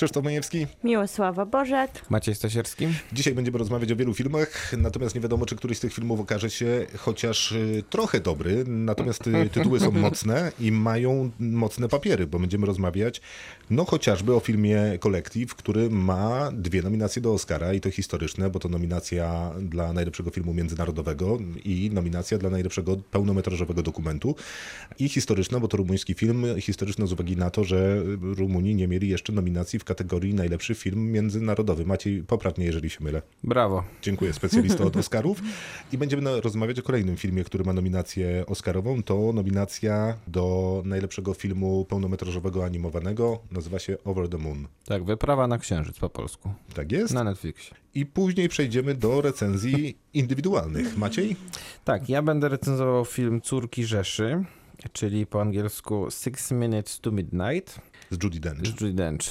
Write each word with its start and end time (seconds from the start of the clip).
Krzysztof 0.00 0.24
Majewski. 0.24 0.66
Miłosława 0.84 1.46
Bożek. 1.46 1.90
Maciej 2.10 2.34
Stasierski? 2.34 2.88
Dzisiaj 3.12 3.34
będziemy 3.34 3.58
rozmawiać 3.58 3.92
o 3.92 3.96
wielu 3.96 4.14
filmach, 4.14 4.72
natomiast 4.78 5.14
nie 5.14 5.20
wiadomo, 5.20 5.46
czy 5.46 5.56
któryś 5.56 5.78
z 5.78 5.80
tych 5.80 5.94
filmów 5.94 6.20
okaże 6.20 6.50
się 6.50 6.86
chociaż 6.98 7.52
y, 7.52 7.84
trochę 7.90 8.20
dobry. 8.20 8.64
Natomiast 8.66 9.26
y, 9.26 9.50
tytuły 9.50 9.80
są 9.80 9.90
mocne 10.06 10.52
i 10.60 10.72
mają 10.72 11.30
mocne 11.38 11.88
papiery, 11.88 12.26
bo 12.26 12.38
będziemy 12.38 12.66
rozmawiać 12.66 13.20
no 13.70 13.84
chociażby 13.84 14.34
o 14.34 14.40
filmie 14.40 14.98
Kolektyw, 15.00 15.54
który 15.54 15.90
ma 15.90 16.50
dwie 16.52 16.82
nominacje 16.82 17.22
do 17.22 17.32
Oscara 17.32 17.74
i 17.74 17.80
to 17.80 17.90
historyczne, 17.90 18.50
bo 18.50 18.58
to 18.58 18.68
nominacja 18.68 19.52
dla 19.60 19.92
najlepszego 19.92 20.30
filmu 20.30 20.54
międzynarodowego 20.54 21.38
i 21.64 21.90
nominacja 21.92 22.38
dla 22.38 22.50
najlepszego 22.50 22.96
pełnometrażowego 22.96 23.82
dokumentu. 23.82 24.34
I 24.98 25.08
historyczna, 25.08 25.60
bo 25.60 25.68
to 25.68 25.76
rumuński 25.76 26.14
film, 26.14 26.46
historyczna 26.60 27.06
z 27.06 27.12
uwagi 27.12 27.36
na 27.36 27.50
to, 27.50 27.64
że 27.64 28.02
Rumuni 28.22 28.74
nie 28.74 28.88
mieli 28.88 29.08
jeszcze 29.08 29.32
nominacji 29.32 29.78
w 29.78 29.84
kategorii 29.90 30.34
najlepszy 30.34 30.74
film 30.74 31.12
międzynarodowy. 31.12 31.86
Maciej, 31.86 32.22
poprawnie, 32.22 32.64
jeżeli 32.64 32.90
się 32.90 33.04
mylę. 33.04 33.22
Brawo. 33.44 33.84
Dziękuję 34.02 34.32
specjalisto 34.32 34.84
od 34.84 34.96
Oscarów. 34.96 35.42
I 35.92 35.98
będziemy 35.98 36.40
rozmawiać 36.40 36.78
o 36.78 36.82
kolejnym 36.82 37.16
filmie, 37.16 37.44
który 37.44 37.64
ma 37.64 37.72
nominację 37.72 38.44
Oscarową. 38.46 39.02
To 39.02 39.32
nominacja 39.32 40.16
do 40.26 40.82
najlepszego 40.86 41.34
filmu 41.34 41.84
pełnometrażowego 41.84 42.64
animowanego. 42.64 43.38
Nazywa 43.50 43.78
się 43.78 43.96
Over 44.04 44.28
the 44.28 44.38
Moon. 44.38 44.66
Tak, 44.84 45.04
wyprawa 45.04 45.46
na 45.46 45.58
księżyc 45.58 45.98
po 45.98 46.08
polsku. 46.08 46.52
Tak 46.74 46.92
jest. 46.92 47.14
Na 47.14 47.24
Netflixie. 47.24 47.74
I 47.94 48.06
później 48.06 48.48
przejdziemy 48.48 48.94
do 48.94 49.20
recenzji 49.20 49.96
indywidualnych. 50.14 50.96
Maciej? 50.96 51.36
Tak, 51.84 52.08
ja 52.08 52.22
będę 52.22 52.48
recenzował 52.48 53.04
film 53.04 53.40
Córki 53.40 53.84
Rzeszy, 53.84 54.44
czyli 54.92 55.26
po 55.26 55.40
angielsku 55.40 56.06
Six 56.10 56.50
Minutes 56.50 57.00
to 57.00 57.10
Midnight. 57.12 57.80
Z 58.10 58.22
Judy 58.22 58.40
Dench. 58.40 58.66
Judy 58.66 58.92
Dench. 58.92 59.24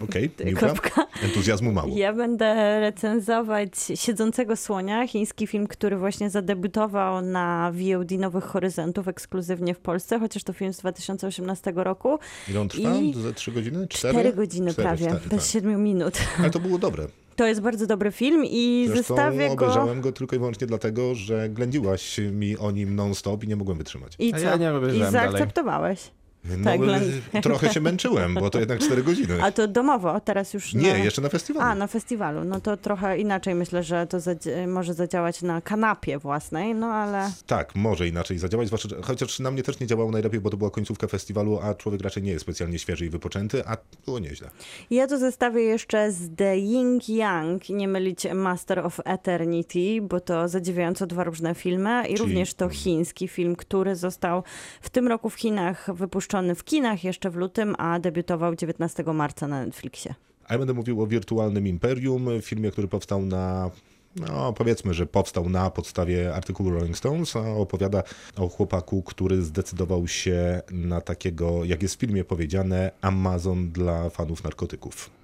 Okej? 0.00 0.30
Kropka. 0.56 1.06
Entuzjazmu 1.24 1.72
mało. 1.72 1.96
Ja 1.96 2.12
będę 2.12 2.80
recenzować 2.80 3.70
Siedzącego 3.94 4.56
Słonia, 4.56 5.06
chiński 5.08 5.46
film, 5.46 5.66
który 5.66 5.96
właśnie 5.96 6.30
zadebiutował 6.30 7.22
na 7.22 7.72
VOD 7.72 8.10
Nowych 8.10 8.44
Horyzontów 8.44 9.08
ekskluzywnie 9.08 9.74
w 9.74 9.78
Polsce, 9.78 10.18
chociaż 10.18 10.44
to 10.44 10.52
film 10.52 10.72
z 10.72 10.78
2018 10.78 11.72
roku. 11.76 12.18
Ile 12.48 12.60
on 12.60 12.68
trwa? 12.68 12.94
I- 12.94 13.14
Za 13.14 13.32
trzy 13.32 13.52
godziny? 13.52 13.88
Cztery? 13.88 14.14
Cztery 14.14 14.32
godziny 14.32 14.72
Cztery, 14.72 14.88
prawie, 14.88 15.06
cztery, 15.06 15.20
bez 15.30 15.42
tak. 15.44 15.50
siedmiu 15.52 15.78
minut. 15.78 16.18
Ale 16.38 16.50
to 16.50 16.60
było 16.60 16.78
dobre. 16.78 17.06
To 17.36 17.46
jest 17.46 17.60
bardzo 17.60 17.86
dobry 17.86 18.12
film 18.12 18.44
i 18.44 18.84
Zresztą 18.86 19.02
zestawię 19.14 19.46
go... 19.48 19.52
obejrzałem 19.52 20.00
go 20.00 20.12
tylko 20.12 20.36
i 20.36 20.38
wyłącznie 20.38 20.66
dlatego, 20.66 21.14
że 21.14 21.48
ględziłaś 21.48 22.18
mi 22.32 22.58
o 22.58 22.70
nim 22.70 22.96
non-stop 22.96 23.44
i 23.44 23.48
nie 23.48 23.56
mogłem 23.56 23.78
wytrzymać. 23.78 24.12
I 24.18 24.32
co? 24.32 24.38
ja 24.38 24.56
nie 24.56 24.72
I 24.96 25.10
zaakceptowałeś. 25.10 26.10
No, 26.58 26.64
Tak, 26.64 26.80
glę- 26.80 27.40
trochę 27.42 27.72
się 27.72 27.80
męczyłem, 27.80 28.34
bo 28.34 28.50
to 28.50 28.58
jednak 28.60 28.78
cztery 28.78 29.02
godziny. 29.02 29.42
A 29.42 29.52
to 29.52 29.68
domowo, 29.68 30.20
teraz 30.20 30.54
już 30.54 30.74
Nie, 30.74 30.92
na... 30.92 30.98
jeszcze 30.98 31.22
na 31.22 31.28
festiwalu. 31.28 31.66
A, 31.70 31.74
na 31.74 31.86
festiwalu. 31.86 32.44
No 32.44 32.60
to 32.60 32.76
trochę 32.76 33.18
inaczej 33.18 33.54
myślę, 33.54 33.82
że 33.82 34.06
to 34.06 34.18
zadzi- 34.20 34.66
może 34.68 34.94
zadziałać 34.94 35.42
na 35.42 35.60
kanapie 35.60 36.18
własnej, 36.18 36.74
no 36.74 36.86
ale... 36.86 37.30
Tak, 37.46 37.74
może 37.74 38.08
inaczej 38.08 38.38
zadziałać, 38.38 38.68
chociaż 39.02 39.38
na 39.40 39.50
mnie 39.50 39.62
też 39.62 39.80
nie 39.80 39.86
działało 39.86 40.10
najlepiej, 40.10 40.40
bo 40.40 40.50
to 40.50 40.56
była 40.56 40.70
końcówka 40.70 41.06
festiwalu, 41.06 41.58
a 41.62 41.74
człowiek 41.74 42.00
raczej 42.02 42.22
nie 42.22 42.30
jest 42.30 42.42
specjalnie 42.42 42.78
świeży 42.78 43.06
i 43.06 43.10
wypoczęty, 43.10 43.66
a 43.66 43.76
było 44.06 44.18
nieźle. 44.18 44.50
Ja 44.90 45.06
to 45.06 45.18
zestawię 45.18 45.62
jeszcze 45.62 46.12
z 46.12 46.30
The 46.36 46.58
Ying 46.58 47.08
Yang 47.08 47.68
nie 47.68 47.88
mylić 47.88 48.26
Master 48.34 48.78
of 48.78 49.00
Eternity, 49.04 50.02
bo 50.02 50.20
to 50.20 50.48
zadziwiająco 50.48 51.06
dwa 51.06 51.24
różne 51.24 51.54
filmy 51.54 52.02
i 52.02 52.04
Czyli- 52.06 52.18
również 52.18 52.54
to 52.54 52.68
chiński 52.68 53.28
film, 53.28 53.56
który 53.56 53.96
został 53.96 54.42
w 54.80 54.90
tym 54.90 55.08
roku 55.08 55.30
w 55.30 55.34
Chinach 55.34 55.94
wypuszczony 55.94 56.37
w 56.54 56.64
kinach 56.64 57.04
jeszcze 57.04 57.30
w 57.30 57.36
lutym, 57.36 57.74
a 57.78 57.98
debiutował 57.98 58.54
19 58.54 59.02
marca 59.02 59.48
na 59.48 59.64
Netflixie. 59.64 60.14
A 60.46 60.52
ja 60.52 60.58
będę 60.58 60.74
mówił 60.74 61.02
o 61.02 61.06
Wirtualnym 61.06 61.66
Imperium, 61.66 62.28
filmie, 62.42 62.70
który 62.70 62.88
powstał 62.88 63.22
na 63.22 63.70
no 64.16 64.52
powiedzmy, 64.52 64.94
że 64.94 65.06
powstał 65.06 65.48
na 65.48 65.70
podstawie 65.70 66.34
artykułu 66.34 66.70
Rolling 66.70 66.96
Stones, 66.96 67.36
a 67.36 67.40
opowiada 67.40 68.02
o 68.36 68.48
chłopaku, 68.48 69.02
który 69.02 69.42
zdecydował 69.42 70.08
się 70.08 70.62
na 70.70 71.00
takiego, 71.00 71.64
jak 71.64 71.82
jest 71.82 71.96
w 71.96 71.98
filmie 71.98 72.24
powiedziane, 72.24 72.90
Amazon 73.00 73.70
dla 73.70 74.10
fanów 74.10 74.44
narkotyków. 74.44 75.17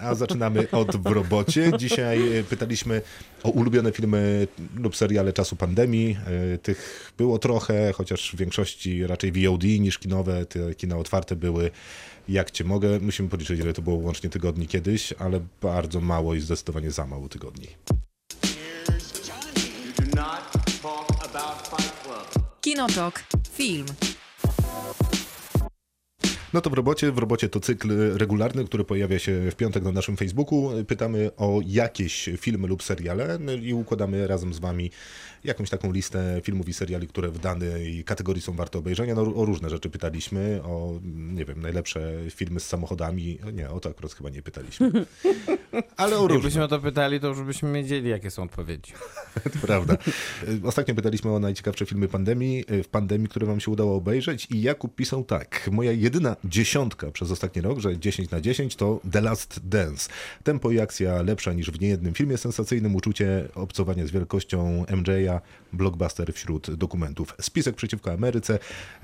A 0.00 0.14
zaczynamy 0.14 0.70
od 0.70 0.96
w 0.96 1.06
robocie. 1.06 1.72
Dzisiaj 1.78 2.38
e, 2.38 2.44
pytaliśmy 2.44 3.02
o 3.42 3.50
ulubione 3.50 3.92
filmy 3.92 4.46
lub 4.76 4.96
seriale 4.96 5.32
czasu 5.32 5.56
pandemii. 5.56 6.16
E, 6.54 6.58
Tych 6.58 7.12
było 7.18 7.38
trochę, 7.38 7.92
chociaż 7.92 8.32
w 8.32 8.36
większości 8.36 9.06
raczej 9.06 9.32
VOD 9.32 9.64
niż 9.64 9.98
kinowe. 9.98 10.46
Te 10.46 10.74
kina 10.74 10.96
otwarte 10.96 11.36
były 11.36 11.70
jak 12.28 12.50
cię 12.50 12.64
mogę. 12.64 13.00
Musimy 13.00 13.28
policzyć, 13.28 13.60
ile 13.60 13.72
to 13.72 13.82
było 13.82 13.96
łącznie 13.96 14.30
tygodni 14.30 14.66
kiedyś, 14.66 15.12
ale 15.12 15.40
bardzo 15.62 16.00
mało 16.00 16.34
i 16.34 16.40
zdecydowanie 16.40 16.90
za 16.90 17.06
mało 17.06 17.28
tygodni. 17.28 17.68
Kinotok. 22.60 23.24
Film. 23.52 23.86
No 26.54 26.60
to 26.60 26.70
w 26.70 26.72
robocie. 26.72 27.12
W 27.12 27.18
robocie 27.18 27.48
to 27.48 27.60
cykl 27.60 28.16
regularny, 28.18 28.64
który 28.64 28.84
pojawia 28.84 29.18
się 29.18 29.50
w 29.50 29.54
piątek 29.54 29.82
na 29.82 29.92
naszym 29.92 30.16
Facebooku. 30.16 30.70
Pytamy 30.88 31.30
o 31.36 31.60
jakieś 31.66 32.30
filmy 32.38 32.68
lub 32.68 32.82
seriale 32.82 33.38
no 33.40 33.52
i 33.52 33.72
układamy 33.72 34.26
razem 34.26 34.54
z 34.54 34.58
wami 34.58 34.90
jakąś 35.44 35.70
taką 35.70 35.92
listę 35.92 36.40
filmów 36.44 36.68
i 36.68 36.72
seriali, 36.72 37.08
które 37.08 37.28
w 37.28 37.38
danej 37.38 38.04
kategorii 38.04 38.42
są 38.42 38.52
warte 38.52 38.78
obejrzenia. 38.78 39.14
No, 39.14 39.22
o 39.22 39.44
różne 39.44 39.70
rzeczy 39.70 39.90
pytaliśmy, 39.90 40.60
o 40.64 41.00
nie 41.04 41.44
wiem, 41.44 41.60
najlepsze 41.60 42.12
filmy 42.30 42.60
z 42.60 42.66
samochodami. 42.66 43.38
Nie, 43.52 43.70
o 43.70 43.80
to 43.80 43.88
akurat 43.88 44.12
chyba 44.12 44.30
nie 44.30 44.42
pytaliśmy. 44.42 44.90
Ale 45.96 46.18
o 46.18 46.22
różne. 46.22 46.34
Jakbyśmy 46.34 46.64
o 46.64 46.68
to 46.68 46.80
pytali, 46.80 47.20
to 47.20 47.28
już 47.28 47.42
byśmy 47.42 47.72
wiedzieli, 47.72 48.08
jakie 48.08 48.30
są 48.30 48.42
odpowiedzi. 48.42 48.92
To 49.52 49.66
prawda. 49.66 49.96
Ostatnio 50.64 50.94
pytaliśmy 50.94 51.32
o 51.32 51.38
najciekawsze 51.38 51.86
filmy 51.86 52.08
pandemii, 52.08 52.64
w 52.84 52.88
pandemii, 52.88 53.28
które 53.28 53.46
wam 53.46 53.60
się 53.60 53.70
udało 53.70 53.96
obejrzeć 53.96 54.46
i 54.50 54.62
Jakub 54.62 54.94
pisał 54.94 55.24
tak. 55.24 55.68
Moja 55.72 55.92
jedyna 55.92 56.36
dziesiątka 56.44 57.10
przez 57.10 57.30
ostatni 57.30 57.62
rok, 57.62 57.78
że 57.78 57.98
10 57.98 58.30
na 58.30 58.40
10 58.40 58.76
to 58.76 59.00
The 59.12 59.20
Last 59.20 59.68
Dance. 59.68 60.10
Tempo 60.42 60.70
i 60.70 60.80
akcja 60.80 61.22
lepsza 61.22 61.52
niż 61.52 61.70
w 61.70 61.80
niejednym 61.80 62.14
filmie 62.14 62.38
sensacyjnym, 62.38 62.94
uczucie 62.94 63.48
obcowania 63.54 64.06
z 64.06 64.10
wielkością 64.10 64.84
MJ'a, 64.84 65.33
blockbuster 65.72 66.32
wśród 66.32 66.74
dokumentów. 66.74 67.34
Spisek 67.40 67.76
przeciwko 67.76 68.12
Ameryce, 68.12 68.58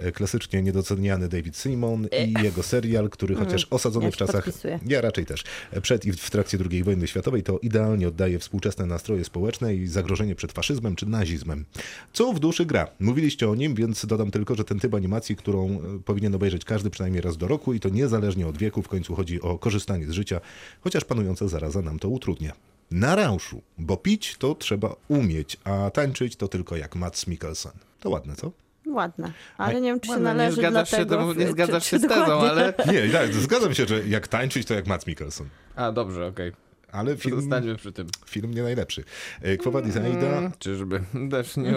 y, 0.04 0.12
klasycznie 0.12 0.62
niedoceniany 0.62 1.28
David 1.28 1.56
Simon 1.56 2.08
i 2.26 2.42
jego 2.42 2.62
serial, 2.62 3.10
który 3.10 3.34
chociaż 3.34 3.66
osadzony 3.70 4.04
ja 4.04 4.10
w 4.10 4.16
czasach... 4.16 4.44
podpisuję. 4.44 4.78
Ja 4.86 5.00
raczej 5.00 5.26
też. 5.26 5.44
Przed 5.82 6.04
i 6.06 6.12
w 6.12 6.30
trakcie 6.30 6.58
II 6.70 6.82
wojny 6.82 7.06
światowej 7.06 7.42
to 7.42 7.58
idealnie 7.58 8.08
oddaje 8.08 8.38
współczesne 8.38 8.86
nastroje 8.86 9.24
społeczne 9.24 9.74
i 9.74 9.86
zagrożenie 9.86 10.34
przed 10.34 10.52
faszyzmem 10.52 10.96
czy 10.96 11.06
nazizmem. 11.06 11.64
Co 12.12 12.32
w 12.32 12.40
duszy 12.40 12.66
gra? 12.66 12.88
Mówiliście 13.00 13.50
o 13.50 13.54
nim, 13.54 13.74
więc 13.74 14.06
dodam 14.06 14.30
tylko, 14.30 14.54
że 14.54 14.64
ten 14.64 14.80
typ 14.80 14.94
animacji, 14.94 15.36
którą 15.36 15.68
e, 15.68 15.80
powinien 16.04 16.34
obejrzeć 16.34 16.64
każdy 16.64 16.90
przynajmniej 16.90 17.22
raz 17.22 17.36
do 17.36 17.48
roku 17.48 17.74
i 17.74 17.80
to 17.80 17.88
niezależnie 17.88 18.46
od 18.46 18.58
wieku, 18.58 18.82
w 18.82 18.88
końcu 18.88 19.14
chodzi 19.14 19.40
o 19.40 19.58
korzystanie 19.58 20.06
z 20.06 20.10
życia, 20.10 20.40
chociaż 20.80 21.04
panująca 21.04 21.48
zaraza 21.48 21.82
nam 21.82 21.98
to 21.98 22.08
utrudnia. 22.08 22.52
Na 22.90 23.16
rauszu, 23.16 23.62
bo 23.78 23.96
pić 23.96 24.36
to 24.38 24.54
trzeba 24.54 24.94
umieć, 25.08 25.56
a 25.64 25.90
tańczyć 25.90 26.36
to 26.36 26.48
tylko 26.48 26.76
jak 26.76 26.96
Mats 26.96 27.26
Mikkelsen. 27.26 27.72
To 28.00 28.10
ładne, 28.10 28.36
co? 28.36 28.52
Ładne, 28.86 29.32
ale 29.58 29.80
nie 29.80 29.88
wiem, 29.90 30.00
czy 30.00 30.06
się 30.06 30.12
Ładne, 30.12 30.30
nie 30.30 30.36
należy 30.36 30.56
zgadzasz 30.56 30.90
się, 30.90 31.04
dlatego... 31.04 31.34
to, 31.34 31.40
nie 31.40 31.46
czy- 31.46 31.52
zgadzasz 31.52 31.82
czy 31.84 31.90
się 31.90 31.98
z 31.98 32.02
tezą, 32.02 32.26
dokładnie. 32.26 32.50
ale... 32.50 32.74
Nie, 32.92 33.08
tak, 33.12 33.34
zgadzam 33.34 33.74
się, 33.74 33.86
że 33.86 34.06
jak 34.08 34.28
tańczyć 34.28 34.66
to 34.66 34.74
jak 34.74 34.86
Mats 34.86 35.06
Mikkelsen. 35.06 35.48
A, 35.76 35.92
dobrze, 35.92 36.26
okej. 36.26 36.52
Ale 36.92 37.16
film, 37.16 37.40
Zostańmy 37.40 37.76
przy 37.76 37.92
tym. 37.92 38.06
film 38.26 38.54
nie 38.54 38.62
najlepszy. 38.62 39.04
E, 39.42 39.48
Aida 40.04 40.26
Mm, 40.26 40.52
Czyżby? 40.58 41.00
Też 41.30 41.56
nie... 41.56 41.74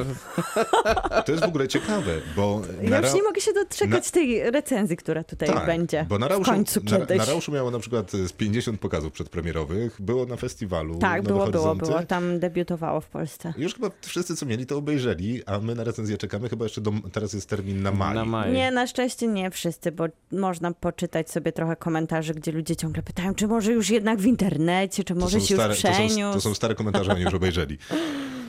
To 1.26 1.32
jest 1.32 1.44
w 1.44 1.48
ogóle 1.48 1.68
ciekawe, 1.68 2.12
bo 2.36 2.62
Ja 2.82 2.90
na 2.90 2.98
już 2.98 3.06
ra- 3.08 3.14
nie 3.14 3.24
mogę 3.24 3.42
się 3.42 3.54
doczekać 3.54 4.06
na- 4.06 4.12
tej 4.12 4.52
recenzji, 4.52 4.98
która 4.98 5.24
tutaj 5.24 5.50
tak, 5.50 5.66
będzie 5.66 6.06
bo 6.10 6.20
na 6.20 6.28
w 6.28 6.30
Rauszu, 6.30 6.52
końcu 6.52 6.82
na, 6.84 6.92
kiedyś. 6.98 7.18
na 7.18 7.26
Rauszu 7.26 7.52
miało 7.52 7.72
na 7.72 7.80
przykład 7.80 8.12
z 8.12 8.32
50 8.32 8.80
pokazów 8.80 9.12
przedpremierowych, 9.14 10.02
było 10.02 10.26
na 10.26 10.36
festiwalu 10.36 10.96
tak, 11.00 11.24
Nowe 11.24 11.30
było, 11.52 11.52
było, 11.52 11.76
było. 11.76 12.04
Tam 12.04 12.40
debiutowało 12.40 13.02
w 13.02 13.08
Polsce. 13.08 13.54
Już 13.58 13.74
chyba 13.76 13.90
wszyscy, 14.02 14.36
co 14.36 14.46
mieli, 14.46 14.66
to 14.66 14.78
obejrzeli, 14.78 15.42
a 15.46 15.60
my 15.60 15.76
na 15.76 15.84
recenzję 15.84 16.18
czekamy. 16.18 16.50
Chyba 16.50 16.66
jeszcze 16.66 16.82
do, 16.82 16.92
teraz 17.12 17.34
jest 17.34 17.50
termin 17.50 17.82
na 17.82 17.92
maj. 17.92 18.16
Na 18.16 18.26
maj. 18.26 18.52
Nie, 18.54 18.72
na 18.72 18.88
szczęście 18.88 19.28
nie 19.28 19.52
wszyscy, 19.52 19.92
bo 19.92 20.06
można 20.32 20.72
poczytać 20.72 21.32
sobie 21.32 21.52
trochę 21.52 21.76
komentarzy, 21.76 22.34
gdzie 22.34 22.52
ludzie 22.52 22.76
ciągle 22.76 23.04
pytają, 23.04 23.36
czy 23.36 23.48
może 23.48 23.72
już 23.74 23.90
jednak 23.90 24.20
w 24.20 24.26
internecie, 24.26 25.03
czy 25.06 25.16
może 25.16 25.42
się 25.42 25.56
stare, 25.56 25.74
już 25.74 25.82
to, 25.82 25.88
są, 25.88 25.94
przeniósł. 25.94 26.34
to 26.34 26.42
są 26.42 26.56
stare 26.56 26.76
komentarze, 26.76 27.12
oni 27.12 27.22
już 27.22 27.34
obejrzeli. 27.34 27.78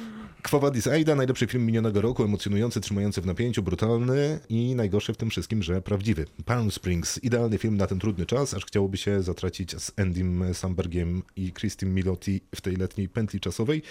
Quo 0.50 0.60
Vadis 0.60 0.86
Aida, 0.86 1.14
najlepszy 1.14 1.46
film 1.46 1.66
minionego 1.66 2.00
roku, 2.00 2.24
emocjonujący, 2.24 2.80
trzymający 2.80 3.20
w 3.20 3.26
napięciu, 3.26 3.62
brutalny 3.62 4.40
i 4.48 4.74
najgorsze 4.74 5.14
w 5.14 5.16
tym 5.16 5.30
wszystkim, 5.30 5.62
że 5.62 5.82
prawdziwy. 5.82 6.26
Palm 6.44 6.70
Springs, 6.70 7.24
idealny 7.24 7.58
film 7.58 7.76
na 7.76 7.86
ten 7.86 7.98
trudny 7.98 8.26
czas, 8.26 8.54
aż 8.54 8.66
chciałoby 8.66 8.96
się 8.96 9.22
zatracić 9.22 9.80
z 9.80 9.92
Andym 9.96 10.54
Sambergiem 10.54 11.22
i 11.36 11.52
Christine 11.52 11.92
Milotti 11.92 12.40
w 12.54 12.60
tej 12.60 12.76
letniej 12.76 13.08
pętli 13.08 13.40
czasowej, 13.40 13.82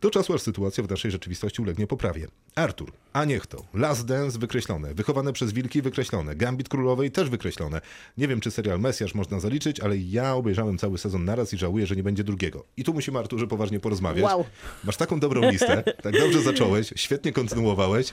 do 0.00 0.10
czasu 0.10 0.34
aż 0.34 0.40
sytuacja 0.40 0.84
w 0.84 0.90
naszej 0.90 1.10
rzeczywistości 1.10 1.62
ulegnie 1.62 1.86
poprawie. 1.86 2.28
Artur, 2.54 2.92
a 3.12 3.24
niech 3.24 3.46
to, 3.46 3.64
Last 3.74 4.06
Dance 4.06 4.38
wykreślone, 4.38 4.94
Wychowane 4.94 5.32
przez 5.32 5.52
wilki 5.52 5.82
wykreślone, 5.82 6.36
Gambit 6.36 6.68
Królowej 6.68 7.10
też 7.10 7.30
wykreślone. 7.30 7.80
Nie 8.18 8.28
wiem, 8.28 8.40
czy 8.40 8.50
serial 8.50 8.80
Mesjasz 8.80 9.14
można 9.14 9.40
zaliczyć, 9.40 9.80
ale 9.80 9.98
ja 9.98 10.34
obejrzałem 10.34 10.78
cały 10.78 10.98
sezon 10.98 11.24
naraz 11.24 11.52
i 11.52 11.58
żałuję, 11.58 11.86
że 11.86 11.96
nie 11.96 12.02
będzie 12.02 12.24
drugiego. 12.24 12.64
I 12.76 12.84
tu 12.84 12.94
musimy, 12.94 13.18
Arturze, 13.18 13.46
poważnie 13.46 13.80
porozmawiać. 13.80 14.24
Wow. 14.24 14.44
Masz 14.84 14.96
taką 14.96 15.20
dobrą 15.20 15.50
listę, 15.50 15.84
tak 16.02 16.18
dobrze 16.18 16.42
zacząłeś, 16.42 16.92
świetnie 16.96 17.32
kontynuowałeś, 17.32 18.12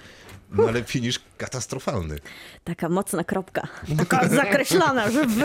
no 0.51 0.63
ale 0.67 0.83
finisz 0.83 1.19
katastrofalny. 1.37 2.19
Taka 2.63 2.89
mocna 2.89 3.23
kropka. 3.23 3.67
Taka 3.97 4.27
zakreślona, 4.27 5.11
że 5.11 5.25
w, 5.25 5.37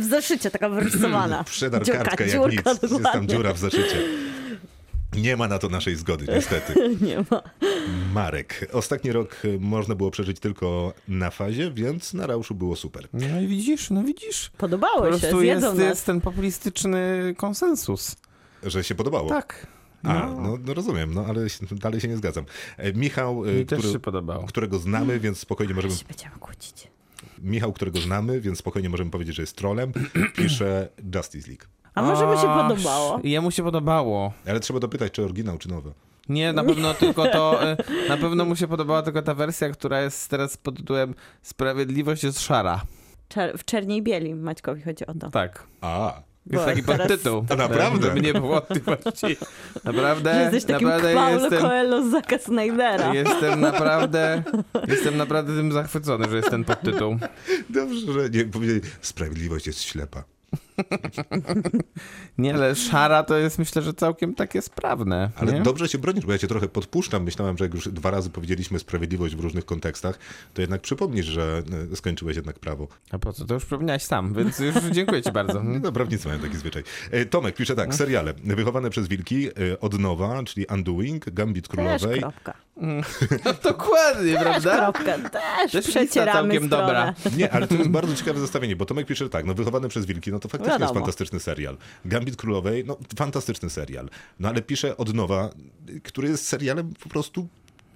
w 0.00 0.04
zeszycie 0.04 0.50
taka 0.50 0.68
wyrysowana. 0.68 1.44
Przedar 1.50 1.84
Dziurka, 1.84 2.04
kartkę 2.04 2.24
jak 2.24 2.32
dziurka, 2.32 2.72
nic, 2.72 2.82
jest 2.82 2.94
tam 2.94 3.02
dokładnie. 3.02 3.28
dziura 3.28 3.52
w 3.52 3.58
zaszycie. 3.58 4.02
Nie 5.16 5.36
ma 5.36 5.48
na 5.48 5.58
to 5.58 5.68
naszej 5.68 5.96
zgody, 5.96 6.26
niestety. 6.28 6.74
Nie 7.06 7.16
ma. 7.30 7.42
Marek. 8.14 8.68
Ostatni 8.72 9.12
rok 9.12 9.36
można 9.60 9.94
było 9.94 10.10
przeżyć 10.10 10.40
tylko 10.40 10.92
na 11.08 11.30
fazie, 11.30 11.70
więc 11.70 12.14
na 12.14 12.26
Rauszu 12.26 12.54
było 12.54 12.76
super. 12.76 13.08
No 13.12 13.40
i 13.40 13.46
widzisz, 13.46 13.90
no 13.90 14.02
widzisz. 14.04 14.50
Po 14.50 14.58
Podobało 14.58 15.04
się, 15.12 15.18
prostu 15.20 15.40
zjedzą 15.40 15.66
jest, 15.66 15.78
nas. 15.78 15.88
jest 15.88 16.06
ten 16.06 16.20
populistyczny 16.20 17.34
konsensus. 17.36 18.16
Że 18.62 18.84
się 18.84 18.94
podobało. 18.94 19.28
Tak. 19.28 19.66
A, 20.02 20.26
no, 20.26 20.58
no 20.64 20.74
rozumiem, 20.74 21.14
no 21.14 21.24
ale 21.28 21.46
dalej 21.72 22.00
się 22.00 22.08
nie 22.08 22.16
zgadzam. 22.16 22.44
E, 22.76 22.92
Michał, 22.92 23.44
e, 23.44 23.52
Mi 23.52 23.66
też 23.66 23.78
który, 23.78 23.92
się 23.92 24.00
podobało. 24.00 24.46
którego 24.46 24.78
znamy, 24.78 25.20
więc 25.20 25.38
spokojnie 25.38 25.74
możemy... 25.74 25.94
się 25.94 26.04
będziemy 26.08 26.36
kłócić. 26.40 26.88
Michał, 27.38 27.72
którego 27.72 28.00
znamy, 28.00 28.40
więc 28.40 28.58
spokojnie 28.58 28.88
możemy 28.88 29.10
powiedzieć, 29.10 29.36
że 29.36 29.42
jest 29.42 29.56
trolem, 29.56 29.92
pisze 30.36 30.88
Justice 31.14 31.48
League. 31.48 31.64
A 31.94 32.02
może 32.02 32.26
by 32.26 32.36
się 32.36 32.42
podobało? 32.68 33.20
Jemu 33.24 33.50
się 33.50 33.62
podobało. 33.62 34.32
Ale 34.46 34.60
trzeba 34.60 34.80
dopytać, 34.80 35.12
czy 35.12 35.24
oryginał, 35.24 35.58
czy 35.58 35.68
nowe. 35.68 35.92
Nie, 36.28 36.52
na 36.52 36.64
pewno 36.64 36.94
tylko 37.04 37.26
to, 37.26 37.62
e, 37.70 37.76
na 38.08 38.16
pewno 38.16 38.44
mu 38.44 38.56
się 38.56 38.68
podobała 38.68 39.02
tylko 39.02 39.22
ta 39.22 39.34
wersja, 39.34 39.70
która 39.70 40.00
jest 40.00 40.28
teraz 40.28 40.56
pod 40.56 40.76
tytułem 40.76 41.14
Sprawiedliwość 41.42 42.24
jest 42.24 42.40
szara. 42.40 42.82
Czer- 43.28 43.58
w 43.58 43.64
czerni 43.64 43.96
i 43.96 44.02
bieli 44.02 44.34
Maćkowi 44.34 44.82
chodzi 44.82 45.06
o 45.06 45.14
to. 45.14 45.30
Tak. 45.30 45.66
A, 45.80 46.22
Jest 46.46 46.64
taki 46.64 46.82
podtytuł. 46.82 47.46
A 47.50 47.56
naprawdę? 47.56 48.06
Żeby 48.06 48.20
nie 48.20 48.32
było 48.32 48.48
wątpliwości. 48.48 49.36
Naprawdę, 49.84 50.40
jesteś 50.42 50.64
takim 50.64 50.88
naprawdę 50.88 51.14
Paulo 51.14 51.40
jestem, 51.40 51.60
Coelho 51.60 52.08
z 52.08 52.10
Zaka 52.10 52.38
Snydera. 52.38 53.14
jestem 53.14 53.60
naprawdę, 53.60 54.42
jestem 54.88 55.16
naprawdę 55.16 55.56
tym 55.56 55.72
zachwycony, 55.72 56.30
że 56.30 56.36
jest 56.36 56.50
ten 56.50 56.64
podtytuł. 56.64 57.18
dobrze, 57.70 58.12
że 58.12 58.30
nie 58.30 58.44
powiedzieli, 58.44 58.80
sprawiedliwość 59.00 59.66
jest 59.66 59.82
ślepa. 59.82 60.24
Nie, 62.38 62.54
ale 62.54 62.74
szara 62.74 63.22
to 63.22 63.36
jest 63.38 63.58
myślę, 63.58 63.82
że 63.82 63.94
całkiem 63.94 64.34
takie 64.34 64.62
sprawne. 64.62 65.30
Ale 65.36 65.52
nie? 65.52 65.60
dobrze 65.62 65.88
się 65.88 65.98
bronisz, 65.98 66.26
bo 66.26 66.32
ja 66.32 66.38
cię 66.38 66.48
trochę 66.48 66.68
podpuszczam. 66.68 67.22
Myślałem, 67.24 67.58
że 67.58 67.64
jak 67.64 67.74
już 67.74 67.88
dwa 67.88 68.10
razy 68.10 68.30
powiedzieliśmy 68.30 68.78
sprawiedliwość 68.78 69.36
w 69.36 69.40
różnych 69.40 69.64
kontekstach, 69.64 70.18
to 70.54 70.60
jednak 70.60 70.80
przypomnisz, 70.80 71.26
że 71.26 71.62
e, 71.92 71.96
skończyłeś 71.96 72.36
jednak 72.36 72.58
prawo. 72.58 72.88
A 73.10 73.18
po 73.18 73.32
co? 73.32 73.44
To 73.44 73.54
już 73.54 73.64
przypomniałeś 73.64 74.02
sam, 74.02 74.34
więc 74.34 74.58
już 74.58 74.74
dziękuję 74.92 75.22
ci 75.22 75.32
bardzo. 75.32 75.62
No, 75.62 75.92
prawnicy 75.92 76.28
mają 76.28 76.40
taki 76.40 76.56
zwyczaj. 76.56 76.82
E, 77.10 77.24
Tomek 77.26 77.54
pisze 77.54 77.74
tak, 77.76 77.94
seriale. 77.94 78.34
Wychowane 78.44 78.90
przez 78.90 79.08
wilki, 79.08 79.48
e, 79.48 79.80
od 79.80 79.98
nowa, 79.98 80.42
czyli 80.44 80.66
Undoing, 80.74 81.30
Gambit 81.30 81.68
Też 81.68 81.76
Królowej. 81.76 82.20
kropka. 82.20 82.54
No, 82.76 83.52
dokładnie, 83.70 84.32
Też 84.32 84.42
prawda? 84.42 84.76
kropka. 84.76 85.28
Też, 85.30 85.72
Też 85.72 85.86
przecieramy 85.86 86.32
całkiem 86.32 86.66
stronę. 86.66 86.86
dobra. 86.86 87.14
Nie, 87.36 87.52
ale 87.52 87.68
to 87.68 87.74
jest 87.74 87.90
bardzo 87.90 88.14
ciekawe 88.14 88.40
zestawienie, 88.40 88.76
bo 88.76 88.84
Tomek 88.84 89.06
pisze 89.06 89.28
tak, 89.28 89.44
no 89.46 89.54
wychowane 89.54 89.88
przez 89.88 90.06
wilki, 90.06 90.32
no 90.32 90.38
to 90.38 90.48
faktycznie 90.48 90.69
jest 90.70 90.80
Wiadomo. 90.80 91.00
fantastyczny 91.00 91.40
serial. 91.40 91.76
Gambit 92.04 92.36
Królowej, 92.36 92.84
no 92.84 92.96
fantastyczny 93.16 93.70
serial. 93.70 94.08
No 94.40 94.48
ale 94.48 94.62
pisze 94.62 94.96
od 94.96 95.14
nowa, 95.14 95.50
który 96.02 96.28
jest 96.28 96.48
serialem 96.48 96.92
po 97.02 97.08
prostu 97.08 97.48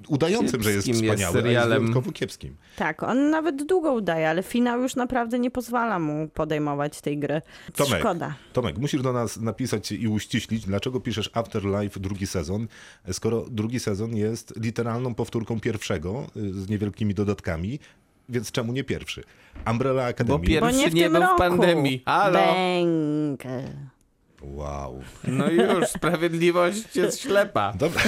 udającym, 0.08 0.62
że 0.62 0.72
jest 0.72 0.86
Kiepskim 0.86 1.04
jest 1.06 1.14
wspaniały, 1.14 1.34
a 1.34 1.36
jest 1.36 1.46
serialem. 1.46 1.78
wyjątkowo 1.78 2.12
kiepskim. 2.12 2.56
Tak, 2.76 3.02
on 3.02 3.30
nawet 3.30 3.66
długo 3.66 3.92
udaje, 3.92 4.28
ale 4.30 4.42
finał 4.42 4.80
już 4.80 4.96
naprawdę 4.96 5.38
nie 5.38 5.50
pozwala 5.50 5.98
mu 5.98 6.28
podejmować 6.28 7.00
tej 7.00 7.18
gry. 7.18 7.42
Tomek, 7.76 8.00
Szkoda. 8.00 8.34
Tomek, 8.52 8.78
musisz 8.78 9.02
do 9.02 9.12
nas 9.12 9.36
napisać 9.36 9.92
i 9.92 10.08
uściślić, 10.08 10.66
dlaczego 10.66 11.00
piszesz 11.00 11.30
Afterlife 11.32 12.00
drugi 12.00 12.26
sezon, 12.26 12.68
skoro 13.12 13.44
drugi 13.50 13.80
sezon 13.80 14.16
jest 14.16 14.54
literalną 14.60 15.14
powtórką 15.14 15.60
pierwszego 15.60 16.26
y, 16.36 16.52
z 16.54 16.68
niewielkimi 16.68 17.14
dodatkami, 17.14 17.78
więc 18.28 18.52
czemu 18.52 18.72
nie 18.72 18.84
pierwszy? 18.84 19.24
Umbrella 19.70 20.04
Academy. 20.06 20.38
Bo 20.38 20.44
pier- 20.44 20.60
Bo 20.60 20.70
nie 20.70 20.72
Pierwszy 20.72 20.90
w 20.90 20.94
nie 20.94 21.02
tym 21.02 21.12
był 21.12 21.20
w 21.22 21.24
roku. 21.24 21.38
pandemii. 21.38 22.02
Halo? 22.06 22.38
Bęk. 22.54 23.42
Wow. 24.42 25.02
No 25.28 25.50
już, 25.50 25.88
sprawiedliwość 25.88 26.96
jest 26.96 27.20
ślepa. 27.20 27.72
Dobra. 27.78 28.02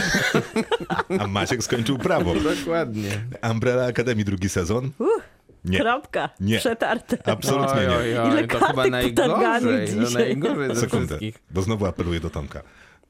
A 1.18 1.26
Maciek 1.26 1.62
skończył 1.64 1.98
prawo. 1.98 2.34
Dokładnie. 2.34 3.08
Umbrella 3.50 3.86
Academy 3.86 4.24
drugi 4.24 4.48
sezon? 4.48 4.90
Nie. 5.64 5.80
Kropka. 5.80 6.28
Nie. 6.40 6.58
Przetarte. 6.58 7.18
Absolutnie 7.32 7.80
Oj, 7.80 7.86
nie. 7.88 8.22
oj, 8.22 8.30
Ile 8.30 8.40
oj, 8.40 8.48
to 8.48 8.58
chyba 8.66 8.86
najgorzej. 8.86 9.88
To 9.88 10.04
dzisiaj. 10.04 10.36
najgorzej 10.36 10.74
ze 10.74 10.80
Sekundę, 10.80 11.06
wszystkich. 11.06 11.38
bo 11.50 11.62
znowu 11.62 11.86
apeluję 11.86 12.20
do 12.20 12.30
Tomka. 12.30 12.62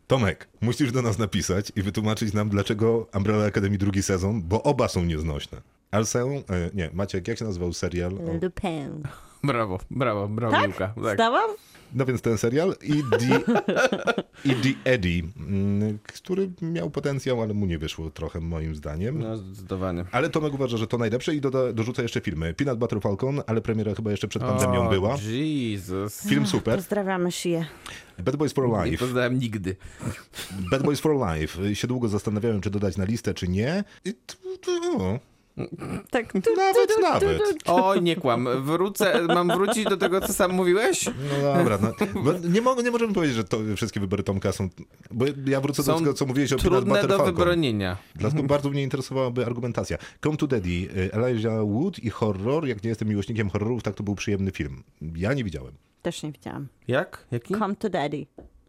Tomek, 0.07 0.49
musisz 0.61 0.93
do 0.93 1.03
nas 1.03 1.19
napisać 1.19 1.73
i 1.77 1.83
wytłumaczyć 1.83 2.33
nam, 2.33 2.49
dlaczego 2.49 3.07
Umbrella 3.15 3.45
Academy 3.45 3.79
drugi 3.79 4.03
sezon, 4.03 4.43
bo 4.43 4.63
oba 4.63 4.89
są 4.89 5.05
nieznośne. 5.05 5.61
Alsę, 5.91 6.21
e, 6.51 6.71
nie, 6.75 6.91
Maciek, 6.95 7.29
jak 7.29 7.39
się 7.39 7.45
nazywał 7.45 7.73
serial? 7.73 8.13
O, 8.15 8.33
Lupin. 8.43 9.03
Brawo, 9.45 9.79
brawo, 9.91 10.29
brawo, 10.29 10.53
Tak? 10.57 10.67
Miłka. 10.69 10.89
Tak. 11.05 11.15
Zdałam? 11.15 11.51
No 11.95 12.05
więc 12.07 12.23
ten 12.23 12.39
serial 12.39 12.75
i 12.83 13.03
The, 13.19 13.41
i 14.45 14.51
The 14.55 14.91
Eddie, 14.91 15.23
mm, 15.37 15.99
który 16.03 16.51
miał 16.63 16.91
potencjał, 16.91 17.43
ale 17.43 17.55
mu 17.55 17.67
nie 17.67 17.79
wyszło 17.79 18.11
trochę 18.11 18.41
moim 18.41 18.75
zdaniem. 18.75 19.19
No, 19.19 19.37
zdecydowanie. 19.37 20.05
Ale 20.13 20.31
Tomek 20.31 20.55
uważa, 20.55 20.77
że 20.77 20.87
to 20.87 20.99
najlepsze 20.99 21.35
i 21.35 21.41
doda, 21.41 21.73
dorzuca 21.73 22.03
jeszcze 22.03 22.21
filmy. 22.21 22.55
Peanut 22.55 22.79
Butter 22.79 23.01
Falcon, 23.01 23.43
ale 23.47 23.61
premiera 23.61 23.95
chyba 23.95 24.11
jeszcze 24.11 24.29
przed 24.29 24.43
pandemią 24.43 24.87
O, 24.87 24.91
była. 24.91 25.17
Jesus. 25.29 26.23
Film 26.29 26.47
super. 26.47 26.75
Pozdrawiamy 26.77 27.33
Szyję. 27.33 27.67
Bad 28.19 28.37
Boys 28.37 28.53
for 28.53 28.69
Nie 28.69 28.85
Life. 28.91 28.99
poznałem 29.07 29.39
nigdy. 29.39 29.77
Bad 30.71 30.83
Boys 30.83 31.01
for 31.01 31.13
Life. 31.17 31.75
Się 31.75 31.89
długo 31.89 32.09
zastanawiałem, 32.09 32.61
czy 32.61 32.71
dodać 32.71 32.97
na 32.97 33.05
listę, 33.05 33.35
czy 33.35 33.49
nie. 33.49 33.85
I 34.05 34.15
t- 34.15 34.35
t- 34.63 34.99
o, 34.99 35.19
Tak. 36.11 36.33
Tu, 36.33 36.57
nawet, 36.57 36.89
tu, 36.89 36.95
tu, 36.95 37.01
nawet. 37.03 37.39
tu. 37.39 37.75
Oj, 37.85 38.03
nie 38.03 38.17
kłam. 38.17 38.49
Wrócę, 38.63 39.23
mam 39.29 39.49
wrócić 39.49 39.85
do 39.85 39.97
tego, 39.97 40.21
co 40.21 40.33
sam 40.33 40.53
mówiłeś? 40.53 41.07
No 41.43 41.55
dobra, 41.55 41.79
no, 41.83 41.93
nie, 42.55 42.61
mo- 42.61 42.83
nie 42.83 42.91
możemy 42.91 43.15
powiedzieć, 43.15 43.37
że 43.37 43.45
to 43.45 43.59
wszystkie 43.77 44.01
wybory 44.01 44.23
Tomka 44.23 44.53
są... 44.53 44.69
Bo 45.11 45.25
ja 45.47 45.61
wrócę 45.61 45.83
do 45.83 45.93
Są 45.93 45.99
tego, 45.99 46.15
co 46.15 46.27
mówiłeś 46.27 46.53
o 46.53 46.57
Peanut 46.57 46.73
Trudne 46.73 46.95
Butter 46.95 47.09
do 47.09 47.17
Falcon. 47.17 47.35
wybronienia. 47.35 47.97
Dlatego 48.15 48.43
bardzo 48.43 48.71
mnie 48.71 48.83
interesowałaby 48.83 49.47
argumentacja. 49.47 49.99
Come 50.25 50.37
to 50.37 50.47
Daddy, 50.47 50.69
y, 50.69 51.11
Elijah 51.13 51.65
Wood 51.67 51.99
i 51.99 52.11
horror. 52.11 52.67
Jak 52.67 52.83
nie 52.83 52.89
jestem 52.89 53.09
miłośnikiem 53.09 53.51
horrorów, 53.51 53.83
tak 53.83 53.95
to 53.95 54.03
był 54.03 54.15
przyjemny 54.15 54.51
film. 54.51 54.83
Ja 55.17 55.35
nie 55.35 55.45
widziałem. 55.45 55.73
Też 56.03 56.23
nie 56.23 56.33
widziałam. 56.33 56.67
Jak? 56.89 57.27
Jaki? 57.31 57.55
Come 57.55 57.77
to 57.77 57.89
daddy. 57.91 58.27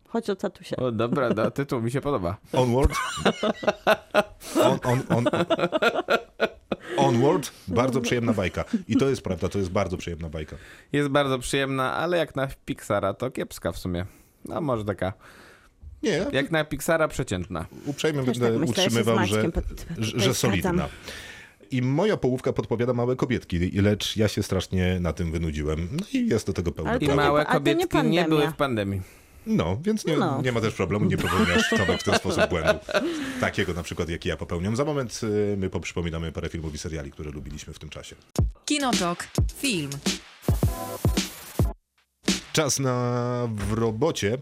Chodź 0.08 0.30
o 0.30 0.36
tatusia. 0.36 0.76
O, 0.76 0.92
dobra, 0.92 1.34
da, 1.34 1.52
tytuł 1.52 1.82
mi 1.82 1.92
się 1.92 2.02
podoba. 2.02 2.38
Onward. 2.54 2.92
On, 4.64 4.80
on, 4.84 5.02
on. 5.10 5.26
Onward. 6.98 7.52
Bardzo 7.68 8.02
przyjemna 8.02 8.34
bajka. 8.34 8.66
I 8.88 8.98
to 8.98 9.10
jest 9.10 9.22
prawda, 9.22 9.50
to 9.50 9.60
jest 9.60 9.72
bardzo 9.72 9.98
przyjemna 9.98 10.30
bajka. 10.30 10.56
Jest 10.94 11.10
bardzo 11.10 11.40
przyjemna, 11.40 11.94
ale 11.94 12.18
jak 12.18 12.36
na 12.36 12.48
Pixara 12.66 13.14
to 13.14 13.32
kiepska 13.32 13.72
w 13.72 13.78
sumie. 13.78 14.06
No 14.46 14.62
może 14.62 14.86
taka. 14.86 15.14
Nie, 16.04 16.26
Jak 16.32 16.52
na 16.52 16.64
Pixara 16.66 17.08
przeciętna. 17.08 17.66
uprzejmie 17.86 18.24
Też 18.24 18.40
będę 18.40 18.60
tak 18.60 18.70
utrzymywał, 18.70 19.26
że, 19.26 19.52
pod- 19.52 19.64
że, 20.00 20.34
solidna. 20.34 20.90
I 21.72 21.82
moja 21.82 22.18
połówka 22.18 22.54
podpowiada 22.54 22.94
małe 22.94 23.16
kobietki, 23.16 23.82
lecz 23.82 24.18
ja 24.18 24.28
się 24.28 24.44
strasznie 24.44 25.00
na 25.00 25.14
tym 25.14 25.32
wynudziłem. 25.32 25.88
No 25.92 26.06
i 26.14 26.28
jest 26.28 26.48
do 26.48 26.54
tego 26.54 26.72
pełny 26.72 26.92
Ale 26.92 27.00
I 27.00 27.08
nie- 27.08 27.16
małe 27.16 27.40
nie 27.40 27.46
kobietki 27.46 27.82
nie, 27.84 27.88
pandemia. 27.88 28.28
były 28.28 28.48
w 28.48 28.56
pandemii. 28.56 29.02
No, 29.48 29.78
więc 29.82 30.06
nie, 30.06 30.18
No. 30.18 30.42
nie 30.42 30.52
ma 30.52 30.62
też 30.62 30.74
problemu, 30.74 31.06
nie 31.06 31.18
popełniasz 31.18 31.70
Tomek 31.70 32.02
w 32.02 32.04
ten 32.04 32.16
sposób 32.16 32.50
błędu. 32.50 32.74
Takiego 33.42 33.74
na 33.74 33.84
przykład, 33.84 34.10
jaki 34.10 34.30
ja 34.30 34.38
popełniam. 34.38 34.76
Za 34.76 34.86
moment 34.86 35.20
y, 35.24 35.56
my 35.58 35.70
poprzypominamy 35.70 36.32
parę 36.32 36.50
filmów 36.50 36.74
i 36.76 36.78
seriali, 36.78 37.12
które 37.12 37.32
lubiliśmy 37.32 37.74
w 37.74 37.80
tym 37.80 37.90
czasie. 37.90 38.16
Kinotok. 38.66 39.28
Film. 39.58 39.90
Czas 42.54 42.80
na 42.80 43.48
w 43.52 43.74
robocie. 43.74 44.38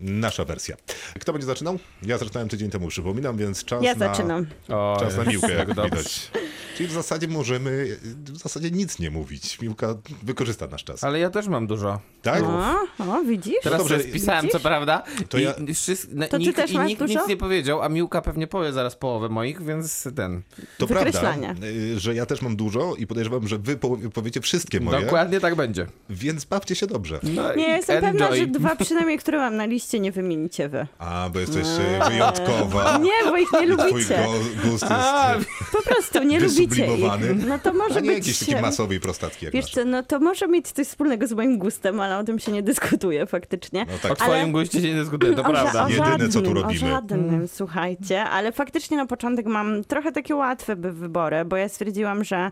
Nasza 0.00 0.44
wersja. 0.44 0.76
Kto 1.20 1.32
będzie 1.32 1.46
zaczynał? 1.46 1.78
Ja 2.02 2.18
zaczynałem 2.18 2.48
tydzień 2.48 2.70
temu, 2.70 2.88
przypominam, 2.88 3.36
więc 3.36 3.64
czas 3.64 3.82
Ja 3.84 3.94
na... 3.94 3.98
zaczynam. 4.08 4.46
O, 4.68 4.96
Czas 5.00 5.16
na 5.16 5.24
miłkę, 5.24 5.52
jak 5.54 5.74
dobrze. 5.74 5.90
widać. 5.90 6.30
Czyli 6.76 6.88
w 6.88 6.92
zasadzie 6.92 7.28
możemy 7.28 7.96
w 8.02 8.38
zasadzie 8.38 8.70
nic 8.70 8.98
nie 8.98 9.10
mówić. 9.10 9.60
Miłka 9.60 9.94
wykorzysta 10.22 10.66
nasz 10.66 10.84
czas. 10.84 11.04
Ale 11.04 11.18
ja 11.18 11.30
też 11.30 11.48
mam 11.48 11.66
dużo. 11.66 12.00
Tak? 12.22 12.42
O, 12.42 12.74
o, 12.98 13.22
widzisz? 13.24 13.54
Teraz 13.62 13.78
dobrze, 13.78 13.98
sobie 13.98 14.10
spisałem, 14.10 14.42
widzisz? 14.42 14.52
co 14.52 14.60
prawda. 14.60 15.02
To 15.28 15.38
I 15.38 15.42
ja- 15.42 15.52
wszys- 15.52 16.06
na- 16.14 16.28
To 16.28 16.36
ty 16.38 16.42
nikt, 16.42 16.56
też 16.56 16.70
i 16.70 16.74
masz 16.74 16.88
nikt 16.88 17.00
dużo? 17.02 17.18
nic 17.20 17.28
nie 17.28 17.36
powiedział, 17.36 17.82
a 17.82 17.88
Miłka 17.88 18.22
pewnie 18.22 18.46
powie 18.46 18.72
zaraz 18.72 18.96
połowę 18.96 19.28
moich, 19.28 19.62
więc 19.62 20.08
ten. 20.16 20.42
To 20.78 20.86
prawda, 20.86 21.04
Wykreślanie. 21.04 21.54
y, 21.94 22.00
że 22.00 22.14
ja 22.14 22.26
też 22.26 22.42
mam 22.42 22.56
dużo 22.56 22.94
i 22.98 23.06
podejrzewam, 23.06 23.48
że 23.48 23.58
wy 23.58 23.76
po- 23.76 23.96
powiecie 24.14 24.40
wszystkie 24.40 24.80
moje, 24.80 25.00
Dokładnie 25.04 25.40
tak 25.40 25.54
będzie. 25.54 25.86
więc 26.10 26.44
bawcie 26.44 26.74
się 26.74 26.86
dobrze. 26.86 27.20
No 27.22 27.54
Nie, 27.54 27.66
i 27.66 27.70
jestem 27.70 28.00
pewna, 28.02 28.26
enjoy. 28.28 28.38
że 28.38 28.46
dwa 28.46 28.76
przynajmniej, 28.76 29.18
które 29.18 29.38
mam 29.38 29.56
na 29.56 29.66
liście, 29.66 29.85
nie 29.94 30.12
wymienicie 30.12 30.68
wy. 30.68 30.86
A, 30.98 31.28
bo 31.32 31.38
jesteś 31.40 31.66
y, 31.66 32.10
wyjątkowa. 32.10 32.98
Nie, 33.02 33.30
bo 33.30 33.36
ich 33.36 33.52
nie 33.52 33.66
I 33.66 33.76
twój 33.76 33.86
lubicie. 33.90 34.26
go- 34.64 34.70
gust 34.70 34.84
A, 34.88 35.34
jest 35.36 35.48
Po 35.72 35.82
prostu 35.82 36.22
nie 36.22 36.40
lubicie 36.40 36.86
ich. 36.96 37.46
No 37.46 37.58
to 37.58 37.72
może 37.72 38.02
nie 38.02 38.10
być... 38.10 38.18
jakieś 38.18 38.38
takie 38.38 38.60
masowe 38.60 38.94
i 38.94 39.00
prostackie 39.00 39.46
jak 39.46 39.54
Wiesz 39.54 39.70
co, 39.70 39.84
no 39.84 40.02
to 40.02 40.20
może 40.20 40.48
mieć 40.48 40.72
coś 40.72 40.86
wspólnego 40.86 41.26
z 41.26 41.32
moim 41.32 41.58
gustem, 41.58 42.00
ale 42.00 42.18
o 42.18 42.24
tym 42.24 42.38
się 42.38 42.52
nie 42.52 42.62
dyskutuje 42.62 43.26
faktycznie. 43.26 43.86
No 43.88 43.94
o 43.94 43.98
tak, 44.08 44.18
twoim 44.18 44.32
Ale- 44.32 44.48
guście 44.52 44.80
się 44.80 44.88
nie 44.88 44.94
dyskutuje, 44.94 45.34
to 45.34 45.42
o, 45.42 45.50
prawda. 45.50 45.84
O 45.84 45.88
Jedyne, 45.88 46.28
co 46.28 46.40
tu 46.40 46.46
żadnym, 46.46 46.62
robimy. 46.62 46.86
O 46.86 46.90
żadnym, 46.94 47.48
słuchajcie, 47.48 48.24
ale 48.24 48.52
faktycznie 48.52 48.96
na 48.96 49.06
początek 49.06 49.46
mam 49.46 49.84
trochę 49.84 50.12
takie 50.12 50.34
łatwe 50.36 50.76
by 50.76 50.92
wybory, 50.92 51.44
bo 51.44 51.56
ja 51.56 51.68
stwierdziłam, 51.68 52.24
że 52.24 52.50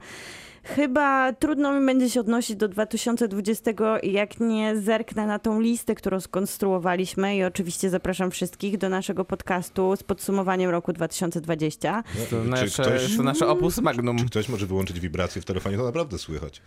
chyba 0.64 1.32
trudno 1.32 1.80
mi 1.80 1.86
będzie 1.86 2.10
się 2.10 2.20
odnosić 2.20 2.56
do 2.56 2.68
2020, 2.68 3.70
jak 4.02 4.40
nie 4.40 4.76
zerknę 4.76 5.26
na 5.26 5.38
tą 5.38 5.60
listę, 5.60 5.94
którą 5.94 6.20
skonstruowaliśmy 6.20 7.36
i 7.36 7.44
oczywiście 7.44 7.90
zapraszam 7.90 8.30
wszystkich 8.30 8.78
do 8.78 8.88
naszego 8.88 9.24
podcastu 9.24 9.96
z 9.96 10.02
podsumowaniem 10.02 10.70
roku 10.70 10.92
2020. 10.92 12.02
To 12.30 12.42
Czy 12.42 12.48
nasze, 12.48 12.82
ktoś- 12.82 13.16
to 13.16 13.22
nasze 13.22 13.48
opus 13.48 13.78
magnum. 13.78 14.18
Czy 14.18 14.24
ktoś 14.26 14.48
może 14.48 14.66
wyłączyć 14.66 15.00
wibrację 15.00 15.42
w 15.42 15.44
telefonie? 15.44 15.76
To 15.76 15.84
naprawdę 15.84 16.18
słychać. 16.18 16.62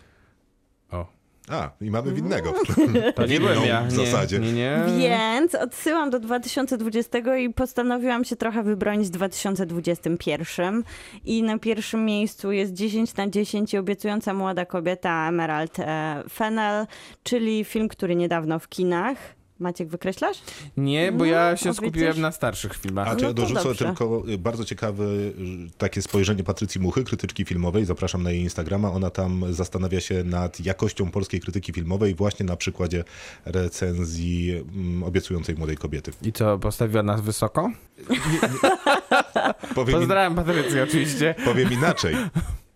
O, 0.90 1.06
A, 1.50 1.70
i 1.80 1.90
mamy 1.90 2.12
winnego. 2.12 2.52
to 3.16 3.26
nie 3.26 3.40
byłem 3.40 3.64
ja. 3.64 3.82
w 3.82 3.98
Nie, 3.98 4.06
zasadzie. 4.06 4.38
Nie, 4.38 4.52
nie. 4.52 4.82
Więc 4.98 5.54
odsyłam 5.54 6.10
do 6.10 6.20
2020 6.20 7.36
i 7.36 7.54
postanowiłam 7.54 8.24
się 8.24 8.36
trochę 8.36 8.62
wybronić 8.62 9.08
w 9.08 9.10
2021. 9.10 10.82
I 11.24 11.42
na 11.42 11.58
pierwszym 11.58 12.04
miejscu 12.04 12.52
jest 12.52 12.72
10 12.72 13.16
na 13.16 13.28
10 13.28 13.74
i 13.74 13.78
obiecująca 13.78 14.34
młoda 14.34 14.66
kobieta 14.66 15.28
Emerald 15.28 15.78
e, 15.78 16.22
Fennel, 16.30 16.86
czyli 17.22 17.64
film, 17.64 17.88
który 17.88 18.16
niedawno 18.16 18.58
w 18.58 18.68
kinach. 18.68 19.37
Maciek, 19.58 19.88
wykreślasz? 19.88 20.36
Nie, 20.76 21.12
bo 21.12 21.24
ja 21.24 21.50
No, 21.50 21.56
się 21.56 21.70
o, 21.70 21.74
skupiłem 21.74 22.08
widzisz? 22.08 22.22
na 22.22 22.32
starszych 22.32 22.74
filmach. 22.76 23.08
A 23.08 23.16
to 23.16 23.22
No 23.22 23.28
ja 23.28 23.34
to 23.34 23.42
dorzucę 23.42 23.62
dobrze. 23.64 23.84
tylko 23.84 24.22
y, 24.28 24.38
bardzo 24.38 24.64
ciekawe 24.64 25.04
y, 25.04 25.32
takie 25.78 26.02
spojrzenie 26.02 26.44
Patrycji 26.44 26.80
Muchy, 26.80 27.04
krytyczki 27.04 27.44
filmowej. 27.44 27.84
Zapraszam 27.84 28.22
na 28.22 28.30
jej 28.30 28.40
Instagrama. 28.42 28.92
Ona 28.92 29.10
tam 29.10 29.44
zastanawia 29.50 30.00
się 30.00 30.24
nad 30.24 30.60
jakością 30.66 31.10
polskiej 31.10 31.40
krytyki 31.40 31.72
filmowej 31.72 32.14
właśnie 32.14 32.46
na 32.46 32.56
przykładzie 32.56 33.04
recenzji 33.44 34.52
mm, 34.74 35.02
obiecującej 35.02 35.54
młodej 35.54 35.76
kobiety. 35.76 36.12
I 36.22 36.32
co, 36.32 36.58
postawiła 36.58 37.02
nas 37.02 37.20
wysoko? 37.20 37.70
Powiem, 39.74 39.94
in, 39.94 40.00
Pozdrawiam 40.00 40.34
Patrycję 40.34 40.82
oczywiście. 40.82 41.34
powiem 41.44 41.72
inaczej. 41.72 42.16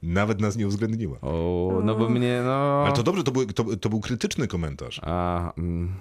Nawet 0.03 0.41
nas 0.41 0.57
nie 0.57 0.67
uwzględniła. 0.67 1.19
O, 1.21 1.81
no 1.85 1.95
bo 1.95 2.09
mnie, 2.09 2.43
no... 2.45 2.83
Ale 2.87 2.93
to 2.95 3.03
dobrze, 3.03 3.23
to 3.25 3.31
był, 3.33 3.47
to, 3.47 3.65
to 3.77 3.89
był 3.89 4.01
krytyczny 4.01 4.49
komentarz. 4.49 5.01
A, 5.05 5.53
mm. 5.59 5.93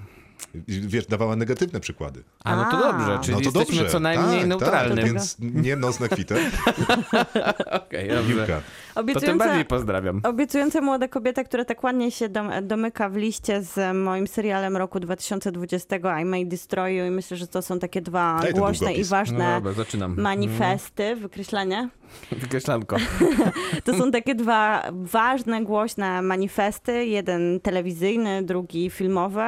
Wiesz, 0.68 1.06
dawała 1.06 1.36
negatywne 1.36 1.80
przykłady. 1.80 2.24
A, 2.44 2.56
no 2.56 2.72
to 2.72 2.78
dobrze, 2.78 3.20
czyli 3.22 3.38
no 3.38 3.52
to 3.52 3.60
jesteśmy 3.60 3.76
dobrze. 3.76 3.92
co 3.92 4.00
najmniej 4.00 4.40
tak, 4.40 4.48
neutralnym. 4.48 4.98
Tak, 4.98 5.06
więc 5.06 5.36
nie 5.40 5.76
nos 5.76 6.00
na 6.00 6.08
kwitę. 6.08 6.36
Okej, 7.86 8.10
dobrze. 8.10 8.36
Piłka. 8.36 8.62
To 8.96 9.04
tym 9.04 9.04
Obiecująca, 9.04 9.46
bardziej 9.46 9.66
pozdrawiam. 9.66 10.22
obiecująca 10.24 10.82
młoda 10.82 11.08
kobieta, 11.08 11.44
która 11.44 11.66
tak 11.66 11.84
ładnie 11.84 12.12
się 12.12 12.30
dom, 12.30 12.50
domyka 12.62 13.10
w 13.10 13.16
liście 13.16 13.62
z 13.62 13.98
moim 13.98 14.28
serialem 14.28 14.78
roku 14.78 15.00
2020 15.00 15.96
I 16.22 16.26
May 16.26 16.46
Destroy 16.46 16.94
You 16.94 17.06
i 17.06 17.12
myślę, 17.12 17.38
że 17.38 17.48
to 17.48 17.62
są 17.62 17.80
takie 17.80 18.02
dwa 18.02 18.40
Daj 18.42 18.54
głośne 18.54 18.94
i 18.94 18.96
długopis. 18.96 19.12
No 19.12 19.18
ważne 19.18 19.56
dobra, 19.56 19.74
zaczynam. 19.74 20.16
manifesty, 20.18 21.16
wykreślenie. 21.16 21.90
Wykreślanko. 22.32 22.96
To 23.84 23.94
są 23.98 24.12
takie 24.12 24.36
dwa 24.36 24.84
ważne, 24.92 25.64
głośne 25.64 26.22
manifesty. 26.22 27.06
Jeden 27.06 27.60
telewizyjny, 27.60 28.44
drugi 28.44 28.90
filmowy. 28.90 29.42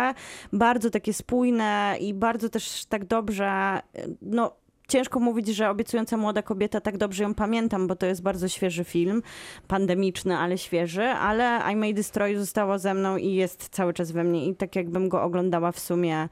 Bardzo 0.54 0.90
takie 0.90 1.14
spójne 1.14 1.96
i 2.00 2.14
bardzo 2.14 2.50
też 2.50 2.86
tak 2.86 3.06
dobrze, 3.06 3.80
no 4.22 4.56
ciężko 4.94 5.20
mówić, 5.20 5.48
że 5.48 5.70
obiecująca 5.70 6.18
młoda 6.18 6.42
kobieta, 6.42 6.82
tak 6.82 6.98
dobrze 6.98 7.24
ją 7.24 7.34
pamiętam, 7.34 7.88
bo 7.88 7.96
to 7.96 8.06
jest 8.06 8.22
bardzo 8.22 8.48
świeży 8.48 8.84
film, 8.84 9.22
pandemiczny, 9.68 10.38
ale 10.38 10.58
świeży, 10.58 11.04
ale 11.04 11.60
I 11.72 11.76
May 11.76 11.94
Destroy 11.94 12.40
zostało 12.40 12.80
ze 12.80 12.94
mną 12.94 13.18
i 13.18 13.34
jest 13.34 13.70
cały 13.70 13.94
czas 13.94 14.12
we 14.12 14.24
mnie 14.24 14.48
i 14.48 14.56
tak 14.56 14.76
jakbym 14.76 15.10
go 15.10 15.24
oglądała 15.24 15.72
w 15.72 15.80
sumie 15.80 16.30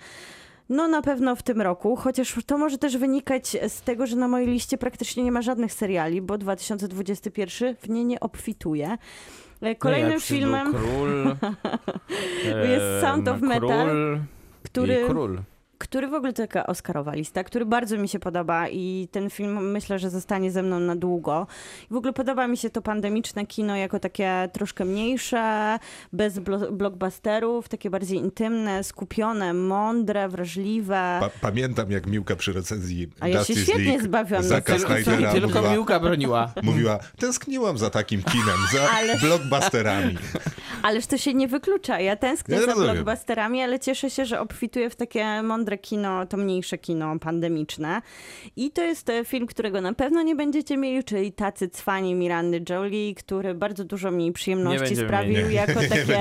no 0.69 0.87
na 0.87 1.01
pewno 1.01 1.35
w 1.35 1.43
tym 1.43 1.61
roku, 1.61 1.95
chociaż 1.95 2.35
to 2.45 2.57
może 2.57 2.77
też 2.77 2.97
wynikać 2.97 3.57
z 3.67 3.81
tego, 3.81 4.07
że 4.07 4.15
na 4.15 4.27
mojej 4.27 4.47
liście 4.47 4.77
praktycznie 4.77 5.23
nie 5.23 5.31
ma 5.31 5.41
żadnych 5.41 5.73
seriali, 5.73 6.21
bo 6.21 6.37
2021 6.37 7.75
w 7.75 7.89
nie 7.89 8.03
nie 8.03 8.19
obfituje. 8.19 8.97
E, 9.61 9.75
Kolejnym 9.75 10.13
no 10.13 10.19
filmem, 10.19 10.73
król. 10.73 11.35
Jest 12.71 13.01
Sound 13.01 13.27
of 13.27 13.41
Metal, 13.41 13.87
Król 13.87 14.19
który, 14.63 15.05
król. 15.07 15.41
Który 15.81 16.07
w 16.07 16.13
ogóle 16.13 16.33
to 16.33 16.41
taka 16.43 16.67
Oscarowa 16.67 17.13
lista, 17.13 17.43
który 17.43 17.65
bardzo 17.65 17.97
mi 17.97 18.07
się 18.09 18.19
podoba 18.19 18.67
i 18.69 19.07
ten 19.11 19.29
film 19.29 19.71
myślę, 19.71 19.99
że 19.99 20.09
zostanie 20.09 20.51
ze 20.51 20.63
mną 20.63 20.79
na 20.79 20.95
długo. 20.95 21.47
I 21.91 21.93
w 21.93 21.97
ogóle 21.97 22.13
podoba 22.13 22.47
mi 22.47 22.57
się 22.57 22.69
to 22.69 22.81
pandemiczne 22.81 23.45
kino 23.45 23.75
jako 23.75 23.99
takie 23.99 24.49
troszkę 24.53 24.85
mniejsze, 24.85 25.77
bez 26.13 26.39
blo- 26.39 26.71
blockbusterów, 26.71 27.69
takie 27.69 27.89
bardziej 27.89 28.17
intymne, 28.17 28.83
skupione, 28.83 29.53
mądre, 29.53 30.29
wrażliwe. 30.29 31.17
Pa 31.19 31.29
pamiętam, 31.41 31.91
jak 31.91 32.07
Miłka 32.07 32.35
przy 32.35 32.53
recenzji 32.53 33.07
A 33.19 33.27
ja 33.27 33.43
się 33.43 33.55
świetnie 33.55 33.83
League 33.85 34.03
zbawiłam 34.03 34.43
na 34.43 34.49
Zaka. 34.49 34.79
Snydera 34.79 35.31
tylko 35.31 35.47
mówiła, 35.47 35.73
Miłka 35.73 35.99
broniła. 35.99 36.53
mówiła, 36.63 36.99
tęskniłam 37.19 37.77
za 37.77 37.89
takim 37.89 38.23
kinem, 38.23 38.57
za 38.73 38.89
Ale- 38.91 39.17
blockbusterami. 39.19 40.17
Ależ 40.83 41.05
to 41.07 41.17
się 41.17 41.33
nie 41.33 41.47
wyklucza. 41.47 41.99
Ja 41.99 42.15
tęsknię 42.15 42.55
Ja 42.55 42.61
za 42.61 42.67
rozumiem. 42.67 42.91
blockbusterami, 42.95 43.61
ale 43.61 43.79
cieszę 43.79 44.09
się, 44.09 44.25
że 44.25 44.39
obfituję 44.39 44.89
w 44.89 44.95
takie 44.95 45.41
mądre 45.43 45.70
kino, 45.77 46.25
to 46.25 46.37
mniejsze 46.37 46.77
kino 46.77 47.19
pandemiczne. 47.19 48.01
I 48.55 48.71
to 48.71 48.81
jest 48.83 49.09
e, 49.09 49.25
film, 49.25 49.47
którego 49.47 49.81
na 49.81 49.93
pewno 49.93 50.21
nie 50.21 50.35
będziecie 50.35 50.77
mieli, 50.77 51.03
czyli 51.03 51.31
Tacy 51.31 51.69
Cwani 51.69 52.15
Mirandy 52.15 52.63
Jolie, 52.69 53.15
który 53.15 53.53
bardzo 53.53 53.83
dużo 53.83 54.11
mi 54.11 54.31
przyjemności 54.31 54.95
sprawił 54.95 55.33
mieli. 55.33 55.55
jako 55.55 55.73
takie. 55.89 56.05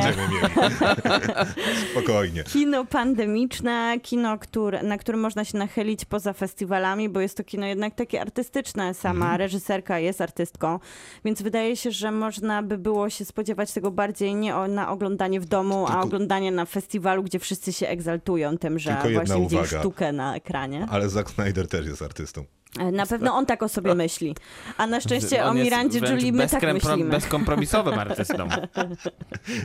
Spokojnie. 1.92 2.44
kino 2.44 2.84
pandemiczne, 2.84 3.96
kino, 4.02 4.38
które, 4.38 4.82
na 4.82 4.98
którym 4.98 5.20
można 5.20 5.44
się 5.44 5.58
nachylić 5.58 6.04
poza 6.04 6.32
festiwalami, 6.32 7.08
bo 7.08 7.20
jest 7.20 7.36
to 7.36 7.44
kino 7.44 7.66
jednak 7.66 7.94
takie 7.94 8.20
artystyczne. 8.20 8.94
Sama 8.94 9.24
Mhm. 9.24 9.38
reżyserka 9.38 9.98
jest 9.98 10.20
artystką, 10.20 10.78
więc 11.24 11.42
wydaje 11.42 11.76
się, 11.76 11.90
że 11.90 12.10
można 12.12 12.62
by 12.62 12.78
było 12.78 13.10
się 13.10 13.24
spodziewać 13.24 13.72
tego 13.72 13.90
bardziej 13.90 14.34
nie 14.34 14.56
o, 14.56 14.68
na 14.68 14.90
oglądanie 14.90 15.40
w 15.40 15.44
domu, 15.44 15.84
a 15.84 15.88
Tylko- 15.88 16.02
oglądanie 16.04 16.52
na 16.52 16.64
festiwalu, 16.64 17.22
gdzie 17.22 17.38
wszyscy 17.38 17.72
się 17.72 17.88
egzaltują 17.88 18.58
tym, 18.58 18.78
że 18.78 18.90
właśnie 19.14 19.34
widzieli 19.40 19.62
uwaga. 19.62 19.78
sztukę 19.80 20.12
na 20.12 20.36
ekranie. 20.36 20.86
Ale 20.90 21.08
Zack 21.08 21.30
Snyder 21.30 21.68
też 21.68 21.86
jest 21.86 22.02
artystą. 22.02 22.44
E, 22.78 22.92
Na 22.92 23.06
pewno 23.06 23.34
on 23.34 23.46
tak 23.46 23.62
o 23.62 23.68
sobie 23.68 23.94
myśli. 23.94 24.36
A 24.76 24.86
na 24.86 25.00
szczęście 25.00 25.44
o 25.44 25.48
On 25.48 25.56
jest 25.56 25.64
Mirandzie 25.64 25.98
Julie 25.98 26.32
my 26.32 26.48
tak 26.48 26.62
myślimy. 26.74 27.10
bezkompromisowym 27.10 27.98
artystą. 27.98 28.48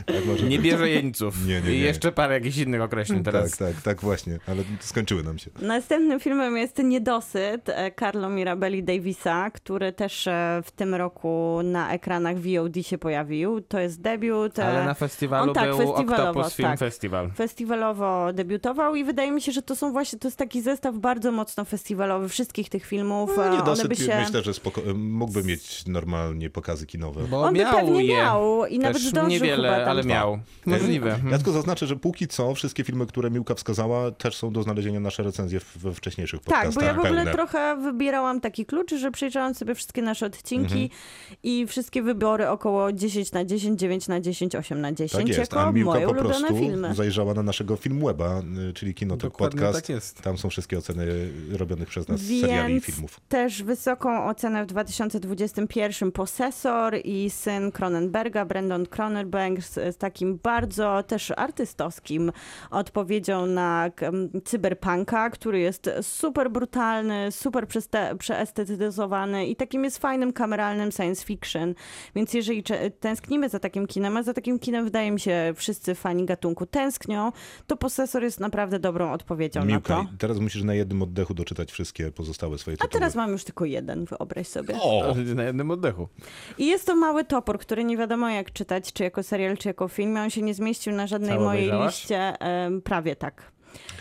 Tak 0.06 0.42
Nie 0.48 0.58
bierze 0.58 0.90
jeńców. 0.90 1.46
Nie, 1.46 1.60
nie, 1.60 1.70
I 1.70 1.72
nie. 1.72 1.78
jeszcze 1.78 2.12
parę 2.12 2.34
jakichś 2.34 2.56
innych 2.56 2.82
określeń 2.82 3.24
teraz. 3.24 3.50
Tak, 3.50 3.74
tak, 3.74 3.82
tak 3.82 4.00
właśnie, 4.00 4.38
ale 4.46 4.62
skończyły 4.80 5.22
nam 5.22 5.38
się. 5.38 5.50
Następnym 5.60 6.20
filmem 6.20 6.56
jest 6.56 6.78
Niedosyt 6.78 7.68
e, 7.68 7.92
Carlo 8.00 8.30
Mirabelli 8.30 8.82
Davisa, 8.82 9.50
który 9.50 9.92
też 9.92 10.26
e, 10.26 10.62
w 10.64 10.70
tym 10.70 10.94
roku 10.94 11.60
na 11.64 11.92
ekranach 11.92 12.36
VOD 12.38 12.86
się 12.86 12.98
pojawił. 12.98 13.60
To 13.60 13.78
jest 13.80 14.00
debiut. 14.00 14.58
Ale 14.58 14.84
na 14.84 14.94
festiwalu 14.94 15.48
on 15.48 15.54
tak, 15.54 15.68
był 15.68 15.78
festiwalowo, 15.78 16.30
Octopus 16.30 16.54
Film 16.54 16.68
tak. 16.68 16.78
Festival. 16.78 17.30
Festiwalowo 17.30 18.32
debiutował 18.32 18.94
i 18.94 19.04
wydaje 19.04 19.30
mi 19.32 19.40
się, 19.40 19.52
że 19.52 19.62
to 19.62 19.76
są 19.76 19.92
właśnie, 19.92 20.18
to 20.18 20.28
jest 20.28 20.38
taki 20.38 20.62
zestaw 20.62 20.96
bardzo 20.98 21.32
mocno 21.32 21.64
festiwalowy 21.64 22.28
wszystkich 22.28 22.68
tych 22.68 22.82
filmów. 22.86 22.95
No, 23.04 23.26
E, 23.44 23.50
nie 23.58 23.62
dosyć, 23.62 23.86
by 23.88 23.96
się... 23.96 24.16
myślę, 24.20 24.42
że 24.42 24.50
spoko- 24.52 24.94
mógłby 24.94 25.44
mieć 25.44 25.86
normalnie 25.86 26.50
pokazy 26.50 26.86
kinowe. 26.86 27.22
Bo 27.30 27.42
On 27.42 27.54
by 27.54 27.60
miał 27.60 27.76
pewnie 27.76 28.04
je. 28.04 28.16
miał 28.16 28.66
i 28.66 28.78
nawet 28.78 28.96
Też 28.96 29.06
zdążył 29.10 29.30
niewiele, 29.30 29.86
ale 29.86 30.04
miał. 30.04 30.38
Możliwe. 30.66 31.18
Ja 31.30 31.36
tylko 31.36 31.52
zaznaczę, 31.52 31.86
że 31.86 31.96
póki 31.96 32.28
co 32.28 32.54
wszystkie 32.54 32.84
filmy, 32.84 33.06
które 33.06 33.30
Miłka 33.30 33.54
wskazała, 33.54 34.10
też 34.10 34.36
są 34.36 34.52
do 34.52 34.62
znalezienia 34.62 35.00
nasze 35.00 35.22
recenzje 35.22 35.60
w- 35.60 35.76
we 35.78 35.94
wcześniejszych 35.94 36.40
Tak, 36.40 36.46
podcastach. 36.46 36.74
bo 36.74 36.82
ja 36.82 36.94
w 36.94 36.98
ogóle 36.98 37.14
pełne. 37.14 37.32
trochę 37.32 37.76
wybierałam 37.82 38.40
taki 38.40 38.66
klucz, 38.66 38.94
że 38.94 39.10
przejrzałam 39.10 39.54
sobie 39.54 39.74
wszystkie 39.74 40.02
nasze 40.02 40.26
odcinki 40.26 40.64
Mhm. 40.82 40.88
i 41.42 41.66
wszystkie 41.66 42.02
wybory 42.02 42.48
około 42.48 42.92
10 42.92 43.32
na 43.32 43.44
10, 43.44 43.80
9 43.80 44.08
na 44.08 44.20
10, 44.20 44.54
8 44.56 44.80
na 44.80 44.92
10 44.92 45.12
Tak 45.12 45.28
jest, 45.28 45.38
jako 45.52 45.62
a 45.62 45.72
Miłka 45.72 45.92
moje 45.92 46.06
po 46.06 46.12
ulubione 46.12 46.34
prostu 46.38 46.58
filmy. 46.58 46.94
zajrzała 46.94 47.34
na 47.34 47.42
naszego 47.42 47.76
Filmweba, 47.76 48.42
y, 48.70 48.72
czyli 48.72 48.94
Kinotok 48.94 49.32
Dokładnie 49.32 49.60
Podcast. 49.60 49.78
tak 49.86 49.88
jest. 49.88 50.22
Tam 50.22 50.38
są 50.38 50.50
wszystkie 50.50 50.78
oceny 50.78 51.06
robionych 51.52 51.88
przez 51.88 52.08
nas 52.08 52.20
seriali 52.20 52.70
i 52.70 52.80
Więc 52.80 52.85
filmów. 52.86 53.20
Też 53.28 53.62
wysoką 53.62 54.26
ocenę 54.26 54.62
w 54.62 54.66
2021 54.66 56.12
Posesor 56.12 56.96
i 57.04 57.30
syn 57.30 57.72
Cronenberga, 57.72 58.44
Brandon 58.44 58.86
Cronenberg 58.86 59.62
z, 59.62 59.96
takim 59.96 60.38
bardzo 60.42 61.02
też 61.02 61.32
artystowskim 61.36 62.32
odpowiedzią 62.70 63.46
na 63.46 63.90
em, 64.00 64.30
cyberpunka, 64.44 65.30
który 65.30 65.58
jest 65.58 65.90
super 66.02 66.50
brutalny, 66.50 67.32
super 67.32 67.66
przeestetyzowany 68.18 69.46
i 69.46 69.56
takim 69.56 69.84
jest 69.84 69.98
fajnym 69.98 70.32
kameralnym 70.32 70.92
science 70.92 71.24
fiction. 71.24 71.74
Więc 72.14 72.34
jeżeli 72.34 72.62
tęsknimy 73.00 73.48
za 73.48 73.58
takim 73.58 73.86
kinem, 73.86 74.16
a 74.16 74.22
za 74.22 74.34
takim 74.34 74.58
kinem 74.58 74.84
wydaje 74.84 75.10
mi 75.10 75.20
się 75.20 75.52
wszyscy 75.56 75.94
fani 75.94 76.24
gatunku 76.24 76.66
tęsknią, 76.66 77.32
to 77.66 77.76
Posesor 77.76 78.22
jest 78.22 78.40
naprawdę 78.40 78.78
dobrą 78.78 79.12
odpowiedzią 79.12 79.60
na 79.60 79.66
Miłka, 79.66 79.94
to. 79.94 80.06
teraz 80.18 80.38
musisz 80.38 80.62
na 80.62 80.74
jednym 80.74 81.02
oddechu 81.02 81.34
doczytać 81.34 81.72
wszystkie 81.72 82.12
pozostałe 82.12 82.58
swoje 82.58 82.75
A 82.84 82.88
teraz 82.88 83.14
mam 83.14 83.30
już 83.30 83.44
tylko 83.44 83.64
jeden, 83.64 84.04
wyobraź 84.04 84.48
sobie. 84.48 84.74
O! 84.82 85.14
Na 85.34 85.42
jednym 85.44 85.70
oddechu. 85.70 86.08
I 86.58 86.66
jest 86.66 86.86
to 86.86 86.96
mały 86.96 87.24
topór, 87.24 87.58
który 87.58 87.84
nie 87.84 87.96
wiadomo 87.96 88.28
jak 88.30 88.52
czytać, 88.52 88.92
czy 88.92 89.02
jako 89.02 89.22
serial, 89.22 89.56
czy 89.56 89.68
jako 89.68 89.88
film. 89.88 90.16
On 90.16 90.30
się 90.30 90.42
nie 90.42 90.54
zmieścił 90.54 90.92
na 90.92 91.06
żadnej 91.06 91.30
Cały 91.30 91.44
mojej 91.44 91.62
obejrzałaś? 91.68 92.00
liście. 92.00 92.40
em, 92.40 92.82
prawie 92.82 93.16
tak. 93.16 93.52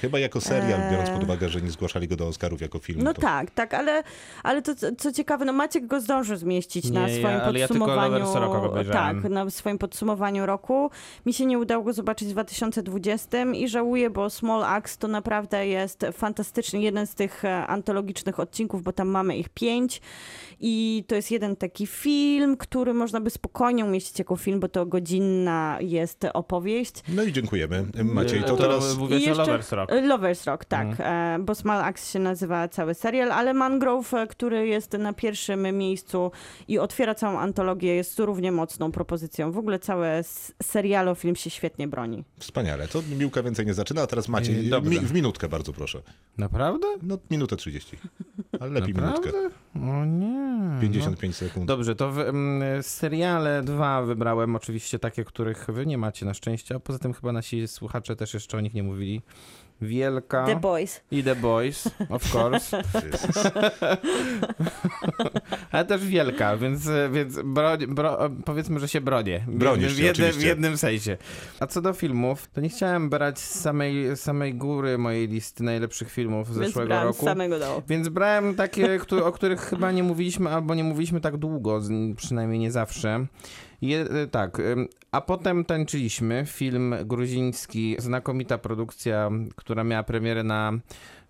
Chyba 0.02 0.20
jako 0.20 0.42
serial, 0.42 0.82
Eee. 0.82 0.92
biorąc 0.92 1.10
pod 1.10 1.24
uwagę, 1.24 1.50
że 1.50 1.62
nie 1.62 1.72
zgłaszali 1.72 2.08
go 2.08 2.16
do 2.16 2.28
Oscarów 2.28 2.62
jako 2.62 2.80
film. 2.80 3.02
No 3.04 3.14
to... 3.14 3.22
tak, 3.22 3.52
tak, 3.52 3.74
ale, 3.74 4.04
ale 4.44 4.62
to 4.62 4.72
co, 4.98 5.12
ciekawe, 5.12 5.46
no 5.46 5.54
Maciek 5.54 5.88
go 5.88 6.02
zdążył 6.02 6.38
zmieścić 6.38 6.90
na 6.90 7.08
Nie, 7.08 7.14
ja- 7.14 7.20
swoim 7.20 7.40
ale 7.42 7.60
ja 7.60 7.68
tylko 7.68 7.86
podsumowaniu. 7.86 8.26
Rocka 8.26 8.62
obejrzałem. 8.62 9.22
tak, 9.22 9.32
na 9.32 9.50
swoim 9.50 9.78
podsumowaniu 9.78 10.46
roku. 10.46 10.90
Mi 11.26 11.34
się 11.34 11.46
nie 11.46 11.60
udało 11.60 11.84
go 11.84 11.94
zobaczyć 11.94 12.28
w 12.28 12.32
2020 12.32 13.38
i 13.54 13.68
żałuję, 13.68 14.10
bo 14.10 14.30
Small 14.30 14.64
Axe 14.64 14.98
to 15.00 15.08
naprawdę 15.08 15.68
jest 15.68 16.06
fantastyczny, 16.14 16.82
jeden 16.82 17.08
z 17.08 17.16
tych 17.16 17.46
e, 17.46 17.68
antologicznych 17.68 18.40
odcinków, 18.40 18.84
bo 18.84 18.94
tam 18.94 19.08
mamy 19.08 19.38
ich 19.38 19.50
pięć. 19.50 20.02
I 20.60 21.04
to 21.08 21.16
jest 21.16 21.32
jeden 21.32 21.56
taki 21.56 21.88
film, 21.88 22.58
który 22.58 22.94
można 22.94 23.22
by 23.22 23.30
spokojnie 23.30 23.86
umieścić 23.86 24.20
jako 24.20 24.36
film, 24.36 24.60
bo 24.60 24.68
to 24.68 24.86
godzinna 24.86 25.78
jest 25.82 26.26
opowieść. 26.34 26.94
No 27.08 27.24
i 27.24 27.34
dziękujemy. 27.34 27.86
Maciej, 28.04 28.42
to, 28.42 28.48
to 28.48 28.58
teraz... 28.58 28.98
I 29.20 29.32
o 29.32 29.36
Lovers 29.66 29.72
Rock. 29.72 29.92
Mhm. 29.92 30.10
Lovers 30.10 30.46
Rock, 30.46 30.66
tak, 30.66 30.88
e, 31.00 31.38
bo 31.40 31.56
Small 31.56 31.82
Axe 31.82 32.12
się 32.12 32.20
nazywa 32.20 32.68
cały 32.68 32.94
serial, 32.94 33.32
ale 33.32 33.54
Mangrove, 33.54 34.14
e, 34.14 34.28
który 34.28 34.68
jest 34.68 34.94
na 34.94 35.14
pierwszym 35.14 35.78
miejscu 35.78 36.32
i 36.68 36.80
otwiera 36.80 37.16
całą 37.16 37.40
antologię, 37.40 37.96
jest 37.96 38.20
równie 38.20 38.52
mocną 38.52 38.92
propozycją. 38.92 39.52
W 39.52 39.58
ogóle 39.58 39.80
cały 39.80 40.08
serialo 40.64 41.16
film 41.16 41.36
się 41.36 41.50
świetnie 41.50 41.88
broni. 41.88 42.24
Wspaniale. 42.40 42.88
To 42.88 43.02
Miłka 43.18 43.44
więcej 43.44 43.66
nie 43.66 43.74
zaczyna, 43.74 44.02
a 44.02 44.08
teraz. 44.08 44.28
Yy, 44.28 44.70
dobrze. 44.70 44.90
Mi, 44.90 45.00
w 45.00 45.14
minutkę 45.14 45.50
bardzo 45.50 45.74
proszę. 45.74 46.02
Naprawdę? 46.38 46.88
No 47.02 47.18
minutę 47.32 47.56
30. 47.56 47.98
Ale 48.60 48.72
lepiej 48.72 48.94
minutkę. 48.94 49.32
Naprawdę? 49.32 49.50
O 49.76 50.06
nie. 50.06 50.82
55 50.82 51.36
sekund. 51.36 51.66
Dobrze, 51.66 51.96
to 51.96 52.12
w, 52.12 52.20
mm, 52.20 52.84
seriale 52.84 53.64
dwa 53.64 54.02
wybrałem, 54.02 54.56
oczywiście 54.56 55.00
takie, 55.00 55.24
których 55.24 55.66
wy 55.68 55.86
nie 55.86 55.98
macie 55.98 56.26
na 56.26 56.34
szczęście, 56.34 56.76
a 56.76 56.80
poza 56.80 57.00
tym 57.00 57.14
chyba 57.14 57.32
nasi 57.32 57.68
słuchacze 57.68 58.16
też 58.16 58.34
jeszcze 58.34 58.58
o 58.58 58.62
nich 58.62 58.74
nie 58.74 58.84
mówili. 58.84 59.22
Wielka 59.82 60.46
The 60.46 60.56
Boys. 60.56 61.02
i 61.12 61.24
The 61.24 61.36
Boys, 61.36 61.88
of 62.10 62.36
course, 62.36 62.78
ale 65.72 65.86
też 65.86 66.06
Wielka, 66.08 66.58
więc, 66.58 66.90
więc 67.12 67.40
bro, 67.44 67.78
bro, 67.88 68.30
powiedzmy, 68.46 68.80
że 68.80 68.88
się 68.88 69.02
bronię. 69.02 69.44
W 69.48 69.56
Bronisz 69.58 69.98
jednym, 69.98 70.06
się, 70.08 70.14
w, 70.14 70.18
jednym, 70.18 70.42
w 70.42 70.46
jednym 70.46 70.78
sensie. 70.78 71.18
A 71.60 71.68
co 71.68 71.82
do 71.82 71.94
filmów, 71.94 72.48
to 72.54 72.62
nie 72.62 72.70
chciałem 72.70 73.10
brać 73.10 73.40
z 73.40 73.60
samej, 73.60 74.18
samej 74.18 74.56
góry 74.56 74.98
mojej 74.98 75.28
listy 75.28 75.64
najlepszych 75.64 76.12
filmów 76.12 76.54
z 76.54 76.58
Więc 76.58 76.68
zeszłego 76.68 76.88
brałem 76.88 77.14
z 77.14 77.16
roku. 77.16 77.26
samego 77.26 77.60
dołu. 77.60 77.82
Więc 77.88 78.10
brałem 78.10 78.56
takie, 78.56 79.00
o 79.26 79.32
których 79.32 79.62
chyba 79.62 79.92
nie 79.92 80.04
mówiliśmy, 80.04 80.50
albo 80.50 80.76
nie 80.76 80.84
mówiliśmy 80.84 81.22
tak 81.22 81.38
długo, 81.38 81.82
z- 81.82 82.16
przynajmniej 82.18 82.60
nie 82.60 82.72
zawsze. 82.72 83.26
Je, 83.86 84.02
e, 84.02 84.28
tak, 84.28 84.62
a 85.12 85.22
potem 85.22 85.66
tańczyliśmy. 85.66 86.46
Film 86.46 86.96
gruziński, 87.06 87.96
znakomita 88.00 88.58
produkcja, 88.58 89.32
która 89.56 89.84
miała 89.84 90.04
premierę 90.04 90.44
na 90.44 90.74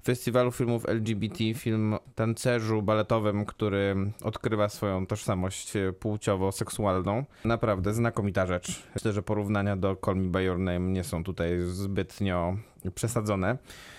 Festiwalu 0.06 0.52
Filmów 0.52 0.90
LGBT, 0.90 1.54
film 1.54 1.96
tancerzu 2.16 2.82
baletowym, 2.82 3.46
który 3.46 3.96
odkrywa 4.24 4.70
swoją 4.70 5.06
tożsamość 5.08 5.76
e, 5.76 5.94
płciowo-seksualną. 5.94 7.26
Naprawdę 7.46 7.94
znakomita 7.94 8.46
rzecz. 8.46 8.84
Myślę, 8.96 9.14
że 9.14 9.24
porównania 9.24 9.76
do 9.76 9.98
Call 10.06 10.16
Me 10.16 10.30
By 10.30 10.44
Your 10.44 10.60
Name 10.60 10.80
nie 10.80 11.04
są 11.04 11.24
tutaj 11.24 11.62
zbytnio 11.62 12.58
przesadzone. 12.92 13.58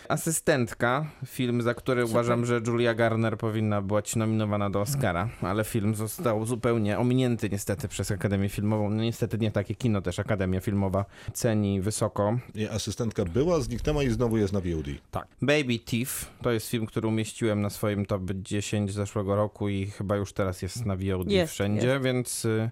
Asystentka, 0.09 1.07
film, 1.27 1.63
za 1.63 1.75
który 1.75 2.05
uważam, 2.05 2.47
że 2.47 2.61
Julia 2.67 2.95
Garner 2.95 3.39
powinna 3.39 3.83
być 3.83 4.17
nominowana 4.17 4.71
do 4.71 4.81
Oscara, 4.81 5.29
ale 5.43 5.65
film 5.65 5.95
został 5.95 6.47
zupełnie 6.47 6.99
ominięty 6.99 7.51
niestety 7.51 7.89
przez 7.89 8.11
Akademię 8.11 8.49
Filmową. 8.49 8.91
No 8.91 9.03
niestety 9.03 9.39
nie 9.39 9.51
takie 9.51 9.75
kino 9.75 10.03
też 10.03 10.19
Akademia 10.19 10.61
Filmowa 10.61 11.05
ceni 11.33 11.81
wysoko. 11.81 12.39
I 12.55 12.69
Asystentka 12.69 13.25
była, 13.25 13.61
zniknęła 13.61 14.03
i 14.03 14.11
znowu 14.11 14.37
jest 14.37 14.53
na 14.53 14.61
VOD. 14.61 14.87
Tak. 15.11 15.27
Baby 15.43 15.79
Thief 15.79 16.31
to 16.43 16.51
jest 16.51 16.69
film, 16.69 16.87
który 16.87 17.09
umieściłem 17.09 17.61
na 17.61 17.71
swoim 17.71 18.07
top 18.07 18.23
10 18.35 18.93
zeszłego 18.93 19.37
roku 19.37 19.69
i 19.69 19.87
chyba 19.87 20.17
już 20.17 20.33
teraz 20.33 20.63
jest 20.63 20.87
na 20.87 20.97
VOD 20.97 21.31
Jest, 21.31 21.53
wszędzie, 21.53 21.87
jest. 21.87 22.05
Więc, 22.05 22.45
y, 22.45 22.71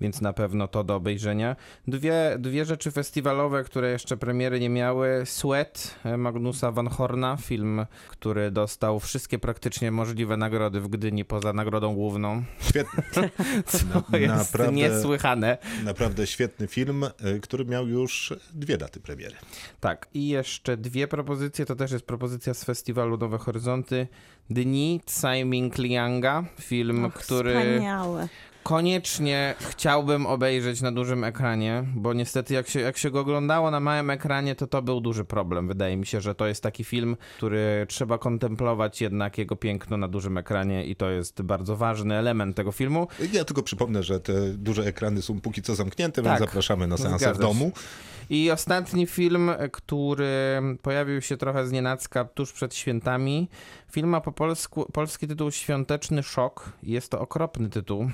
więc 0.00 0.20
na 0.20 0.32
pewno 0.32 0.68
to 0.68 0.84
do 0.84 0.94
obejrzenia. 0.96 1.56
Dwie, 1.88 2.36
dwie 2.38 2.64
rzeczy 2.64 2.90
festiwalowe, 2.90 3.64
które 3.64 3.90
jeszcze 3.90 4.16
premiery 4.16 4.60
nie 4.60 4.68
miały. 4.68 5.22
Sweat 5.24 6.00
Magnusa 6.18 6.72
Van 6.72 6.88
Horna, 6.88 7.36
film, 7.36 7.86
który 8.08 8.50
dostał 8.50 9.00
wszystkie 9.00 9.38
praktycznie 9.38 9.90
możliwe 9.90 10.36
nagrody 10.36 10.80
w 10.80 10.88
Gdyni 10.88 11.24
poza 11.24 11.52
nagrodą 11.52 11.94
główną. 11.94 12.42
Świetny, 12.60 13.02
Co 13.66 13.78
Na- 14.10 14.18
jest 14.18 14.34
naprawdę- 14.52 14.72
niesłychane. 14.72 15.58
naprawdę 15.84 16.26
świetny 16.26 16.66
film, 16.66 17.04
y, 17.04 17.40
który 17.40 17.64
miał 17.64 17.88
już 17.88 18.34
dwie 18.54 18.76
daty 18.78 19.00
premiery. 19.00 19.36
Tak, 19.80 20.08
i 20.14 20.28
jeszcze 20.28 20.76
dwie 20.76 21.08
propozycje. 21.08 21.66
To 21.66 21.76
też 21.76 21.92
jest 21.92 22.06
propozycja 22.06 22.54
z 22.54 22.64
festiwalu 22.64 23.16
Nowe 23.16 23.38
Horyzonty. 23.38 24.06
Dni 24.50 25.00
Tsai-Ming 25.06 25.78
Lianga, 25.78 26.44
film, 26.60 27.04
Och, 27.04 27.14
który 27.14 27.50
Wspaniałe. 27.54 28.28
Koniecznie 28.66 29.54
chciałbym 29.60 30.26
obejrzeć 30.26 30.80
na 30.80 30.92
dużym 30.92 31.24
ekranie, 31.24 31.84
bo 31.94 32.12
niestety 32.12 32.54
jak 32.54 32.68
się, 32.68 32.80
jak 32.80 32.96
się 32.96 33.10
go 33.10 33.20
oglądało 33.20 33.70
na 33.70 33.80
małym 33.80 34.10
ekranie, 34.10 34.54
to 34.54 34.66
to 34.66 34.82
był 34.82 35.00
duży 35.00 35.24
problem. 35.24 35.68
Wydaje 35.68 35.96
mi 35.96 36.06
się, 36.06 36.20
że 36.20 36.34
to 36.34 36.46
jest 36.46 36.62
taki 36.62 36.84
film, 36.84 37.16
który 37.36 37.86
trzeba 37.88 38.18
kontemplować 38.18 39.00
jednak 39.00 39.38
jego 39.38 39.56
piękno 39.56 39.96
na 39.96 40.08
dużym 40.08 40.38
ekranie 40.38 40.86
i 40.86 40.96
to 40.96 41.10
jest 41.10 41.42
bardzo 41.42 41.76
ważny 41.76 42.14
element 42.14 42.56
tego 42.56 42.72
filmu. 42.72 43.08
Ja 43.32 43.44
tylko 43.44 43.62
przypomnę, 43.62 44.02
że 44.02 44.20
te 44.20 44.32
duże 44.50 44.82
ekrany 44.82 45.22
są 45.22 45.40
póki 45.40 45.62
co 45.62 45.74
zamknięte, 45.74 46.22
więc 46.22 46.38
Tak, 46.38 46.48
zapraszamy 46.48 46.86
na 46.86 46.96
seansę 46.96 47.34
w 47.34 47.38
domu. 47.38 47.72
I 48.30 48.50
ostatni 48.50 49.06
film, 49.06 49.50
który 49.72 50.62
pojawił 50.82 51.22
się 51.22 51.36
trochę 51.36 51.66
z 51.66 51.72
nienacka 51.72 52.24
tuż 52.24 52.52
przed 52.52 52.74
świętami. 52.74 53.48
Film 53.90 54.08
ma 54.08 54.20
po 54.20 54.32
polsku, 54.32 54.86
polski 54.92 55.28
tytuł 55.28 55.50
Świąteczny 55.50 56.22
Szok. 56.22 56.72
Jest 56.82 57.10
to 57.10 57.20
okropny 57.20 57.68
tytuł. 57.68 58.10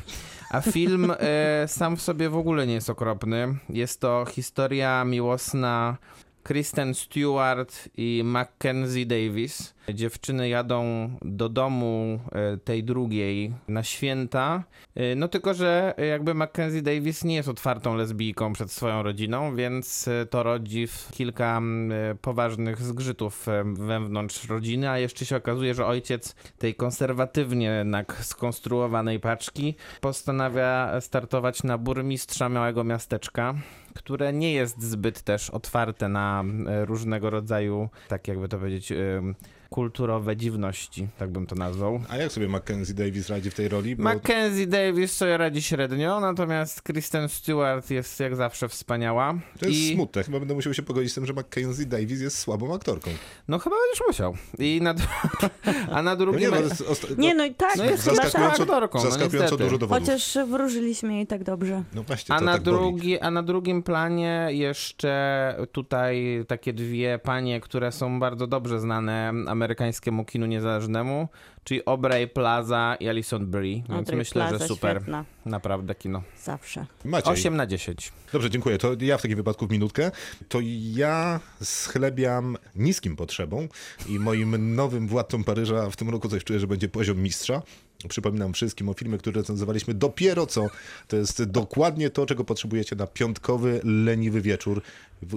A 0.51 0.61
film 0.61 1.13
e, 1.19 1.69
sam 1.69 1.97
w 1.97 2.03
sobie 2.03 2.31
w 2.31 2.37
ogóle 2.37 2.67
nie 2.67 2.75
jest 2.75 2.91
okropny. 2.91 3.59
Jest 3.69 4.01
to 4.01 4.25
historia 4.31 5.05
miłosna 5.05 5.97
Kristen 6.43 6.95
Stewart 6.95 7.89
i 7.97 8.23
Mackenzie 8.25 9.07
Davis. 9.07 9.75
Dziewczyny 9.95 10.49
jadą 10.49 11.11
do 11.23 11.49
domu 11.49 12.21
e, 12.33 12.57
tej 12.57 12.85
drugiej 12.85 13.55
na 13.69 13.83
święta. 13.83 14.65
E, 14.95 15.17
No 15.17 15.29
tylko, 15.29 15.55
że 15.55 15.95
jakby 16.11 16.35
Mackenzie 16.35 16.83
Davis 16.83 17.25
nie 17.25 17.35
jest 17.35 17.49
otwartą 17.49 17.95
lesbijką 17.97 18.53
przed 18.53 18.71
swoją 18.71 19.03
rodziną, 19.03 19.57
więc 19.57 20.09
e, 20.09 20.27
to 20.27 20.43
rodzi 20.43 20.87
kilka 21.11 21.61
poważnych 22.21 22.83
zgrzytów 22.83 23.47
wewnątrz 23.75 24.45
rodziny, 24.49 24.91
a 24.91 24.99
jeszcze 24.99 25.27
się 25.27 25.37
okazuje, 25.37 25.75
że 25.75 25.87
ojciec 25.87 26.35
tej 26.59 26.75
konserwatywnie 26.75 27.67
jednak 27.67 28.25
skonstruowanej 28.25 29.21
paczki 29.21 29.75
postanawia 30.01 31.01
startować 31.01 31.63
na 31.63 31.79
burmistrza 31.79 32.49
małego 32.49 32.85
miasteczka 32.85 33.55
które 33.95 34.33
nie 34.33 34.53
jest 34.53 34.83
zbyt 34.83 35.23
też 35.23 35.51
otwarte 35.51 36.09
na 36.09 36.45
e, 36.67 36.85
różnego 36.85 37.31
rodzaju, 37.31 37.89
tak 38.09 38.29
jakby 38.29 38.49
to 38.49 38.59
powiedzieć, 38.59 38.93
kulturowe 39.73 40.37
dziwności, 40.37 41.09
tak 41.19 41.31
bym 41.31 41.47
to 41.47 41.55
nazwał. 41.57 42.01
A 42.09 42.17
jak 42.17 42.33
sobie 42.33 42.49
Mackenzie 42.49 42.95
Davis 42.95 43.29
radzi 43.29 43.51
w 43.51 43.55
tej 43.55 43.69
roli? 43.69 43.97
Bo 43.97 44.03
Mackenzie 44.03 44.67
Davis 44.67 45.13
sobie 45.17 45.37
radzi 45.37 45.63
średnio, 45.63 46.21
natomiast 46.21 46.83
Kristen 46.83 47.29
Stewart 47.29 47.91
jest 47.91 48.21
jak 48.21 48.37
zawsze 48.37 48.69
wspaniała. 48.69 49.35
to 49.61 49.67
jest 49.67 49.79
I 49.81 49.95
smutne. 49.95 50.23
Chyba 50.23 50.39
będę 50.39 50.55
musiał 50.55 50.75
się 50.75 50.83
pogodzić 50.83 51.13
z 51.13 51.15
tym, 51.15 51.27
że 51.27 51.33
Mackenzie 51.33 51.87
Davis 51.87 52.21
jest 52.21 52.39
słabą 52.39 52.75
aktorką. 52.75 53.11
no 53.49 53.59
chyba 53.59 53.77
będziesz 53.87 54.07
musiał. 54.09 54.37
I 54.59 54.81
na, 54.83 54.95
a 55.97 56.03
na 56.03 56.11
No 56.11 56.17
drugim... 56.17 56.41
nie, 56.41 56.49
no, 56.51 56.57
osta- 56.91 57.19
Nie, 57.19 57.35
no 57.35 57.45
i 57.45 57.55
tak, 57.55 57.77
No 57.77 57.85
jest 57.85 58.05
zaskakująco- 58.05 58.63
aktorką, 58.63 58.99
no 58.99 59.05
zaskakująco 59.05 59.39
niestety. 59.43 59.65
dużo 59.65 59.79
dowodów. 59.79 60.07
Chociaż 60.09 60.39
wróżyliśmy 60.49 61.15
jej 61.15 61.27
tak 61.27 61.45
dobrze. 61.45 61.83
No 61.95 62.03
właśnie, 62.03 62.35
A 62.35 62.39
to 62.39 62.45
na, 62.45 62.53
tak 62.53 62.63
boli. 62.63 62.77
drugi, 62.77 63.19
a 63.21 63.31
na 63.31 63.43
drugim 63.43 63.83
planie 63.83 64.49
jeszcze 64.51 65.13
tutaj 65.73 66.45
takie 66.49 66.73
dwie 66.73 67.19
panie, 67.23 67.61
które 67.61 67.93
są 67.93 68.21
bardzo 68.21 68.47
dobrze 68.47 68.81
znane 68.81 69.33
amerykańskiemu 69.63 70.25
kinu 70.25 70.47
niezależnemu, 70.47 71.29
czyli 71.65 71.81
Aubrey 71.87 72.29
Plaza 72.29 72.97
i 73.01 73.09
Alison 73.09 73.47
Brie, 73.47 73.75
więc 73.75 73.91
Audrey 73.91 74.17
myślę, 74.17 74.49
Plaza, 74.49 74.59
że 74.59 74.69
super. 74.69 74.97
Świetna, 74.97 75.25
Naprawdę 75.47 75.95
kino. 75.95 76.23
zawsze. 76.43 76.87
Maciej. 77.05 77.33
8 77.33 77.57
na 77.57 77.67
10. 77.67 78.13
Dobrze, 78.33 78.51
dziękuję. 78.51 78.79
To 78.79 78.93
ja 79.01 79.19
w 79.19 79.23
takim 79.23 79.37
wypadku 79.37 79.67
w 79.67 79.71
minutkę. 79.71 80.11
To 80.49 80.59
ja 80.95 81.41
schlebiam 81.63 82.57
niskim 82.75 83.17
potrzebą 83.17 83.69
i 84.09 84.19
moim 84.19 84.75
nowym 84.77 85.09
władcą 85.09 85.45
Paryża 85.45 85.91
w 85.91 85.97
tym 85.97 86.11
roku 86.11 86.29
coś 86.29 86.45
czuję, 86.45 86.59
że 86.61 86.67
będzie 86.67 86.89
poziom 86.89 87.19
mistrza. 87.19 87.63
Przypominam 88.09 88.53
wszystkim 88.53 88.89
o 88.89 88.95
filmie, 88.95 89.19
który 89.19 89.41
recenzowaliśmy 89.41 89.95
dopiero 89.95 90.47
co. 90.47 90.67
To 91.09 91.17
jest 91.17 91.45
dokładnie 91.45 92.11
to, 92.11 92.27
czego 92.27 92.45
potrzebujecie 92.45 92.97
na 92.97 93.07
piątkowy, 93.07 93.81
leniwy 93.85 94.41
wieczór. 94.41 94.83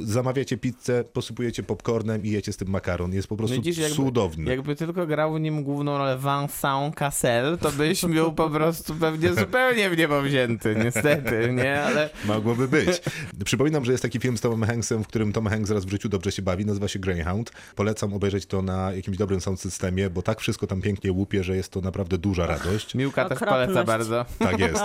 Zamawiacie 0.03 0.57
pizzę, 0.57 1.03
posypujecie 1.03 1.63
popcornem 1.63 2.25
i 2.25 2.29
jecie 2.29 2.53
z 2.53 2.57
tym 2.57 2.67
makaron. 2.69 3.13
Jest 3.13 3.27
po 3.27 3.37
prostu 3.37 3.55
Widzisz, 3.55 3.77
jakby, 3.77 3.95
cudowny. 3.95 4.49
jakby 4.51 4.75
tylko 4.75 5.07
grał 5.07 5.33
w 5.33 5.39
nim 5.39 5.63
główną 5.63 5.97
rolę 5.97 6.17
Vincent 6.17 6.95
Cassel, 6.95 7.57
to 7.57 7.71
byś 7.71 8.05
był 8.05 8.33
po 8.33 8.49
prostu 8.49 8.93
pewnie 8.95 9.33
zupełnie 9.33 9.89
w 9.89 9.97
niebo 9.97 10.21
wzięty, 10.21 10.75
niestety, 10.83 11.53
nie? 11.53 11.81
Ale 11.83 12.09
Mogłoby 12.25 12.67
być. 12.67 13.01
Przypominam, 13.45 13.85
że 13.85 13.91
jest 13.91 14.01
taki 14.01 14.19
film 14.19 14.37
z 14.37 14.41
Tomem 14.41 14.63
Hanksem, 14.69 15.03
w 15.03 15.07
którym 15.07 15.33
Tom 15.33 15.47
Hanks 15.47 15.71
raz 15.71 15.85
w 15.85 15.89
życiu 15.89 16.09
dobrze 16.09 16.31
się 16.31 16.41
bawi. 16.41 16.65
Nazywa 16.65 16.87
się 16.87 16.99
Greyhound. 16.99 17.51
Polecam 17.75 18.13
obejrzeć 18.13 18.45
to 18.45 18.61
na 18.61 18.91
jakimś 18.93 19.17
dobrym 19.17 19.41
sound 19.41 19.61
systemie, 19.61 20.09
bo 20.09 20.21
tak 20.21 20.39
wszystko 20.39 20.67
tam 20.67 20.81
pięknie 20.81 21.11
łupie, 21.11 21.43
że 21.43 21.55
jest 21.55 21.71
to 21.71 21.81
naprawdę 21.81 22.17
duża 22.17 22.45
radość. 22.45 22.95
Miłka 22.95 23.29
też 23.29 23.39
poleca 23.39 23.83
bardzo. 23.83 24.25
Tak 24.39 24.59
jest. 24.59 24.83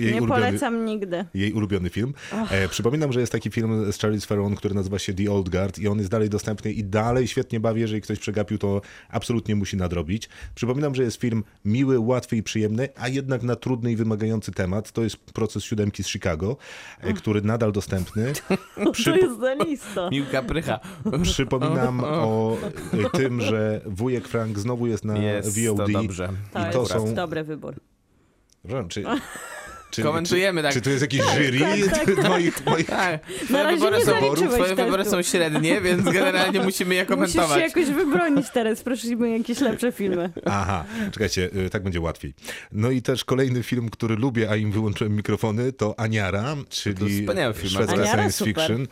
Jej 0.00 0.14
Nie 0.14 0.20
ulubiony- 0.22 0.28
polecam 0.28 0.84
nigdy. 0.84 1.24
Jej 1.34 1.52
ulubiony 1.52 1.90
film. 1.90 2.14
E, 2.50 2.68
przypominam, 2.68 3.12
że 3.12 3.20
jest 3.20 3.32
taki 3.32 3.50
film 3.50 3.79
z 3.92 3.98
Charlize 3.98 4.26
Theron, 4.26 4.54
który 4.54 4.74
nazywa 4.74 4.98
się 4.98 5.14
The 5.14 5.32
Old 5.32 5.48
Guard 5.48 5.78
i 5.78 5.88
on 5.88 5.98
jest 5.98 6.10
dalej 6.10 6.28
dostępny 6.30 6.72
i 6.72 6.84
dalej 6.84 7.28
świetnie 7.28 7.60
bawi. 7.60 7.80
Jeżeli 7.80 8.00
ktoś 8.00 8.18
przegapił, 8.18 8.58
to 8.58 8.80
absolutnie 9.08 9.56
musi 9.56 9.76
nadrobić. 9.76 10.28
Przypominam, 10.54 10.94
że 10.94 11.02
jest 11.02 11.20
film 11.20 11.44
miły, 11.64 11.98
łatwy 11.98 12.36
i 12.36 12.42
przyjemny, 12.42 12.88
a 12.96 13.08
jednak 13.08 13.42
na 13.42 13.56
trudny 13.56 13.92
i 13.92 13.96
wymagający 13.96 14.52
temat. 14.52 14.92
To 14.92 15.02
jest 15.02 15.16
proces 15.16 15.64
siódemki 15.64 16.04
z 16.04 16.08
Chicago, 16.08 16.56
e, 17.00 17.12
który 17.12 17.42
nadal 17.42 17.72
dostępny. 17.72 18.32
Co 19.04 19.16
jest 19.16 19.40
za 19.40 19.54
lista? 19.54 20.10
Miłka 20.10 20.42
prycha. 20.42 20.80
Przypominam 21.22 22.00
o 22.24 22.56
e, 22.92 23.18
tym, 23.18 23.40
że 23.40 23.80
wujek 23.86 24.28
Frank 24.28 24.58
znowu 24.58 24.86
jest 24.86 25.04
na 25.04 25.18
Jest 25.18 25.58
VOD. 25.66 25.76
to 25.76 25.88
dobrze. 25.88 26.28
To 26.52 26.72
to 26.72 26.80
jest 26.80 26.92
są- 26.92 27.14
dobry 27.14 27.44
wybór. 27.44 27.74
Przepraszam, 28.62 28.88
Czy, 28.88 29.04
czy, 29.90 30.02
Komentujemy, 30.02 30.60
czy, 30.60 30.62
tak. 30.64 30.74
Czy 30.74 30.80
to 30.80 30.90
jest 30.90 31.02
jakiś 31.02 31.20
jury 31.20 31.58
moich, 32.28 32.66
moich... 32.66 32.86
Tak, 32.86 33.20
Na 33.28 33.46
twoje 33.46 33.62
razie 33.64 33.76
wybory, 33.76 33.98
nie 33.98 34.04
są, 34.04 34.46
twoje 34.54 34.74
wybory 34.74 35.04
są 35.04 35.22
średnie, 35.22 35.80
więc 35.80 36.04
generalnie 36.04 36.60
musimy 36.60 36.94
je 36.94 37.00
Musisz 37.02 37.16
komentować. 37.16 37.58
się 37.58 37.64
jakoś 37.64 37.94
wybronić 37.94 38.46
teraz, 38.54 38.82
prosimy 38.82 39.38
jakieś 39.38 39.60
lepsze 39.60 39.92
filmy. 39.92 40.30
Aha, 40.44 40.84
czekajcie, 41.12 41.50
y, 41.66 41.70
tak 41.70 41.82
będzie 41.82 42.00
łatwiej. 42.00 42.34
No 42.72 42.90
i 42.90 43.02
też 43.02 43.24
kolejny 43.24 43.62
film, 43.62 43.90
który 43.90 44.16
lubię, 44.16 44.50
a 44.50 44.56
im 44.56 44.72
wyłączyłem 44.72 45.16
mikrofony, 45.16 45.72
to 45.72 46.00
Aniara, 46.00 46.56
czyli 46.68 47.26
szwedzka 47.64 47.92
Aniara, 47.92 48.06
science 48.06 48.32
super. 48.32 48.54
fiction. 48.54 48.86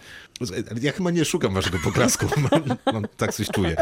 Ja 0.82 0.92
chyba 0.92 1.10
nie 1.10 1.24
szukam 1.24 1.54
waszego 1.54 1.78
poklasku, 1.84 2.26
tak 3.16 3.34
coś 3.34 3.48
czuję. 3.48 3.76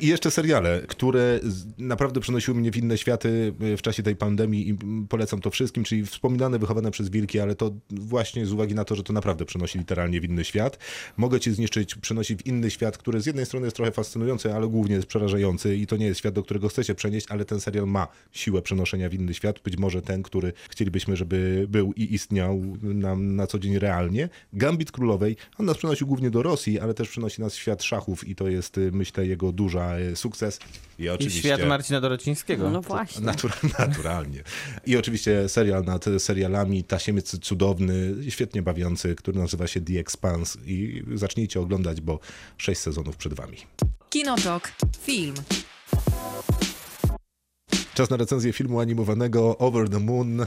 I 0.00 0.06
jeszcze 0.06 0.30
seriale, 0.30 0.82
które 0.88 1.40
naprawdę 1.78 2.20
przenosiły 2.20 2.58
mnie 2.58 2.70
w 2.70 2.76
inne 2.76 2.98
światy 2.98 3.54
y, 3.62 3.76
w 3.76 3.82
czasie 3.82 4.02
tej 4.02 4.16
pandemii 4.16 4.68
i 4.68 4.78
polecam 5.08 5.40
to 5.40 5.50
wszystkim, 5.50 5.84
czyli 5.84 6.06
wspominane, 6.22 6.58
wychowane 6.58 6.90
przez 6.90 7.08
wilki, 7.08 7.40
ale 7.40 7.54
to 7.54 7.70
właśnie 7.90 8.46
z 8.46 8.52
uwagi 8.52 8.74
na 8.74 8.84
to, 8.84 8.94
że 8.94 9.02
to 9.02 9.12
naprawdę 9.12 9.44
przenosi 9.44 9.78
literalnie 9.78 10.20
w 10.20 10.24
inny 10.24 10.44
świat. 10.44 10.78
Mogę 11.16 11.40
cię 11.40 11.52
zniszczyć, 11.52 11.94
przenosi 11.94 12.36
w 12.36 12.46
inny 12.46 12.70
świat, 12.70 12.98
który 12.98 13.20
z 13.20 13.26
jednej 13.26 13.46
strony 13.46 13.66
jest 13.66 13.76
trochę 13.76 13.92
fascynujący, 13.92 14.54
ale 14.54 14.68
głównie 14.68 14.94
jest 14.94 15.06
przerażający 15.06 15.76
i 15.76 15.86
to 15.86 15.96
nie 15.96 16.06
jest 16.06 16.20
świat, 16.20 16.34
do 16.34 16.42
którego 16.42 16.68
chcecie 16.68 16.94
przenieść, 16.94 17.26
ale 17.30 17.44
ten 17.44 17.60
serial 17.60 17.86
ma 17.86 18.08
siłę 18.32 18.62
przenoszenia 18.62 19.08
w 19.08 19.14
inny 19.14 19.34
świat, 19.34 19.60
być 19.64 19.76
może 19.76 20.02
ten, 20.02 20.22
który 20.22 20.52
chcielibyśmy, 20.70 21.16
żeby 21.16 21.66
był 21.68 21.92
i 21.92 22.14
istniał 22.14 22.62
nam 22.82 23.36
na 23.36 23.46
co 23.46 23.58
dzień 23.58 23.78
realnie. 23.78 24.28
Gambit 24.52 24.92
Królowej, 24.92 25.36
on 25.58 25.66
nas 25.66 25.76
przenosi 25.76 26.04
głównie 26.04 26.30
do 26.30 26.42
Rosji, 26.42 26.80
ale 26.80 26.94
też 26.94 27.08
przenosi 27.08 27.40
nas 27.40 27.54
w 27.54 27.58
świat 27.58 27.82
szachów 27.82 28.28
i 28.28 28.34
to 28.34 28.48
jest, 28.48 28.78
y, 28.78 28.92
myślę, 28.92 29.26
jego 29.26 29.52
duża 29.52 29.98
y, 29.98 30.16
sukces. 30.16 30.58
I 31.02 31.04
I 31.04 31.08
oczywiście... 31.08 31.40
świat 31.40 31.64
Marcina 31.64 32.00
Dorocińskiego. 32.00 32.70
No 32.70 32.80
właśnie. 32.82 33.26
Natur- 33.26 33.78
naturalnie. 33.78 34.42
I 34.86 34.96
oczywiście 34.96 35.48
serial 35.48 35.84
nad 35.84 36.04
serialami, 36.18 36.84
tasiemiec 36.84 37.38
cudowny, 37.38 38.14
świetnie 38.28 38.62
bawiący, 38.62 39.14
który 39.14 39.38
nazywa 39.38 39.66
się 39.66 39.80
The 39.80 39.98
Expanse 39.98 40.58
i 40.66 41.04
zacznijcie 41.14 41.60
oglądać, 41.60 42.00
bo 42.00 42.20
sześć 42.56 42.80
sezonów 42.80 43.16
przed 43.16 43.34
wami. 43.34 43.56
Kinotok. 44.10 44.72
Film. 45.00 45.34
Czas 47.94 48.10
na 48.10 48.16
recenzję 48.16 48.52
filmu 48.52 48.80
animowanego 48.80 49.58
Over 49.58 49.88
the 49.88 49.98
Moon, 49.98 50.46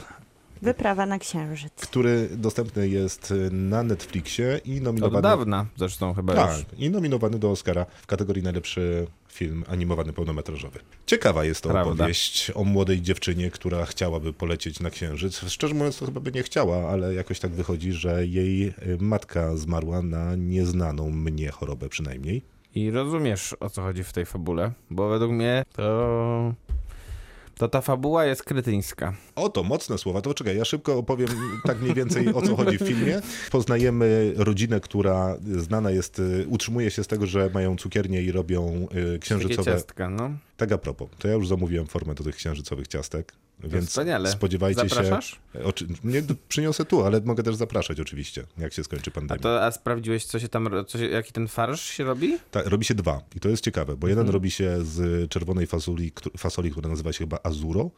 Wyprawa 0.66 1.06
na 1.06 1.20
księżyc. 1.20 1.72
który 1.76 2.30
dostępny 2.32 2.88
jest 2.88 3.34
na 3.52 3.84
Netflixie 3.84 4.60
i 4.66 4.78
Od 4.78 4.84
nominowany... 4.84 5.22
dawna 5.22 5.66
zresztą 5.78 6.14
chyba 6.14 6.34
Tak, 6.34 6.58
już. 6.58 6.66
i 6.78 6.90
nominowany 6.90 7.40
do 7.40 7.52
Oscara 7.52 7.86
w 8.02 8.08
kategorii 8.08 8.44
najlepszy 8.44 9.08
film 9.30 9.64
animowany 9.68 10.14
pełnometrażowy. 10.14 10.80
Ciekawa 11.06 11.46
jest 11.46 11.62
to 11.62 11.70
Prawda. 11.70 11.92
opowieść 11.94 12.52
o 12.56 12.64
młodej 12.64 13.02
dziewczynie, 13.02 13.52
która 13.52 13.86
chciałaby 13.86 14.34
polecieć 14.34 14.80
na 14.80 14.90
Księżyc. 14.90 15.40
Szczerze 15.50 15.74
mówiąc, 15.76 15.98
to 16.00 16.06
chyba 16.06 16.20
by 16.20 16.32
nie 16.32 16.44
chciała, 16.44 16.90
ale 16.90 17.14
jakoś 17.14 17.40
tak 17.40 17.52
wychodzi, 17.52 17.94
że 17.94 18.26
jej 18.28 18.68
y, 18.68 18.74
matka 19.00 19.56
zmarła 19.58 20.02
na 20.02 20.36
nieznaną 20.36 21.10
mnie 21.10 21.52
chorobę 21.52 21.90
przynajmniej. 21.90 22.42
I 22.76 22.92
rozumiesz 22.92 23.56
o 23.60 23.70
co 23.70 23.82
chodzi 23.82 24.04
w 24.04 24.14
tej 24.14 24.26
fabule, 24.26 24.72
bo 24.90 25.10
według 25.10 25.32
mnie 25.32 25.64
to, 25.76 26.54
to 27.58 27.68
ta 27.68 27.82
fabuła 27.82 28.26
jest 28.26 28.44
kretyńska. 28.44 29.14
Oto, 29.36 29.64
mocne 29.64 29.98
słowa. 29.98 30.22
To 30.22 30.34
czekaj, 30.34 30.58
ja 30.58 30.66
szybko 30.66 30.98
opowiem 30.98 31.30
tak 31.64 31.82
mniej 31.82 31.94
więcej 31.94 32.34
o 32.34 32.42
co 32.42 32.56
chodzi 32.56 32.78
w 32.78 32.88
filmie. 32.88 33.22
Poznajemy 33.52 34.34
rodzinę, 34.36 34.80
która 34.80 35.38
znana 35.58 35.92
jest, 35.92 36.20
y, 36.20 36.46
utrzymuje 36.48 36.92
się 36.92 37.04
z 37.04 37.08
tego, 37.08 37.26
że 37.26 37.50
mają 37.54 37.78
cukiernię 37.78 38.22
i 38.22 38.32
robią 38.32 38.68
y, 38.84 38.88
Takie 38.88 39.20
księżycowe 39.20 39.72
ciastka, 39.72 40.10
no. 40.10 40.32
Tak 40.58 40.72
a 40.72 40.78
propos, 40.78 41.10
to 41.20 41.28
ja 41.28 41.34
już 41.34 41.48
zamówiłem 41.48 41.88
formę 41.88 42.16
do 42.16 42.24
tych 42.24 42.36
księżycowych 42.36 42.88
ciastek, 42.88 43.34
więc 43.66 43.90
wspaniale. 43.90 44.32
spodziewajcie 44.32 44.90
Zapraszasz? 44.90 45.40
się. 45.54 45.64
Oczy... 45.64 45.88
Nie 46.04 46.22
przyniosę 46.48 46.86
tu, 46.86 47.04
ale 47.04 47.22
mogę 47.22 47.44
też 47.44 47.56
zapraszać 47.56 48.00
oczywiście, 48.00 48.44
jak 48.58 48.74
się 48.74 48.84
skończy 48.84 49.12
A, 49.12 49.14
pandemia. 49.14 49.42
to, 49.42 49.64
a 49.66 49.72
sprawdziłeś, 49.72 50.26
co 50.26 50.40
się 50.40 50.50
tam, 50.50 50.70
co 50.88 50.98
się, 50.98 51.06
jaki 51.10 51.32
ten 51.34 51.48
farsz 51.48 51.82
się 51.86 52.04
robi? 52.04 52.38
Tak, 52.52 52.66
robi 52.68 52.86
się 52.86 52.94
dwa 52.96 53.22
i 53.36 53.40
to 53.40 53.50
jest 53.50 53.64
ciekawe, 53.64 53.96
bo 53.96 54.08
jeden 54.08 54.30
robi 54.30 54.52
się 54.52 54.78
z 54.82 55.30
czerwonej 55.30 55.68
fasoli, 55.68 56.12
fasoli, 56.38 56.72
która 56.72 56.90
nazywa 56.90 57.14
się 57.14 57.20
chyba 57.20 57.40
azuro, 57.44 57.92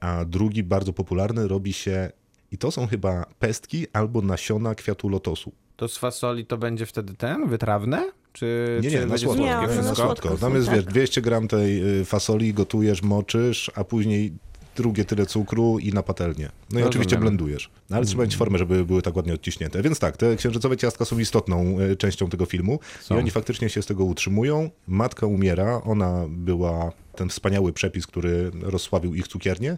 a 0.00 0.24
drugi 0.24 0.62
bardzo 0.62 0.92
popularny 0.92 1.48
robi 1.48 1.72
się 1.72 2.10
i 2.52 2.58
to 2.58 2.70
są 2.70 2.86
chyba 2.86 3.26
pestki 3.38 3.86
albo 3.92 4.22
nasiona 4.22 4.74
kwiatu 4.74 5.08
lotosu. 5.08 5.52
To 5.76 5.88
z 5.88 5.98
fasoli 5.98 6.46
to 6.46 6.58
będzie 6.58 6.86
wtedy 6.86 7.14
ten, 7.14 7.48
wytrawne? 7.48 8.10
Czy, 8.32 8.78
Nie, 8.82 8.90
czy 8.90 8.98
nie, 8.98 9.06
na 9.06 9.18
słodko. 9.18 9.42
Nie, 9.42 9.82
na 9.82 9.94
słodko. 9.94 10.36
Tam 10.36 10.54
jest, 10.54 10.66
tak. 10.66 10.76
wiesz, 10.76 10.84
200 10.84 11.22
gram 11.22 11.48
tej 11.48 12.00
y, 12.00 12.04
fasoli, 12.04 12.54
gotujesz, 12.54 13.02
moczysz, 13.02 13.70
a 13.74 13.84
później 13.84 14.32
drugie 14.76 15.04
tyle 15.04 15.26
cukru 15.26 15.78
i 15.78 15.92
na 15.92 16.02
patelnię. 16.02 16.44
No 16.44 16.50
i 16.50 16.66
Rozumiem. 16.70 16.88
oczywiście 16.88 17.18
blendujesz. 17.18 17.70
No, 17.90 17.96
ale 17.96 18.06
trzeba 18.06 18.22
mieć 18.24 18.36
formę, 18.36 18.58
żeby 18.58 18.84
były 18.84 19.02
tak 19.02 19.16
ładnie 19.16 19.34
odciśnięte. 19.34 19.82
Więc 19.82 19.98
tak, 19.98 20.16
te 20.16 20.36
księżycowe 20.36 20.76
ciastka 20.76 21.04
są 21.04 21.18
istotną 21.18 21.80
y, 21.80 21.96
częścią 21.96 22.28
tego 22.28 22.46
filmu 22.46 22.78
Są. 23.00 23.14
i 23.14 23.18
oni 23.18 23.30
faktycznie 23.30 23.68
się 23.68 23.82
z 23.82 23.86
tego 23.86 24.04
utrzymują. 24.04 24.70
Matka 24.86 25.26
umiera, 25.26 25.82
ona 25.84 26.24
była 26.28 26.92
ten 27.16 27.28
wspaniały 27.28 27.72
przepis, 27.72 28.06
który 28.06 28.50
rozsławił 28.62 29.14
ich 29.14 29.28
cukiernię. 29.28 29.76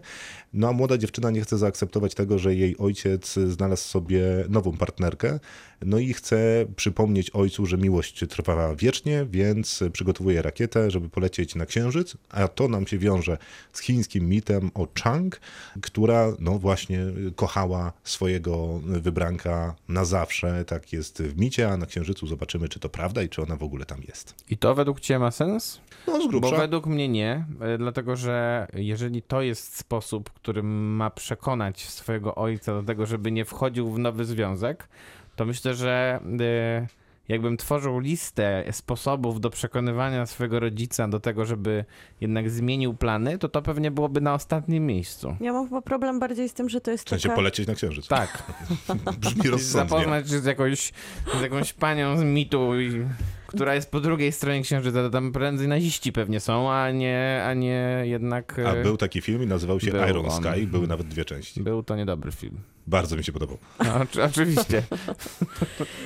No 0.53 0.67
a 0.69 0.71
młoda 0.71 0.97
dziewczyna 0.97 1.31
nie 1.31 1.41
chce 1.41 1.57
zaakceptować 1.57 2.15
tego, 2.15 2.39
że 2.39 2.55
jej 2.55 2.77
ojciec 2.77 3.33
znalazł 3.33 3.83
sobie 3.83 4.21
nową 4.49 4.77
partnerkę. 4.77 5.39
No 5.85 5.99
i 5.99 6.13
chce 6.13 6.65
przypomnieć 6.75 7.29
ojcu, 7.29 7.65
że 7.65 7.77
miłość 7.77 8.23
trwa 8.29 8.75
wiecznie, 8.75 9.25
więc 9.31 9.83
przygotowuje 9.93 10.41
rakietę, 10.41 10.91
żeby 10.91 11.09
polecieć 11.09 11.55
na 11.55 11.65
księżyc. 11.65 12.17
A 12.29 12.47
to 12.47 12.67
nam 12.67 12.87
się 12.87 12.97
wiąże 12.97 13.37
z 13.73 13.81
chińskim 13.81 14.29
mitem 14.29 14.71
o 14.73 14.87
Chang, 15.03 15.39
która 15.81 16.33
no 16.39 16.59
właśnie 16.59 16.99
kochała 17.35 17.93
swojego 18.03 18.79
wybranka 18.83 19.75
na 19.87 20.05
zawsze. 20.05 20.65
Tak 20.65 20.93
jest 20.93 21.21
w 21.21 21.37
micie, 21.39 21.69
a 21.71 21.77
na 21.77 21.85
księżycu 21.85 22.27
zobaczymy, 22.27 22.69
czy 22.69 22.79
to 22.79 22.89
prawda 22.89 23.23
i 23.23 23.29
czy 23.29 23.41
ona 23.41 23.55
w 23.55 23.63
ogóle 23.63 23.85
tam 23.85 24.01
jest. 24.07 24.35
I 24.49 24.57
to 24.57 24.75
według 24.75 24.99
ciebie 24.99 25.19
ma 25.19 25.31
sens? 25.31 25.79
No 26.07 26.21
z 26.21 26.23
Bo 26.23 26.29
grubsza. 26.29 26.57
według 26.57 26.85
mnie 26.85 27.09
nie, 27.09 27.28
e, 27.61 27.77
dlatego 27.77 28.15
że 28.15 28.67
jeżeli 28.73 29.21
to 29.21 29.41
jest 29.41 29.77
sposób, 29.77 30.29
którym 30.29 30.95
ma 30.95 31.09
przekonać 31.09 31.81
swojego 31.89 32.35
ojca 32.35 32.73
do 32.73 32.83
tego, 32.83 33.05
żeby 33.05 33.31
nie 33.31 33.45
wchodził 33.45 33.91
w 33.91 33.99
nowy 33.99 34.25
związek, 34.25 34.87
to 35.35 35.45
myślę, 35.45 35.73
że 35.73 36.19
e, 36.41 36.87
jakbym 37.29 37.57
tworzył 37.57 37.99
listę 37.99 38.63
sposobów 38.71 39.39
do 39.41 39.49
przekonywania 39.49 40.25
swojego 40.25 40.59
rodzica 40.59 41.07
do 41.07 41.19
tego, 41.19 41.45
żeby 41.45 41.85
jednak 42.21 42.49
zmienił 42.49 42.93
plany, 42.93 43.37
to 43.37 43.49
to 43.49 43.61
pewnie 43.61 43.91
byłoby 43.91 44.21
na 44.21 44.33
ostatnim 44.33 44.85
miejscu. 44.85 45.35
Ja 45.41 45.53
mam 45.53 45.65
chyba 45.69 45.81
problem 45.81 46.19
bardziej 46.19 46.49
z 46.49 46.53
tym, 46.53 46.69
że 46.69 46.81
to 46.81 46.91
jest 46.91 47.05
W 47.05 47.09
sensie 47.09 47.23
taka... 47.29 47.35
polecieć 47.35 47.67
na 47.67 47.73
księżyc. 47.75 48.07
Tak, 48.07 48.43
Brzmi 49.19 49.49
rozsądnie. 49.49 49.89
zapoznać 49.89 50.29
się 50.29 50.39
z 50.39 50.45
jakąś, 50.45 50.91
z 51.39 51.41
jakąś 51.41 51.73
panią 51.73 52.17
z 52.17 52.23
mitu 52.23 52.79
i 52.79 53.05
która 53.49 53.75
jest 53.75 53.91
po 53.91 53.99
drugiej 53.99 54.31
stronie 54.31 54.61
księżyca, 54.61 55.03
to 55.03 55.09
tam 55.09 55.31
prędzej 55.31 55.67
naziści 55.67 56.11
pewnie 56.11 56.39
są, 56.39 56.71
a 56.71 56.91
nie, 56.91 57.43
a 57.45 57.53
nie 57.53 58.01
jednak... 58.03 58.59
A 58.65 58.73
e, 58.73 58.83
był 58.83 58.97
taki 58.97 59.21
film 59.21 59.43
i 59.43 59.47
nazywał 59.47 59.79
się 59.79 59.91
Iron 60.09 60.25
on. 60.25 60.43
Sky, 60.43 60.67
były 60.67 60.87
nawet 60.87 61.07
dwie 61.07 61.25
części. 61.25 61.63
Był 61.63 61.83
to 61.83 61.95
niedobry 61.95 62.31
film. 62.31 62.57
Bardzo 62.89 63.15
mi 63.15 63.23
się 63.23 63.31
podobał. 63.31 63.57
No, 63.85 63.93
oczy- 63.95 64.23
oczywiście. 64.23 64.81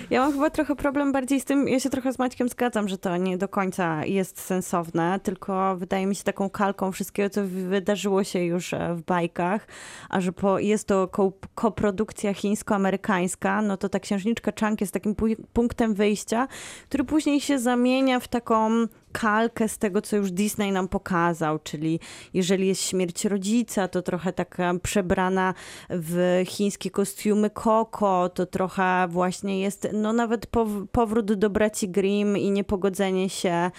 Ja 0.10 0.22
mam 0.22 0.34
chyba 0.34 0.50
trochę 0.50 0.76
problem 0.76 1.12
bardziej 1.12 1.40
z 1.42 1.46
tym, 1.46 1.68
ja 1.68 1.80
się 1.80 1.90
trochę 1.90 2.14
z 2.14 2.20
Maćkiem 2.20 2.50
zgadzam, 2.50 2.88
że 2.88 2.98
to 2.98 3.18
nie 3.18 3.38
do 3.38 3.48
końca 3.48 4.06
jest 4.06 4.40
sensowne, 4.42 5.20
tylko 5.24 5.76
wydaje 5.78 6.06
mi 6.06 6.16
się 6.16 6.24
taką 6.24 6.50
kalką 6.50 6.92
wszystkiego, 6.92 7.30
co 7.30 7.42
wydarzyło 7.46 8.24
się 8.24 8.40
już 8.44 8.74
e, 8.74 8.96
w 8.96 9.02
bajkach, 9.02 9.68
a 10.10 10.22
że 10.22 10.32
po, 10.34 10.60
jest 10.60 10.88
to 10.88 11.08
ko- 11.08 11.32
koprodukcja 11.56 12.34
chińsko-amerykańska, 12.34 13.62
no 13.62 13.78
to 13.78 13.90
ta 13.90 14.00
księżniczka 14.00 14.52
Chang 14.60 14.82
jest 14.82 14.94
takim 14.94 15.16
pu- 15.16 15.44
punktem 15.54 15.94
wyjścia, 15.94 16.48
który 16.90 17.04
później 17.04 17.42
się 17.42 17.60
zamienia 17.60 18.20
w 18.20 18.28
taką 18.28 18.70
kalkę 19.14 19.70
z 19.70 19.78
tego, 19.78 20.02
co 20.02 20.16
już 20.16 20.32
Disney 20.32 20.72
nam 20.72 20.88
pokazał, 20.88 21.60
czyli 21.60 22.00
jeżeli 22.34 22.68
jest 22.68 22.82
śmierć 22.82 23.26
rodzica, 23.26 23.88
to 23.88 24.02
trochę 24.02 24.34
taka 24.34 24.74
przebrana 24.84 25.54
w 25.90 26.44
chińskie 26.48 26.90
kostiumy 26.92 27.50
Coco, 27.50 28.30
to 28.30 28.46
trochę 28.46 29.08
właśnie 29.10 29.62
jest, 29.62 29.88
no 29.94 30.14
nawet 30.14 30.48
pow- 30.48 30.88
powrót 30.92 31.34
do 31.34 31.50
braci 31.50 31.90
Grimm 31.90 32.38
i 32.38 32.52
niepogodzenie 32.52 33.30
się 33.30 33.72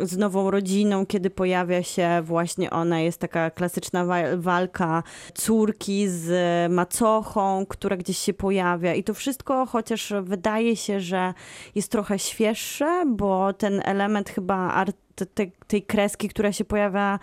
z 0.00 0.16
nową 0.16 0.50
rodziną, 0.50 1.06
kiedy 1.06 1.30
pojawia 1.30 1.82
się 1.82 2.22
właśnie 2.24 2.70
ona, 2.70 3.00
jest 3.00 3.18
taka 3.18 3.50
klasyczna 3.50 4.04
wa- 4.04 4.36
walka 4.36 5.02
córki 5.34 6.08
z 6.08 6.32
macochą, 6.72 7.66
która 7.68 7.96
gdzieś 7.96 8.18
się 8.18 8.34
pojawia. 8.34 8.94
I 8.94 9.04
to 9.04 9.14
wszystko, 9.14 9.66
chociaż 9.66 10.12
wydaje 10.22 10.76
się, 10.76 11.00
że 11.00 11.34
jest 11.74 11.90
trochę 11.92 12.18
świeższe, 12.18 13.04
bo 13.06 13.52
ten 13.52 13.82
element 13.84 14.30
chyba 14.30 14.74
te, 15.26 15.46
tej 15.66 15.82
kreski, 15.82 16.28
która 16.28 16.52
się 16.52 16.64
pojawia 16.64 17.18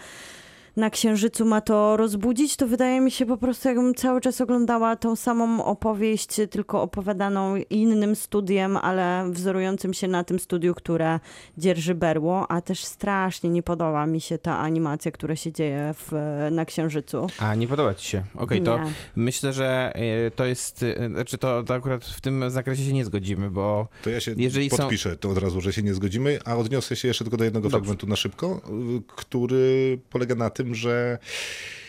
na 0.79 0.89
Księżycu 0.89 1.45
ma 1.45 1.61
to 1.61 1.97
rozbudzić, 1.97 2.55
to 2.55 2.67
wydaje 2.67 3.01
mi 3.01 3.11
się 3.11 3.25
po 3.25 3.37
prostu, 3.37 3.67
jakbym 3.67 3.95
cały 3.95 4.21
czas 4.21 4.41
oglądała 4.41 4.95
tą 4.95 5.15
samą 5.15 5.65
opowieść, 5.65 6.27
tylko 6.49 6.81
opowiadaną 6.81 7.55
innym 7.69 8.15
studiem, 8.15 8.77
ale 8.77 9.25
wzorującym 9.31 9.93
się 9.93 10.07
na 10.07 10.23
tym 10.23 10.39
studiu, 10.39 10.73
które 10.75 11.19
dzierży 11.57 11.95
berło, 11.95 12.51
a 12.51 12.61
też 12.61 12.83
strasznie 12.85 13.49
nie 13.49 13.63
podoba 13.63 14.05
mi 14.05 14.21
się 14.21 14.37
ta 14.37 14.57
animacja, 14.59 15.11
która 15.11 15.35
się 15.35 15.51
dzieje 15.51 15.93
w, 15.97 16.11
na 16.51 16.65
Księżycu. 16.65 17.27
A, 17.39 17.55
nie 17.55 17.67
podoba 17.67 17.93
ci 17.93 18.07
się. 18.09 18.23
Okej, 18.35 18.61
to 18.61 18.77
Nie. 18.77 18.91
myślę, 19.15 19.53
że 19.53 19.91
e, 19.95 20.31
to 20.31 20.45
jest, 20.45 20.83
e, 20.83 21.09
znaczy 21.09 21.37
to, 21.37 21.63
to 21.63 21.73
akurat 21.73 22.05
w 22.05 22.21
tym 22.21 22.49
zakresie 22.51 22.83
się 22.85 22.93
nie 22.93 23.05
zgodzimy, 23.05 23.49
bo 23.51 23.87
To 24.03 24.09
ja 24.09 24.19
się 24.19 24.33
Jeżeli 24.37 24.69
są- 24.69 24.77
podpiszę 24.77 25.17
to 25.17 25.29
od 25.29 25.37
razu, 25.37 25.61
że 25.61 25.73
się 25.73 25.81
nie 25.83 25.93
zgodzimy, 25.93 26.39
a 26.45 26.55
odniosę 26.55 26.95
się 26.95 27.07
jeszcze 27.07 27.23
tylko 27.23 27.37
do 27.37 27.43
jednego 27.43 27.69
Dobrze. 27.69 27.77
fragmentu 27.79 28.07
na 28.07 28.15
szybko, 28.15 28.61
który 29.07 29.99
polega 30.09 30.35
na 30.35 30.49
tym, 30.49 30.68
że 30.75 31.17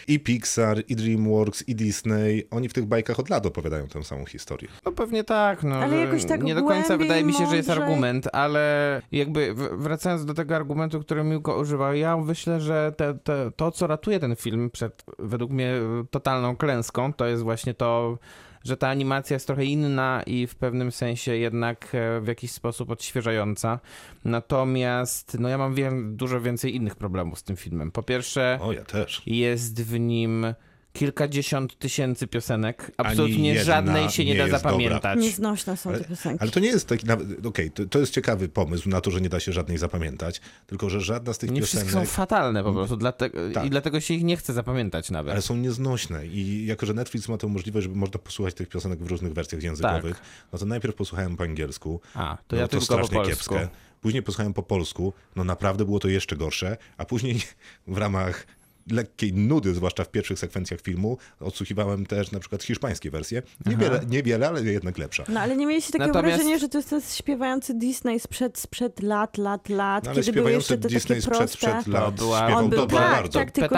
i 0.08 0.20
Pixar, 0.20 0.82
i 0.88 0.96
DreamWorks, 0.96 1.68
i 1.68 1.74
Disney, 1.74 2.46
oni 2.50 2.68
w 2.68 2.72
tych 2.72 2.86
bajkach 2.86 3.20
od 3.20 3.30
lat 3.30 3.46
opowiadają 3.46 3.88
tę 3.88 4.04
samą 4.04 4.24
historię. 4.24 4.68
No 4.84 4.92
pewnie 4.92 5.24
tak, 5.24 5.62
no. 5.62 5.76
Ale 5.76 5.96
jakoś 5.96 6.24
tak 6.24 6.42
nie 6.42 6.54
do 6.54 6.62
końca 6.62 6.96
wydaje 6.96 7.24
mi 7.24 7.32
się, 7.32 7.46
że 7.46 7.56
jest 7.56 7.70
argument, 7.70 8.28
ale 8.32 9.02
jakby 9.12 9.54
wracając 9.72 10.24
do 10.24 10.34
tego 10.34 10.56
argumentu, 10.56 11.00
który 11.00 11.24
Miłko 11.24 11.58
używał, 11.58 11.94
ja 11.94 12.16
myślę, 12.16 12.60
że 12.60 12.92
te, 12.96 13.14
te, 13.14 13.50
to, 13.56 13.70
co 13.70 13.86
ratuje 13.86 14.20
ten 14.20 14.36
film 14.36 14.70
przed 14.70 15.04
według 15.18 15.50
mnie 15.50 15.74
totalną 16.10 16.56
klęską, 16.56 17.12
to 17.12 17.26
jest 17.26 17.42
właśnie 17.42 17.74
to, 17.74 18.18
że 18.64 18.76
ta 18.76 18.88
animacja 18.88 19.34
jest 19.34 19.46
trochę 19.46 19.64
inna 19.64 20.22
i 20.26 20.46
w 20.46 20.54
pewnym 20.54 20.92
sensie 20.92 21.36
jednak 21.36 21.94
e, 21.94 22.20
w 22.20 22.26
jakiś 22.26 22.50
sposób 22.50 22.90
odświeżająca. 22.90 23.80
Natomiast 24.24 25.36
no 25.40 25.48
ja 25.48 25.58
mam 25.58 25.74
wie, 25.74 25.92
dużo 26.04 26.40
więcej 26.40 26.76
innych 26.76 26.96
problemów 26.96 27.38
z 27.38 27.42
tym 27.42 27.56
filmem. 27.56 27.90
Po 27.90 28.02
pierwsze, 28.02 28.58
O, 28.62 28.72
ja 28.72 28.82
jest 29.26 29.82
w 29.82 30.00
nim 30.00 30.46
kilkadziesiąt 30.92 31.78
tysięcy 31.78 32.26
piosenek. 32.26 32.90
Absolutnie 32.96 33.48
jedna 33.48 33.64
żadnej 33.64 34.10
się 34.10 34.24
nie, 34.24 34.30
nie 34.32 34.38
da 34.38 34.46
jest 34.46 34.52
dobra. 34.56 34.70
zapamiętać. 34.70 35.18
Nieznośne 35.18 35.76
są 35.76 35.92
te 35.92 36.04
piosenki. 36.04 36.38
ale 36.42 36.50
to 36.50 36.60
nie 36.60 36.68
jest 36.68 36.86
taki, 36.88 37.06
nawet- 37.06 37.46
okej, 37.46 37.70
to, 37.70 37.86
to 37.86 37.98
jest 37.98 38.12
ciekawy 38.14 38.48
pomysł 38.48 38.88
na 38.88 39.00
to, 39.00 39.10
że 39.10 39.20
nie 39.20 39.28
da 39.28 39.40
się 39.40 39.52
żadnej 39.52 39.78
zapamiętać, 39.78 40.40
tylko 40.66 40.90
że 40.90 41.00
żadna 41.00 41.32
z 41.32 41.38
tych 41.38 41.50
Nie 41.50 41.62
wszystkie 41.62 41.86
piosenek 41.90 42.08
są 42.08 42.14
fatalne 42.14 42.64
po 42.64 42.72
prostu, 42.72 42.96
dlatego, 42.96 43.38
Tak. 43.54 43.64
i 43.66 43.70
dlatego 43.70 44.00
się 44.00 44.14
ich 44.14 44.24
nie 44.24 44.36
chce 44.36 44.52
zapamiętać 44.52 45.10
nawet. 45.10 45.32
ale 45.32 45.42
są 45.42 45.56
nieznośne 45.56 46.26
i 46.26 46.66
jako, 46.66 46.86
że 46.86 46.94
Netflix 46.94 47.28
ma 47.28 47.36
tę 47.38 47.46
możliwość, 47.46 47.82
żeby 47.82 47.96
można 47.96 48.18
posłuchać 48.18 48.54
tych 48.54 48.68
piosenek 48.68 48.98
w 49.02 49.06
różnych 49.06 49.32
wersjach 49.32 49.62
językowych, 49.62 50.14
Tak. 50.14 50.26
no 50.52 50.58
to 50.58 50.66
najpierw 50.66 50.94
posłuchałem 50.94 51.36
po 51.36 51.44
angielsku, 51.44 52.00
A, 52.14 52.36
to 52.48 52.56
no 52.56 52.58
ja 52.62 52.68
to 52.68 52.70
tylko 52.70 52.80
po 52.86 52.92
strasznie 52.92 53.14
polsku. 53.14 53.54
kiepskie. 53.54 53.68
Później 54.00 54.22
posłuchałem 54.22 54.54
po 54.54 54.62
polsku, 54.62 55.12
no 55.36 55.44
naprawdę 55.44 55.84
było 55.84 55.98
to 55.98 56.08
jeszcze 56.08 56.36
gorsze, 56.36 56.76
a 56.98 57.04
później 57.04 57.40
w 57.86 57.98
ramach 57.98 58.46
lekkiej 58.90 59.32
nudy, 59.32 59.74
zwłaszcza 59.74 60.04
w 60.04 60.10
pierwszych 60.10 60.38
sekwencjach 60.38 60.80
filmu, 60.80 61.18
odsłuchiwałem 61.40 62.06
też 62.06 62.30
na 62.32 62.40
przykład 62.40 62.62
hiszpańskie 62.62 63.10
wersje. 63.10 63.42
Niewiele, 63.66 64.00
niewiele 64.08 64.48
ale 64.48 64.62
jednak 64.62 64.98
lepsza. 64.98 65.24
No 65.28 65.40
ale 65.40 65.56
nie 65.56 65.66
mieliście 65.66 65.92
takiego 65.92 66.06
Natomiast- 66.12 66.36
wrażenia, 66.36 66.58
że 66.58 66.68
to 66.68 66.78
jest 66.78 66.90
ten 66.90 67.00
śpiewający 67.00 67.74
Disney 67.74 68.20
sprzed, 68.20 68.58
sprzed 68.58 69.02
lat, 69.02 69.38
lat, 69.38 69.68
lat, 69.68 70.04
No, 70.04 70.10
ale 70.10 70.20
kiedy 70.22 70.32
były 70.32 70.52
jeszcze 70.52 70.74
śpiewający 70.74 70.88
te 70.88 70.94
Disney 70.94 71.08
takie 71.08 71.22
sprzed, 71.22 71.38
proste... 71.38 71.56
sprzed 71.80 71.86
lat 71.94 72.14
była- 72.14 72.38
śpiewał 72.38 72.64
On 72.64 72.70
był, 72.70 72.78
dobrze 72.78 72.96
tak, 72.96 73.10
bardzo. 73.10 73.38
tak, 73.38 73.50
tylko 73.50 73.76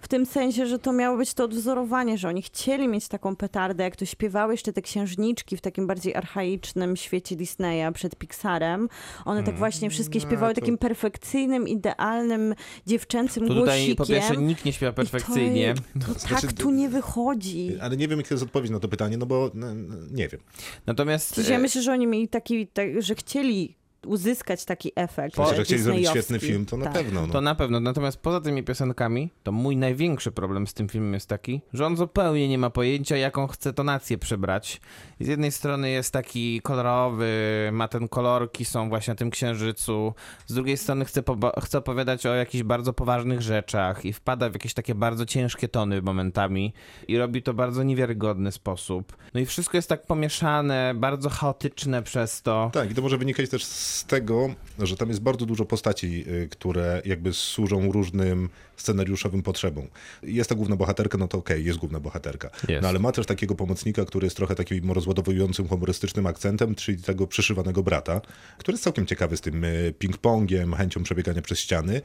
w 0.00 0.08
tym 0.08 0.26
sensie, 0.26 0.66
że 0.66 0.78
to 0.78 0.92
miało 0.92 1.16
być 1.16 1.34
to 1.34 1.44
odwzorowanie, 1.44 2.18
że 2.18 2.28
oni 2.28 2.42
chcieli 2.42 2.88
mieć 2.88 3.08
taką 3.08 3.36
petardę, 3.36 3.84
jak 3.84 3.96
to 3.96 4.04
śpiewały 4.04 4.54
jeszcze 4.54 4.72
te 4.72 4.82
księżniczki 4.82 5.56
w 5.56 5.60
takim 5.60 5.86
bardziej 5.86 6.14
archaicznym 6.14 6.96
świecie 6.96 7.36
Disneya 7.36 7.92
przed 7.94 8.16
Pixarem. 8.16 8.88
One 9.24 9.42
tak 9.42 9.56
właśnie 9.58 9.90
wszystkie 9.90 10.20
śpiewały 10.20 10.54
to- 10.54 10.60
takim 10.60 10.78
perfekcyjnym, 10.78 11.68
idealnym, 11.68 12.54
dziewczęcym 12.86 13.48
To 13.48 13.54
głosikiem. 13.54 13.96
po 13.96 14.06
pierwsze 14.06 14.34
nikt 14.52 14.64
nie 14.64 14.72
śpiewa 14.72 14.90
I 14.90 14.94
to 14.94 14.96
perfekcyjnie. 14.96 15.60
jest- 15.62 15.82
To, 16.06 16.18
Znaczy, 16.18 16.46
tak 16.46 16.52
tu 16.52 16.70
nie 16.70 16.88
wychodzi. 16.88 17.76
Ale 17.80 17.96
nie 17.96 18.08
wiem, 18.08 18.18
jaka 18.18 18.34
jest 18.34 18.44
odpowiedź 18.44 18.70
na 18.70 18.80
to 18.80 18.88
pytanie, 18.88 19.16
no 19.16 19.26
bo 19.26 19.50
no, 19.54 19.66
nie 20.10 20.28
wiem. 20.28 20.40
Natomiast 20.86 21.48
ja 21.48 21.56
e, 21.56 21.58
myślę, 21.58 21.82
że 21.82 21.92
oni 21.92 22.06
mieli 22.06 22.28
taki, 22.28 22.66
tak, 22.66 23.02
że 23.02 23.14
chcieli 23.14 23.76
uzyskać 24.06 24.64
taki 24.64 24.92
efekt. 24.96 25.36
Po, 25.36 25.54
że 25.54 25.64
chcieli 25.64 25.82
zrobić 25.82 26.08
świetny 26.08 26.38
film, 26.38 26.66
to 26.66 26.76
na 26.76 26.84
Tak. 26.84 26.92
pewno. 26.94 27.26
No. 27.26 27.32
To 27.32 27.40
na 27.40 27.54
pewno. 27.54 27.80
Natomiast 27.80 28.18
poza 28.20 28.40
tymi 28.40 28.62
piosenkami, 28.62 29.30
to 29.42 29.52
mój 29.52 29.76
największy 29.76 30.32
problem 30.32 30.66
z 30.66 30.74
tym 30.74 30.88
filmem 30.88 31.14
jest 31.14 31.28
taki, 31.28 31.60
że 31.72 31.86
on 31.86 31.96
zupełnie 31.96 32.48
nie 32.48 32.58
ma 32.58 32.70
pojęcia, 32.70 33.16
jaką 33.16 33.46
chce 33.46 33.72
tonację 33.72 34.18
przybrać. 34.18 34.80
I 35.20 35.24
z 35.24 35.28
jednej 35.28 35.52
strony 35.52 35.90
jest 35.90 36.12
taki 36.12 36.60
kolorowy, 36.60 37.32
ma 37.72 37.88
ten 37.88 38.08
kolorki, 38.08 38.64
są 38.64 38.88
właśnie 38.88 39.10
na 39.10 39.16
tym 39.16 39.30
księżycu. 39.30 40.14
Z 40.46 40.54
drugiej 40.54 40.76
strony 40.76 41.04
chce, 41.04 41.22
chce 41.62 41.78
opowiadać 41.78 42.26
o 42.26 42.34
jakichś 42.34 42.64
bardzo 42.64 42.92
poważnych 42.92 43.42
rzeczach 43.42 44.04
i 44.04 44.12
wpada 44.12 44.50
w 44.50 44.52
jakieś 44.52 44.74
takie 44.74 44.94
bardzo 44.94 45.26
ciężkie 45.26 45.68
tony 45.68 46.02
momentami 46.02 46.72
i 47.08 47.18
robi 47.18 47.42
to 47.42 47.52
w 47.52 47.56
bardzo 47.56 47.82
niewiarygodny 47.82 48.52
sposób. 48.52 49.16
No 49.34 49.40
i 49.40 49.46
wszystko 49.46 49.76
jest 49.78 49.88
tak 49.88 50.06
pomieszane, 50.06 50.92
bardzo 50.96 51.30
chaotyczne 51.30 52.02
przez 52.02 52.42
to. 52.42 52.70
Tak, 52.72 52.90
i 52.90 52.94
to 52.94 53.02
może 53.02 53.18
wynikać 53.18 53.50
też 53.50 53.64
z 53.64 53.91
tego, 54.06 54.54
że 54.78 54.96
tam 54.96 55.08
jest 55.08 55.20
bardzo 55.20 55.46
dużo 55.46 55.64
postaci, 55.64 56.24
y, 56.28 56.48
które 56.48 57.02
jakby 57.04 57.32
służą 57.32 57.92
różnym 57.92 58.48
scenariuszowym 58.76 59.42
potrzebom. 59.42 59.86
Jest 60.22 60.48
ta 60.48 60.54
główna 60.54 60.76
bohaterka, 60.76 61.18
no 61.18 61.28
to 61.28 61.38
okej, 61.38 61.64
jest 61.64 61.78
główna 61.78 62.00
bohaterka. 62.00 62.50
No 62.82 62.88
ale 62.88 62.98
ma 62.98 63.12
też 63.12 63.26
takiego 63.26 63.54
pomocnika, 63.54 64.04
który 64.04 64.26
jest 64.26 64.36
trochę 64.36 64.54
takim 64.54 64.90
rozładowującym, 64.90 65.68
humorystycznym 65.68 66.26
akcentem, 66.26 66.74
czyli 66.74 67.02
tego 67.02 67.26
przyszywanego 67.26 67.82
brata, 67.82 68.20
który 68.58 68.74
jest 68.74 68.84
całkiem 68.84 69.06
ciekawy 69.06 69.36
z 69.36 69.40
tym 69.40 69.64
y, 69.64 69.94
ping-pongiem, 69.98 70.76
chęcią 70.76 71.02
przebiegania 71.02 71.42
przez 71.42 71.58
ściany. 71.58 72.02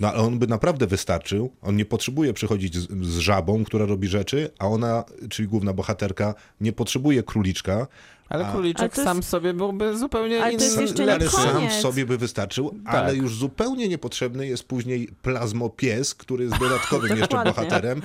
No 0.00 0.08
ale 0.08 0.18
on 0.18 0.38
by 0.38 0.46
naprawdę 0.46 0.86
wystarczył. 0.86 1.52
On 1.62 1.76
nie 1.76 1.84
potrzebuje 1.84 2.32
przychodzić 2.32 2.76
z, 2.76 3.06
z 3.06 3.18
żabą, 3.18 3.64
która 3.64 3.86
robi 3.86 4.08
rzeczy, 4.08 4.50
a 4.58 4.66
ona, 4.66 5.04
czyli 5.30 5.48
główna 5.48 5.72
bohaterka, 5.72 6.34
nie 6.60 6.72
potrzebuje 6.72 7.22
króliczka, 7.22 7.86
Ale 8.30 8.46
A- 8.46 8.52
króliczek 8.52 8.96
jest- 8.96 9.04
sam 9.08 9.22
sobie 9.22 9.54
byłby 9.54 9.98
zupełnie 9.98 10.42
Ale 10.44 10.56
to 10.56 10.62
jest 10.64 10.74
inny. 10.74 10.82
jeszcze 10.82 11.06
nie 11.06 11.12
ale 11.14 11.28
sam 11.30 11.70
sobie 11.70 12.06
by 12.06 12.18
wystarczył, 12.18 12.74
Tak. 12.86 12.94
ale 12.94 13.16
już 13.16 13.34
zupełnie 13.34 13.88
niepotrzebny 13.88 14.46
jest 14.46 14.64
później 14.64 15.08
plazmopies, 15.22 16.14
który 16.14 16.44
jest 16.44 16.58
dodatkowym 16.58 17.16
jeszcze 17.20 17.44
bohaterem, 17.44 18.02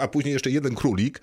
a 0.00 0.08
później 0.08 0.32
jeszcze 0.32 0.50
jeden 0.50 0.74
królik, 0.74 1.20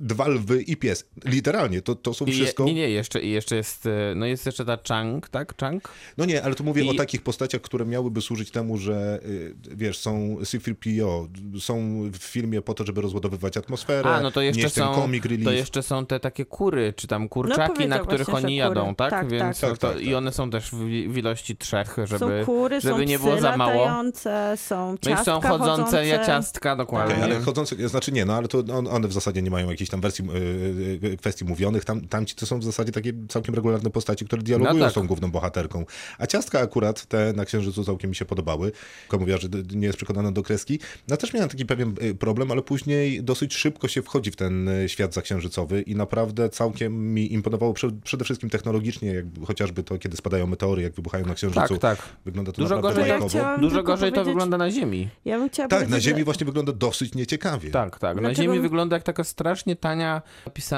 dwa 0.00 0.28
lwy 0.28 0.62
i 0.62 0.76
pies. 0.76 1.04
Literalnie, 1.24 1.82
to, 1.82 1.94
to 1.94 2.14
są 2.14 2.24
I 2.24 2.28
je- 2.28 2.34
wszystko... 2.34 2.64
Nie, 2.64 2.74
nie, 2.74 2.90
jeszcze, 2.90 3.20
i 3.20 3.30
jeszcze 3.30 3.56
jest, 3.56 3.86
e, 3.86 3.90
no 4.16 4.26
jest 4.26 4.46
jeszcze 4.46 4.64
ta 4.64 4.78
Chang, 4.88 5.28
tak? 5.28 5.54
Chang? 5.60 5.88
No 6.18 6.24
nie, 6.24 6.42
ale 6.42 6.54
tu 6.54 6.64
mówię 6.64 6.84
I- 6.84 6.88
o 6.90 6.94
takich 6.94 7.22
postaciach, 7.22 7.60
które 7.60 7.84
miałyby 7.86 8.20
służyć 8.20 8.50
temu, 8.50 8.78
że 8.78 9.20
y, 9.24 9.54
wiesz, 9.76 9.98
są 9.98 10.36
C-3PO, 10.44 11.26
są 11.60 12.00
w 12.12 12.16
filmie 12.18 12.62
po 12.62 12.74
to, 12.74 12.84
żeby 12.86 13.00
rozładowywać 13.00 13.56
atmosferę, 13.56 14.10
A, 14.10 14.20
no 14.20 14.30
to 14.30 14.40
jeszcze 14.42 14.70
są, 14.70 15.06
relief. 15.12 15.44
to 15.44 15.52
jeszcze 15.52 15.82
są 15.82 16.06
te 16.06 16.20
takie 16.20 16.44
kury, 16.44 16.92
czy 16.96 17.06
tam 17.06 17.28
kurczaki, 17.28 17.58
na 17.60 17.68
No 17.98 18.04
powiedział 18.04 18.06
których 18.06 18.28
oni 18.28 18.42
kury. 18.42 18.54
jadą, 18.54 18.94
tak? 18.94 19.10
Tak, 19.10 19.28
Więc 19.30 19.60
tak. 19.60 19.70
no 19.70 19.76
to, 19.76 19.80
Tak, 19.86 19.92
tak, 19.94 20.02
i 20.02 20.06
tak. 20.06 20.14
one 20.16 20.32
są 20.32 20.50
też 20.50 20.70
w, 20.70 20.76
w 21.12 21.16
ilości 21.16 21.56
trzech, 21.56 21.96
żeby, 22.04 22.18
są 22.18 22.44
kury, 22.46 22.80
żeby 22.80 22.94
są 22.94 23.02
nie 23.02 23.18
było 23.18 23.40
za 23.40 23.56
mało. 23.56 23.72
latające, 23.84 24.54
są 24.56 24.90
No 24.90 24.94
i 24.94 25.14
ciastka 25.14 25.24
są 25.24 25.40
chodzące 25.40 25.70
chodzące. 25.70 26.06
jaciastka, 26.06 26.72
Okej, 26.72 26.78
dokładnie. 26.78 27.24
ale 27.24 27.40
chodzące, 27.40 27.88
znaczy 27.88 28.12
nie, 28.12 28.24
no 28.24 28.34
ale 28.34 28.48
to 28.48 28.58
on, 28.74 28.86
one 28.86 29.08
w 29.08 29.12
zasadzie 29.12 29.42
nie 29.42 29.50
mają 29.50 29.70
jakichś 29.70 29.89
tam 29.90 30.00
wersji 30.00 30.24
y, 31.02 31.06
y, 31.06 31.16
kwestii 31.16 31.44
mówionych, 31.44 31.84
tam, 31.84 32.00
tamci 32.08 32.34
to 32.34 32.46
są 32.46 32.58
w 32.58 32.64
zasadzie 32.64 32.92
takie 32.92 33.12
całkiem 33.28 33.54
regularne 33.54 33.90
postaci, 33.90 34.24
które 34.24 34.42
dialogują 34.42 34.74
No 34.78 34.84
tak. 34.84 34.92
z 34.92 34.94
tą 34.94 35.06
główną 35.06 35.30
bohaterką. 35.30 35.84
A 36.18 36.26
ciastka 36.26 36.60
akurat 36.60 37.06
te 37.06 37.32
na 37.36 37.44
Księżycu 37.44 37.84
całkiem 37.84 38.10
mi 38.10 38.16
się 38.16 38.24
podobały. 38.24 38.72
Tylko 39.00 39.18
mówiła, 39.18 39.38
że 39.38 39.48
nie 39.74 39.86
jest 39.86 39.96
przekonana 39.96 40.32
do 40.32 40.42
kreski. 40.42 40.78
No 41.08 41.16
też 41.16 41.32
miałem 41.34 41.48
taki 41.48 41.66
pewien 41.66 41.94
y, 42.02 42.14
problem, 42.14 42.50
ale 42.50 42.62
później 42.62 43.22
dosyć 43.22 43.54
szybko 43.54 43.88
się 43.88 44.02
wchodzi 44.02 44.30
w 44.30 44.36
ten 44.36 44.70
świat 44.86 45.14
zaksiężycowy 45.14 45.82
i 45.82 45.94
naprawdę 45.94 46.48
całkiem 46.48 47.14
mi 47.14 47.32
imponowało 47.32 47.72
prze- 47.74 48.00
przede 48.04 48.24
wszystkim 48.24 48.50
technologicznie, 48.50 49.14
jak 49.14 49.24
chociażby 49.46 49.82
to, 49.82 49.98
kiedy 49.98 50.16
spadają 50.16 50.46
meteory, 50.46 50.82
jak 50.82 50.92
wybuchają 50.94 51.26
na 51.26 51.34
Księżycu. 51.34 51.78
Tak, 51.78 51.98
tak. 51.98 52.08
Wygląda 52.24 52.52
to 52.52 52.62
Dużo 52.62 52.76
naprawdę 52.76 53.18
gorzej, 53.18 53.40
Ja 53.40 53.58
dużo 53.58 53.82
gorzej 53.82 54.12
to 54.12 54.24
wygląda 54.24 54.58
na 54.58 54.70
Ziemi. 54.70 55.08
Ja 55.24 55.38
bym 55.38 55.48
chciała 55.48 55.68
Tak, 55.68 55.88
na 55.88 56.00
Ziemi 56.00 56.18
że- 56.18 56.24
właśnie 56.24 56.46
wygląda 56.46 56.72
dosyć 56.72 57.14
nieciekawie. 57.14 57.70
Tak, 57.70 57.98
tak. 57.98 58.16
Na 58.16 58.20
Dlaczego- 58.22 58.42
Ziemi 58.52 58.60
wygląda 58.60 58.96
jak 58.96 59.02
taka 59.02 59.24
strasznie 59.24 59.76
tania, 59.80 60.22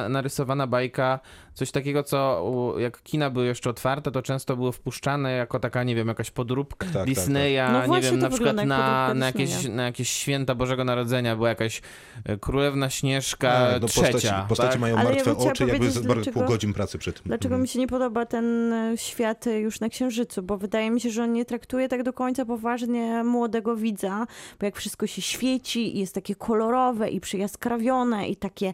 narysowana 0.08 0.66
bajka. 0.66 1.20
Coś 1.54 1.70
takiego, 1.70 2.02
co 2.02 2.74
jak 2.78 3.02
kina 3.02 3.30
były 3.30 3.46
jeszcze 3.46 3.70
otwarte, 3.70 4.10
to 4.10 4.22
często 4.22 4.56
było 4.56 4.72
wpuszczane 4.72 5.32
jako 5.32 5.60
taka, 5.60 5.82
nie 5.84 5.94
wiem, 5.94 6.08
jakaś 6.08 6.30
podróbka 6.30 6.86
tak, 6.92 7.06
Disneya, 7.06 7.56
tak. 7.56 7.88
No 7.88 7.96
nie 7.96 8.02
wiem, 8.02 8.18
na 8.18 8.30
przykład 8.30 8.56
na, 8.56 9.14
na, 9.14 9.26
jakieś, 9.26 9.68
na 9.68 9.82
jakieś 9.84 10.08
święta 10.10 10.54
Bożego 10.54 10.84
Narodzenia 10.84 11.36
była 11.36 11.48
jakaś 11.48 11.82
e, 12.24 12.36
Królewna 12.36 12.90
Śnieżka 12.90 13.48
Tak, 13.72 13.82
no 13.82 13.88
trzecia. 13.88 14.12
postaci, 14.12 14.34
postaci 14.48 14.70
tak? 14.72 14.80
mają 14.80 14.96
Ale 14.96 15.08
ja 15.08 15.14
martwe 15.14 15.34
chciała 15.34 15.50
oczy, 15.52 15.66
jakby 15.66 15.88
dlaczego- 15.88 16.32
pół 16.32 16.44
godzin 16.48 16.72
pracy 16.72 16.98
przy 16.98 17.12
tym. 17.12 17.22
Dlaczego 17.26 17.54
Mhm. 17.54 17.62
mi 17.62 17.68
się 17.68 17.78
nie 17.78 17.86
podoba 17.86 18.26
ten 18.26 18.72
e, 18.72 18.96
świat 18.98 19.46
e, 19.46 19.60
już 19.60 19.80
na 19.80 19.88
Księżycu? 19.88 20.42
Bo 20.42 20.58
wydaje 20.58 20.90
mi 20.90 21.00
się, 21.00 21.10
że 21.10 21.22
on 21.22 21.32
nie 21.32 21.44
traktuje 21.44 21.88
tak 21.88 22.02
do 22.02 22.12
końca 22.12 22.44
poważnie 22.44 23.24
młodego 23.24 23.76
widza, 23.76 24.26
bo 24.60 24.66
jak 24.66 24.76
wszystko 24.76 25.06
się 25.06 25.22
świeci 25.22 25.96
i 25.96 26.00
jest 26.00 26.14
takie 26.14 26.34
kolorowe 26.34 27.10
i 27.10 27.20
przyjaskrawione 27.20 28.28
i 28.28 28.36
takie 28.36 28.72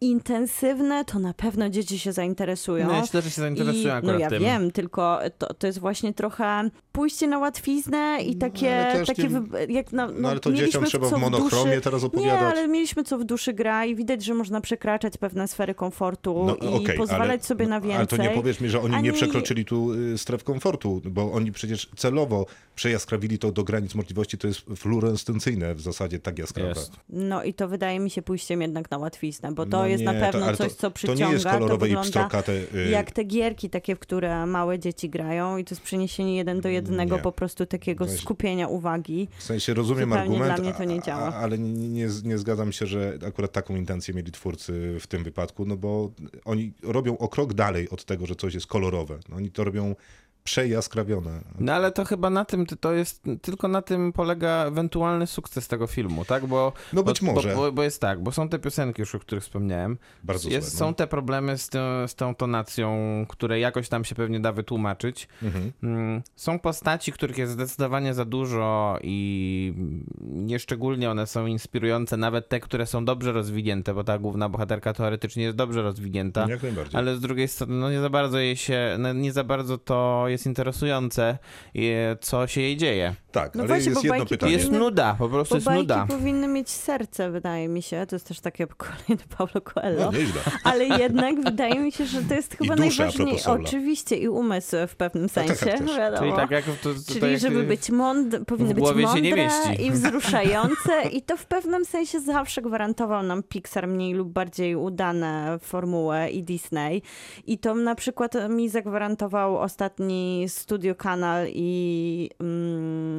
intensywne, 0.00 1.04
to 1.04 1.18
na 1.18 1.34
pewno 1.34 1.68
dzieci 1.68 1.98
się 1.98 2.12
zainteresują. 2.20 2.88
No, 2.88 3.00
myślę, 3.00 3.22
że 3.22 3.30
się 3.30 3.40
zainteresują 3.40 3.82
I, 3.84 3.86
no 3.86 3.92
akurat 3.96 4.20
ja 4.20 4.28
tym. 4.28 4.42
wiem, 4.42 4.70
tylko 4.70 5.18
to, 5.38 5.54
to 5.54 5.66
jest 5.66 5.78
właśnie 5.78 6.14
trochę 6.14 6.70
pójście 6.92 7.26
na 7.26 7.38
łatwiznę 7.38 8.18
i 8.26 8.36
takie, 8.36 8.70
też 8.92 9.06
takie 9.08 9.28
nie- 9.28 9.74
jak 9.74 9.92
no, 9.92 10.08
No 10.18 10.28
ale 10.28 10.40
to 10.40 10.52
dzieciom 10.52 10.84
trzeba 10.84 11.08
w 11.08 11.20
monochromie 11.20 11.70
duszy, 11.70 11.80
teraz 11.80 12.02
Nie, 12.02 12.06
opowiadać. 12.06 12.42
ale 12.56 12.68
mieliśmy 12.68 13.04
co 13.04 13.18
w 13.18 13.24
duszy 13.24 13.52
gra 13.52 13.84
i 13.84 13.94
widać, 13.94 14.24
że 14.24 14.34
można 14.34 14.60
przekraczać 14.60 15.18
pewne 15.18 15.48
sfery 15.48 15.74
komfortu 15.74 16.44
No, 16.46 16.56
i 16.56 16.84
okej, 16.84 16.96
pozwalać 16.96 17.30
ale, 17.30 17.40
sobie 17.40 17.66
na 17.66 17.80
więcej. 17.80 17.96
Ale 17.98 18.06
to 18.06 18.16
nie 18.16 18.30
powiesz 18.30 18.60
mi, 18.60 18.68
że 18.68 18.80
oni 18.80 18.90
nie 18.92 18.96
ani- 18.98 19.12
przekroczyli 19.12 19.64
tu 19.64 19.92
y, 19.94 20.18
stref 20.18 20.44
komfortu, 20.44 21.00
bo 21.04 21.32
oni 21.32 21.52
przecież 21.52 21.88
celowo 21.96 22.46
przejaskrawili 22.80 23.38
to 23.38 23.52
do 23.52 23.64
granic 23.64 23.94
możliwości, 23.94 24.38
to 24.38 24.46
jest 24.48 24.60
fluorescencyjne 24.76 25.74
w 25.74 25.80
zasadzie 25.80 26.18
tak 26.18 26.38
jaskrawe. 26.38 26.68
Jest. 26.68 26.92
No 27.08 27.42
i 27.44 27.54
to 27.54 27.68
wydaje 27.68 28.00
mi 28.00 28.10
się 28.10 28.22
pójściem 28.22 28.62
jednak 28.62 28.90
na 28.90 28.98
łatwiznę, 28.98 29.52
bo 29.52 29.66
to 29.66 29.78
No 29.78 29.86
jest 29.86 30.04
na 30.04 30.12
nie, 30.12 30.20
pewno 30.20 30.46
ale 30.46 30.56
coś, 30.56 30.72
co 30.72 30.80
To 30.80 30.90
przyciąga. 30.90 31.26
nie 31.26 31.32
jest 31.32 31.44
kolorowe 31.44 31.88
i 31.88 31.96
pstrokate. 32.02 32.52
y, 32.74 32.88
jak 32.90 33.10
te 33.12 33.24
gierki 33.24 33.70
takie, 33.70 33.96
w 33.96 33.98
które 33.98 34.46
małe 34.46 34.78
dzieci 34.78 35.10
grają 35.10 35.56
i 35.58 35.64
to 35.64 35.74
jest 35.74 35.82
przeniesienie 35.82 36.36
jeden 36.36 36.60
do 36.60 36.68
jednego 36.68 37.16
Nie. 37.16 37.22
po 37.22 37.32
prostu 37.32 37.66
takiego 37.66 38.04
W 38.04 38.08
sensie- 38.08 38.22
skupienia 38.22 38.68
uwagi. 38.68 39.28
W 39.38 39.42
sensie 39.42 39.74
rozumiem 39.74 40.08
Zupełnie 40.08 40.22
argument, 40.22 40.54
dla 40.54 40.64
mnie 40.64 40.74
to 40.74 40.84
nie 40.84 41.02
działa. 41.02 41.22
A, 41.22 41.34
ale 41.34 41.58
nie, 41.58 41.88
nie, 41.88 42.08
nie 42.24 42.38
zgadzam 42.38 42.72
się, 42.72 42.86
że 42.86 43.18
akurat 43.26 43.52
taką 43.52 43.76
intencję 43.76 44.14
mieli 44.14 44.32
twórcy 44.32 44.96
w 45.00 45.06
tym 45.06 45.24
wypadku, 45.24 45.64
no 45.66 45.76
bo 45.76 46.10
oni 46.44 46.72
robią 46.82 47.18
o 47.18 47.28
krok 47.28 47.54
dalej 47.54 47.90
od 47.90 48.04
tego, 48.04 48.26
że 48.26 48.34
coś 48.34 48.54
jest 48.54 48.66
kolorowe. 48.66 49.18
No, 49.28 49.36
oni 49.36 49.50
to 49.50 49.64
robią 49.64 49.94
przejaskrawione. 50.44 51.40
No 51.60 51.72
ale 51.72 51.92
to 51.92 52.04
chyba 52.04 52.30
na 52.30 52.44
tym, 52.44 52.66
to 52.66 52.92
jest, 52.92 53.22
tylko 53.42 53.68
na 53.68 53.82
tym 53.82 54.12
polega 54.12 54.64
ewentualny 54.66 55.26
sukces 55.26 55.68
tego 55.68 55.86
filmu, 55.86 56.24
tak? 56.24 56.46
Bo, 56.46 56.72
No 56.92 57.02
być 57.02 57.20
bo, 57.20 57.32
może. 57.32 57.54
Bo, 57.54 57.72
bo, 57.72 57.82
jest 57.82 58.00
tak, 58.00 58.22
bo 58.22 58.32
są 58.32 58.48
te 58.48 58.58
piosenki 58.58 59.02
już, 59.02 59.14
o 59.14 59.18
których 59.18 59.44
wspomniałem. 59.44 59.98
Bardzo 60.24 60.48
jest, 60.50 60.68
złe. 60.70 60.74
no. 60.74 60.78
Są 60.86 60.94
te 60.94 61.06
problemy 61.06 61.58
z, 61.58 61.68
tą- 61.68 62.08
z 62.08 62.14
tą 62.14 62.34
tonacją, 62.34 62.96
które 63.28 63.60
jakoś 63.60 63.88
tam 63.88 64.04
się 64.04 64.14
pewnie 64.14 64.40
da 64.40 64.52
wytłumaczyć. 64.52 65.28
Mhm. 65.42 65.72
Mm, 65.82 66.22
Są 66.36 66.58
postaci, 66.58 67.12
których 67.12 67.38
jest 67.38 67.52
zdecydowanie 67.52 68.14
za 68.14 68.24
dużo 68.24 68.98
i 69.02 69.74
nieszczególnie 70.20 71.10
one 71.10 71.26
są 71.26 71.46
inspirujące, 71.46 72.16
nawet 72.16 72.48
te, 72.48 72.60
które 72.60 72.86
są 72.86 73.04
dobrze 73.04 73.32
rozwinięte, 73.32 73.94
bo 73.94 74.04
ta 74.04 74.18
główna 74.18 74.48
bohaterka 74.48 74.92
teoretycznie 74.92 75.42
jest 75.44 75.56
dobrze 75.56 75.82
rozwinięta. 75.82 76.46
Jak 76.48 76.62
najbardziej. 76.62 76.98
Ale 76.98 77.16
z 77.16 77.20
drugiej 77.20 77.48
strony, 77.48 77.74
no 77.74 77.90
nie 77.90 78.00
za 78.00 78.10
bardzo 78.10 78.38
jej 78.38 78.56
się, 78.56 78.96
no 78.98 79.12
nie 79.12 79.32
za 79.32 79.44
bardzo 79.44 79.78
to 79.78 80.24
jest 80.30 80.46
interesujące, 80.46 81.38
e, 81.76 81.80
co 82.20 82.46
się 82.46 82.60
jej 82.60 82.76
dzieje. 82.76 83.14
Tak, 83.32 83.54
No 83.54 83.60
ale 83.60 83.68
właśnie, 83.68 83.84
jest 83.90 83.94
bo 83.94 84.00
jedno 84.00 84.18
bajki 84.18 84.28
pytanie. 84.34 84.52
Jest 84.52 84.70
nuda, 84.70 85.14
po 85.18 85.28
prostu 85.28 85.54
jest 85.54 85.66
bajki 85.66 85.80
nuda. 85.82 86.06
powinny 86.08 86.48
mieć 86.48 86.70
serce, 86.70 87.30
wydaje 87.30 87.68
mi 87.68 87.82
się. 87.82 88.06
To 88.08 88.16
jest 88.16 88.28
też 88.28 88.40
takie 88.40 88.66
kolejne 88.76 89.24
Paulo 89.38 89.60
Coelho. 89.64 90.04
No, 90.12 90.18
nieźle. 90.18 90.40
Ale 90.64 90.84
jednak 90.84 91.44
wydaje 91.44 91.78
mi 91.80 91.92
się, 91.92 92.06
że 92.06 92.22
to 92.22 92.34
jest 92.34 92.56
chyba 92.56 92.76
najważniejsze. 92.76 93.52
Oczywiście 93.52 94.16
i 94.16 94.28
umysł 94.28 94.76
w 94.88 94.96
pewnym 94.96 95.28
tak, 95.28 95.46
sensie. 95.46 95.66
tak 95.66 95.78
też. 95.78 95.96
wiadomo. 95.96 96.22
Czyli 96.22 96.32
tak 96.36 96.50
jak 96.50 96.64
to, 96.64 96.70
to, 96.82 96.94
to 96.94 97.12
Czyli 97.12 97.32
jak, 97.32 97.40
żeby 97.40 97.62
być 97.62 97.90
mądre, 97.90 98.44
powinny 98.44 98.74
być 98.74 98.84
głowie 98.84 99.08
się 99.08 99.20
nie 99.20 99.36
mądre 99.36 99.44
mieści. 99.68 99.86
i 99.86 99.90
wzruszające 99.90 101.02
i 101.12 101.22
to 101.22 101.36
w 101.36 101.46
pewnym 101.46 101.84
sensie 101.84 102.20
zawsze 102.20 102.62
gwarantował 102.62 103.22
nam 103.22 103.42
Pixar 103.42 103.88
mniej 103.88 104.14
lub 104.14 104.28
bardziej 104.28 104.76
udane 104.76 105.58
formułę 105.62 106.30
i 106.30 106.42
Disney. 106.42 107.02
I 107.46 107.58
to 107.58 107.74
na 107.74 107.94
przykład 107.94 108.34
mi 108.48 108.68
zagwarantował 108.68 109.58
ostatni 109.58 110.19
Studio 110.48 110.94
Kanal 110.94 111.46
i 111.48 112.30
mm, 112.40 113.18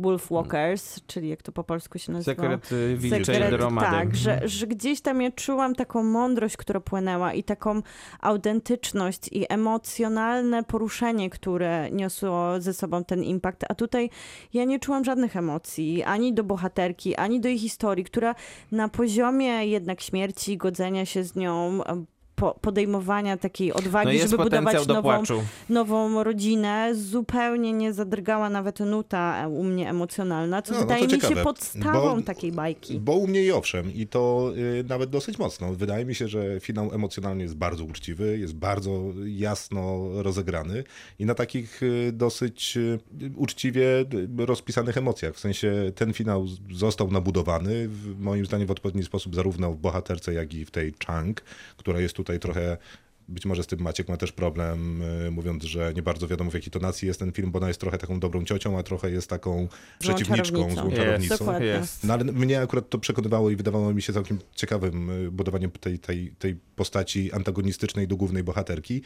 Wolf 0.00 0.30
Walkers, 0.30 1.00
czyli 1.06 1.28
jak 1.28 1.42
to 1.42 1.52
po 1.52 1.64
polsku 1.64 1.98
się 1.98 2.12
nazywa? 2.12 2.42
Sekret 2.42 2.72
y, 2.72 2.96
wilczej 2.96 3.24
Sekret, 3.24 3.60
tak, 3.80 4.16
że, 4.16 4.40
że 4.44 4.66
gdzieś 4.66 5.00
tam 5.00 5.22
ja 5.22 5.30
czułam 5.30 5.74
taką 5.74 6.02
mądrość, 6.02 6.56
która 6.56 6.80
płynęła 6.80 7.32
i 7.32 7.44
taką 7.44 7.82
autentyczność 8.20 9.28
i 9.32 9.46
emocjonalne 9.48 10.64
poruszenie, 10.64 11.30
które 11.30 11.90
niosło 11.90 12.60
ze 12.60 12.74
sobą 12.74 13.04
ten 13.04 13.22
impact, 13.22 13.64
a 13.68 13.74
tutaj 13.74 14.10
ja 14.52 14.64
nie 14.64 14.78
czułam 14.78 15.04
żadnych 15.04 15.36
emocji, 15.36 16.02
ani 16.02 16.34
do 16.34 16.44
bohaterki, 16.44 17.16
ani 17.16 17.40
do 17.40 17.48
jej 17.48 17.58
historii, 17.58 18.04
która 18.04 18.34
na 18.72 18.88
poziomie 18.88 19.66
jednak 19.66 20.00
śmierci, 20.00 20.56
godzenia 20.56 21.06
się 21.06 21.24
z 21.24 21.36
nią, 21.36 21.80
po, 22.42 22.54
podejmowania 22.60 23.36
takiej 23.36 23.72
odwagi, 23.72 24.18
No 24.18 24.28
żeby 24.28 24.44
budować 24.44 24.86
do 24.86 24.94
nową, 24.94 25.22
nową 25.68 26.24
rodzinę, 26.24 26.94
zupełnie 26.94 27.72
nie 27.72 27.92
zadrgała 27.92 28.50
nawet 28.50 28.80
nuta 28.80 29.48
u 29.48 29.64
mnie 29.64 29.90
emocjonalna, 29.90 30.62
co 30.62 30.72
No, 30.72 30.78
no 30.80 30.86
wydaje 30.86 31.04
mi 31.04 31.10
się 31.10 31.18
ciekawe, 31.18 31.42
podstawą 31.42 32.16
bo- 32.16 32.22
takiej 32.22 32.52
bajki. 32.52 33.00
Bo 33.00 33.12
u 33.12 33.26
mnie 33.26 33.42
i 33.44 33.52
owszem, 33.52 33.94
i 33.94 34.06
to 34.06 34.52
y, 34.56 34.84
nawet 34.88 35.10
dosyć 35.10 35.38
mocno. 35.38 35.74
Wydaje 35.74 36.04
mi 36.04 36.14
się, 36.14 36.28
że 36.28 36.60
finał 36.60 36.94
emocjonalnie 36.94 37.42
jest 37.42 37.56
bardzo 37.56 37.84
uczciwy, 37.84 38.38
jest 38.38 38.54
bardzo 38.54 39.02
jasno 39.26 40.08
rozegrany 40.22 40.84
i 41.18 41.24
na 41.26 41.34
takich 41.34 41.82
y, 41.82 42.12
dosyć 42.12 42.76
y, 42.76 42.98
uczciwie 43.36 44.00
y, 44.40 44.46
rozpisanych 44.46 44.96
emocjach. 44.96 45.34
W 45.34 45.40
sensie 45.40 45.92
ten 45.94 46.12
finał 46.12 46.46
został 46.72 47.10
nabudowany, 47.10 47.88
w, 47.88 48.20
moim 48.20 48.46
zdaniem 48.46 48.66
w 48.66 48.70
odpowiedni 48.70 49.02
sposób, 49.04 49.34
zarówno 49.34 49.72
w 49.72 49.76
bohaterce, 49.76 50.34
jak 50.34 50.54
i 50.54 50.64
w 50.64 50.70
tej 50.70 50.94
Chang, 51.06 51.40
która 51.76 52.00
jest 52.00 52.14
tutaj 52.14 52.31
trochę. 52.38 52.76
Być 53.28 53.46
może 53.46 53.62
z 53.62 53.66
tym 53.66 53.80
Maciek 53.80 54.08
ma 54.08 54.16
też 54.16 54.32
problem, 54.32 55.02
y, 55.02 55.30
mówiąc, 55.30 55.64
że 55.64 55.92
nie 55.94 56.02
bardzo 56.02 56.28
wiadomo 56.28 56.50
w 56.50 56.54
jakiej 56.54 56.70
tonacji 56.70 57.08
jest 57.08 57.20
ten 57.20 57.32
film, 57.32 57.50
bo 57.50 57.58
ona 57.58 57.68
jest 57.68 57.80
trochę 57.80 57.98
taką 57.98 58.20
dobrą 58.20 58.44
ciocią, 58.44 58.78
a 58.78 58.82
trochę 58.82 59.10
jest 59.10 59.30
taką 59.30 59.68
przeciwniczką, 59.98 60.56
czarownicą. 60.56 60.82
złą 60.82 60.90
Jest, 60.90 61.38
czarownicą. 61.38 61.60
Jest. 61.60 62.04
No 62.04 62.14
ale 62.14 62.24
mnie 62.24 62.60
akurat 62.60 62.90
to 62.90 62.98
przekonywało 62.98 63.50
i 63.50 63.56
wydawało 63.56 63.94
mi 63.94 64.02
się 64.02 64.12
całkiem 64.12 64.38
ciekawym 64.54 65.10
y, 65.10 65.30
budowaniem 65.30 65.70
tej, 65.70 65.98
tej, 65.98 66.34
tej 66.38 66.56
postaci 66.76 67.32
antagonistycznej 67.32 68.08
do 68.08 68.16
głównej 68.16 68.42
bohaterki. 68.42 69.02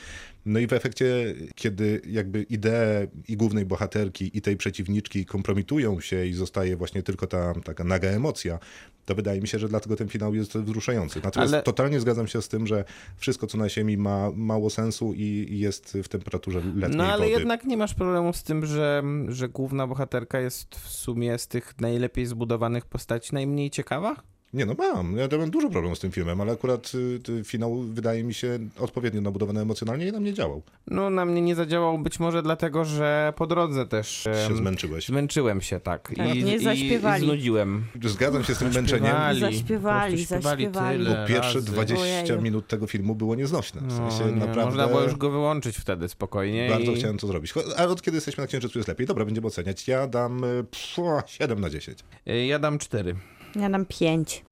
No 0.47 0.59
i 0.59 0.67
w 0.67 0.73
efekcie, 0.73 1.35
kiedy 1.55 2.03
jakby 2.07 2.43
idee 2.43 3.09
i 3.29 3.37
głównej 3.37 3.67
bohaterki 3.67 4.39
i 4.39 4.43
tej 4.43 4.57
przeciwniczki 4.57 5.25
kompromitują 5.25 6.01
się 6.01 6.27
i 6.27 6.33
zostaje 6.33 6.77
właśnie 6.77 7.03
tylko 7.03 7.27
ta 7.27 7.55
taka 7.65 7.85
naga 7.85 8.09
emocja, 8.09 8.59
to 9.07 9.15
wydaje 9.15 9.41
mi 9.41 9.49
się, 9.49 9.59
że 9.59 9.69
dlatego 9.69 9.97
ten 9.97 10.09
finał 10.09 10.35
jest 10.35 10.59
wzruszający. 10.59 11.21
Natomiast 11.25 11.55
Ale- 11.55 11.63
totalnie 11.63 12.01
zgadzam 12.01 12.27
się 12.27 12.43
z 12.43 12.49
tym, 12.49 12.67
że 12.67 12.85
wszystko 13.17 13.47
co 13.47 13.59
na 13.59 13.69
ziemi 13.69 13.97
ma 13.97 14.31
mało 14.35 14.71
sensu 14.71 15.13
i 15.17 15.59
jest 15.59 15.99
w 16.05 16.09
temperaturze 16.09 16.61
letniej 16.75 16.97
No 16.99 17.05
ale 17.05 17.19
wody. 17.19 17.31
jednak 17.31 17.65
nie 17.65 17.77
masz 17.77 17.95
problemu 17.95 18.33
z 18.33 18.43
tym, 18.43 18.67
że, 18.67 19.03
że 19.29 19.49
główna 19.49 19.87
bohaterka 19.87 20.41
jest 20.41 20.75
w 20.75 20.89
sumie 20.89 21.39
z 21.39 21.49
tych 21.49 21.81
najlepiej 21.81 22.27
zbudowanych 22.27 22.87
postaci 22.87 23.35
najmniej 23.35 23.71
ciekawa? 23.71 24.17
Nie 24.55 24.67
no 24.67 24.75
mam, 24.79 25.17
ja 25.17 25.29
mam 25.39 25.51
dużo 25.51 25.71
problemów 25.71 25.99
z 25.99 26.01
tym 26.01 26.11
filmem, 26.13 26.41
ale 26.41 26.53
akurat 26.53 26.93
y, 26.95 27.33
y, 27.33 27.45
finał 27.45 27.75
wydaje 27.79 28.25
mi 28.25 28.35
się 28.35 28.59
odpowiednio 28.79 29.21
nabudowany 29.21 29.61
emocjonalnie 29.61 30.07
i 30.09 30.13
na 30.13 30.21
mnie 30.21 30.33
działał. 30.35 30.63
No 30.87 31.11
na 31.11 31.25
mnie 31.25 31.43
nie 31.43 31.55
zadziałał 31.55 31.99
być 31.99 32.21
może 32.21 32.43
dlatego, 32.43 32.85
że 32.85 33.33
po 33.37 33.47
drodze 33.47 33.87
też 33.87 34.09
Się 34.49 34.57
zmęczyłeś. 34.57 35.07
zmęczyłem 35.07 35.61
się, 35.61 35.81
tak. 35.81 36.13
Tak, 36.17 36.35
I, 36.37 36.45
nie 36.45 36.57
i, 36.57 36.59
zaśpiewali. 36.59 37.23
I 37.23 37.27
znudziłem. 37.27 37.85
Zgadzam 38.05 38.45
się 38.45 38.55
z 38.55 38.59
tym 38.59 38.73
Zaśpiewali, 38.73 39.05
męczeniem, 39.05 39.53
Zaśpiewali, 39.53 40.13
po 40.13 40.29
prostu 40.29 40.35
śpiewali 40.35 40.65
zaśpiewali. 40.65 40.99
tyle 41.05 41.17
bo 41.21 41.27
pierwsze 41.29 41.55
razy. 41.55 41.73
20 41.73 42.05
Ojeju. 42.05 42.43
minut 42.43 42.67
tego 42.67 42.87
filmu 42.87 43.15
było 43.15 43.35
nieznośne. 43.35 43.81
W 43.81 43.99
No, 43.99 44.11
sensie 44.11 44.25
nie, 44.33 44.41
naprawdę 44.41 44.65
Można 44.65 44.87
było 44.89 45.03
już 45.03 45.15
go 45.17 45.31
wyłączyć 45.31 45.77
wtedy 45.77 46.09
spokojnie. 46.09 46.69
bardzo 46.71 46.93
i... 46.93 46.97
chciałem 46.97 47.19
to 47.19 47.27
zrobić. 47.27 47.55
Ale 47.77 47.89
od 47.89 48.03
kiedy 48.03 48.17
jesteśmy 48.17 48.43
na 48.43 48.49
Księżycu 48.49 48.79
jest 48.79 48.89
lepiej. 48.89 49.07
Dobra, 49.07 49.25
będziemy 49.25 49.47
oceniać. 49.47 49.89
Ja 49.89 50.07
dam 50.07 50.45
y, 50.45 50.65
pff, 50.71 51.31
7 51.31 51.61
na 51.61 51.71
10. 51.71 51.99
Y, 52.29 52.47
Ja 52.47 52.59
dam 52.59 52.79
cztery. 52.79 53.17
Ja 53.61 53.71
dam 53.71 53.87
pięć. 53.87 54.45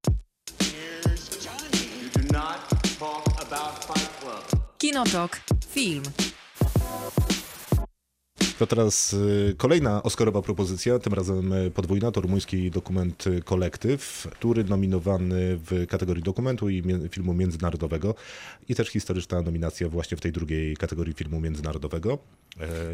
Kinotok. 4.78 5.40
Film. 5.68 6.02
To 8.58 8.66
teraz 8.66 9.12
y, 9.12 9.54
kolejna 9.58 10.02
Oscarowa 10.02 10.42
propozycja, 10.42 10.98
tym 10.98 11.14
razem 11.14 11.52
y, 11.52 11.70
podwójna, 11.70 12.10
to 12.10 12.20
rumuński 12.20 12.70
dokument 12.70 13.26
y, 13.26 13.42
Kolektyw, 13.42 14.28
który 14.32 14.64
nominowany 14.64 15.36
w 15.38 15.86
kategorii 15.88 16.22
dokumentu 16.22 16.68
i 16.68 16.82
filmu 17.10 17.34
międzynarodowego 17.34 18.14
i 18.68 18.74
też 18.74 18.88
historyczna 18.88 19.42
nominacja 19.42 19.88
właśnie 19.88 20.16
w 20.16 20.20
tej 20.20 20.32
drugiej 20.32 20.76
kategorii 20.76 21.14
filmu 21.14 21.40
międzynarodowego. 21.40 22.18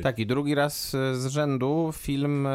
Tak, 0.03 0.19
i 0.19 0.27
drugi 0.27 0.55
raz 0.55 0.91
z 0.91 1.27
rzędu 1.27 1.91
film 1.97 2.49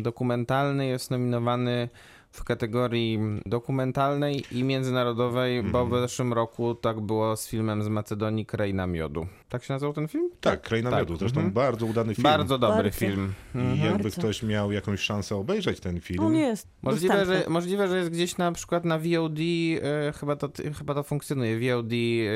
dokumentalny 0.00 0.86
jest 0.86 1.10
nominowany 1.10 1.88
w 2.30 2.44
kategorii 2.44 3.18
dokumentalnej 3.46 4.44
i 4.52 4.64
międzynarodowej, 4.64 5.62
bo 5.62 5.80
Mhm. 5.82 5.90
w 6.02 6.08
zeszłym 6.08 6.32
roku 6.32 6.74
tak 6.74 7.00
było 7.00 7.36
z 7.36 7.48
filmem 7.48 7.82
z 7.82 7.88
Macedonii 7.88 8.46
Kraina 8.46 8.86
Miodu. 8.86 9.26
Tak 9.48 9.64
się 9.64 9.74
nazywał 9.74 9.92
ten 9.92 10.08
film? 10.08 10.30
Tak, 10.40 10.62
Kraina 10.62 10.90
tak. 10.90 10.98
Miodu, 11.00 11.16
zresztą 11.16 11.40
Mhm. 11.40 11.54
bardzo 11.54 11.86
udany 11.86 12.14
film. 12.14 12.22
Bardzo 12.22 12.58
dobry 12.58 12.82
Bardzo. 12.82 12.98
film. 12.98 13.32
I 13.54 13.58
Mhm. 13.58 13.78
jakby 13.90 14.02
Bardzo. 14.02 14.20
ktoś 14.20 14.42
miał 14.42 14.72
jakąś 14.72 15.00
szansę 15.00 15.36
obejrzeć 15.36 15.80
ten 15.80 16.00
film, 16.00 16.24
On 16.24 16.34
jest 16.34 16.68
Możliwe 16.82 17.14
dostępny. 17.14 17.42
że, 17.44 17.50
możliwe, 17.50 17.88
że 17.88 17.96
jest 17.98 18.10
gdzieś 18.10 18.36
na 18.36 18.52
przykład 18.52 18.84
na 18.84 18.98
VOD, 18.98 19.38
e, 19.82 20.12
chyba, 20.12 20.36
to, 20.36 20.48
chyba 20.78 20.94
to 20.94 21.02
funkcjonuje, 21.02 21.58
VOD 21.74 21.92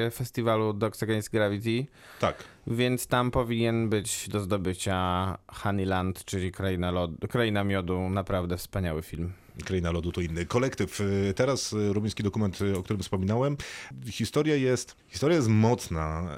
e, 0.06 0.10
festiwalu 0.10 0.72
Dogs 0.72 1.02
Against 1.02 1.30
Gravity, 1.30 1.86
tak, 2.20 2.44
więc 2.66 3.06
tam 3.06 3.30
powinien 3.30 3.88
być 3.88 4.28
do 4.28 4.40
zdobycia 4.40 5.38
Honeyland, 5.52 6.24
czyli 6.24 6.52
Kraina, 6.52 6.90
Lod, 6.90 7.10
Kraina 7.30 7.64
Miodu, 7.64 8.08
naprawdę 8.10 8.56
wspaniały 8.56 9.02
film. 9.02 9.32
Kraina 9.64 9.90
Lodu 9.90 10.12
to 10.12 10.20
inny. 10.20 10.46
Kolektyw. 10.46 11.00
y, 11.00 11.34
Teraz 11.36 11.72
y, 11.72 11.92
rumuński 11.92 12.22
dokument, 12.22 12.60
y, 12.60 12.78
o 12.78 12.82
którym 12.82 13.02
wspominałem. 13.02 13.56
Historia 14.06 14.56
jest, 14.56 14.96
historia 15.08 15.36
jest 15.36 15.48
mocna. 15.48 16.36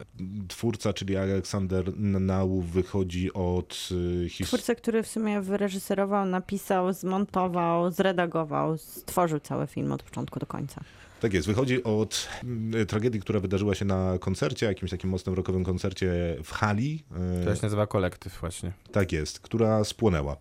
Twórca, 0.49 0.93
czyli 0.93 1.17
Aleksander 1.17 1.97
Nau, 1.97 2.61
wychodzi 2.61 3.33
od 3.33 3.89
his... 4.29 4.47
Twórca, 4.49 4.75
który 4.75 5.03
w 5.03 5.07
sumie 5.09 5.41
wyreżyserował, 5.41 6.27
napisał, 6.27 6.93
zmontował, 6.93 7.91
zredagował, 7.91 8.79
stworzył 8.79 9.41
cały 9.41 9.67
film 9.67 9.93
od 9.93 10.03
początku 10.03 10.39
do 10.41 10.47
końca. 10.47 10.81
Tak 11.21 11.35
jest, 11.35 11.47
wychodzi 11.47 11.83
od 11.85 12.29
y, 12.83 12.87
tragedii, 12.87 13.21
która 13.21 13.41
wydarzyła 13.41 13.75
się 13.75 13.85
na 13.85 14.19
koncercie, 14.21 14.67
jakimś 14.67 14.91
takim 14.91 15.11
mocnym 15.11 15.35
rockowym 15.35 15.65
koncercie 15.65 16.37
w 16.45 16.51
hali. 16.53 17.05
y, 17.43 17.45
To 17.45 17.55
się 17.55 17.63
nazywa 17.63 17.87
Kolektyw 17.87 18.41
właśnie. 18.41 18.73
Tak 18.93 19.13
jest, 19.13 19.41
która 19.41 19.85
spłonęła. 19.85 20.37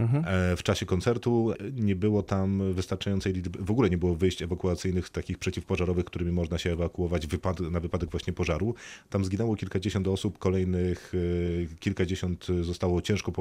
Mhm. 0.00 0.24
E, 0.26 0.56
W 0.56 0.62
czasie 0.62 0.86
koncertu 0.86 1.52
nie 1.72 1.96
było 1.96 2.22
tam 2.22 2.72
wystarczającej 2.74 3.32
liczby, 3.32 3.58
w 3.64 3.70
ogóle 3.70 3.90
nie 3.90 3.98
było 3.98 4.14
wyjść 4.14 4.42
ewakuacyjnych 4.42 5.10
takich 5.10 5.38
przeciwpożarowych, 5.38 6.04
którymi 6.04 6.32
można 6.32 6.58
się 6.58 6.72
ewakuować 6.72 7.26
wypad, 7.26 7.60
na 7.60 7.80
wypadek 7.80 8.10
właśnie 8.10 8.32
pożaru. 8.32 8.74
Tam 9.10 9.24
zginęło 9.24 9.56
kilkadziesiąt 9.56 10.08
osób, 10.08 10.38
kolejnych 10.38 11.12
e, 11.72 11.76
kilkadziesiąt 11.76 12.46
zostało 12.62 13.02
ciężko 13.02 13.32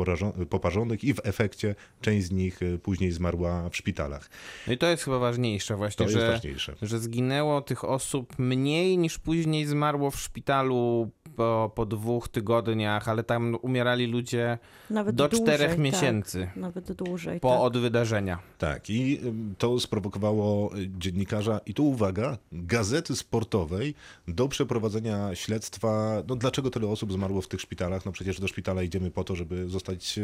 poparzonych 0.49 1.03
i 1.03 1.13
w 1.13 1.19
efekcie 1.23 1.75
część 2.01 2.25
z 2.27 2.31
nich 2.31 2.59
e, 2.63 2.77
później 2.77 3.11
zmarła 3.11 3.69
w 3.69 3.75
szpitalach. 3.77 4.29
No 4.67 4.73
i 4.73 4.77
to 4.77 4.87
jest 4.87 5.03
chyba 5.03 5.19
ważniejsze 5.19 5.73
To 5.73 5.77
właśnie, 5.77 6.03
jest 6.05 6.17
że, 6.17 6.31
ważniejsze. 6.31 6.75
Że 6.85 6.99
zginęło 6.99 7.61
tych 7.61 7.83
osób 7.83 8.39
mniej 8.39 8.97
niż 8.97 9.19
później 9.19 9.65
zmarło 9.65 10.11
w 10.11 10.19
szpitalu 10.19 11.11
po, 11.35 11.71
po 11.75 11.85
dwóch 11.85 12.27
tygodniach, 12.27 13.09
ale 13.09 13.23
tam 13.23 13.57
umierali 13.61 14.07
ludzie 14.07 14.57
Nawet 14.89 15.15
do 15.15 15.27
dłużej, 15.27 15.45
czterech 15.45 15.69
tak. 15.69 15.79
miesięcy 15.79 16.49
Nawet 16.55 16.91
dłużej. 16.91 17.39
po 17.39 17.49
tak. 17.49 17.59
od 17.59 17.77
wydarzenia. 17.77 18.39
Tak, 18.57 18.89
i 18.89 19.19
to 19.57 19.79
sprowokowało 19.79 20.75
y, 20.77 20.89
dziennikarza, 20.97 21.59
i 21.65 21.73
tu 21.73 21.89
uwaga, 21.89 22.37
gazety 22.51 23.15
sportowej 23.15 23.95
do 24.27 24.47
przeprowadzenia 24.47 25.35
śledztwa. 25.35 26.23
No 26.27 26.35
dlaczego 26.35 26.69
tyle 26.69 26.87
osób 26.87 27.13
zmarło 27.13 27.41
w 27.41 27.47
tych 27.47 27.61
szpitalach? 27.61 28.05
No 28.05 28.11
przecież 28.11 28.39
do 28.39 28.47
szpitala 28.47 28.83
idziemy 28.83 29.11
po 29.11 29.23
to, 29.23 29.35
żeby 29.35 29.69
zostać 29.69 30.19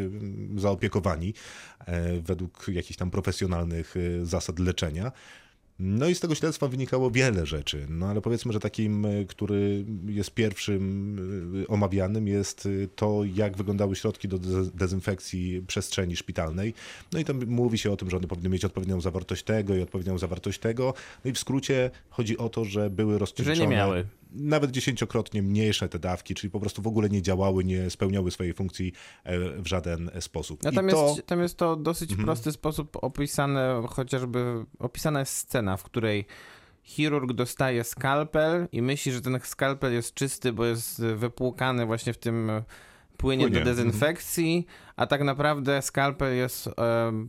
zaopiekowani 0.56 1.34
e, 1.86 2.20
według 2.20 2.68
jakichś 2.68 2.98
tam 2.98 3.10
profesjonalnych 3.10 3.96
y, 3.96 4.26
zasad 4.26 4.58
leczenia. 4.58 5.12
No 5.84 6.08
i 6.08 6.14
z 6.14 6.20
tego 6.20 6.34
śledztwa 6.34 6.68
wynikało 6.68 7.10
wiele 7.10 7.46
rzeczy, 7.46 7.86
no 7.90 8.06
ale 8.06 8.20
powiedzmy, 8.20 8.52
że 8.52 8.60
takim, 8.60 9.04
y, 9.04 9.26
który 9.28 9.84
jest 10.06 10.30
pierwszym 10.30 11.18
y, 11.62 11.68
omawianym 11.68 12.28
jest 12.28 12.66
y, 12.66 12.88
to, 12.96 13.20
jak 13.34 13.56
wyglądały 13.56 13.96
środki 13.96 14.28
do 14.28 14.38
dez- 14.38 14.70
dezynfekcji 14.70 15.62
przestrzeni 15.66 16.16
szpitalnej. 16.16 16.74
No 17.12 17.18
i 17.18 17.24
tam 17.24 17.46
mówi 17.46 17.78
się 17.78 17.90
o 17.92 17.96
tym, 17.96 18.10
że 18.10 18.16
one 18.16 18.26
powinny 18.28 18.48
mieć 18.48 18.64
odpowiednią 18.64 19.00
zawartość 19.00 19.42
tego 19.42 19.74
i 19.76 19.82
odpowiednią 19.82 20.18
zawartość 20.18 20.58
tego. 20.58 20.94
No 21.24 21.30
i 21.30 21.34
w 21.34 21.38
skrócie 21.38 21.90
chodzi 22.10 22.38
o 22.38 22.48
to, 22.48 22.64
że 22.64 22.90
były 22.90 23.12
Że 23.12 23.18
rozcieńczone. 23.18 23.58
nie 23.60 23.66
miały. 23.76 24.04
Nawet 24.34 24.70
dziesięciokrotnie 24.70 25.42
mniejsze 25.42 25.88
te 25.88 25.98
dawki, 25.98 26.34
czyli 26.34 26.50
po 26.50 26.60
prostu 26.60 26.82
w 26.82 26.86
ogóle 26.86 27.08
nie 27.08 27.22
działały, 27.22 27.64
nie 27.64 27.90
spełniały 27.90 28.30
swojej 28.30 28.54
funkcji 28.54 28.92
e, 29.24 29.38
w 29.62 29.66
żaden 29.66 30.10
sposób. 30.20 30.66
A 30.66 30.70
I 30.70 30.74
tam, 30.74 30.88
to... 30.88 31.08
jest, 31.08 31.26
tam 31.26 31.40
jest 31.40 31.56
to 31.56 31.76
dosyć 31.76 32.10
Mhm. 32.10 32.26
prosty 32.26 32.52
sposób 32.52 32.98
opisane, 33.02 33.82
chociażby 33.88 34.64
opisana 34.78 35.20
jest 35.20 35.36
scena, 35.36 35.76
w 35.76 35.82
której 35.82 36.26
chirurg 36.82 37.32
dostaje 37.32 37.84
skalpel 37.84 38.68
i 38.72 38.82
myśli, 38.82 39.12
że 39.12 39.20
ten 39.20 39.40
skalpel 39.44 39.92
jest 39.92 40.14
czysty, 40.14 40.52
bo 40.52 40.64
jest 40.64 41.02
wypłukany 41.02 41.86
właśnie 41.86 42.12
w 42.12 42.18
tym 42.18 42.50
płynie 43.16 43.44
Płynie, 43.44 43.58
do 43.58 43.64
dezynfekcji, 43.64 44.66
a 45.02 45.06
tak 45.06 45.22
naprawdę 45.22 45.82
skalpel 45.82 46.36
jest 46.36 46.70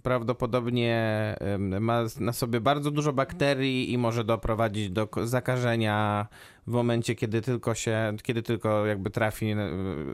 prawdopodobnie 0.04 1.36
ma 1.80 2.04
na 2.20 2.34
sobie 2.34 2.62
bardzo 2.62 2.92
dużo 2.92 3.14
bakterii 3.14 3.94
i 3.94 3.98
może 3.98 4.24
doprowadzić 4.24 4.90
do 4.90 5.08
zakażenia 5.24 6.28
w 6.68 6.72
momencie, 6.72 7.16
kiedy 7.16 7.42
tylko 7.42 7.76
się, 7.76 8.14
kiedy 8.24 8.44
tylko 8.44 8.86
jakby 8.86 9.10
trafi, 9.10 9.56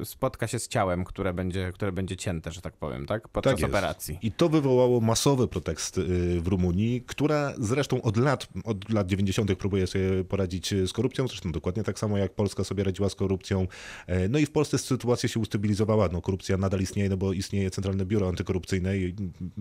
spotka 0.03 0.47
się 0.47 0.60
z 0.60 0.68
ciałem, 0.68 1.03
które 1.03 1.34
będzie, 1.34 1.72
które 1.74 1.91
będzie 1.91 2.18
cięte, 2.18 2.51
że 2.51 2.62
tak 2.62 2.74
powiem, 2.74 3.05
tak? 3.05 3.28
Podczas 3.28 3.55
Tak 3.55 3.70
operacji. 3.70 4.18
I 4.22 4.32
to 4.32 4.49
wywołało 4.49 5.01
masowy 5.01 5.47
protest 5.47 5.97
y, 5.97 6.41
w 6.41 6.47
Rumunii, 6.47 7.01
która 7.01 7.53
zresztą 7.57 8.01
od 8.01 8.18
lat, 8.18 8.47
od 8.64 8.89
lat 8.89 9.07
90. 9.07 9.55
próbuje 9.55 9.88
sobie 9.88 10.24
poradzić 10.24 10.74
y, 10.74 10.88
z 10.88 10.93
korupcją, 10.93 11.28
zresztą 11.28 11.51
dokładnie 11.51 11.84
tak 11.84 11.99
samo 11.99 12.18
jak 12.18 12.34
Polska 12.34 12.64
sobie 12.64 12.84
radziła 12.84 13.10
z 13.10 13.16
korupcją. 13.16 13.68
E, 14.07 14.30
No 14.30 14.39
i 14.39 14.45
w 14.45 14.51
Polsce 14.51 14.78
sytuacja 14.78 15.30
się 15.30 15.39
ustabilizowała. 15.39 16.10
No, 16.12 16.22
korupcja 16.22 16.57
nadal 16.57 16.80
istnieje, 16.80 17.10
no 17.10 17.18
bo 17.18 17.34
istnieje 17.34 17.49
Centralne 17.72 18.06
Biuro 18.06 18.28
Antykorupcyjne 18.28 18.93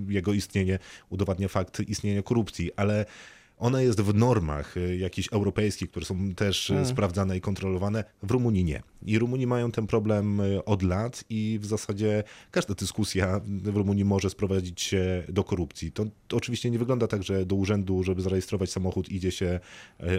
jego 0.08 0.32
istnienie 0.32 0.78
udowadnia 1.10 1.48
fakt 1.48 1.80
istnienia 1.80 2.22
korupcji, 2.22 2.70
ale 2.76 3.06
ona 3.58 3.82
jest 3.82 4.00
w 4.00 4.14
normach 4.14 4.76
y, 4.76 4.96
jakichś 4.96 5.28
europejskich, 5.32 5.90
które 5.90 6.06
są 6.06 6.34
też 6.34 6.70
y, 6.70 6.84
sprawdzane 6.86 7.36
i 7.36 7.40
kontrolowane. 7.40 8.04
W 8.22 8.30
Rumunii 8.30 8.64
nie. 8.64 8.82
I 9.02 9.18
Rumuni 9.18 9.46
mają 9.46 9.70
ten 9.72 9.86
problem 9.86 10.40
y, 10.40 10.64
od 10.64 10.82
lat 10.82 11.24
i 11.30 11.58
w 11.62 11.66
zasadzie 11.66 12.24
każda 12.50 12.74
dyskusja 12.74 13.40
w 13.46 13.76
Rumunii 13.76 14.04
może 14.04 14.30
sprowadzić 14.30 14.80
się 14.80 15.22
do 15.28 15.44
korupcji. 15.44 15.92
To, 15.92 16.04
to 16.28 16.36
oczywiście 16.36 16.70
nie 16.70 16.78
wygląda 16.78 17.06
tak, 17.06 17.22
że 17.22 17.46
do 17.46 17.54
urzędu, 17.56 18.02
żeby 18.04 18.22
zarejestrować 18.22 18.70
samochód, 18.70 19.08
idzie 19.08 19.30
się 19.32 19.60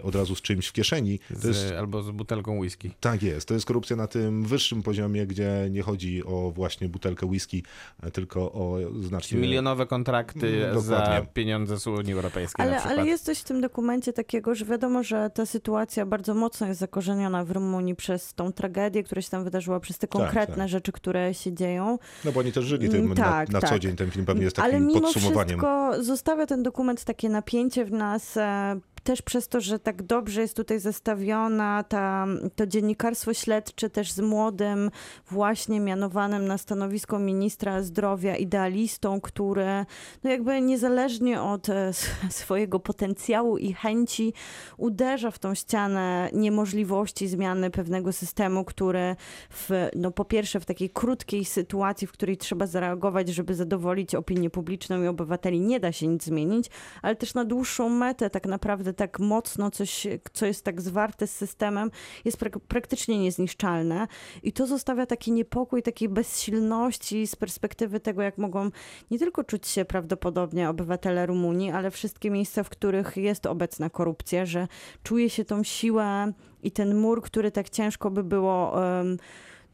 od 0.04 0.16
razu 0.16 0.36
z 0.36 0.42
czymś 0.42 0.68
w 0.68 0.74
kieszeni. 0.74 1.20
Z, 1.32 1.44
jest, 1.44 1.72
Albo 1.72 2.04
z 2.04 2.12
butelką 2.12 2.58
whisky. 2.60 2.92
tak 3.00 3.24
jest. 3.24 3.48
To 3.48 3.54
jest 3.54 3.66
korupcja 3.66 3.96
na 3.96 4.08
tym 4.08 4.44
wyższym 4.46 4.84
poziomie, 4.84 5.28
gdzie 5.28 5.68
nie 5.72 5.82
chodzi 5.82 6.24
o 6.26 6.52
właśnie 6.56 6.90
butelkę 6.90 7.26
whisky, 7.26 7.64
y, 8.08 8.12
tylko 8.12 8.52
o 8.52 8.78
znacznie... 9.02 9.40
Milionowe 9.40 9.86
kontrakty 9.86 10.66
Mm, 10.66 10.82
za 10.82 10.98
dokładnie. 11.00 11.28
pieniądze 11.34 11.80
z 11.80 11.88
Unii 11.88 12.14
Europejskiej 12.14 12.66
na 12.66 12.72
Ale, 12.72 12.78
przykład. 12.80 13.00
ale 13.00 13.08
jest 13.08 13.29
coś 13.30 13.40
w 13.40 13.44
tym 13.44 13.62
dokumencie 13.62 14.14
takiego, 14.14 14.56
że 14.56 14.66
wiadomo, 14.66 15.04
że 15.04 15.30
ta 15.34 15.46
sytuacja 15.46 16.06
bardzo 16.06 16.34
mocno 16.34 16.68
jest 16.68 16.80
zakorzeniona 16.80 17.46
w 17.46 17.52
Rumunii 17.52 17.96
przez 17.96 18.34
tą 18.34 18.54
tragedię, 18.54 19.04
która 19.04 19.22
się 19.22 19.30
tam 19.30 19.44
wydarzyła, 19.44 19.80
przez 19.80 19.98
te 19.98 20.08
konkretne 20.08 20.56
tak. 20.56 20.70
rzeczy, 20.70 20.92
które 20.92 21.34
się 21.34 21.54
dzieją. 21.54 22.00
No 22.26 22.32
bo 22.32 22.40
oni 22.40 22.52
też 22.52 22.66
żyli 22.66 22.90
tym 22.90 23.00
Mm, 23.00 23.18
tak, 23.18 23.50
na, 23.50 23.54
na 23.54 23.62
tak. 23.62 23.70
co 23.70 23.80
dzień. 23.80 23.96
Ten 23.96 24.12
film 24.12 24.26
pewnie 24.26 24.44
jest 24.44 24.60
Ale 24.60 24.74
takim 24.74 24.88
mimo 24.88 25.02
podsumowaniem. 25.02 25.48
wszystko 25.60 26.04
zostawia 26.04 26.46
ten 26.46 26.64
dokument 26.64 27.04
takie 27.04 27.30
napięcie 27.30 27.86
w 27.86 27.92
nas, 27.92 28.38
e, 28.38 28.80
też 29.04 29.22
przez 29.22 29.48
to, 29.48 29.62
że 29.62 29.80
tak 29.80 30.04
dobrze 30.04 30.42
jest 30.42 30.56
tutaj 30.56 30.80
zestawiona 30.80 31.84
ta, 31.84 32.28
to 32.56 32.68
dziennikarstwo 32.68 33.34
śledcze 33.34 33.90
też 33.90 34.12
z 34.12 34.20
młodym, 34.20 34.92
właśnie 35.32 35.80
mianowanym 35.80 36.48
na 36.48 36.58
stanowisko 36.58 37.20
ministra 37.20 37.84
zdrowia 37.84 38.36
idealistą, 38.36 39.22
który 39.22 39.86
no 40.24 40.30
jakby 40.30 40.62
niezależnie 40.62 41.42
od 41.42 41.70
e, 41.70 41.92
swojego 42.30 42.80
potencjału 42.80 43.58
i 43.58 43.74
chęci 43.74 44.34
uderza 44.78 45.32
w 45.32 45.40
tą 45.40 45.56
ścianę 45.56 46.30
niemożliwości 46.34 47.28
zmiany 47.28 47.70
pewnego 47.70 48.14
systemu, 48.14 48.66
który 48.66 49.16
w, 49.50 49.90
no 49.96 50.12
po 50.12 50.26
pierwsze 50.26 50.60
w 50.60 50.66
takiej 50.66 50.90
krótkiej 50.90 51.46
sytuacji, 51.46 52.08
w 52.08 52.12
której 52.12 52.38
trzeba 52.38 52.68
zareagować, 52.68 53.30
żeby 53.30 53.56
zadowolić 53.56 54.16
opinię 54.16 54.50
publiczną 54.50 55.04
i 55.04 55.08
obywateli, 55.08 55.62
nie 55.62 55.80
da 55.80 55.92
się 55.92 56.08
nic 56.08 56.24
zmienić, 56.24 56.70
ale 57.02 57.16
też 57.16 57.34
na 57.34 57.46
dłuższą 57.46 57.90
metę 57.90 58.30
tak 58.30 58.46
naprawdę 58.46 58.89
tak 58.94 59.20
mocno 59.20 59.72
coś, 59.72 60.08
co 60.34 60.46
jest 60.46 60.66
tak 60.66 60.82
zwarte 60.82 61.28
z 61.28 61.36
systemem, 61.36 61.92
jest 62.26 62.38
prak- 62.38 62.60
praktycznie 62.68 63.20
niezniszczalne. 63.20 64.08
I 64.44 64.54
to 64.54 64.68
zostawia 64.68 65.06
taki 65.06 65.32
niepokój, 65.32 65.84
takiej 65.84 66.10
bezsilności 66.10 67.28
z 67.28 67.36
perspektywy 67.36 68.00
tego, 68.00 68.22
jak 68.22 68.38
mogą 68.38 68.70
nie 69.12 69.20
tylko 69.20 69.44
czuć 69.44 69.68
się 69.68 69.86
prawdopodobnie 69.86 70.70
obywatele 70.70 71.26
Rumunii, 71.26 71.72
ale 71.72 71.92
wszystkie 71.92 72.32
miejsca, 72.32 72.64
w 72.64 72.70
których 72.70 73.18
jest 73.18 73.46
obecna 73.46 73.90
korupcja, 73.90 74.46
że 74.46 74.68
czuje 75.04 75.30
się 75.30 75.46
tą 75.46 75.64
siłę 75.64 76.34
i 76.64 76.72
ten 76.72 76.98
mur, 76.98 77.22
który 77.22 77.52
tak 77.52 77.70
ciężko 77.70 78.12
by 78.12 78.24
było 78.24 78.74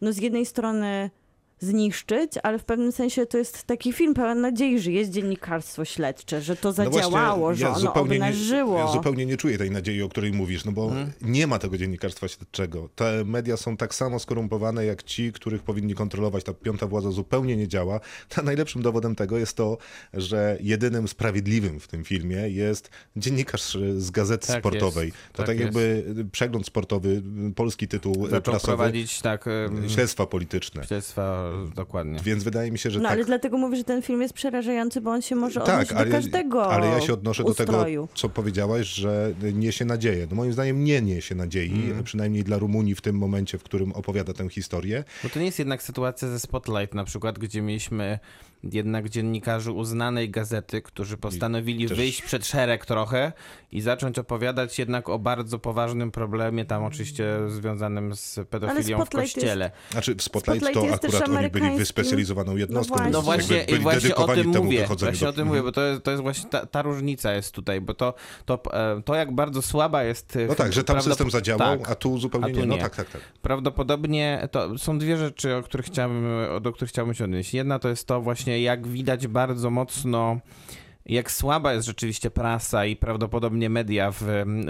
no 0.02 0.14
z 0.14 0.18
jednej 0.18 0.46
strony 0.46 1.10
zniszczyć, 1.66 2.32
ale 2.44 2.60
w 2.60 2.64
pewnym 2.66 2.92
sensie 2.92 3.26
to 3.26 3.38
jest 3.38 3.64
taki 3.64 3.94
film 3.94 4.14
pełen 4.14 4.42
nadziei, 4.42 4.80
że 4.80 4.92
jest 4.92 5.12
dziennikarstwo 5.12 5.86
śledcze, 5.86 6.42
że 6.42 6.56
to 6.56 6.70
No 6.70 6.74
właśnie, 6.74 6.94
zadziałało, 6.94 7.56
że 7.56 7.62
ja 7.64 7.70
ono 7.70 7.80
zupełnie 7.80 8.10
nie- 8.20 8.26
obnażyło. 8.26 8.80
Ja 8.80 8.88
zupełnie 8.88 9.26
nie 9.26 9.38
czuję 9.38 9.58
tej 9.58 9.72
nadziei, 9.72 10.02
o 10.02 10.10
której 10.10 10.32
mówisz, 10.34 10.66
no 10.66 10.72
bo 10.72 10.86
Mhm. 10.86 11.12
nie 11.22 11.48
ma 11.48 11.60
tego 11.60 11.78
dziennikarstwa 11.78 12.28
śledczego. 12.28 12.90
Te 12.96 13.24
media 13.26 13.58
są 13.58 13.78
tak 13.78 13.96
samo 13.96 14.20
skorumpowane 14.20 14.86
jak 14.86 15.04
ci, 15.04 15.32
których 15.34 15.64
powinni 15.64 15.96
kontrolować. 15.96 16.44
Ta 16.44 16.54
piąta 16.54 16.88
władza 16.88 17.12
zupełnie 17.12 17.56
nie 17.58 17.68
działa. 17.68 18.00
A 18.38 18.42
najlepszym 18.42 18.82
dowodem 18.82 19.16
tego 19.16 19.38
jest 19.38 19.58
to, 19.58 19.78
że 20.14 20.58
jedynym 20.62 21.08
sprawiedliwym 21.08 21.80
w 21.80 21.88
tym 21.88 22.04
filmie 22.04 22.36
jest 22.50 22.90
dziennikarz 23.16 23.78
z 23.98 24.12
gazety 24.12 24.48
Tak 24.48 24.60
sportowej. 24.60 25.06
jest, 25.08 25.18
to 25.32 25.38
tak 25.38 25.46
tak, 25.48 25.60
jakby 25.60 26.06
przegląd 26.32 26.66
sportowy, 26.68 27.22
polski 27.56 27.88
tytuł 27.88 28.28
Zaczął 28.28 28.42
prasowy, 28.42 28.68
prowadzić 28.68 29.22
tak 29.22 29.46
em, 29.48 29.90
śledztwa 29.90 30.26
polityczne. 30.28 30.84
śledztwa, 30.84 31.52
dokładnie. 31.76 32.20
Więc 32.24 32.44
wydaje 32.44 32.72
mi 32.72 32.78
się, 32.80 32.92
że 32.92 33.00
No 33.00 33.04
tak 33.04 33.12
ale 33.14 33.26
dlatego 33.26 33.58
mówię, 33.58 33.78
że 33.78 33.84
ten 33.84 34.02
film 34.02 34.22
jest 34.22 34.34
przerażający, 34.34 35.02
bo 35.02 35.12
on 35.12 35.22
się 35.22 35.36
może 35.36 35.64
odnieść 35.64 35.90
Tak, 35.90 35.98
ale, 35.98 36.06
do 36.06 36.12
każdego 36.12 36.68
ale 36.72 36.88
ja 36.88 37.02
się 37.02 37.14
odnoszę 37.14 37.44
do 37.44 37.50
ustroju. 37.50 38.02
tego, 38.08 38.18
co 38.18 38.30
powiedziałaś, 38.30 38.88
że 38.88 39.34
niesie 39.54 39.86
nadzieję. 39.86 40.28
No 40.30 40.36
moim 40.36 40.54
zdaniem 40.54 40.84
nie 40.84 41.02
niesie 41.02 41.36
nadziei, 41.36 41.72
Mhm. 41.86 42.04
przynajmniej 42.04 42.44
dla 42.44 42.58
Rumunii 42.58 42.96
w 42.96 43.02
tym 43.02 43.18
momencie, 43.18 43.58
w 43.58 43.64
którym 43.64 43.92
opowiada 43.92 44.34
tę 44.34 44.50
historię. 44.50 45.04
Bo 45.24 45.30
to 45.30 45.40
nie 45.40 45.46
jest 45.46 45.60
jednak 45.60 45.84
sytuacja 45.84 46.28
ze 46.28 46.40
Spotlight 46.40 46.94
na 46.94 47.04
przykład, 47.04 47.40
gdzie 47.40 47.62
mieliśmy 47.62 48.20
jednak 48.72 49.10
dziennikarzy 49.10 49.72
uznanej 49.72 50.30
gazety, 50.30 50.82
którzy 50.82 51.18
postanowili 51.18 51.88
też- 51.88 51.98
wyjść 51.98 52.22
przed 52.22 52.46
szereg 52.46 52.86
trochę 52.86 53.32
i 53.72 53.82
zacząć 53.82 54.20
opowiadać 54.20 54.80
jednak 54.80 55.10
o 55.10 55.20
bardzo 55.20 55.60
poważnym 55.60 56.12
problemie, 56.12 56.66
tam 56.66 56.84
oczywiście 56.84 57.26
związanym 57.48 58.16
z 58.16 58.40
pedofilią 58.50 59.06
w 59.06 59.10
kościele. 59.10 59.72
Znaczy 59.92 60.16
w 60.16 60.22
Spotlight, 60.24 60.66
Spotlight 60.66 61.02
to 61.02 61.08
jest 61.08 61.16
akurat 61.16 61.30
oni 61.40 61.50
byli 61.50 61.78
wyspecjalizowaną 61.78 62.56
jednostką. 62.56 62.96
No 62.98 63.04
więc 63.04 63.14
No 63.14 63.22
właśnie, 63.22 63.64
i 63.64 63.80
właśnie 63.80 64.16
o 64.16 64.28
tym 64.28 64.48
mówię. 64.48 64.88
Właśnie 64.88 65.20
do- 65.20 65.30
o 65.30 65.34
tym 65.34 65.48
mówię, 65.48 65.64
bo 65.64 65.72
to 65.72 65.82
jest, 65.82 66.04
to 66.04 66.12
jest 66.12 66.24
właśnie 66.24 66.50
ta, 66.50 66.66
ta 66.66 66.82
różnica 66.82 67.34
jest 67.34 67.52
tutaj, 67.52 67.82
bo 67.82 67.94
to, 67.94 68.14
to, 68.46 68.62
e, 68.74 69.02
to 69.06 69.16
jak 69.16 69.36
bardzo 69.36 69.62
słaba 69.62 70.04
jest... 70.04 70.38
No 70.48 70.56
tak, 70.56 70.74
że 70.74 70.84
tam 70.84 71.02
system 71.02 71.32
zadziałał, 71.32 71.78
tak. 71.80 71.90
a 71.90 71.96
tu 71.96 72.18
zupełnie 72.18 72.48
a 72.48 72.54
tu 72.54 72.60
nie. 72.60 72.66
No 72.66 72.78
tak, 72.78 72.96
tak, 72.96 73.10
tak. 73.10 73.22
Prawdopodobnie 73.42 74.48
to 74.52 74.78
są 74.78 75.00
dwie 75.00 75.18
rzeczy, 75.18 75.56
o 75.56 75.64
których 75.64 75.86
chciałbym, 75.86 76.26
do 76.62 76.72
których 76.74 76.90
chciałbym 76.90 77.16
się 77.16 77.24
odnieść. 77.24 77.54
Jedna 77.54 77.80
to 77.80 77.90
jest 77.90 78.08
to 78.08 78.22
właśnie, 78.22 78.55
jak 78.62 78.88
widać 78.88 79.28
bardzo 79.28 79.70
mocno, 79.70 80.40
jak 81.06 81.32
słaba 81.32 81.74
jest 81.74 81.88
rzeczywiście 81.88 82.32
prasa 82.32 82.86
i 82.86 82.96
prawdopodobnie 82.96 83.70
media 83.70 84.12
w, 84.12 84.24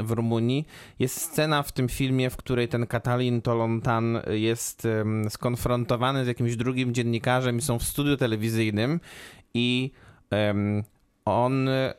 w 0.04 0.12
Rumunii. 0.12 0.68
Jest 1.00 1.22
scena 1.22 1.64
w 1.64 1.72
tym 1.72 1.90
filmie, 1.90 2.30
w 2.30 2.38
której 2.38 2.68
ten 2.68 2.88
Katalin 2.88 3.42
Tolontan 3.42 4.22
jest 4.30 4.88
skonfrontowany 5.30 6.26
z 6.26 6.28
jakimś 6.28 6.56
drugim 6.56 6.94
dziennikarzem 6.94 7.58
i 7.58 7.62
są 7.62 7.80
w 7.80 7.84
studiu 7.84 8.18
telewizyjnym 8.18 9.00
i 9.54 9.92
em, 10.30 10.84
on 11.26 11.70
e, 11.70 11.94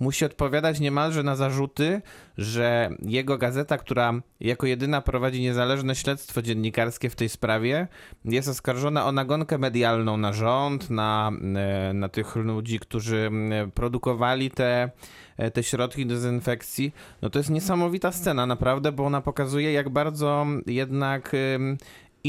musi 0.00 0.24
odpowiadać 0.24 0.80
niemalże 0.80 1.22
na 1.22 1.36
zarzuty, 1.36 2.02
że 2.38 2.90
jego 3.02 3.38
gazeta, 3.38 3.78
która 3.78 4.12
jako 4.40 4.66
jedyna 4.66 5.00
prowadzi 5.00 5.40
niezależne 5.40 5.94
śledztwo 5.94 6.42
dziennikarskie 6.42 7.10
w 7.10 7.16
tej 7.16 7.28
sprawie, 7.28 7.88
jest 8.24 8.48
oskarżona 8.48 9.06
o 9.06 9.12
nagonkę 9.12 9.58
medialną 9.58 10.16
na 10.16 10.32
rząd, 10.32 10.90
na, 10.90 11.32
e, 11.56 11.92
na 11.92 12.08
tych 12.08 12.36
ludzi, 12.36 12.78
którzy 12.78 13.30
produkowali 13.74 14.50
te, 14.50 14.90
e, 15.36 15.50
te 15.50 15.62
środki 15.62 16.06
dezynfekcji. 16.06 16.94
No 17.22 17.30
to 17.30 17.38
jest 17.38 17.50
niesamowita 17.50 18.12
scena, 18.12 18.46
naprawdę, 18.46 18.92
bo 18.92 19.06
ona 19.06 19.20
pokazuje, 19.20 19.72
jak 19.72 19.88
bardzo 19.88 20.46
jednak. 20.66 21.32
em, 21.34 21.78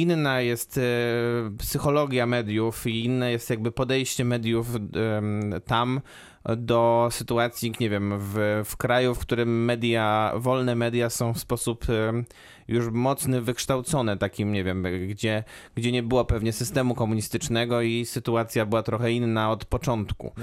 Inna 0.01 0.41
jest 0.41 0.77
e, 0.77 0.81
psychologia 1.57 2.25
mediów 2.25 2.87
i 2.87 3.05
inne 3.05 3.31
jest 3.31 3.49
jakby 3.49 3.71
podejście 3.71 4.25
mediów 4.25 4.67
tam 5.65 6.01
do 6.57 7.07
sytuacji, 7.11 7.73
nie 7.79 7.89
wiem, 7.89 8.13
w, 8.19 8.61
w 8.65 8.77
kraju, 8.77 9.15
w 9.15 9.19
którym 9.19 9.65
media, 9.65 10.33
wolne 10.35 10.75
media 10.75 11.09
są 11.09 11.33
w 11.33 11.39
sposób 11.39 11.85
już 12.67 12.89
mocny, 12.91 13.41
wykształcone, 13.41 14.17
takim, 14.17 14.51
nie 14.51 14.63
wiem, 14.63 14.85
gdzie, 15.07 15.43
gdzie 15.75 15.91
nie 15.91 16.03
było 16.03 16.25
pewnie 16.25 16.53
systemu 16.53 16.95
komunistycznego 16.95 17.81
i 17.81 18.05
sytuacja 18.05 18.65
była 18.65 18.83
trochę 18.83 19.11
inna 19.11 19.51
od 19.51 19.65
początku. 19.65 20.27
E, 20.27 20.41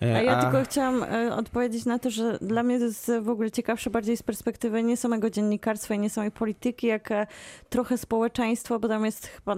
A 0.00 0.06
ja 0.06 0.42
tylko 0.42 0.62
chciałam 0.62 1.02
e, 1.02 1.36
odpowiedzieć 1.36 1.84
na 1.84 1.98
to, 1.98 2.10
że 2.10 2.38
dla 2.38 2.62
mnie 2.62 2.78
to 2.78 2.84
jest 2.84 3.12
w 3.20 3.28
ogóle 3.28 3.50
ciekawsze 3.50 3.90
bardziej 3.90 4.16
z 4.16 4.22
perspektywy 4.22 4.82
nie 4.82 4.96
samego 4.96 5.30
dziennikarstwa 5.30 5.94
i 5.94 5.98
nie 5.98 6.10
samej 6.10 6.30
polityki, 6.30 6.86
jak 6.86 7.10
e, 7.10 7.26
trochę 7.68 7.98
społeczeństwo, 7.98 8.78
bo 8.78 8.88
tam 8.88 9.04
jest 9.04 9.26
chyba, 9.26 9.54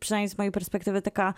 przynajmniej 0.00 0.28
z 0.28 0.38
mojej 0.38 0.52
perspektywy, 0.52 1.02
taka 1.02 1.34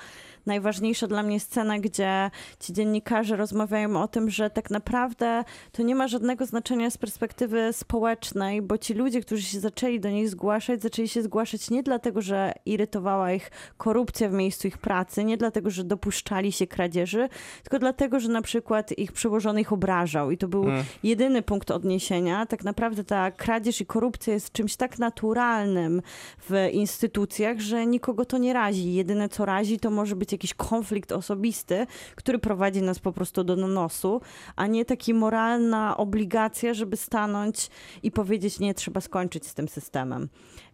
najważniejsza 0.47 1.07
dla 1.07 1.23
mnie 1.23 1.41
scena, 1.41 1.79
gdzie 1.79 2.31
ci 2.61 2.73
dziennikarze 2.73 3.37
rozmawiają 3.37 4.03
o 4.03 4.09
tym, 4.09 4.31
że 4.31 4.51
tak 4.51 4.71
naprawdę 4.71 5.45
to 5.73 5.83
nie 5.83 5.95
ma 5.95 6.09
żadnego 6.09 6.47
znaczenia 6.47 6.91
z 6.91 6.99
perspektywy 6.99 7.73
społecznej, 7.73 8.63
bo 8.63 8.79
ci 8.79 8.95
ludzie, 8.95 9.21
którzy 9.21 9.43
się 9.43 9.61
zaczęli 9.61 10.01
do 10.01 10.11
nich 10.11 10.29
zgłaszać, 10.29 10.83
zaczęli 10.83 11.09
się 11.09 11.23
zgłaszać 11.23 11.71
nie 11.71 11.83
dlatego, 11.83 12.23
że 12.23 12.53
irytowała 12.67 13.33
ich 13.33 13.51
korupcja 13.77 14.29
w 14.29 14.33
miejscu 14.33 14.69
ich 14.69 14.79
pracy, 14.79 15.25
nie 15.25 15.37
dlatego, 15.37 15.71
że 15.71 15.85
dopuszczali 15.85 16.53
się 16.53 16.67
kradzieży, 16.67 17.29
tylko 17.63 17.79
dlatego, 17.79 18.21
że 18.21 18.32
na 18.33 18.43
przykład 18.43 18.99
ich 18.99 19.13
przełożony 19.13 19.61
ich 19.61 19.73
obrażał 19.73 20.31
i 20.31 20.39
to 20.39 20.49
był 20.49 20.63
Mm. 20.65 20.85
jedyny 21.03 21.43
punkt 21.43 21.71
odniesienia. 21.71 22.47
Tak 22.47 22.65
naprawdę 22.65 23.05
ta 23.05 23.31
kradzież 23.31 23.81
i 23.81 23.87
korupcja 23.87 24.33
jest 24.35 24.53
czymś 24.53 24.77
tak 24.77 24.99
naturalnym 24.99 26.03
w 26.51 26.69
instytucjach, 26.73 27.61
że 27.61 27.87
nikogo 27.87 28.25
to 28.25 28.39
nie 28.39 28.53
razi. 28.53 28.95
Jedyne 28.95 29.29
co 29.29 29.45
razi 29.45 29.79
to 29.79 29.91
może 29.91 30.17
być 30.17 30.33
jakiś 30.33 30.55
konflikt 30.55 31.13
osobisty, 31.13 31.87
który 32.15 32.39
prowadzi 32.39 32.83
nas 32.83 32.99
po 32.99 33.13
prostu 33.13 33.45
do 33.45 33.57
nosu, 33.57 34.21
a 34.57 34.67
nie 34.67 34.85
taka 34.85 35.13
moralna 35.15 35.97
obligacja, 35.97 36.75
żeby 36.75 36.97
stanąć 36.97 37.71
i 38.03 38.11
powiedzieć 38.11 38.59
nie, 38.61 38.75
trzeba 38.75 39.01
skończyć 39.01 39.47
z 39.47 39.55
tym 39.55 39.69
systemem. 39.69 40.29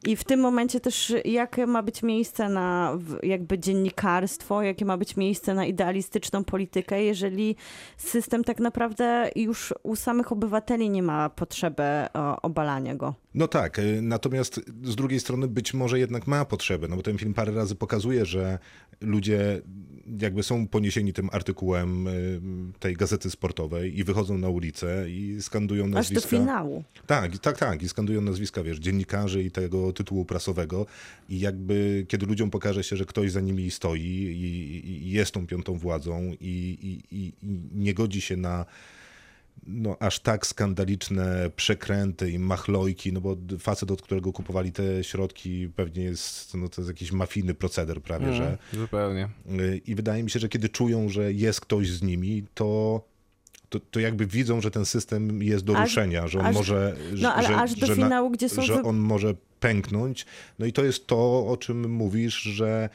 I 0.06 0.16
w 0.16 0.24
tym 0.24 0.40
momencie 0.40 0.80
też 0.80 1.14
jakie 1.24 1.66
ma 1.66 1.82
być 1.82 2.02
miejsce 2.02 2.48
na 2.48 2.98
jakby 3.22 3.58
dziennikarstwo, 3.58 4.62
jakie 4.62 4.84
ma 4.84 4.96
być 4.96 5.16
miejsce 5.16 5.54
na 5.54 5.66
idealistyczną 5.66 6.44
politykę, 6.44 7.02
jeżeli 7.02 7.56
system 7.96 8.44
tak 8.44 8.60
naprawdę 8.60 9.30
już 9.36 9.74
u 9.82 9.96
samych 9.96 10.32
obywateli 10.32 10.90
nie 10.90 11.02
ma 11.02 11.30
potrzeby 11.30 11.82
o, 12.14 12.42
obalania 12.42 12.94
go. 12.94 13.14
No 13.34 13.48
tak, 13.48 13.78
y, 13.78 14.02
natomiast 14.02 14.60
z 14.82 14.96
drugiej 14.96 15.20
strony 15.20 15.48
być 15.48 15.74
może 15.74 15.98
jednak 15.98 16.26
ma 16.26 16.44
potrzebę, 16.44 16.88
no 16.88 16.96
bo 16.96 17.02
ten 17.02 17.18
film 17.18 17.34
parę 17.34 17.52
razy 17.52 17.74
pokazuje, 17.74 18.26
że 18.26 18.58
ludzie 19.00 19.62
jakby 20.20 20.42
są 20.42 20.68
poniesieni 20.68 21.12
tym 21.12 21.28
artykułem 21.32 22.06
y, 22.06 22.40
tej 22.78 22.96
gazety 22.96 23.30
sportowej 23.30 23.98
i 23.98 24.04
wychodzą 24.04 24.38
na 24.38 24.48
ulicę 24.48 25.10
i 25.10 25.42
skandują 25.42 25.84
Aż 25.84 25.90
do 25.90 25.96
nazwiska. 25.96 26.28
finału. 26.28 26.84
Tak, 27.06 27.38
tak, 27.38 27.58
tak. 27.58 27.82
I 27.82 27.88
skandują 27.88 28.20
nazwiska, 28.20 28.62
wiesz, 28.62 28.78
dziennikarzy 28.78 29.42
i 29.42 29.50
tego 29.50 29.87
tytułu 29.92 30.24
prasowego. 30.24 30.86
I 31.28 31.40
jakby, 31.40 32.04
kiedy 32.08 32.26
ludziom 32.26 32.50
pokaże 32.50 32.84
się, 32.84 32.96
że 32.96 33.04
ktoś 33.04 33.30
za 33.32 33.40
nimi 33.40 33.70
stoi 33.70 34.00
i, 34.00 35.06
i 35.06 35.10
jest 35.10 35.32
tą 35.32 35.46
piątą 35.46 35.78
władzą 35.78 36.32
i, 36.40 36.78
i, 37.10 37.16
i, 37.16 37.32
nie 37.74 37.94
godzi 37.94 38.20
się 38.20 38.36
na 38.36 38.66
no, 39.66 39.96
aż 40.00 40.20
tak 40.20 40.46
skandaliczne 40.46 41.50
przekręty 41.56 42.30
i 42.30 42.38
machlojki, 42.38 43.12
no 43.12 43.20
bo 43.20 43.36
facet, 43.58 43.90
od 43.90 44.02
którego 44.02 44.32
kupowali 44.32 44.72
te 44.72 45.04
środki, 45.04 45.68
pewnie 45.76 46.02
jest, 46.04 46.54
no 46.54 46.68
to 46.68 46.80
jest 46.80 46.88
jakiś 46.88 47.12
mafijny 47.12 47.54
proceder 47.54 48.02
prawie, 48.02 48.34
że 48.34 48.58
Zupełnie. 48.72 49.28
Y, 49.60 49.80
I 49.86 49.94
wydaje 49.94 50.22
mi 50.22 50.30
się, 50.30 50.38
że 50.40 50.48
kiedy 50.48 50.68
czują, 50.68 51.08
że 51.08 51.32
jest 51.32 51.60
ktoś 51.60 51.90
z 51.90 52.02
nimi, 52.02 52.44
to, 52.54 53.02
to, 53.68 53.80
to 53.80 54.00
jakby 54.00 54.26
widzą, 54.26 54.60
że 54.60 54.70
ten 54.70 54.84
system 54.84 55.42
jest 55.42 55.64
do 55.64 55.76
Aż- 55.76 55.88
ruszenia, 55.88 56.28
że 56.28 56.38
on 56.40 56.46
aż- 56.46 56.54
może. 56.54 56.96
że- 57.14 57.22
no, 57.22 57.34
ale 57.34 57.48
że, 57.48 57.56
aż 57.56 57.74
do 57.74 57.86
że 57.86 57.94
finału, 57.94 58.30
gdzie 58.30 58.48
są 58.48 58.62
Że 58.62 58.74
wy- 58.76 58.82
on 58.82 58.96
może 58.98 59.34
pęknąć. 59.60 60.26
No 60.58 60.66
i 60.66 60.72
to 60.72 60.84
jest 60.84 61.06
to, 61.06 61.46
o 61.46 61.56
czym 61.56 61.90
mówisz, 61.90 62.34
że. 62.42 62.88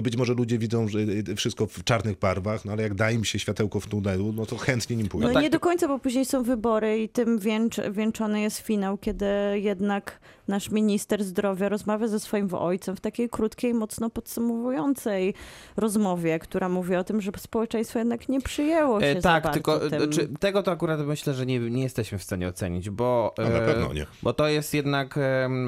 No 0.00 0.04
być 0.04 0.16
może 0.16 0.34
ludzie 0.34 0.58
widzą 0.58 0.88
że 0.88 0.98
wszystko 1.36 1.66
w 1.66 1.84
czarnych 1.84 2.18
barwach, 2.18 2.64
no 2.64 2.72
ale 2.72 2.82
jak 2.82 2.94
da 2.94 3.10
im 3.10 3.24
się 3.24 3.38
światełko 3.38 3.80
w 3.80 3.86
tunelu, 3.86 4.32
no 4.32 4.46
to 4.46 4.56
chętnie 4.56 4.96
nim 4.96 5.08
pójdą. 5.08 5.28
No 5.28 5.34
tak, 5.34 5.42
nie 5.42 5.50
do 5.50 5.60
końca, 5.60 5.88
bo 5.88 5.98
później 5.98 6.24
są 6.24 6.42
wybory 6.42 7.02
i 7.02 7.08
tym 7.08 7.38
wieńcz, 7.38 7.76
wieńczony 7.90 8.40
jest 8.40 8.58
finał, 8.58 8.98
kiedy 8.98 9.26
jednak 9.54 10.20
nasz 10.48 10.70
minister 10.70 11.24
zdrowia 11.24 11.68
rozmawia 11.68 12.08
ze 12.08 12.20
swoim 12.20 12.54
ojcem 12.54 12.96
w 12.96 13.00
takiej 13.00 13.28
krótkiej, 13.28 13.74
mocno 13.74 14.10
podsumowującej 14.10 15.34
rozmowie, 15.76 16.38
która 16.38 16.68
mówi 16.68 16.96
o 16.96 17.04
tym, 17.04 17.20
że 17.20 17.30
społeczeństwo 17.36 17.98
jednak 17.98 18.28
nie 18.28 18.40
przyjęło 18.40 19.00
się 19.00 19.06
E, 19.06 19.14
za 19.14 19.20
tak, 19.20 19.42
bardzo 19.44 19.54
tylko 19.54 19.78
tym. 19.78 20.00
znaczy, 20.12 20.28
tego 20.40 20.62
to 20.62 20.70
akurat 20.70 21.00
myślę, 21.06 21.34
że 21.34 21.46
nie, 21.46 21.58
nie 21.60 21.82
jesteśmy 21.82 22.18
w 22.18 22.22
stanie 22.22 22.48
ocenić, 22.48 22.90
bo, 22.90 23.34
No, 23.38 23.44
na 23.44 23.50
e, 23.50 23.66
pewno 23.66 23.92
nie. 23.92 24.06
bo 24.22 24.32
to 24.32 24.48
jest 24.48 24.74
jednak, 24.74 25.18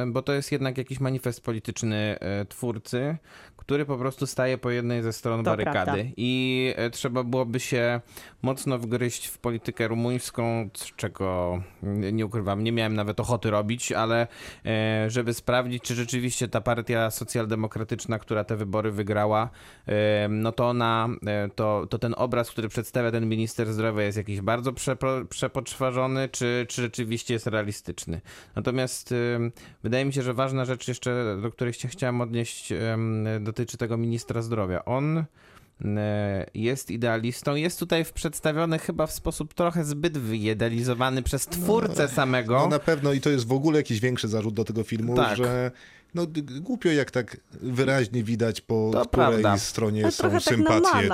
bo 0.06 0.22
to 0.22 0.32
jest 0.32 0.52
jednak 0.52 0.78
jakiś 0.78 1.00
manifest 1.00 1.40
polityczny 1.40 2.16
e, 2.20 2.44
twórcy, 2.44 3.16
który 3.62 3.84
po 3.84 3.98
prostu 3.98 4.26
staje 4.26 4.58
po 4.58 4.70
jednej 4.70 5.02
ze 5.02 5.12
stron 5.12 5.44
To 5.44 5.50
barykady 5.50 5.84
prawda. 5.84 6.02
i 6.16 6.74
e, 6.76 6.90
trzeba 6.90 7.24
byłoby 7.24 7.60
się 7.60 8.00
mocno 8.42 8.78
wgryźć 8.78 9.26
w 9.26 9.38
politykę 9.38 9.88
rumuńską, 9.88 10.70
czego 10.96 11.62
nie 12.12 12.26
ukrywam, 12.26 12.64
nie 12.64 12.72
miałem 12.72 12.94
nawet 12.94 13.20
ochoty 13.20 13.50
robić, 13.50 13.92
ale 13.92 14.26
e, 14.66 15.10
żeby 15.10 15.34
sprawdzić, 15.34 15.82
czy 15.82 15.94
rzeczywiście 15.94 16.48
ta 16.48 16.60
partia 16.60 17.10
socjaldemokratyczna, 17.10 18.18
która 18.18 18.44
te 18.44 18.56
wybory 18.56 18.90
wygrała, 18.90 19.50
e, 19.86 20.28
no 20.28 20.52
to 20.52 20.68
ona, 20.68 21.08
to, 21.54 21.86
to 21.90 21.98
ten 21.98 22.14
obraz, 22.16 22.50
który 22.50 22.68
przedstawia 22.68 23.10
ten 23.10 23.28
minister 23.28 23.72
zdrowia 23.72 24.02
jest 24.02 24.18
jakiś 24.18 24.40
bardzo 24.40 24.72
przepo, 24.72 25.06
przepoczwarzony, 25.28 26.28
czy, 26.28 26.66
czy 26.68 26.82
rzeczywiście 26.82 27.34
jest 27.34 27.46
realistyczny. 27.46 28.20
Natomiast 28.56 29.14
wydaje 29.82 30.04
mi 30.04 30.12
się, 30.12 30.22
że 30.22 30.34
ważna 30.34 30.64
rzecz 30.64 30.88
jeszcze, 30.88 31.36
do 31.42 31.50
której 31.50 31.72
się 31.72 31.88
chciałem 31.88 32.20
odnieść, 32.20 32.72
em, 32.72 33.26
dotyczy 33.52 33.76
tego 33.76 33.96
ministra 33.96 34.42
zdrowia. 34.42 34.84
On 34.84 35.24
e, 35.84 36.46
jest 36.54 36.90
idealistą, 36.90 37.54
jest 37.54 37.78
tutaj 37.78 38.04
przedstawiony 38.14 38.78
chyba 38.78 39.06
w 39.06 39.12
sposób 39.12 39.54
trochę 39.54 39.84
zbyt 39.84 40.18
wyidealizowany 40.18 41.22
przez 41.22 41.46
twórcę 41.46 42.08
samego. 42.08 42.58
No 42.58 42.68
na 42.68 42.78
pewno 42.78 43.12
i 43.12 43.20
to 43.20 43.30
jest 43.30 43.46
w 43.46 43.52
ogóle 43.52 43.78
jakiś 43.78 44.00
większy 44.00 44.28
zarzut 44.28 44.54
do 44.54 44.64
tego 44.64 44.82
filmu, 44.84 45.16
Tak. 45.16 45.36
że 45.36 45.70
no, 46.14 46.26
głupio 46.60 46.90
jak 46.90 47.10
tak 47.10 47.36
wyraźnie 47.52 48.24
widać 48.24 48.60
po 48.60 48.90
To 48.92 49.00
której 49.00 49.08
prawda. 49.10 49.58
stronie 49.58 50.02
Ale 50.02 50.12
są 50.12 50.30
tak 50.30 50.42
sympatie, 50.42 51.08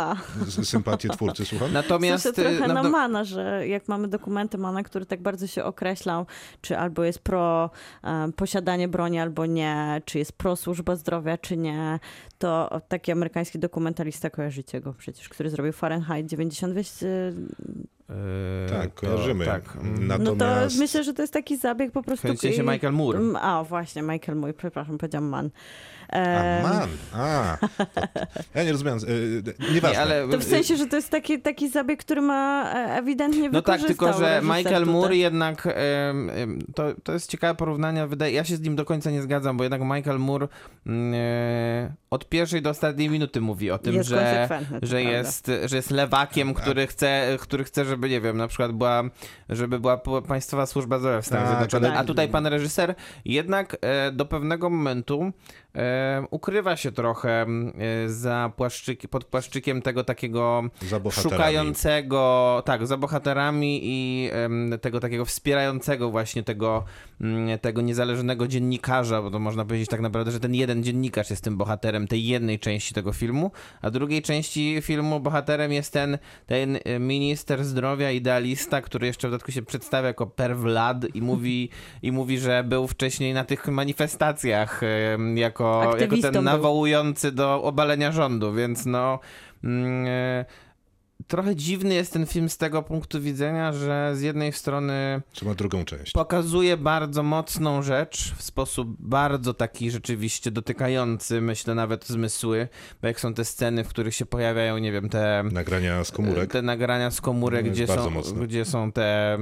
s- 0.46 0.68
sympatie 0.68 1.08
twórcy, 1.08 1.44
słucham? 1.44 1.72
Natomiast 1.72 2.24
Natomiast 2.24 2.58
trochę 2.58 2.72
e, 2.72 2.74
na 2.74 2.82
no- 2.82 2.90
mana, 2.90 3.24
że 3.24 3.68
jak 3.68 3.88
mamy 3.88 4.08
dokumenty 4.08 4.58
Mana, 4.58 4.82
który 4.82 5.06
tak 5.06 5.22
bardzo 5.22 5.46
się 5.46 5.64
określał, 5.64 6.26
czy 6.60 6.78
albo 6.78 7.04
jest 7.04 7.18
pro 7.18 7.70
e, 8.04 8.32
posiadanie 8.36 8.88
broni, 8.88 9.18
albo 9.18 9.46
nie, 9.46 10.02
czy 10.04 10.18
jest 10.18 10.32
pro 10.32 10.56
służba 10.56 10.96
zdrowia, 10.96 11.38
czy 11.38 11.56
nie, 11.56 11.98
to 12.38 12.80
taki 12.88 13.12
amerykański 13.12 13.58
dokumentalista, 13.58 14.30
kojarzycie 14.30 14.80
go 14.80 14.94
przecież, 14.94 15.28
który 15.28 15.50
zrobił 15.50 15.72
Fahrenheit 15.72 16.26
90, 16.26 16.74
e, 18.10 18.68
Tak, 18.68 18.94
to- 18.94 19.06
kojarzymy. 19.06 19.44
Tak. 19.44 19.76
mm. 19.76 20.06
no 20.06 20.18
to 20.18 20.24
Natomiast 20.24 20.78
myślę, 20.78 21.04
że 21.04 21.14
to 21.14 21.22
jest 21.22 21.32
taki 21.32 21.56
zabieg 21.56 21.92
po 21.92 22.02
prostu... 22.02 22.34
W 22.34 22.38
sensie 22.38 22.62
Michael 22.62 22.92
Moore. 22.92 23.20
A, 23.40 23.64
właśnie, 23.64 24.02
Michael 24.02 24.38
Moore, 24.38 24.54
przepraszam, 24.54 24.98
powiedziałam 24.98 25.28
Man. 25.28 25.50
A, 26.12 26.18
Em, 26.18 26.62
man, 26.62 26.88
a. 27.12 27.56
To, 28.52 28.58
ja 28.58 28.64
nie 28.64 28.72
rozumiem, 28.72 28.98
e, 28.98 29.72
nieważne. 29.72 29.96
Nie, 29.96 30.00
ale 30.00 30.28
To 30.28 30.38
w 30.38 30.44
sensie, 30.44 30.76
że 30.76 30.86
to 30.86 30.96
jest 30.96 31.10
taki, 31.10 31.40
taki 31.40 31.68
zabieg, 31.68 32.00
który 32.00 32.20
ma 32.20 32.72
e, 32.74 32.96
ewidentnie 32.96 33.50
No 33.50 33.62
tak, 33.62 33.80
tylko 33.80 34.12
że 34.12 34.40
Michael 34.42 34.64
tutaj. 34.64 34.84
Moore 34.84 35.16
jednak, 35.16 35.66
em, 35.66 36.30
to, 36.74 36.84
to 37.02 37.12
jest 37.12 37.30
ciekawe 37.30 37.54
porównanie, 37.54 38.06
wydaje, 38.06 38.32
ja 38.32 38.44
się 38.44 38.56
z 38.56 38.60
nim 38.60 38.76
do 38.76 38.84
końca 38.84 39.10
nie 39.10 39.22
zgadzam, 39.22 39.56
bo 39.56 39.64
jednak 39.64 39.80
Michael 39.80 40.18
Moore 40.18 40.48
mm, 40.86 41.14
e, 41.14 41.94
od 42.10 42.28
pierwszej 42.28 42.62
do 42.62 42.70
ostatniej 42.70 43.10
minuty 43.10 43.40
mówi 43.40 43.70
o 43.70 43.78
tym, 43.78 43.94
Jest 43.94 44.08
że, 44.08 44.16
że, 44.16 44.46
prawda. 44.48 44.98
jest, 45.00 45.50
że 45.64 45.76
jest 45.76 45.90
lewakiem, 45.90 46.54
który 46.54 46.86
chce, 46.86 47.36
który 47.40 47.64
chce, 47.64 47.84
żeby, 47.84 48.08
nie 48.08 48.20
wiem, 48.20 48.36
na 48.36 48.48
przykład 48.48 48.72
była, 48.72 49.02
żeby 49.48 49.80
była 49.80 49.98
państwowa 50.28 50.66
służba 50.66 50.98
zdrowia 50.98 51.20
w 51.20 51.26
Stanach 51.26 51.44
Tak, 51.44 51.52
Zjednoczonych, 51.52 51.98
a 51.98 52.04
tutaj 52.04 52.28
pan 52.28 52.46
reżyser 52.46 52.94
jednak 53.24 53.76
e, 53.80 54.12
do 54.12 54.26
pewnego 54.26 54.70
momentu 54.70 55.32
e, 55.74 55.97
ukrywa 56.30 56.76
się 56.76 56.92
trochę 56.92 57.46
za 58.06 58.52
płaszczyk, 58.56 59.08
pod 59.08 59.24
płaszczykiem 59.24 59.82
tego 59.82 60.04
takiego 60.04 60.62
szukającego, 61.10 62.62
tak, 62.64 62.86
za 62.86 62.96
bohaterami 62.96 63.80
i 63.82 64.30
tego 64.80 65.00
takiego 65.00 65.24
wspierającego 65.24 66.10
właśnie 66.10 66.42
tego, 66.42 66.84
mm, 67.20 67.58
tego 67.58 67.80
niezależnego 67.80 68.48
dziennikarza, 68.48 69.22
bo 69.22 69.30
to 69.30 69.38
można 69.38 69.64
powiedzieć 69.64 69.88
tak 69.88 70.00
naprawdę, 70.00 70.30
że 70.30 70.40
ten 70.40 70.54
jeden 70.54 70.84
dziennikarz 70.84 71.30
jest 71.30 71.44
tym 71.44 71.56
bohaterem 71.56 72.08
tej 72.08 72.26
jednej 72.26 72.58
części 72.58 72.94
tego 72.94 73.12
filmu, 73.12 73.50
a 73.82 73.90
drugiej 73.90 74.22
części 74.22 74.78
filmu 74.82 75.20
bohaterem 75.20 75.72
jest 75.72 75.92
ten, 75.92 76.18
ten 76.46 76.78
e, 76.84 76.98
minister 76.98 77.64
zdrowia, 77.64 78.10
idealista, 78.10 78.80
który 78.80 79.06
jeszcze 79.06 79.28
w 79.28 79.30
dodatku 79.30 79.52
się 79.52 79.62
przedstawia 79.62 80.08
jako 80.08 80.26
perwlad 80.26 81.14
i 81.14 81.22
mówi, 81.22 81.70
i 82.02 82.12
mówi, 82.12 82.38
że 82.38 82.64
był 82.64 82.86
wcześniej 82.86 83.34
na 83.34 83.44
tych 83.44 83.68
manifestacjach 83.68 84.80
jako, 85.34 85.80
jako 85.96 86.16
ten 86.22 86.32
był. 86.32 86.42
nawołujący 86.42 87.32
do 87.32 87.62
obalenia 87.62 88.12
rządu, 88.12 88.52
więc 88.54 88.86
no... 88.86 89.18
Mm, 89.64 90.06
e, 90.06 90.44
trochę 91.28 91.56
dziwny 91.56 91.94
jest 91.94 92.12
ten 92.12 92.26
film 92.26 92.48
z 92.48 92.56
tego 92.56 92.82
punktu 92.82 93.20
widzenia, 93.20 93.72
że 93.72 94.12
z 94.16 94.20
jednej 94.22 94.52
strony 94.52 95.22
Czy 95.32 95.44
ma 95.44 95.54
drugą 95.54 95.84
część? 95.84 96.12
pokazuje 96.12 96.76
bardzo 96.76 97.22
mocną 97.22 97.82
rzecz 97.82 98.34
w 98.36 98.42
sposób 98.42 98.88
bardzo 98.98 99.54
taki 99.54 99.90
rzeczywiście 99.90 100.50
dotykający, 100.50 101.40
myślę 101.40 101.74
nawet 101.74 102.06
zmysły, 102.06 102.68
bo 103.02 103.08
jak 103.08 103.20
są 103.20 103.34
te 103.34 103.44
sceny, 103.44 103.84
w 103.84 103.88
których 103.88 104.14
się 104.14 104.26
pojawiają, 104.26 104.78
nie 104.78 104.92
wiem, 104.92 105.08
te 105.08 105.44
Nagrania 105.52 106.04
z 106.04 106.10
komórek. 106.10 106.52
te 106.52 106.62
nagrania 106.62 107.10
z 107.10 107.20
komórek, 107.20 107.66
No, 107.66 107.72
gdzie 107.72 107.86
są, 107.86 108.10
mocne. 108.10 108.46
gdzie 108.46 108.64
są 108.64 108.92
te 108.92 109.38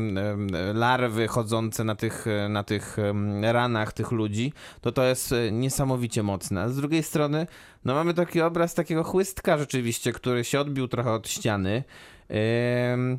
larwy 0.75 1.29
chodzące 1.29 1.85
na 1.85 1.95
tych, 1.95 2.27
na 2.49 2.63
tych 2.65 2.97
ranach 3.43 3.93
tych 3.93 4.11
ludzi, 4.13 4.53
to 4.81 4.93
to 4.93 5.05
jest 5.05 5.33
e, 5.33 5.53
niesamowicie 5.53 6.23
mocne. 6.23 6.63
A 6.63 6.69
z 6.69 6.77
drugiej 6.77 7.03
strony, 7.03 7.47
no 7.87 7.95
mamy 7.95 8.15
taki 8.15 8.41
obraz 8.41 8.75
takiego 8.75 9.05
chłystka 9.05 9.59
rzeczywiście, 9.59 10.13
który 10.13 10.45
się 10.45 10.61
odbił 10.61 10.89
trochę 10.89 11.13
od 11.13 11.29
ściany. 11.29 11.85
Em, 12.29 13.19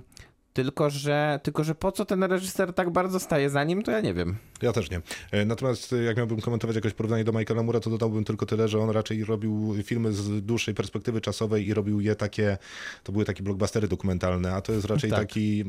tylko, 0.63 0.89
że, 0.89 1.39
tylko, 1.43 1.63
że 1.63 1.75
po 1.75 1.91
co 1.91 2.05
ten 2.05 2.23
reżyser 2.23 2.73
tak 2.73 2.89
bardzo 2.89 3.19
staje 3.19 3.49
za 3.49 3.63
nim, 3.63 3.83
to 3.83 3.91
ja 3.91 4.01
nie 4.01 4.13
wiem. 4.13 4.35
Ja 4.61 4.73
też 4.73 4.91
nie. 4.91 5.01
E, 5.31 5.45
Natomiast 5.45 5.93
e, 5.93 6.03
jak 6.03 6.17
miałbym 6.17 6.41
komentować 6.41 6.75
jakoś 6.75 6.93
porównanie 6.93 7.23
do 7.23 7.31
Michaela 7.31 7.63
Moore'a, 7.63 7.79
to 7.79 7.89
dodałbym 7.89 8.23
tylko 8.23 8.45
tyle, 8.45 8.67
że 8.67 8.79
on 8.79 8.89
raczej 8.89 9.25
robił 9.25 9.75
filmy 9.83 10.13
z 10.13 10.45
dłuższej 10.45 10.73
perspektywy 10.73 11.21
czasowej 11.21 11.67
i 11.67 11.73
robił 11.73 11.99
je 12.01 12.15
takie, 12.15 12.57
to 13.03 13.11
były 13.11 13.25
takie 13.25 13.43
blockbustery 13.43 13.87
dokumentalne, 13.87 14.53
a 14.53 14.61
to 14.61 14.73
jest 14.73 14.85
raczej 14.85 15.09
Tak. 15.09 15.19
taki 15.19 15.63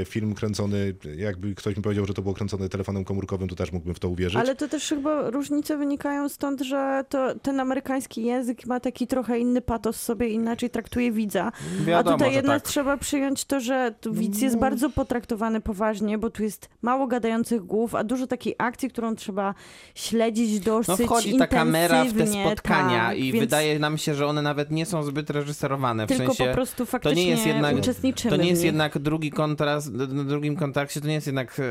e, 0.00 0.04
film 0.04 0.34
kręcony, 0.34 0.94
jakby 1.16 1.54
ktoś 1.54 1.76
mi 1.76 1.82
powiedział, 1.82 2.06
że 2.06 2.14
to 2.14 2.22
było 2.22 2.34
kręcone 2.34 2.68
telefonem 2.68 3.04
komórkowym, 3.04 3.48
to 3.48 3.54
też 3.54 3.72
mógłbym 3.72 3.94
w 3.94 3.98
to 4.00 4.08
uwierzyć. 4.08 4.40
Ale 4.40 4.56
to 4.56 4.68
też 4.68 4.88
chyba 4.88 5.30
różnice 5.30 5.76
wynikają 5.76 6.28
stąd, 6.28 6.60
że 6.60 7.04
to, 7.08 7.34
ten 7.34 7.60
amerykański 7.60 8.24
język 8.24 8.66
ma 8.66 8.80
taki 8.80 9.06
trochę 9.06 9.38
inny 9.38 9.60
patos 9.60 10.02
sobie, 10.02 10.28
inaczej 10.28 10.70
traktuje 10.70 11.12
widza. 11.12 11.52
Wiadomo, 11.86 12.14
A 12.14 12.18
tutaj 12.18 12.34
jednak 12.34 12.62
tak. 12.62 12.72
trzeba 12.72 12.96
przyjąć 12.96 13.44
to, 13.44 13.60
że 13.60 13.94
tu 14.00 14.12
jest 14.42 14.58
bardzo 14.58 14.90
potraktowany 14.90 15.60
poważnie, 15.60 16.18
bo 16.18 16.30
tu 16.30 16.42
jest 16.42 16.68
mało 16.82 17.06
gadających 17.06 17.62
głów, 17.62 17.94
a 17.94 18.04
dużo 18.04 18.26
takiej 18.26 18.54
akcji, 18.58 18.90
którą 18.90 19.14
trzeba 19.14 19.54
śledzić 19.94 20.60
dosyć 20.60 20.88
No 20.88 20.96
wchodzi 20.96 21.36
ta 21.36 21.46
kamera 21.46 22.04
w 22.04 22.12
te 22.12 22.26
spotkania 22.26 23.06
tak, 23.06 23.18
i 23.18 23.32
więc 23.32 23.44
wydaje 23.44 23.78
nam 23.78 23.98
się, 23.98 24.14
że 24.14 24.26
one 24.26 24.42
nawet 24.42 24.70
nie 24.70 24.86
są 24.86 25.02
zbyt 25.02 25.30
reżyserowane. 25.30 26.06
W 26.06 26.08
tylko 26.08 26.26
sensie, 26.26 26.44
po 26.44 26.54
prostu 26.54 26.76
to 26.76 26.86
faktycznie 26.86 27.24
nie 27.24 27.30
jest 27.30 27.46
jednak, 27.46 27.76
uczestniczymy 27.76 28.36
to 28.36 28.42
nie 28.42 28.50
jest 28.50 28.64
jednak 28.64 28.98
drugi 28.98 29.30
kontrast, 29.30 29.92
na 29.92 30.24
drugim 30.24 30.56
kontakcie 30.56 31.00
to 31.00 31.06
nie 31.06 31.14
jest 31.14 31.26
jednak 31.26 31.60
e, 31.60 31.62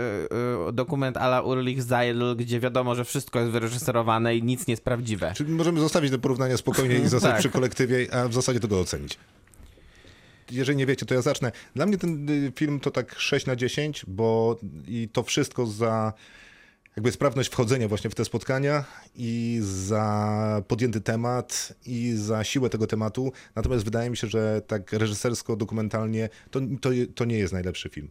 e, 0.70 0.72
dokument 0.72 1.18
ala 1.18 1.42
Ulrich 1.42 1.84
Zeil, 1.84 2.36
gdzie 2.38 2.60
wiadomo, 2.60 2.96
że 2.96 3.06
wszystko 3.06 3.40
jest 3.40 3.52
wyreżyserowane 3.52 4.36
i 4.36 4.44
nic 4.44 4.68
nie 4.68 4.72
jest 4.72 4.84
prawdziwe. 4.84 5.34
Czyli 5.36 5.52
możemy 5.52 5.80
zostawić 5.80 6.12
te 6.12 6.18
porównania 6.18 6.58
spokojnie 6.58 6.96
i 6.96 7.08
zostać 7.16 7.32
Tak. 7.32 7.40
przy 7.40 7.50
kolektywie, 7.50 8.08
a 8.14 8.28
w 8.28 8.34
zasadzie 8.34 8.60
to 8.60 8.68
go 8.68 8.80
ocenić. 8.80 9.18
Jeżeli 10.54 10.78
nie 10.78 10.86
wiecie, 10.86 11.06
to 11.06 11.16
ja 11.16 11.22
zacznę. 11.22 11.52
Dla 11.76 11.86
mnie 11.86 11.98
ten 11.98 12.30
y, 12.30 12.52
film 12.56 12.80
to 12.80 12.92
tak 12.92 13.20
6 13.20 13.46
na 13.46 13.56
10, 13.56 14.06
bo 14.08 14.60
i 14.88 15.10
to 15.14 15.24
wszystko 15.24 15.66
za 15.66 16.14
jakby 16.96 17.12
sprawność 17.12 17.50
wchodzenia 17.50 17.88
właśnie 17.88 18.10
w 18.10 18.16
te 18.16 18.26
spotkania 18.26 18.86
i 19.16 19.60
za 19.64 20.64
podjęty 20.68 21.02
temat 21.02 21.74
i 21.86 22.14
za 22.16 22.44
siłę 22.44 22.70
tego 22.70 22.88
tematu. 22.88 23.32
Natomiast 23.56 23.86
wydaje 23.86 24.10
mi 24.10 24.18
się, 24.18 24.28
że 24.28 24.62
tak 24.68 24.94
reżysersko, 24.94 25.56
dokumentalnie 25.56 26.30
to, 26.52 26.60
to, 26.82 26.90
to 27.16 27.26
nie 27.26 27.38
jest 27.38 27.54
najlepszy 27.54 27.90
film. 27.90 28.10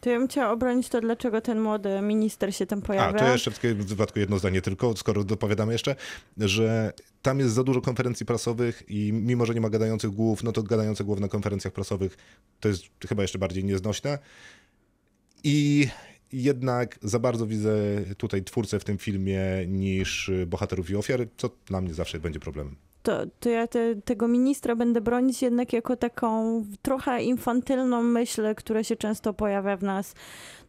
To 0.00 0.10
ja 0.10 0.18
bym 0.18 0.28
chciała 0.28 0.52
obronić 0.52 0.88
to, 0.88 1.00
dlaczego 1.00 1.40
ten 1.40 1.60
młody 1.60 2.00
minister 2.02 2.54
się 2.54 2.66
tam 2.66 2.78
A, 2.78 2.82
pojawia. 2.82 3.18
to 3.18 3.24
ja 3.24 3.32
jeszcze 3.32 3.50
w 3.50 3.60
wypadku 3.86 4.18
jedno 4.18 4.38
zdanie 4.38 4.62
tylko, 4.62 4.96
skoro 4.96 5.24
dopowiadamy 5.24 5.72
jeszcze, 5.72 5.96
że 6.38 6.92
tam 7.22 7.38
jest 7.38 7.54
za 7.54 7.64
dużo 7.64 7.80
konferencji 7.80 8.26
prasowych 8.26 8.82
i 8.88 9.12
mimo, 9.12 9.46
że 9.46 9.54
nie 9.54 9.60
ma 9.60 9.70
gadających 9.70 10.10
głów, 10.10 10.42
no 10.42 10.52
to 10.52 10.62
gadające 10.62 11.04
głowy 11.04 11.20
na 11.20 11.28
konferencjach 11.28 11.72
prasowych 11.72 12.16
to 12.60 12.68
jest 12.68 12.82
chyba 13.08 13.22
jeszcze 13.22 13.38
bardziej 13.38 13.64
nieznośne. 13.64 14.18
I 15.44 15.88
jednak 16.32 16.98
za 17.02 17.18
bardzo 17.18 17.46
widzę 17.46 17.74
tutaj 18.16 18.44
twórcę 18.44 18.80
w 18.80 18.84
tym 18.84 18.98
filmie 18.98 19.42
niż 19.68 20.30
bohaterów 20.46 20.90
i 20.90 20.96
ofiar, 20.96 21.26
co 21.36 21.50
dla 21.66 21.80
mnie 21.80 21.94
zawsze 21.94 22.20
będzie 22.20 22.40
problemem. 22.40 22.76
To, 23.06 23.26
to 23.40 23.48
ja 23.48 23.66
te, 23.66 23.94
tego 24.04 24.28
ministra 24.28 24.76
będę 24.76 25.00
bronić 25.00 25.42
jednak 25.42 25.72
jako 25.72 25.96
taką 25.96 26.62
trochę 26.82 27.22
infantylną 27.22 28.02
myśl, 28.02 28.54
która 28.54 28.82
się 28.82 28.96
często 28.96 29.34
pojawia 29.34 29.76
w 29.76 29.82
nas. 29.82 30.14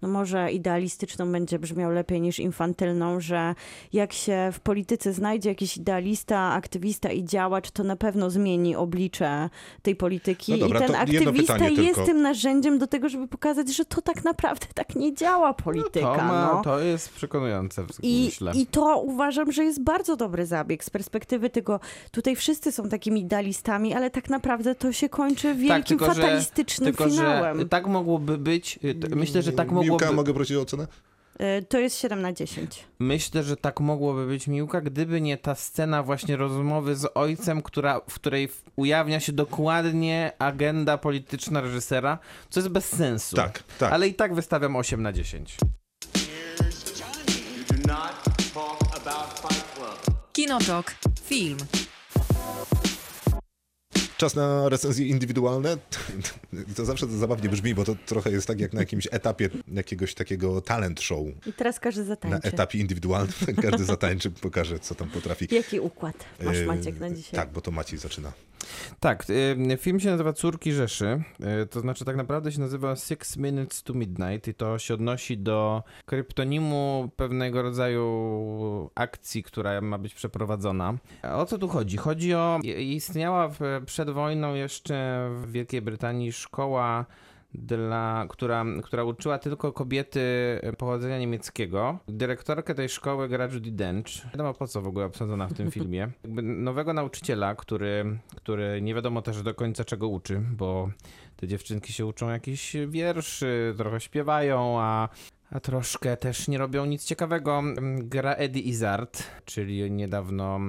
No 0.02 0.08
może 0.08 0.52
idealistyczną 0.52 1.32
będzie 1.32 1.60
brzmiał 1.60 1.92
lepiej 1.92 2.22
niż 2.22 2.40
infantylną, 2.40 3.20
że 3.20 3.56
jak 3.94 4.14
się 4.14 4.50
w 4.54 4.60
polityce 4.60 5.14
znajdzie 5.14 5.50
jakiś 5.50 5.78
idealista, 5.78 6.54
aktywista 6.54 7.12
i 7.12 7.24
działacz, 7.24 7.72
to 7.72 7.84
na 7.84 7.96
pewno 7.96 8.30
zmieni 8.30 8.76
oblicze 8.76 9.50
tej 9.82 9.96
polityki. 9.96 10.52
No 10.52 10.58
dobra, 10.58 10.80
I 10.80 10.88
ten 10.88 10.96
aktywista 10.96 11.68
jest 11.68 11.96
tylko. 11.96 12.06
tym 12.06 12.22
narzędziem 12.22 12.80
do 12.80 12.88
tego, 12.88 13.10
żeby 13.10 13.28
pokazać, 13.28 13.76
że 13.76 13.86
to 13.86 14.02
tak 14.02 14.24
naprawdę 14.24 14.66
tak 14.74 14.96
nie 14.96 15.14
działa 15.14 15.54
polityka. 15.54 16.16
To, 16.16 16.24
ma, 16.24 16.52
no. 16.54 16.62
to 16.64 16.80
jest 16.80 17.14
przekonujące, 17.14 17.86
I, 18.02 18.24
myślę. 18.26 18.52
I 18.56 18.66
to 18.66 19.02
uważam, 19.02 19.52
że 19.52 19.64
jest 19.64 19.84
bardzo 19.84 20.16
dobry 20.16 20.46
zabieg 20.46 20.84
z 20.84 20.90
perspektywy 20.90 21.50
tego, 21.50 21.80
tutaj 22.12 22.36
wszyscy 22.36 22.72
są 22.72 22.90
takimi 22.90 23.22
idealistami, 23.22 23.94
ale 23.94 24.10
tak 24.10 24.30
naprawdę 24.30 24.76
to 24.76 24.92
się 24.92 25.10
kończy 25.10 25.56
wielkim 25.56 25.84
tylko, 25.84 26.14
że- 26.14 26.22
fatalistycznym 26.22 26.94
Tylko, 26.94 27.10
finałem. 27.10 27.60
że 27.60 27.66
tak 27.66 27.88
mogłoby 27.88 28.38
być, 28.38 28.80
y, 28.84 29.16
myślę, 29.16 29.42
że 29.42 29.52
tak 29.52 29.68
mogłoby... 29.68 29.87
Miłka, 29.90 30.12
mogę 30.12 30.34
prosić 30.34 30.58
o 30.58 30.62
ocenę? 30.62 30.88
Y, 31.42 31.66
To 31.70 31.80
jest 31.80 31.98
7 32.00 32.22
na 32.22 32.34
10. 32.34 32.84
Myślę, 33.00 33.44
że 33.44 33.58
tak 33.58 33.80
mogłoby 33.80 34.28
być 34.28 34.48
Miłka, 34.48 34.82
gdyby 34.82 35.22
nie 35.22 35.38
ta 35.38 35.56
scena 35.56 36.04
właśnie 36.04 36.36
rozmowy 36.36 36.96
z 36.96 37.08
ojcem, 37.16 37.62
która, 37.62 38.02
w 38.10 38.14
której 38.14 38.50
ujawnia 38.76 39.20
się 39.20 39.32
dokładnie 39.32 40.32
agenda 40.40 40.98
polityczna 40.98 41.62
reżysera, 41.62 42.20
co 42.50 42.60
jest 42.60 42.70
bez 42.70 42.86
sensu. 42.86 43.36
Tak, 43.36 43.64
tak. 43.80 43.94
Ale 43.94 44.08
i 44.08 44.14
tak 44.14 44.34
wystawiam 44.36 44.76
8 44.76 45.04
na 45.04 45.14
10. 45.14 45.58
You 45.58 45.68
do 47.78 47.94
not 47.94 48.14
talk 48.54 49.08
about 49.08 49.40
Fight 49.40 49.76
Club. 49.76 50.18
Kinotok. 50.34 50.96
Film. 51.26 51.58
Czas 54.18 54.36
na 54.36 54.70
recenzje 54.70 55.08
indywidualne. 55.08 55.78
To 56.76 56.86
zawsze 56.86 57.08
to 57.08 57.18
zabawnie 57.18 57.50
brzmi, 57.50 57.76
bo 57.76 57.84
to 57.84 57.96
trochę 58.06 58.32
jest 58.32 58.48
tak 58.48 58.60
jak 58.60 58.74
na 58.74 58.80
jakimś 58.80 59.08
etapie 59.12 59.50
jakiegoś 59.74 60.14
takiego 60.14 60.62
talent 60.62 61.02
show. 61.02 61.20
I 61.46 61.54
teraz 61.54 61.80
każdy 61.80 62.02
Na 62.02 62.08
zatańczy. 62.08 62.48
etapie 62.48 62.80
indywidualnym 62.80 63.34
każdy 63.62 63.86
zatańczy, 63.86 64.32
pokaże 64.32 64.80
co 64.80 64.96
tam 64.96 65.10
potrafi. 65.10 65.48
Jaki 65.52 65.80
układ 65.80 66.26
masz 66.44 66.58
Yy, 66.58 66.66
Maciek 66.66 67.00
na 67.00 67.10
dzisiaj? 67.12 67.32
Tak, 67.40 67.52
bo 67.52 67.62
to 67.62 67.72
Maciej 67.72 68.00
zaczyna. 68.00 68.32
Tak, 69.00 69.26
y, 69.30 69.78
film 69.78 70.00
się 70.00 70.10
nazywa 70.10 70.34
Córki 70.34 70.74
Rzeszy, 70.74 71.24
y, 71.64 71.66
to 71.66 71.80
znaczy 71.80 72.06
tak 72.06 72.16
naprawdę 72.16 72.52
się 72.52 72.60
nazywa 72.60 72.96
Six 72.96 73.38
Minutes 73.38 73.84
to 73.84 73.94
Midnight 73.94 74.48
i 74.48 74.54
to 74.54 74.80
się 74.80 74.94
odnosi 74.94 75.38
do 75.38 75.84
kryptonimu 76.06 77.10
pewnego 77.16 77.62
rodzaju 77.62 78.90
akcji, 78.96 79.44
która 79.44 79.82
ma 79.82 79.98
być 79.98 80.14
przeprowadzona. 80.14 80.94
O 81.24 81.46
co 81.46 81.58
tu 81.58 81.68
chodzi? 81.68 81.98
Chodzi 81.98 82.34
o, 82.34 82.60
istniała 82.78 83.52
przed 83.86 84.10
wojną 84.10 84.54
jeszcze 84.54 85.28
w 85.34 85.52
Wielkiej 85.52 85.82
Brytanii 85.82 86.32
szkoła 86.32 87.06
dla, 87.58 88.26
która, 88.30 88.66
która 88.84 89.04
uczyła 89.04 89.40
tylko 89.40 89.74
kobiety 89.74 90.22
pochodzenia 90.78 91.20
niemieckiego. 91.20 92.00
Dyrektorkę 92.08 92.76
tej 92.76 92.90
szkoły 92.90 93.28
gra 93.28 93.46
Judy 93.46 93.72
Dench. 93.72 94.26
Nie 94.26 94.32
wiadomo 94.32 94.54
po 94.54 94.68
co 94.68 94.82
w 94.82 94.88
ogóle 94.88 95.06
obsadzona 95.06 95.48
w 95.48 95.54
tym 95.54 95.72
filmie. 95.72 96.00
Jakby 96.24 96.42
nowego 96.42 96.94
nauczyciela, 96.94 97.56
który, 97.56 98.20
który 98.36 98.82
nie 98.82 98.96
wiadomo 98.96 99.22
też 99.22 99.42
do 99.42 99.54
końca 99.54 99.86
czego 99.86 100.08
uczy, 100.08 100.42
bo 100.52 100.90
te 101.36 101.48
dziewczynki 101.48 101.94
się 101.94 102.06
uczą 102.06 102.30
jakichś 102.30 102.76
wierszy, 102.88 103.74
trochę 103.78 104.00
śpiewają, 104.00 104.80
a 104.80 105.10
a 105.52 105.60
troszkę 105.60 106.18
też 106.18 106.48
nie 106.48 106.58
robią 106.58 106.86
nic 106.86 107.06
ciekawego. 107.06 107.64
Gra 107.98 108.34
Eddie 108.34 108.62
Izzard, 108.62 109.24
czyli 109.46 109.92
niedawno, 109.92 110.60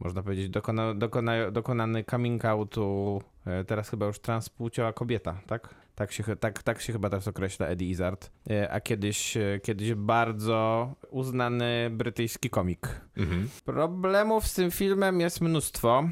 można 0.00 0.22
powiedzieć, 0.22 0.48
dokona, 0.48 0.94
dokona, 0.94 1.50
dokonany 1.50 2.04
coming 2.04 2.44
outu, 2.44 3.22
e, 3.46 3.64
teraz 3.64 3.88
chyba 3.88 4.06
już 4.06 4.18
transpłciowa 4.18 4.92
kobieta, 4.92 5.40
tak? 5.46 5.74
Tak 5.98 6.12
się, 6.12 6.36
tak, 6.36 6.62
tak 6.62 6.80
się 6.80 6.92
chyba 6.92 7.10
teraz 7.10 7.28
określa 7.28 7.66
Eddie 7.66 7.88
Izzard. 7.88 8.30
E, 8.50 8.70
A 8.70 8.80
kiedyś, 8.80 9.36
e, 9.36 9.60
kiedyś 9.62 9.94
bardzo 9.94 10.94
uznany 11.10 11.90
brytyjski 11.90 12.50
komik. 12.50 12.88
Mhm. 13.16 13.48
Problemów 13.64 14.46
z 14.46 14.54
tym 14.54 14.70
filmem 14.70 15.20
jest 15.20 15.40
mnóstwo. 15.40 16.08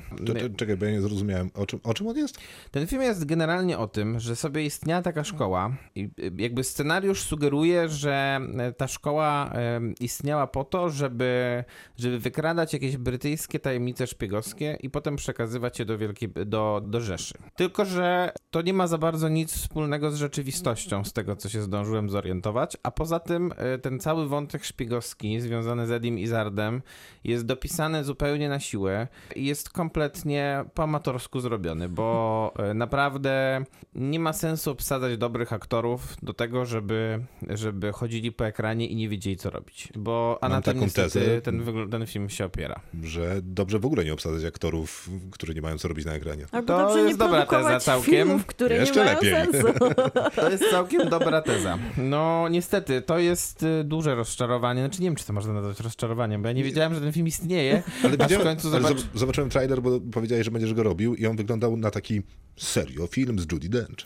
Czekaj, 0.57 0.77
bo 0.77 0.85
ja 0.85 0.91
nie 0.91 1.01
zrozumiałem. 1.01 1.51
O 1.55 1.67
czym, 1.67 1.81
o 1.83 1.95
czym 1.95 2.07
on 2.07 2.17
jest? 2.17 2.39
Ten 2.71 2.87
film 2.87 3.03
jest 3.03 3.25
generalnie 3.25 3.79
o 3.79 3.89
tym, 3.89 4.21
że 4.21 4.37
sobie 4.37 4.65
istniała 4.65 5.03
taka 5.03 5.25
szkoła 5.25 5.77
i 5.95 6.11
y, 6.19 6.33
jakby 6.37 6.65
scenariusz 6.65 7.23
sugeruje, 7.23 7.89
że 7.89 8.41
e, 8.59 8.73
ta 8.73 8.89
szkoła 8.89 9.53
istniała 10.01 10.47
po 10.47 10.65
to, 10.65 10.91
żeby, 10.91 11.65
żeby 11.97 12.19
wykradać 12.19 12.73
jakieś 12.73 12.97
brytyjskie 12.97 13.61
tajemnice 13.61 14.07
szpiegowskie 14.07 14.79
i 14.81 14.91
potem 14.91 15.17
przekazywać 15.17 15.79
je 15.79 15.85
do, 15.85 15.99
Wielkiej, 15.99 16.29
do, 16.47 16.83
do 16.87 17.01
Rzeszy. 17.01 17.35
Tylko, 17.57 17.85
że 17.85 18.33
to 18.51 18.63
nie 18.63 18.73
ma 18.73 18.87
za 18.87 18.99
bardzo 18.99 19.29
nic 19.29 19.69
wspólnego 19.77 20.11
z 20.11 20.17
rzeczywistością, 20.17 21.05
z 21.05 21.13
tego 21.13 21.37
co 21.37 21.49
się 21.49 21.63
zdążyłem 21.63 22.11
zorientować, 22.11 22.77
a 22.83 22.91
poza 22.91 23.21
tym 23.21 23.53
e, 23.57 23.79
ten 23.79 24.01
cały 24.01 24.29
wątek 24.29 24.65
szpiegowski 24.65 25.41
związany 25.41 25.87
z 25.87 25.91
Edim 25.91 26.19
Izardem 26.19 26.83
jest 27.25 27.47
dopisany 27.47 28.05
zupełnie 28.05 28.49
na 28.49 28.61
siłę 28.61 29.09
i 29.35 29.47
jest 29.47 29.71
kompletnie 29.71 30.65
po 30.75 30.83
amatorsku 30.83 31.41
zrobiony, 31.41 31.89
bo 31.89 32.53
e, 32.59 32.75
naprawdę 32.75 33.65
nie 33.95 34.21
ma 34.21 34.33
sensu 34.33 34.71
obsadzać 34.71 35.17
dobrych 35.19 35.53
aktorów 35.53 36.17
do 36.23 36.33
tego, 36.35 36.65
żeby, 36.65 37.25
żeby 37.51 37.93
chodzili 37.93 38.33
po 38.33 38.47
ekranie 38.47 38.87
i 38.87 38.97
nie 38.97 39.09
wiedzieli 39.09 39.37
co 39.37 39.51
robić, 39.51 39.89
bo 39.97 40.39
a 40.41 40.49
na 40.49 40.63
tym 40.63 40.75
taką 40.75 40.85
niestety 40.85 41.11
tezę. 41.21 41.41
ten, 41.43 41.65
ten 41.91 42.07
film 42.07 42.29
się 42.29 42.45
opiera. 42.45 42.81
Że 43.03 43.41
dobrze 43.43 43.79
w 43.79 43.87
ogóle 43.87 44.05
nie 44.05 44.13
obsadzać 44.13 44.45
aktorów, 44.45 45.11
którzy 45.33 45.55
nie 45.55 45.63
mają 45.63 45.79
co 45.79 45.89
robić 45.89 46.07
na 46.07 46.13
ekranie. 46.13 46.47
Albo 46.53 46.67
To 46.67 46.79
dobrze 46.79 46.99
nie 47.01 47.07
jest 47.07 47.19
dobra 47.19 47.47
teza 47.47 47.81
całkiem. 47.81 48.13
filmów, 48.15 48.47
które 48.47 48.77
Jeszcze 48.77 49.01
nie 49.01 49.05
mają 49.05 49.17
lepiej. 49.17 49.53
sensu. 49.53 49.66
To 50.37 50.51
jest 50.51 50.65
całkiem 50.71 51.09
dobra 51.09 51.43
teza. 51.43 51.79
No 51.97 52.49
niestety, 52.51 53.03
to 53.03 53.19
jest 53.19 53.63
y, 53.63 53.85
duże 53.85 54.15
rozczarowanie, 54.15 54.81
znaczy 54.81 55.03
nie 55.03 55.09
wiem, 55.09 55.17
czy 55.17 55.27
to 55.27 55.33
można 55.33 55.53
nazwać 55.53 55.81
rozczarowaniem, 55.81 56.43
bo 56.43 56.49
ja 56.49 56.53
nie 56.55 56.65
wiedziałem, 56.65 56.95
że 56.95 57.01
ten 57.01 57.13
film 57.13 57.27
istnieje, 57.27 57.83
Ale, 58.03 58.13
aż 58.13 58.19
w 58.19 58.23
widziałem, 58.23 58.47
końcu 58.47 58.71
zobacz... 58.71 58.93
zob- 58.97 59.05
zobaczyłem 59.15 59.51
trailer, 59.51 59.83
bo 59.83 60.01
powiedziałeś, 60.13 60.45
że 60.45 60.51
będziesz 60.51 60.75
go 60.75 60.83
robił 60.83 61.15
i 61.15 61.27
on 61.27 61.37
wyglądał 61.37 61.77
na 61.77 61.91
taki 61.91 62.23
serio 62.57 63.07
film 63.07 63.39
z 63.39 63.53
Judy 63.53 63.69
Dench. 63.69 64.05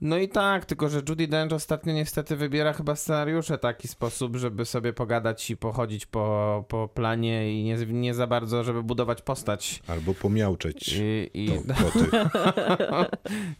No 0.00 0.18
i 0.18 0.28
tak, 0.28 0.64
tylko 0.64 0.88
że 0.88 1.02
Judy 1.08 1.28
Dench 1.28 1.52
ostatnio 1.52 1.92
niestety 1.92 2.36
wybiera 2.36 2.72
chyba 2.72 2.96
scenariusze 2.96 3.58
w 3.58 3.60
taki 3.60 3.88
sposób, 3.88 4.36
żeby 4.36 4.64
sobie 4.64 4.92
pogadać 4.92 5.50
i 5.50 5.56
pochodzić 5.56 6.06
po, 6.06 6.64
po 6.68 6.88
planie 6.88 7.60
i 7.60 7.64
nie, 7.64 7.76
nie 7.86 8.14
za 8.14 8.26
bardzo, 8.26 8.64
żeby 8.64 8.82
budować 8.82 9.22
postać. 9.22 9.82
Albo 9.88 10.14
pomiałczeć 10.14 11.00
I, 11.02 11.30
i, 11.34 11.48
to 11.48 11.74
koty. 11.84 12.06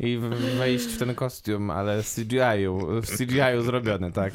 i 0.00 0.18
wejść 0.58 0.84
w 0.86 0.98
ten 0.98 1.14
kostium, 1.14 1.70
ale 1.70 2.02
z 2.02 2.14
CGI-u, 2.14 2.78
w 3.02 3.06
CGI-u 3.18 3.62
zrobione, 3.62 4.12
tak. 4.12 4.32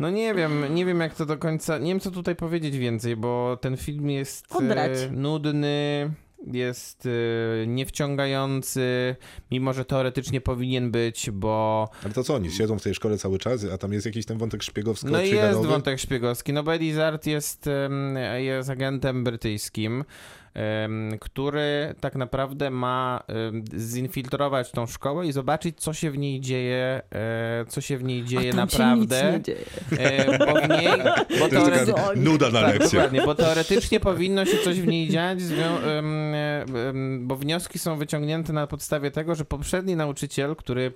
No 0.00 0.10
nie 0.10 0.34
wiem, 0.34 0.74
nie 0.74 0.84
wiem 0.86 1.00
jak 1.00 1.14
to 1.14 1.26
do 1.26 1.36
końca, 1.38 1.78
nie 1.78 1.90
wiem 1.90 2.00
co 2.00 2.10
tutaj 2.10 2.36
powiedzieć 2.36 2.78
więcej, 2.78 3.16
bo 3.16 3.58
ten 3.60 3.76
film 3.76 4.10
jest 4.10 4.56
Odrać. 4.56 4.98
e, 4.98 5.10
nudny, 5.10 6.10
jest 6.46 7.06
e, 7.06 7.66
niewciągający, 7.66 9.16
mimo 9.50 9.72
że 9.72 9.84
teoretycznie 9.84 10.40
powinien 10.40 10.90
być, 10.90 11.30
bo 11.30 11.88
Ale 12.04 12.12
to 12.12 12.24
co 12.24 12.34
oni? 12.34 12.50
Siedzą 12.50 12.78
w 12.78 12.82
tej 12.82 12.94
szkole 12.94 13.18
cały 13.18 13.38
czas, 13.38 13.64
a 13.74 13.78
tam 13.78 13.92
jest 13.92 14.06
jakiś 14.06 14.26
ten 14.26 14.38
wątek 14.38 14.62
szpiegowsko 14.62 15.08
No 15.08 15.20
jest 15.20 15.60
wątek 15.60 16.00
szpiegowski. 16.00 16.52
No 16.52 16.74
Izzard 16.74 17.26
jest, 17.26 17.68
jest 18.36 18.70
agentem 18.70 19.24
brytyjskim, 19.24 20.04
który 21.20 21.94
tak 22.00 22.14
naprawdę 22.14 22.70
ma 22.70 23.22
zinfiltrować 23.76 24.70
tą 24.70 24.86
szkołę 24.86 25.26
i 25.26 25.32
zobaczyć, 25.32 25.80
co 25.80 25.92
się 25.92 26.10
w 26.10 26.18
niej 26.18 26.40
dzieje, 26.40 27.02
e, 27.14 27.64
co 27.68 27.80
się 27.80 27.98
w 27.98 28.04
niej 28.04 28.24
dzieje 28.24 28.52
naprawdę. 28.52 29.40
Dzieje. 29.42 29.58
E, 29.98 30.38
bo 30.38 30.54
w 30.60 30.68
niej, 30.68 30.90
bo 31.40 31.48
To 31.48 32.12
nuda 32.16 32.50
na 32.50 32.60
Tak, 32.60 32.68
lekcję. 32.78 32.98
dokładnie, 32.98 33.22
bo 33.22 33.34
teoretycznie 33.34 34.00
powinno 34.00 34.44
się 34.44 34.58
coś 34.58 34.80
w 34.80 34.86
niej 34.86 35.08
dziać, 35.08 35.38
bo 37.20 37.36
wnioski 37.36 37.78
są 37.78 37.96
wyciągnięte 37.96 38.52
na 38.52 38.66
podstawie 38.66 39.10
tego, 39.10 39.34
że 39.34 39.44
poprzedni 39.44 39.96
nauczyciel, 39.96 40.56
który 40.56 40.92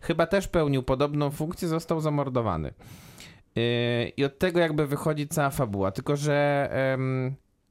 chyba 0.00 0.26
też 0.26 0.48
pełnił 0.48 0.82
podobną 0.82 1.30
funkcję, 1.30 1.68
został 1.68 2.00
zamordowany. 2.00 2.74
Yy, 3.56 3.62
I 4.16 4.24
od 4.24 4.38
tego 4.38 4.60
jakby 4.60 4.86
wychodzi 4.86 5.28
cała 5.28 5.50
fabuła. 5.50 5.90
Tylko, 5.92 6.16
że 6.16 6.68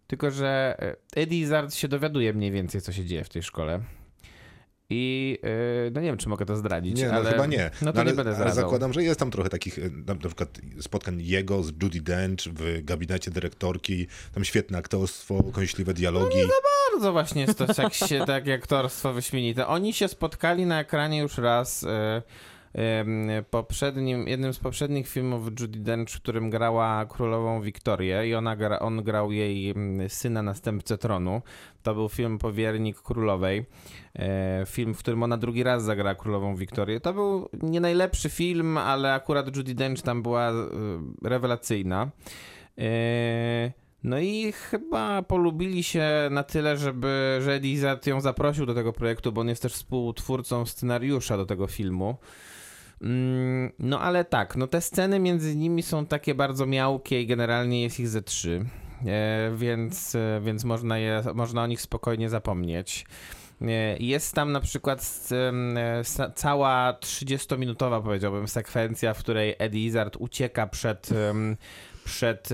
tylko, 0.08 0.32
że 0.32 0.76
e, 0.80 0.96
Eddie 1.16 1.40
Izzard 1.40 1.74
się 1.74 1.88
dowiaduje 1.88 2.34
mniej 2.34 2.52
więcej, 2.52 2.82
co 2.82 2.92
się 2.92 3.06
dzieje 3.06 3.24
w 3.24 3.30
tej 3.30 3.44
szkole. 3.44 3.80
I 4.90 5.40
yy, 5.44 5.92
no 5.92 6.02
nie 6.02 6.08
wiem, 6.08 6.18
czy 6.18 6.30
mogę 6.30 6.46
to 6.46 6.56
zdradzić, 6.56 6.98
Nie, 6.98 7.08
no 7.08 7.14
ale 7.14 7.32
chyba 7.32 7.46
nie. 7.46 7.72
No 7.82 7.94
to 7.94 8.00
ale, 8.00 8.12
nie 8.12 8.16
będę 8.16 8.30
ale 8.32 8.36
zdradzał. 8.36 8.64
zakładam, 8.64 8.94
że 8.94 9.04
jest 9.04 9.20
tam 9.20 9.32
trochę 9.32 9.50
takich, 9.50 9.80
e, 9.80 9.82
na, 10.06 10.16
przykład 10.16 10.50
spotkań 10.82 11.22
jego 11.22 11.64
z 11.64 11.72
Judy 11.84 12.02
Dench 12.02 12.40
w 12.54 12.84
gabinecie 12.84 13.32
dyrektorki, 13.32 14.08
tam 14.34 14.44
świetne 14.44 14.78
aktorstwo, 14.78 15.44
kąśliwe 15.44 15.94
dialogi. 15.94 16.38
bardzo 16.92 17.12
właśnie 17.12 17.42
jest 17.42 17.58
to 17.58 17.74
tak, 17.74 17.94
się, 17.94 18.26
takie 18.26 18.54
aktorstwo 18.54 19.14
wyśmienite. 19.14 19.68
Oni 19.68 19.94
się 19.94 20.08
spotkali 20.08 20.66
na 20.66 20.80
ekranie 20.80 21.20
już 21.20 21.38
raz, 21.38 21.84
e, 21.84 22.22
poprzednim, 23.50 24.28
jednym 24.28 24.54
z 24.54 24.60
poprzednich 24.60 25.08
filmów 25.08 25.60
Judy 25.60 25.80
Dench, 25.80 26.10
w 26.10 26.22
którym 26.22 26.50
grała 26.50 27.06
królową 27.06 27.62
Wiktorię 27.62 28.28
i 28.28 28.36
ona 28.36 28.56
gra, 28.56 28.80
on 28.80 29.04
grał 29.04 29.32
jej 29.32 29.70
mm, 29.70 30.10
syna, 30.10 30.42
następcę 30.42 30.98
tronu. 30.98 31.42
To 31.84 31.94
był 31.94 32.10
film 32.10 32.40
Powiernik 32.40 33.02
Królowej. 33.02 33.66
E, 34.16 34.64
film, 34.68 34.94
w 34.94 35.00
którym 35.00 35.24
ona 35.24 35.38
drugi 35.38 35.64
raz 35.64 35.84
zagrała 35.84 36.16
królową 36.16 36.56
Wiktorię. 36.56 37.00
To 37.00 37.14
był 37.14 37.50
nie 37.62 37.82
najlepszy 37.82 38.30
film, 38.30 38.78
ale 38.78 39.14
akurat 39.14 39.58
Judy 39.58 39.76
Dench 39.76 40.02
tam 40.02 40.24
była 40.24 40.50
e, 40.50 40.54
rewelacyjna. 41.24 42.10
E, 42.78 43.72
no 44.04 44.20
i 44.20 44.52
chyba 44.52 45.22
polubili 45.22 45.84
się 45.84 46.08
na 46.32 46.44
tyle, 46.44 46.78
żeby, 46.78 47.40
że 47.42 47.60
ją 48.06 48.22
zaprosił 48.22 48.66
do 48.66 48.74
tego 48.74 48.94
projektu, 48.94 49.32
bo 49.32 49.42
on 49.42 49.50
jest 49.50 49.62
też 49.62 49.74
współtwórcą 49.74 50.66
scenariusza 50.66 51.38
do 51.38 51.46
tego 51.46 51.68
filmu. 51.68 52.18
Mm, 53.04 53.72
No 53.80 54.00
ale 54.02 54.26
tak, 54.26 54.56
no 54.56 54.68
te 54.68 54.82
sceny 54.82 55.20
między 55.20 55.56
nimi 55.56 55.84
są 55.84 56.06
takie 56.06 56.36
bardzo 56.36 56.66
miałkie 56.66 57.22
i 57.22 57.28
generalnie 57.28 57.82
jest 57.84 58.00
ich 58.00 58.08
ze 58.08 58.22
trzy, 58.22 58.66
e, 59.06 59.52
więc, 59.56 60.16
e, 60.16 60.42
więc 60.44 60.64
można, 60.64 60.98
je, 60.98 61.24
można 61.34 61.64
o 61.64 61.68
nich 61.68 61.82
spokojnie 61.82 62.30
zapomnieć. 62.30 63.06
E, 63.62 63.98
Jest 63.98 64.36
tam 64.36 64.52
na 64.52 64.60
przykład 64.60 65.30
cała 66.36 66.94
30-minutowa, 67.02 68.04
powiedziałbym, 68.04 68.48
sekwencja, 68.48 69.14
w 69.14 69.20
której 69.20 69.56
Eddie 69.60 69.86
Izzard 69.86 70.16
ucieka 70.20 70.68
przed, 70.68 71.10
przed 72.06 72.50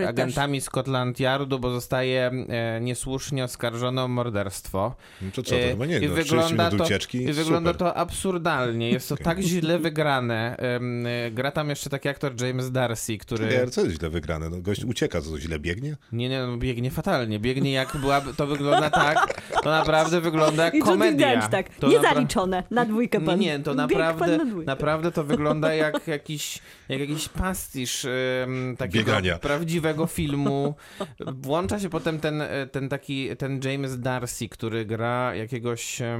e, 0.00 0.08
agentami 0.08 0.60
Scotland 0.60 1.20
Yardu, 1.20 1.58
bo 1.58 1.70
zostaje 1.70 2.30
e, 2.48 2.80
niesłusznie 2.80 3.44
oskarżony 3.44 4.00
o 4.02 4.08
morderstwo. 4.08 4.94
No 5.22 5.30
to 5.34 5.42
co, 5.42 5.50
to 5.50 5.56
E, 5.56 5.68
chyba 5.70 5.86
nie, 5.86 5.98
I 5.98 6.08
no, 6.08 6.14
30 6.14 6.30
wygląda 6.30 6.64
minut 6.64 6.78
to, 6.78 6.84
ucieczki, 6.84 7.22
I 7.22 7.32
wygląda 7.32 7.72
super. 7.72 7.86
to 7.88 7.96
absurdalnie. 7.96 8.90
Jest 8.90 9.08
to 9.08 9.16
tak 9.16 9.40
źle 9.40 9.78
wygrane. 9.78 10.56
E, 10.58 11.30
Gra 11.30 11.50
tam 11.50 11.68
jeszcze 11.70 11.90
taki 11.90 12.08
aktor 12.08 12.32
James 12.42 12.72
Darcy, 12.72 13.18
który... 13.18 13.58
Ale 13.58 13.70
co 13.70 13.80
jest 13.84 13.98
źle 13.98 14.10
wygrane? 14.10 14.50
No, 14.50 14.56
gość 14.60 14.84
ucieka, 14.84 15.20
co 15.20 15.38
źle 15.38 15.58
biegnie? 15.58 15.96
Nie, 16.12 16.28
nie, 16.28 16.40
no 16.40 16.56
biegnie 16.56 16.90
fatalnie. 16.90 17.38
Biegnie 17.40 17.72
jak 17.72 17.96
byłaby, 17.96 18.34
to 18.34 18.46
wygląda 18.46 18.90
tak, 18.90 19.42
to 19.62 19.70
naprawdę 19.70 20.20
wygląda 20.20 20.64
jak 20.64 20.78
komedia. 20.78 21.28
Dench, 21.28 21.48
tak, 21.48 21.68
To 21.68 21.86
napra- 21.86 21.90
niezaliczone, 21.90 22.62
na 22.70 22.84
dwójkę 22.84 23.20
pan. 23.20 23.38
Nie, 23.38 23.58
to 23.58 23.74
naprawdę, 23.74 24.38
pan 24.38 24.56
na 24.58 24.64
naprawdę 24.64 25.12
to 25.12 25.24
wygląda 25.24 25.74
jak 25.74 26.06
jakiś, 26.06 26.58
jak 26.88 27.00
jakiś 27.00 27.28
pastisz 27.28 27.75
em, 28.04 28.76
takiego 28.76 29.04
Biegania. 29.04 29.38
prawdziwego 29.38 30.06
filmu. 30.18 30.74
Włącza 31.20 31.80
się 31.80 31.90
potem 31.90 32.20
ten, 32.20 32.42
e, 32.42 32.66
ten 32.66 32.88
taki, 32.88 33.36
ten 33.36 33.60
James 33.64 34.00
Darcy, 34.00 34.48
który 34.48 34.84
gra 34.84 35.34
jakiegoś, 35.34 36.00
e, 36.00 36.18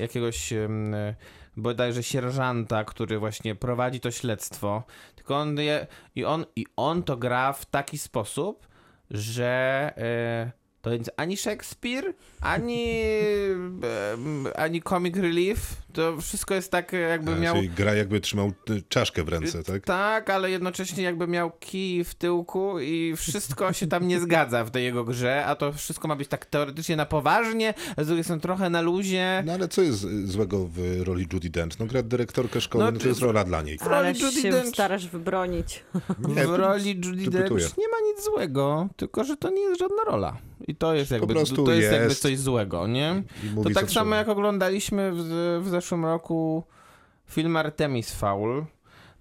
jakiegoś 0.00 0.52
e, 0.52 0.68
bodajże 1.56 2.02
sierżanta, 2.02 2.84
który 2.84 3.18
właśnie 3.18 3.54
prowadzi 3.54 4.00
to 4.00 4.10
śledztwo. 4.10 4.82
Tylko 5.14 5.36
on 5.36 5.58
je, 5.60 5.86
i 6.14 6.24
on, 6.24 6.44
i 6.56 6.66
on 6.76 7.02
to 7.02 7.16
gra 7.16 7.52
w 7.52 7.66
taki 7.66 7.98
sposób, 7.98 8.68
że 9.10 9.92
to 10.84 10.92
jest 10.92 11.10
ani 11.16 11.36
Shakespeare, 11.36 12.14
ani, 12.40 13.00
em, 14.12 14.46
ani 14.56 14.82
comic 14.82 15.16
relief. 15.16 15.76
To 15.92 16.20
wszystko 16.20 16.54
jest 16.54 16.70
tak, 16.70 16.92
jakby 16.92 17.32
A, 17.32 17.36
miał. 17.36 17.54
Czyli 17.56 17.68
gra 17.70 17.94
jakby 17.94 18.20
trzymał 18.20 18.52
y, 18.70 18.82
czaszkę 18.88 19.24
w 19.24 19.28
ręce, 19.28 19.62
tak? 19.62 19.84
Tak, 19.84 20.30
ale 20.30 20.50
jednocześnie 20.50 21.04
jakby 21.04 21.26
miał 21.26 21.50
kij 21.50 22.04
w 22.04 22.14
tyłku 22.14 22.80
i 22.80 23.14
wszystko 23.16 23.72
się 23.72 23.86
tam 23.86 24.08
nie 24.08 24.20
zgadza 24.20 24.64
w 24.64 24.70
tej 24.70 24.84
jego 24.84 25.04
grze, 25.04 25.44
a 25.46 25.54
to 25.56 25.72
wszystko 25.72 26.08
ma 26.08 26.16
być 26.16 26.28
tak 26.28 26.46
teoretycznie 26.46 26.96
na 26.96 27.06
poważnie, 27.06 27.74
a 27.96 28.04
z 28.04 28.06
drugiej 28.06 28.24
strony 28.24 28.42
trochę 28.42 28.70
na 28.70 28.80
luzie. 28.80 29.42
No 29.46 29.52
ale 29.52 29.68
co 29.68 29.82
jest 29.82 30.04
y, 30.04 30.26
złego 30.26 30.66
w 30.72 31.00
roli 31.04 31.26
Judy 31.32 31.50
Dench? 31.50 31.78
No 31.78 31.86
gra 31.86 32.02
dyrektorkę 32.02 32.60
szkoły, 32.60 32.84
No, 32.84 32.90
no, 32.90 32.98
to 32.98 33.08
jest 33.08 33.20
rola 33.20 33.44
dla 33.44 33.62
niej. 33.62 33.78
w 33.78 33.82
roli 33.82 33.94
Ale 33.94 34.12
Judi 34.12 34.42
się 34.42 34.50
Dench. 34.50 34.68
starasz 34.68 35.08
wybronić. 35.08 35.84
Nie, 36.28 36.46
w 36.46 36.54
roli 36.54 36.90
Judy. 37.04 37.30
Dench 37.30 37.76
nie 37.78 37.88
ma 37.88 37.96
nic 38.12 38.24
złego, 38.24 38.88
tylko 38.96 39.24
że 39.24 39.36
to 39.36 39.50
nie 39.50 39.60
jest 39.62 39.80
żadna 39.80 40.04
rola. 40.06 40.36
I 40.68 40.74
to 40.74 40.94
jest 40.94 41.10
jakby, 41.10 41.34
to 41.34 41.40
jest 41.72 41.92
jakby 41.92 42.08
jest. 42.08 42.22
coś 42.22 42.38
złego, 42.38 42.86
nie? 42.86 43.22
To 43.64 43.70
tak 43.70 43.90
samo 43.90 44.14
jak 44.14 44.28
oglądaliśmy 44.28 45.12
w, 45.12 45.60
w 45.64 45.68
zeszłym 45.68 46.04
roku 46.04 46.64
film 47.30 47.56
Artemis 47.56 48.14
Fowl, 48.14 48.64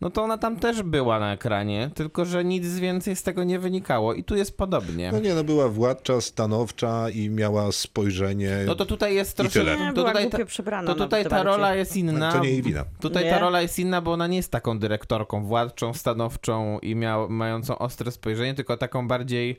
no 0.03 0.09
to 0.09 0.23
ona 0.23 0.37
tam 0.37 0.59
też 0.59 0.83
była 0.83 1.19
na 1.19 1.33
ekranie, 1.33 1.89
tylko 1.95 2.25
że 2.25 2.45
nic 2.45 2.79
więcej 2.79 3.15
z 3.15 3.23
tego 3.23 3.43
nie 3.43 3.59
wynikało 3.59 4.13
i 4.13 4.23
tu 4.23 4.35
jest 4.35 4.57
podobnie. 4.57 5.11
No 5.11 5.19
nie, 5.19 5.33
no 5.33 5.43
była 5.43 5.69
władcza, 5.69 6.21
stanowcza 6.21 7.09
i 7.09 7.29
miała 7.29 7.71
spojrzenie. 7.71 8.57
No 8.65 8.75
to 8.75 8.85
tutaj 8.85 9.15
jest 9.15 9.37
troszkę. 9.37 9.63
Nie, 9.63 9.93
To 9.93 10.03
tutaj, 10.03 10.29
ta, 10.29 10.45
przebrana. 10.45 10.93
to 10.93 11.03
tutaj 11.03 11.23
nawet 11.23 11.37
ta 11.37 11.43
rola 11.43 11.75
jest 11.75 11.97
inna. 11.97 12.31
To 12.31 12.39
nie 12.39 12.49
jej 12.49 12.61
wina. 12.61 12.85
Tutaj 12.99 13.23
Nie? 13.23 13.29
ta 13.29 13.39
rola 13.39 13.61
jest 13.61 13.79
inna, 13.79 14.01
bo 14.01 14.11
ona 14.11 14.27
nie 14.27 14.37
jest 14.37 14.51
taką 14.51 14.79
dyrektorką 14.79 15.43
władczą, 15.45 15.93
stanowczą 15.93 16.79
i 16.79 16.95
miał, 16.95 17.29
mającą 17.29 17.77
ostre 17.77 18.11
spojrzenie, 18.11 18.53
tylko 18.53 18.77
taką 18.77 19.07
bardziej 19.07 19.57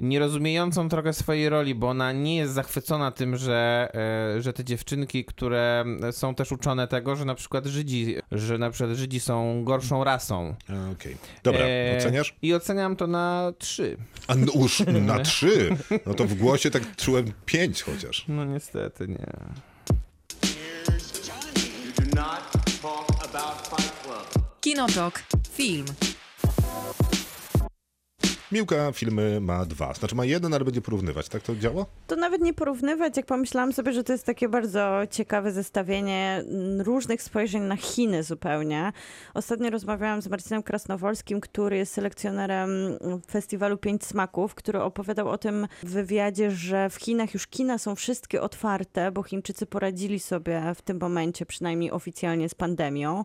nierozumiejącą 0.00 0.88
trochę 0.88 1.12
swojej 1.12 1.48
roli, 1.48 1.74
bo 1.74 1.88
ona 1.88 2.12
nie 2.12 2.36
jest 2.36 2.52
zachwycona 2.52 3.10
tym, 3.10 3.36
że, 3.36 3.88
e, 4.36 4.42
że 4.42 4.52
te 4.52 4.64
dziewczynki, 4.64 5.24
które 5.24 5.84
są 6.10 6.34
też 6.34 6.52
uczone 6.52 6.88
tego, 6.88 7.16
że 7.16 7.24
na 7.24 7.34
przykład 7.34 7.66
Żydzi, 7.66 8.16
że 8.32 8.58
na 8.58 8.70
przykład 8.70 8.96
Żydzi 8.96 9.20
są 9.20 9.64
gorszą 9.88 10.04
rasą. 10.04 10.54
Okej. 10.92 11.16
Dobra, 11.42 11.60
E, 11.60 11.96
oceniasz? 11.98 12.34
I 12.42 12.54
oceniam 12.54 12.96
to 12.96 13.06
na 13.06 13.52
trzy. 13.58 13.96
A 14.28 14.34
no 14.34 14.52
już 14.54 14.80
na 14.86 15.18
trzy. 15.30 15.76
No 16.06 16.14
to 16.14 16.24
w 16.24 16.34
głosie 16.34 16.70
tak 16.70 16.96
czułem 16.96 17.32
pięć 17.46 17.82
chociaż. 17.82 18.24
No 18.28 18.44
niestety 18.44 19.08
nie. 19.08 19.26
Kinotok. 24.60 25.22
Film. 25.52 25.86
Miłka 28.52 28.92
filmy 28.92 29.40
ma 29.40 29.64
dwa. 29.64 29.94
Znaczy 29.94 30.14
ma 30.14 30.24
jeden, 30.24 30.54
ale 30.54 30.64
będzie 30.64 30.80
porównywać. 30.80 31.28
Tak 31.28 31.42
to 31.42 31.56
działa? 31.56 31.86
To 32.06 32.16
nawet 32.16 32.40
nie 32.40 32.54
porównywać, 32.54 33.16
jak 33.16 33.26
pomyślałam 33.26 33.72
sobie, 33.72 33.92
że 33.92 34.04
to 34.04 34.12
jest 34.12 34.24
takie 34.24 34.48
bardzo 34.48 35.00
ciekawe 35.10 35.52
zestawienie 35.52 36.44
różnych 36.78 37.22
spojrzeń 37.22 37.62
na 37.62 37.76
Chiny 37.76 38.22
zupełnie. 38.22 38.92
Ostatnio 39.34 39.70
rozmawiałam 39.70 40.22
z 40.22 40.28
Marcinem 40.28 40.62
Krasnowolskim, 40.62 41.40
który 41.40 41.76
jest 41.76 41.92
selekcjonerem 41.92 42.70
festiwalu 43.30 43.76
Pięć 43.76 44.04
Smaków, 44.04 44.54
który 44.54 44.80
opowiadał 44.80 45.28
o 45.28 45.38
tym 45.38 45.66
w 45.82 45.90
wywiadzie, 45.90 46.50
że 46.50 46.90
w 46.90 46.94
Chinach 46.94 47.34
już 47.34 47.46
kina 47.46 47.78
są 47.78 47.94
wszystkie 47.94 48.42
otwarte, 48.42 49.12
bo 49.12 49.22
Chińczycy 49.22 49.66
poradzili 49.66 50.20
sobie 50.20 50.62
w 50.74 50.82
tym 50.82 50.98
momencie, 51.00 51.46
przynajmniej 51.46 51.90
oficjalnie, 51.90 52.48
z 52.48 52.54
pandemią, 52.54 53.24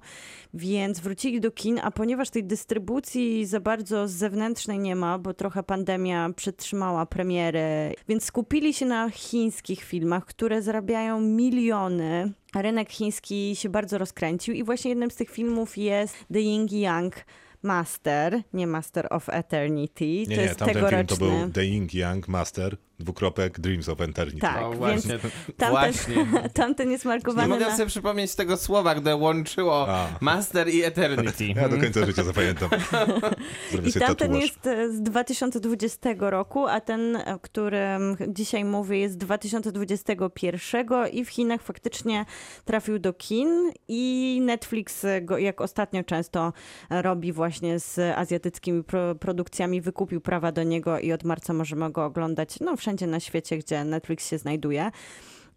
więc 0.54 1.00
wrócili 1.00 1.42
do 1.42 1.52
kin, 1.52 1.80
a 1.84 1.92
ponieważ 1.92 2.30
tej 2.30 2.44
dystrybucji 2.44 3.46
za 3.46 3.60
bardzo 3.60 4.08
zewnętrznej 4.08 4.80
nie 4.80 4.96
ma, 4.96 5.11
bo 5.20 5.34
trochę 5.34 5.64
pandemia 5.64 6.30
przytrzymała 6.36 7.06
premiery, 7.06 7.94
więc 8.08 8.26
skupili 8.26 8.74
się 8.74 8.86
na 8.86 9.10
chińskich 9.10 9.84
filmach, 9.84 10.26
które 10.26 10.62
zarabiają 10.62 11.22
miliony. 11.22 12.32
Rynek 12.56 12.90
chiński 12.90 13.56
się 13.56 13.70
bardzo 13.70 13.98
rozkręcił 13.98 14.54
i 14.54 14.64
właśnie 14.64 14.90
jednym 14.90 15.12
z 15.12 15.16
tych 15.16 15.30
filmów 15.30 15.78
jest 15.78 16.16
The 16.34 16.40
Ying 16.40 16.72
Yang 16.72 17.26
Master, 17.62 18.42
nie 18.54 18.68
Master 18.68 19.08
of 19.10 19.30
Eternity. 19.30 20.06
Nie, 20.06 20.26
to 20.26 20.32
nie, 20.32 20.42
jest 20.42 20.60
tamten 20.60 20.76
film 20.76 21.06
to 21.08 21.16
tegoroczny. 21.16 21.42
był 21.44 21.52
The 21.54 21.66
Ying 21.66 21.94
Yang 21.94 22.28
Master, 22.28 22.78
dwukropek 23.02 23.60
Dreams 23.60 23.90
of 23.90 24.02
Eternity. 24.02 24.40
Tak, 24.40 24.64
O, 24.64 24.70
więc 24.70 24.78
właśnie, 24.78 25.20
tamten, 25.58 25.70
właśnie. 25.70 26.26
tamten 26.54 26.92
jest 26.92 27.06
Nie 27.06 27.10
markowany 27.10 27.48
mogę 27.48 27.66
na... 27.66 27.76
sobie 27.78 27.88
przypomnieć 27.88 28.36
tego 28.36 28.58
słowa, 28.58 28.96
gdy 28.96 29.16
łączyło 29.16 29.90
A. 29.90 30.08
Master 30.22 30.70
i 30.70 30.84
Eternity. 30.84 31.46
Ja 31.48 31.70
do 31.70 31.78
końca 31.78 32.06
życia 32.06 32.24
zapamiętam. 32.24 32.70
I 33.88 33.94
tamten 33.94 34.16
tatuaż. 34.16 34.42
jest 34.42 34.68
e, 34.68 34.92
z 34.92 35.02
2020 35.02 36.10
roku, 36.20 36.68
a 36.68 36.82
ten, 36.82 37.16
o 37.16 37.40
którym 37.40 38.18
dzisiaj 38.28 38.66
mówię, 38.66 39.00
jest 39.00 39.14
z 39.14 39.18
2021 39.18 40.88
i 41.12 41.26
w 41.26 41.30
Chinach 41.30 41.62
faktycznie 41.62 42.26
trafił 42.66 43.00
do 43.00 43.14
kin 43.14 43.72
i 43.88 44.40
Netflix 44.46 45.06
go, 45.22 45.38
jak 45.38 45.62
ostatnio 45.62 46.04
często 46.04 46.54
robi 46.90 47.34
właśnie 47.34 47.80
z 47.80 48.00
azjatyckimi 48.18 48.84
pro, 48.84 49.16
produkcjami, 49.16 49.82
wykupił 49.82 50.22
prawa 50.22 50.52
do 50.52 50.64
niego 50.64 51.00
i 51.00 51.12
od 51.12 51.24
marca 51.24 51.54
możemy 51.54 51.92
go 51.92 52.06
oglądać 52.06 52.60
no, 52.60 52.76
wszędzie 52.76 52.91
na 53.08 53.20
świecie, 53.20 53.58
gdzie 53.58 53.84
Netflix 53.84 54.30
się 54.30 54.38
znajduje. 54.38 54.92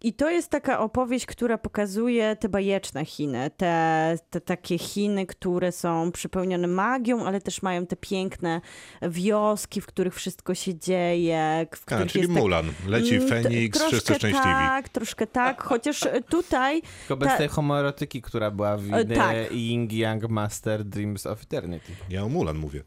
I 0.03 0.13
to 0.13 0.29
jest 0.29 0.49
taka 0.49 0.79
opowieść, 0.79 1.25
która 1.25 1.57
pokazuje 1.57 2.35
te 2.35 2.49
bajeczne 2.49 3.05
Chiny, 3.05 3.51
te, 3.57 4.17
te 4.29 4.41
takie 4.41 4.77
Chiny, 4.77 5.25
które 5.25 5.71
są 5.71 6.11
przepełnione 6.11 6.67
magią, 6.67 7.25
ale 7.25 7.41
też 7.41 7.61
mają 7.61 7.85
te 7.85 7.95
piękne 7.95 8.61
wioski, 9.01 9.81
w 9.81 9.85
których 9.85 10.15
wszystko 10.15 10.55
się 10.55 10.75
dzieje. 10.79 11.67
W 11.75 11.81
A, 11.81 11.85
których 11.85 12.11
czyli 12.11 12.21
jest 12.21 12.33
tak- 12.33 12.43
Mulan. 12.43 12.65
Leci 12.87 13.15
Mm, 13.15 13.27
Feniks, 13.29 13.79
wszyscy 13.79 14.05
troszkę 14.05 14.15
szczęśliwi. 14.15 14.43
Tak, 14.43 14.89
troszkę 14.89 15.27
tak, 15.27 15.63
chociaż 15.63 15.99
tutaj 16.29 16.81
Tylko 16.99 17.17
bez 17.17 17.29
Ta- 17.29 17.37
tej 17.37 17.47
homoerotyki, 17.47 18.21
która 18.21 18.51
była 18.51 18.77
w 18.77 18.93
E, 18.93 18.97
e, 18.97 19.05
tak. 19.05 19.51
Ying 19.51 19.93
Yang 19.93 20.29
Master 20.29 20.83
Dreams 20.83 21.25
of 21.25 21.43
Eternity. 21.43 21.91
Ja 22.09 22.23
o 22.23 22.29
Mulan 22.29 22.57
mówię. 22.57 22.83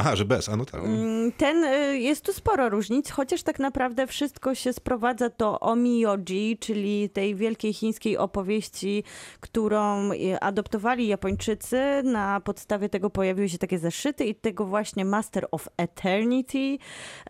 Aha, 0.00 0.16
że 0.16 0.24
bez, 0.24 0.48
a 0.48 0.56
no 0.56 0.64
tak. 0.64 0.84
Mm, 0.84 1.32
Ten 1.32 1.64
y, 1.64 1.98
jest 1.98 2.24
tu 2.24 2.32
sporo 2.32 2.68
różnic, 2.68 3.10
chociaż 3.10 3.42
tak 3.42 3.58
naprawdę 3.58 4.06
wszystko 4.06 4.54
się 4.54 4.72
sprowadza 4.72 5.28
do 5.28 5.60
Omiyoji, 5.60 6.58
czyli 6.60 7.10
tej 7.10 7.34
wielkiej 7.34 7.72
chińskiej 7.72 8.16
opowieści, 8.16 9.04
którą 9.40 10.12
y, 10.12 10.40
adoptowali 10.40 11.08
Japończycy. 11.08 12.02
Na 12.04 12.40
podstawie 12.40 12.88
tego 12.88 13.10
pojawiły 13.10 13.48
się 13.48 13.58
takie 13.58 13.78
zeszyty 13.78 14.24
i 14.24 14.34
tego 14.34 14.64
właśnie 14.64 15.04
Master 15.04 15.48
of 15.50 15.68
Eternity 15.76 16.78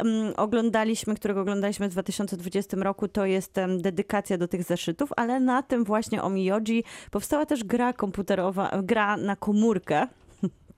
um, 0.01 0.33
oglądaliśmy, 0.37 1.15
którego 1.15 1.41
oglądaliśmy 1.41 1.89
w 1.89 1.93
2020 1.93 2.77
roku. 2.77 3.09
To 3.09 3.27
jest 3.27 3.57
dedykacja 3.79 4.39
do 4.39 4.49
tych 4.49 4.63
zeszytów, 4.63 5.11
ale 5.17 5.41
na 5.41 5.63
tym 5.63 5.85
właśnie 5.85 6.23
Omiyoji 6.23 6.85
powstała 7.11 7.47
też 7.47 7.65
gra 7.65 7.93
komputerowa, 7.93 8.71
gra 8.83 9.17
na 9.17 9.37
komórkę. 9.37 10.07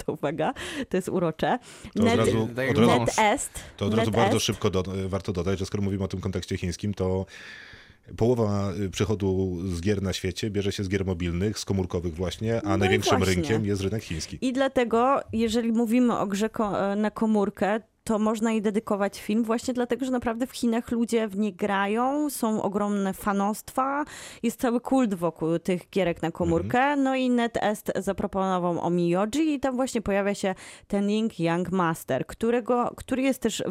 To 0.06 0.12
uwaga, 0.12 0.54
to 0.88 0.96
jest 0.96 1.08
urocze. 1.08 1.58
To 1.94 2.02
od 2.02 2.14
razu, 2.18 2.48
od 2.70 2.78
to 3.76 3.86
od 3.86 3.94
razu 3.94 4.10
bardzo 4.10 4.40
szybko 4.40 4.70
do, 4.70 4.82
warto 5.08 5.32
dodać, 5.32 5.58
że 5.58 5.66
skoro 5.66 5.82
mówimy 5.82 6.04
o 6.04 6.08
tym 6.08 6.20
kontekście 6.20 6.56
chińskim, 6.56 6.94
to 6.94 7.26
połowa 8.16 8.72
y, 8.80 8.90
przychodu 8.90 9.56
z 9.74 9.80
gier 9.80 10.02
na 10.02 10.12
świecie 10.12 10.50
bierze 10.50 10.72
się 10.72 10.84
z 10.84 10.88
gier 10.88 11.04
mobilnych, 11.04 11.58
z 11.58 11.64
komórkowych 11.64 12.14
właśnie, 12.14 12.62
a 12.62 12.68
No 12.68 12.76
największym 12.76 13.18
właśnie. 13.18 13.34
rynkiem 13.34 13.64
jest 13.66 13.82
rynek 13.82 14.02
chiński. 14.02 14.38
I 14.40 14.52
dlatego, 14.52 15.20
jeżeli 15.32 15.72
mówimy 15.72 16.18
o 16.18 16.26
grze 16.26 16.50
ko- 16.50 16.96
na 16.96 17.10
komórkę, 17.10 17.80
to 18.04 18.18
można 18.18 18.52
jej 18.52 18.62
dedykować 18.62 19.20
film 19.20 19.44
właśnie 19.44 19.74
dlatego, 19.74 20.04
że 20.04 20.12
naprawdę 20.12 20.46
w 20.46 20.52
Chinach 20.52 20.90
ludzie 20.90 21.28
w 21.28 21.38
nie 21.38 21.52
grają, 21.52 22.30
są 22.30 22.62
ogromne 22.62 23.14
fanostwa, 23.14 24.04
jest 24.42 24.60
cały 24.60 24.80
kult 24.80 25.14
wokół 25.14 25.58
tych 25.58 25.90
gierek 25.90 26.22
na 26.22 26.30
komórkę, 26.30 26.96
no 26.96 27.16
i 27.16 27.30
NetEst 27.30 27.92
zaproponował 27.96 28.80
Omiyoji 28.80 29.54
i 29.54 29.60
tam 29.60 29.76
właśnie 29.76 30.02
pojawia 30.02 30.34
się 30.34 30.54
ten 30.88 31.10
Ying 31.10 31.40
Yang 31.40 31.70
Master, 31.70 32.26
którego, 32.26 32.92
który 32.96 33.22
jest 33.22 33.40
też 33.40 33.62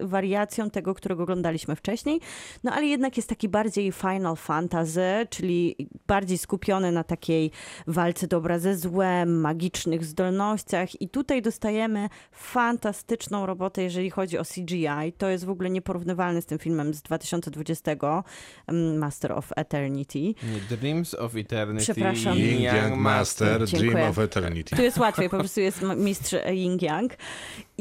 wariacją 0.00 0.70
tego, 0.70 0.94
którego 0.94 1.22
oglądaliśmy 1.22 1.76
wcześniej, 1.76 2.20
no 2.64 2.72
ale 2.72 2.86
jednak 2.86 3.16
jest 3.16 3.28
taki 3.28 3.48
bardziej 3.48 3.92
Final 3.92 4.36
Fantasy, 4.36 5.26
czyli 5.30 5.88
bardziej 6.06 6.38
skupiony 6.38 6.92
na 6.92 7.04
takiej 7.04 7.50
walce 7.86 8.26
dobra 8.26 8.58
ze 8.58 8.76
złem, 8.76 9.40
magicznych 9.40 10.04
zdolnościach. 10.04 11.00
I 11.00 11.08
tutaj 11.08 11.42
dostajemy 11.42 12.08
fantastyczną 12.32 13.46
robotę, 13.46 13.69
jeżeli 13.76 14.10
chodzi 14.10 14.38
o 14.38 14.44
CGI. 14.44 15.12
To 15.18 15.28
jest 15.28 15.44
w 15.44 15.50
ogóle 15.50 15.70
nieporównywalne 15.70 16.42
z 16.42 16.46
tym 16.46 16.58
filmem 16.58 16.94
z 16.94 17.02
2020, 17.02 17.92
um, 18.68 18.98
Master 18.98 19.32
of 19.32 19.48
Eternity. 19.56 20.18
Nie, 20.18 20.76
Dreams 20.76 21.14
of 21.14 21.36
Eternity. 21.36 21.82
Przepraszam. 21.82 22.36
Yin 22.38 22.46
Yin 22.46 22.62
Yang 22.62 22.96
Master, 22.96 23.66
Dziękuję. 23.66 23.92
Dream 23.92 24.10
of 24.10 24.18
Eternity. 24.18 24.76
Tu 24.76 24.82
jest 24.82 24.98
łatwiej, 24.98 25.28
po 25.28 25.38
prostu 25.38 25.60
jest 25.60 25.82
mistrz 25.96 26.34
Ying 26.52 26.82
Yang. 26.82 27.16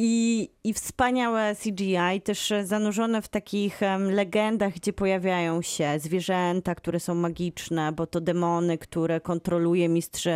I, 0.01 0.49
I 0.63 0.73
wspaniałe 0.73 1.55
CGI, 1.55 2.21
też 2.23 2.53
zanurzone 2.63 3.21
w 3.21 3.27
takich 3.27 3.79
legendach, 4.09 4.73
gdzie 4.73 4.93
pojawiają 4.93 5.61
się 5.61 5.99
zwierzęta, 5.99 6.75
które 6.75 6.99
są 6.99 7.15
magiczne, 7.15 7.91
bo 7.91 8.07
to 8.07 8.21
demony, 8.21 8.77
które 8.77 9.21
kontroluje 9.21 9.89
mistrz 9.89 10.27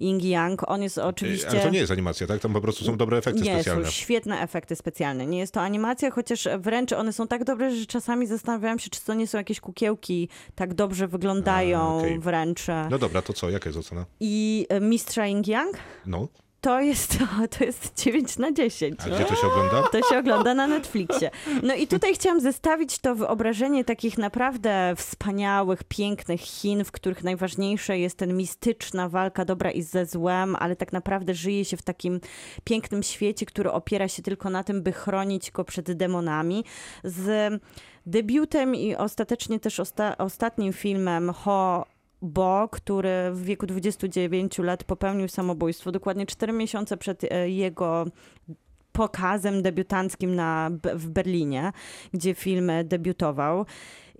Ying 0.00 0.24
Yang. 0.24 0.70
On 0.70 0.82
jest 0.82 0.98
oczywiście... 0.98 1.48
Ale 1.48 1.60
to 1.60 1.70
nie 1.70 1.78
jest 1.78 1.92
animacja, 1.92 2.26
tak? 2.26 2.40
Tam 2.40 2.52
po 2.52 2.60
prostu 2.60 2.84
są 2.84 2.96
dobre 2.96 3.18
efekty 3.18 3.40
Nie, 3.40 3.54
specjalne. 3.54 3.84
są 3.84 3.90
świetne 3.90 4.40
efekty 4.40 4.76
specjalne. 4.76 4.91
Nie 5.26 5.38
jest 5.38 5.54
to 5.54 5.60
animacja, 5.60 6.10
chociaż 6.10 6.48
wręcz 6.58 6.92
one 6.92 7.12
są 7.12 7.26
tak 7.26 7.44
dobre, 7.44 7.70
że 7.76 7.86
czasami 7.86 8.26
zastanawiałam 8.26 8.78
się, 8.78 8.90
czy 8.90 9.04
to 9.04 9.14
nie 9.14 9.26
są 9.26 9.38
jakieś 9.38 9.60
kukiełki, 9.60 10.28
tak 10.54 10.74
dobrze 10.74 11.08
wyglądają 11.08 11.78
A, 11.80 11.96
okej. 11.96 12.18
wręcz. 12.18 12.66
No 12.90 12.98
dobra, 12.98 13.22
to 13.22 13.32
co? 13.32 13.50
Jaka 13.50 13.68
jest 13.68 13.78
ocena? 13.78 14.06
I 14.20 14.66
e, 14.68 14.80
mistrza 14.80 15.26
Ying 15.26 15.48
Yang 15.48 15.76
No, 16.06 16.28
to 16.62 16.80
jest, 16.80 17.18
to 17.58 17.64
jest 17.64 18.02
9 18.04 18.38
na 18.38 18.52
10. 18.52 19.00
a 19.00 19.04
gdzie 19.04 19.24
to 19.24 19.34
się 19.34 19.46
ogląda? 19.46 19.88
To 19.88 20.02
się 20.02 20.18
ogląda 20.18 20.54
na 20.54 20.66
Netflixie. 20.66 21.30
No 21.62 21.74
i 21.74 21.86
tutaj 21.86 22.14
chciałam 22.14 22.40
zestawić 22.40 22.98
to 22.98 23.14
wyobrażenie 23.14 23.84
takich 23.84 24.18
naprawdę 24.18 24.94
wspaniałych, 24.96 25.84
pięknych 25.84 26.40
Chin, 26.40 26.84
w 26.84 26.92
których 26.92 27.24
najważniejsze 27.24 27.98
jest 27.98 28.18
ten 28.18 28.36
mistyczna 28.36 29.08
walka 29.08 29.44
dobra 29.44 29.70
i 29.70 29.82
ze 29.82 30.06
złem, 30.06 30.56
ale 30.56 30.76
tak 30.76 30.92
naprawdę 30.92 31.34
żyje 31.34 31.64
się 31.64 31.76
w 31.76 31.82
takim 31.82 32.20
pięknym 32.64 33.02
świecie, 33.02 33.46
który 33.46 33.70
opiera 33.72 34.08
się 34.08 34.22
tylko 34.22 34.50
na 34.50 34.64
tym, 34.64 34.82
by 34.82 34.92
chronić 34.92 35.50
go 35.50 35.64
przed 35.64 35.92
demonami. 35.92 36.64
Z 37.04 37.52
debiutem 38.06 38.74
i 38.74 38.96
ostatecznie 38.96 39.60
też 39.60 39.80
osta- 39.80 40.14
ostatnim 40.18 40.72
filmem 40.72 41.32
Ho 41.32 41.86
Bo, 42.22 42.68
który 42.68 43.30
w 43.32 43.44
wieku 43.44 43.66
29 43.66 44.58
lat 44.58 44.84
popełnił 44.84 45.28
samobójstwo, 45.28 45.92
dokładnie 45.92 46.26
4 46.26 46.52
miesiące 46.52 46.96
przed 46.96 47.24
e, 47.24 47.50
jego 47.50 48.06
pokazem 48.92 49.62
debiutanckim 49.62 50.34
na, 50.34 50.70
w 50.94 51.08
Berlinie, 51.08 51.72
gdzie 52.12 52.34
film 52.34 52.70
debiutował. 52.84 53.66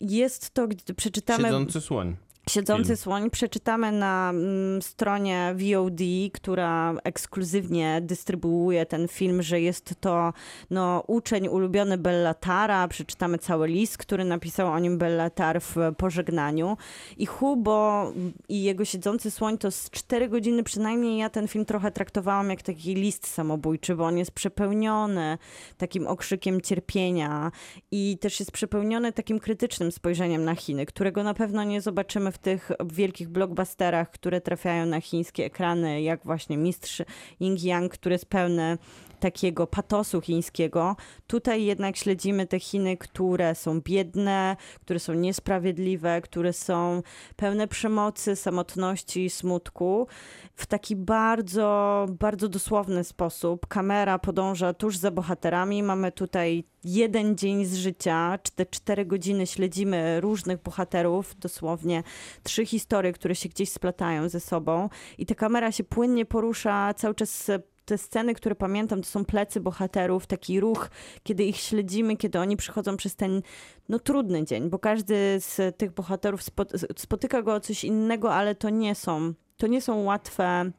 Jest 0.00 0.50
to, 0.50 0.68
przeczytamy... 0.96 1.44
Siedzący 1.44 1.80
słoń. 1.80 2.16
Siedzący 2.48 2.84
Film. 2.84 2.96
słoń 2.96 3.30
przeczytamy 3.30 3.92
na 3.92 4.30
mm, 4.30 4.82
stronie 4.82 5.54
VOD, 5.54 6.00
która 6.32 6.94
ekskluzywnie 7.04 8.00
dystrybuuje 8.02 8.86
ten 8.86 9.08
film, 9.08 9.42
że 9.42 9.60
jest 9.60 9.94
to 10.00 10.32
no, 10.70 11.04
uczeń 11.06 11.48
ulubiony 11.48 11.98
Bellatara. 11.98 12.88
Przeczytamy 12.88 13.38
cały 13.38 13.68
list, 13.68 13.98
który 13.98 14.24
napisał 14.24 14.72
o 14.72 14.78
nim 14.78 14.98
Bellatar 14.98 15.60
w 15.60 15.76
pożegnaniu. 15.96 16.76
I 17.16 17.26
Hubo 17.26 18.12
i 18.48 18.62
jego 18.62 18.84
Siedzący 18.84 19.30
słoń 19.30 19.58
to 19.58 19.70
z 19.70 19.90
cztery 19.90 20.28
godziny 20.28 20.62
przynajmniej 20.62 21.18
ja 21.18 21.30
ten 21.30 21.48
film 21.48 21.64
trochę 21.64 21.90
traktowałam 21.90 22.50
jak 22.50 22.62
taki 22.62 22.94
list 22.94 23.26
samobójczy, 23.26 23.94
bo 23.94 24.04
on 24.04 24.18
jest 24.18 24.32
przepełniony 24.32 25.38
takim 25.76 26.06
okrzykiem 26.06 26.60
cierpienia 26.60 27.52
i 27.90 28.18
też 28.20 28.40
jest 28.40 28.52
przepełniony 28.52 29.12
takim 29.12 29.40
krytycznym 29.40 29.92
spojrzeniem 29.92 30.44
na 30.44 30.54
Chiny, 30.54 30.86
którego 30.86 31.22
na 31.22 31.34
pewno 31.34 31.64
nie 31.64 31.80
zobaczymy 31.80 32.31
w 32.32 32.38
tych 32.38 32.70
wielkich 32.84 33.28
blockbusterach, 33.28 34.10
które 34.10 34.40
trafiają 34.40 34.86
na 34.86 35.00
chińskie 35.00 35.44
ekrany, 35.44 36.02
jak 36.02 36.24
właśnie 36.24 36.56
Mistrz 36.56 37.02
Ying 37.40 37.64
Yang, 37.64 37.92
który 37.92 38.14
jest 38.14 38.26
pełny 38.26 38.78
takiego 39.22 39.66
patosu 39.66 40.20
chińskiego. 40.20 40.96
Tutaj 41.26 41.64
jednak 41.64 41.96
śledzimy 41.96 42.46
te 42.46 42.60
Chiny, 42.60 42.96
które 42.96 43.54
są 43.54 43.80
biedne, 43.80 44.56
które 44.80 44.98
są 44.98 45.14
niesprawiedliwe, 45.14 46.20
które 46.20 46.52
są 46.52 47.02
pełne 47.36 47.68
przemocy, 47.68 48.36
samotności 48.36 49.24
i 49.24 49.30
smutku. 49.30 50.06
W 50.54 50.66
taki 50.66 50.96
bardzo, 50.96 52.06
bardzo 52.10 52.48
dosłowny 52.48 53.04
sposób. 53.04 53.66
Kamera 53.66 54.18
podąża 54.18 54.74
tuż 54.74 54.96
za 54.96 55.10
bohaterami. 55.10 55.82
Mamy 55.82 56.12
tutaj 56.12 56.64
jeden 56.84 57.36
dzień 57.36 57.64
z 57.64 57.74
życia, 57.74 58.38
te 58.54 58.66
cztery 58.66 59.06
godziny 59.06 59.46
śledzimy 59.46 60.20
różnych 60.20 60.62
bohaterów, 60.62 61.34
dosłownie 61.38 62.02
trzy 62.42 62.66
historie, 62.66 63.12
które 63.12 63.34
się 63.34 63.48
gdzieś 63.48 63.72
splatają 63.72 64.28
ze 64.28 64.40
sobą 64.40 64.88
i 65.18 65.26
ta 65.26 65.34
kamera 65.34 65.72
się 65.72 65.84
płynnie 65.84 66.26
porusza 66.26 66.94
cały 66.94 67.14
czas 67.14 67.50
te 67.84 67.98
sceny, 67.98 68.34
które 68.34 68.54
pamiętam, 68.54 69.02
to 69.02 69.08
są 69.08 69.24
plecy 69.24 69.60
bohaterów, 69.60 70.26
taki 70.26 70.60
ruch, 70.60 70.90
kiedy 71.22 71.44
ich 71.44 71.56
śledzimy, 71.56 72.16
kiedy 72.16 72.38
oni 72.38 72.56
przychodzą 72.56 72.96
przez 72.96 73.16
ten 73.16 73.42
no, 73.88 73.98
trudny 73.98 74.44
dzień, 74.44 74.70
bo 74.70 74.78
każdy 74.78 75.14
z 75.40 75.76
tych 75.76 75.92
bohaterów 75.92 76.42
spo, 76.42 76.64
spotyka 76.96 77.42
go 77.42 77.54
o 77.54 77.60
coś 77.60 77.84
innego, 77.84 78.34
ale 78.34 78.54
to 78.54 78.70
nie 78.70 78.94
są, 78.94 79.34
to 79.56 79.66
nie 79.66 79.82
są 79.82 80.02
łatwe 80.02 80.70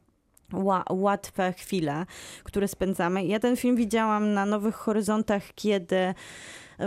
ła, 0.53 0.83
łatwe 0.89 1.53
chwile, 1.53 2.05
które 2.43 2.67
spędzamy. 2.67 3.25
Ja 3.25 3.39
ten 3.39 3.57
film 3.57 3.75
widziałam 3.75 4.33
na 4.33 4.45
Nowych 4.45 4.75
Horyzontach, 4.75 5.43
kiedy 5.55 6.13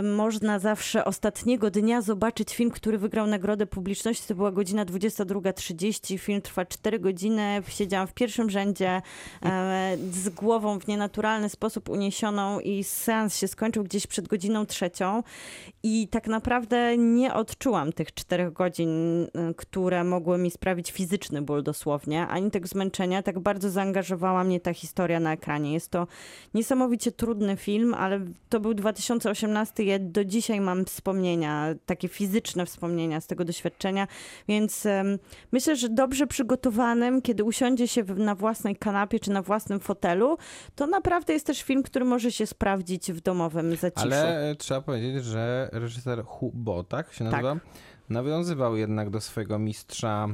można 0.03 0.59
zawsze 0.59 1.05
ostatniego 1.05 1.71
dnia 1.71 2.01
zobaczyć 2.01 2.55
film, 2.55 2.71
który 2.71 2.97
wygrał 2.97 3.27
nagrodę 3.27 3.65
publiczności. 3.65 4.27
To 4.27 4.35
była 4.35 4.51
godzina 4.51 4.85
22.30. 4.85 6.17
Film 6.17 6.41
trwa 6.41 6.65
4 6.65 6.99
godziny. 6.99 7.61
Siedziałam 7.67 8.07
w 8.07 8.13
pierwszym 8.13 8.49
rzędzie 8.49 9.01
e, 9.45 9.97
z 10.11 10.29
głową 10.29 10.79
w 10.79 10.87
nienaturalny 10.87 11.49
sposób 11.49 11.89
uniesioną 11.89 12.59
i 12.59 12.83
seans 12.83 13.37
się 13.37 13.47
skończył 13.47 13.83
gdzieś 13.83 14.07
przed 14.07 14.27
godziną 14.27 14.65
trzecią. 14.65 15.23
I 15.83 16.07
tak 16.07 16.27
naprawdę 16.27 16.97
nie 16.97 17.33
odczułam 17.33 17.93
tych 17.93 18.13
czterech 18.13 18.53
godzin, 18.53 19.23
e, 19.23 19.53
które 19.57 20.03
mogły 20.03 20.37
mi 20.37 20.51
sprawić 20.51 20.91
fizyczny 20.91 21.41
ból 21.41 21.63
dosłownie, 21.63 22.27
ani 22.27 22.51
tego 22.51 22.67
zmęczenia. 22.67 23.23
Tak 23.23 23.39
bardzo 23.39 23.69
zaangażowała 23.69 24.43
mnie 24.43 24.59
ta 24.59 24.73
historia 24.73 25.19
na 25.19 25.33
ekranie. 25.33 25.73
Jest 25.73 25.91
to 25.91 26.07
niesamowicie 26.53 27.11
trudny 27.11 27.57
film, 27.57 27.93
ale 27.93 28.19
to 28.49 28.59
był 28.59 28.73
2018 28.73 29.76
ja 29.83 29.99
do 29.99 30.25
dzisiaj 30.25 30.61
mam 30.61 30.85
wspomnienia, 30.85 31.75
takie 31.85 32.07
fizyczne 32.07 32.65
wspomnienia 32.65 33.21
z 33.21 33.27
tego 33.27 33.45
doświadczenia, 33.45 34.07
więc 34.47 34.87
myślę, 35.51 35.75
że 35.75 35.89
dobrze 35.89 36.27
przygotowanym, 36.27 37.21
kiedy 37.21 37.43
usiądzie 37.43 37.87
się 37.87 38.03
na 38.03 38.35
własnej 38.35 38.75
kanapie 38.75 39.19
czy 39.19 39.31
na 39.31 39.41
własnym 39.41 39.79
fotelu, 39.79 40.37
to 40.75 40.87
naprawdę 40.87 41.33
jest 41.33 41.45
też 41.45 41.63
film, 41.63 41.83
który 41.83 42.05
może 42.05 42.31
się 42.31 42.47
sprawdzić 42.47 43.11
w 43.11 43.21
domowym 43.21 43.75
zaciszu. 43.75 44.07
Ale 44.07 44.49
e, 44.49 44.55
trzeba 44.55 44.81
powiedzieć, 44.81 45.23
że 45.23 45.69
reżyser 45.71 46.23
Hubo, 46.25 46.83
tak 46.83 47.13
się 47.13 47.23
nazywa? 47.23 47.57
Nawiązywał 48.09 48.75
jednak 48.75 49.09
do 49.09 49.21
swojego 49.21 49.59
mistrza, 49.59 50.27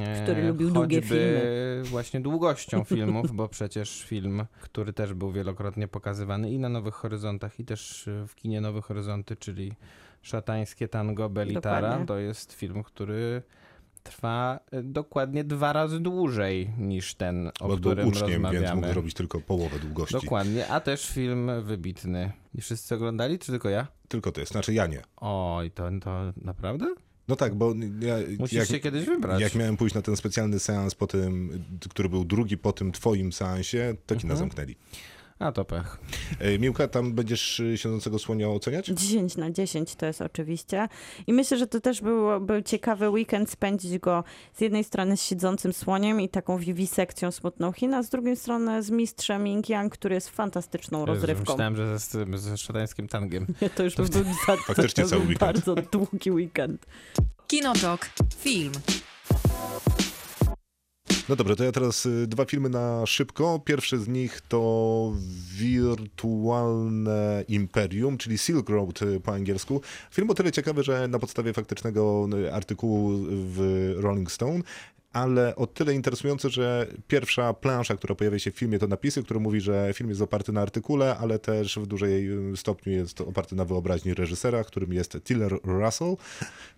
e, 0.00 0.22
Który 0.22 0.48
lubił 0.48 0.70
długie 0.70 1.00
choćby 1.00 1.82
właśnie 1.84 2.20
długością 2.20 2.84
filmów, 2.94 3.32
bo 3.32 3.48
przecież 3.48 4.04
film, 4.04 4.44
który 4.60 4.92
też 4.92 5.14
był 5.14 5.32
wielokrotnie 5.32 5.88
pokazywany 5.88 6.50
i 6.50 6.58
na 6.58 6.68
Nowych 6.68 6.94
Horyzontach, 6.94 7.60
i 7.60 7.64
też 7.64 8.08
e, 8.08 8.26
w 8.28 8.34
kinie 8.34 8.60
Nowe 8.60 8.80
Horyzonty, 8.80 9.36
czyli 9.36 9.72
Szatańskie 10.22 10.88
Tango 10.88 11.28
Belitara, 11.28 11.80
Dokładnie. 11.80 12.06
to 12.06 12.18
jest 12.18 12.52
film, 12.52 12.82
który 12.82 13.42
trwa 14.02 14.60
e, 14.70 14.82
dokładnie 14.82 15.44
dwa 15.44 15.72
razy 15.72 16.00
dłużej 16.00 16.70
niż 16.78 17.14
ten, 17.14 17.48
o 17.48 17.52
Bo 17.60 17.68
był 17.68 17.76
którym 17.78 18.08
uczniem, 18.08 18.28
więc 18.28 18.42
rozmawiamy. 18.44 18.74
mógł 18.80 18.88
zrobić 18.92 19.14
tylko 19.14 19.40
połowę 19.40 19.78
długości. 19.78 20.14
Dokładnie, 20.14 20.68
a 20.68 20.80
też 20.80 21.08
film 21.10 21.50
wybitny. 21.62 22.32
I 22.54 22.60
wszyscy 22.60 22.94
oglądali, 22.94 23.38
czy 23.38 23.52
tylko 23.52 23.68
ja? 23.68 23.86
Tylko 24.08 24.32
to 24.32 24.40
jest, 24.40 24.52
znaczy 24.52 24.74
ja 24.74 24.86
nie. 24.86 25.02
Oj, 25.16 25.70
to, 25.70 25.88
to 26.00 26.32
naprawdę? 26.36 26.94
No 27.28 27.36
tak, 27.36 27.54
bo 27.54 27.74
ja, 28.00 28.16
Musisz 28.38 28.58
jak, 28.58 28.68
się 28.68 28.80
kiedyś 28.80 29.04
wybrać. 29.06 29.40
jak 29.40 29.54
miałem 29.54 29.76
pójść 29.76 29.94
na 29.94 30.02
ten 30.02 30.16
specjalny 30.16 30.58
seans 30.58 30.94
po 30.94 31.06
tym, 31.06 31.64
który 31.90 32.08
był 32.08 32.24
drugi 32.24 32.58
po 32.58 32.72
tym 32.72 32.92
twoim 32.92 33.32
seansie, 33.32 33.94
to 34.06 34.14
Mhm. 34.14 34.20
kina 34.20 34.36
zamknęli. 34.36 34.76
A 35.38 35.52
to 35.52 35.64
pech. 35.64 35.98
E, 36.38 36.58
Miłka, 36.58 36.88
tam 36.88 37.12
będziesz 37.12 37.60
y, 37.60 37.78
siedzącego 37.78 38.18
słonia 38.18 38.48
oceniać? 38.48 38.86
10 38.86 39.36
na 39.36 39.50
10 39.50 39.94
to 39.94 40.06
jest 40.06 40.20
oczywiście. 40.22 40.88
I 41.26 41.32
myślę, 41.32 41.58
że 41.58 41.66
to 41.66 41.80
też 41.80 42.00
był, 42.00 42.40
był 42.40 42.62
ciekawy 42.62 43.10
weekend 43.10 43.50
spędzić 43.50 43.98
go 43.98 44.24
z 44.52 44.60
jednej 44.60 44.84
strony 44.84 45.16
z 45.16 45.22
siedzącym 45.22 45.72
słoniem 45.72 46.20
i 46.20 46.28
taką 46.28 46.58
wiwisekcją 46.58 47.30
smutną 47.30 47.72
Chin, 47.72 47.94
a 47.94 48.02
z 48.02 48.08
drugiej 48.08 48.36
strony 48.36 48.82
z 48.82 48.90
mistrzem 48.90 49.46
Ying 49.46 49.68
Yang, 49.70 49.92
który 49.92 50.14
jest 50.14 50.28
fantastyczną 50.28 51.06
rozrywką. 51.06 51.52
Myślałem, 51.52 51.76
że 51.76 51.98
ze, 51.98 52.38
ze 52.38 52.58
szatańskim 52.58 53.08
tangiem. 53.08 53.46
Nie, 53.62 53.70
to 53.70 53.82
już 53.82 53.94
by 53.94 54.02
był 54.08 54.24
za, 54.46 54.56
Faktycznie 54.56 55.04
to 55.04 55.10
cały 55.10 55.22
weekend. 55.22 55.40
bardzo 55.40 55.74
długi 55.74 56.30
weekend. 56.30 56.86
Kinotok. 57.46 58.08
Film. 58.38 58.72
No 61.28 61.36
dobrze, 61.36 61.56
to 61.56 61.64
ja 61.64 61.72
teraz 61.72 62.06
y, 62.06 62.26
dwa 62.26 62.44
filmy 62.44 62.68
na 62.68 63.06
szybko. 63.06 63.60
Pierwszy 63.64 63.98
z 63.98 64.08
nich 64.08 64.40
to 64.48 65.12
Wirtualne 65.58 67.44
Imperium, 67.48 68.18
czyli 68.18 68.38
Silk 68.38 68.68
Road 68.68 69.02
y, 69.02 69.20
po 69.20 69.32
angielsku. 69.32 69.80
Film 70.10 70.30
o 70.30 70.34
tyle 70.34 70.52
ciekawy, 70.52 70.82
że 70.82 71.08
na 71.08 71.18
podstawie 71.18 71.52
faktycznego 71.52 72.28
y, 72.34 72.54
artykułu 72.54 73.10
w 73.28 73.92
Rolling 73.96 74.32
Stone, 74.32 74.60
ale 75.12 75.56
o 75.56 75.66
tyle 75.66 75.94
interesujący, 75.94 76.50
że 76.50 76.86
pierwsza 77.08 77.54
plansza, 77.54 77.96
która 77.96 78.14
pojawia 78.14 78.38
się 78.38 78.50
w 78.50 78.58
filmie, 78.58 78.78
to 78.78 78.86
napisy, 78.86 79.22
które 79.22 79.40
mówi, 79.40 79.60
że 79.60 79.90
film 79.94 80.10
jest 80.10 80.22
oparty 80.22 80.52
na 80.52 80.60
artykule, 80.60 81.16
ale 81.16 81.38
też 81.38 81.78
w 81.78 81.86
dużej 81.86 82.50
y, 82.52 82.56
stopniu 82.56 82.92
jest 82.92 83.20
oparty 83.20 83.56
na 83.56 83.64
wyobraźni 83.64 84.14
reżysera, 84.14 84.64
którym 84.64 84.92
jest 84.92 85.18
Tiller 85.24 85.52
Russell, 85.64 86.16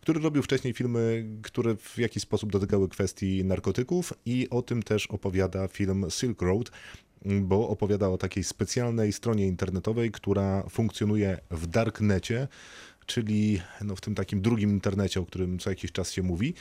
który 0.01 0.21
robił 0.21 0.43
wcześniej 0.43 0.73
filmy, 0.73 1.27
które 1.43 1.77
w 1.77 1.99
jakiś 1.99 2.23
sposób 2.23 2.53
dotykały 2.53 2.89
kwestii 2.89 3.45
narkotyków 3.45 4.13
i 4.27 4.51
o 4.51 4.63
tym 4.63 4.83
też 4.83 5.07
opowiada 5.07 5.69
film 5.69 6.07
Silk 6.11 6.43
Road, 6.43 6.71
bo 7.25 7.69
opowiada 7.69 8.09
o 8.09 8.19
takiej 8.19 8.45
specjalnej 8.45 9.13
stronie 9.13 9.47
internetowej, 9.47 10.11
która 10.11 10.65
funkcjonuje 10.71 11.39
w 11.51 11.67
darknecie, 11.67 12.49
czyli 13.07 13.61
no, 13.81 13.97
w 13.97 14.01
tym 14.01 14.15
takim 14.15 14.43
drugim 14.43 14.71
internecie, 14.71 15.21
o 15.21 15.27
którym 15.27 15.59
co 15.59 15.71
jakiś 15.71 15.93
czas 15.93 16.13
się 16.13 16.23
mówi. 16.23 16.55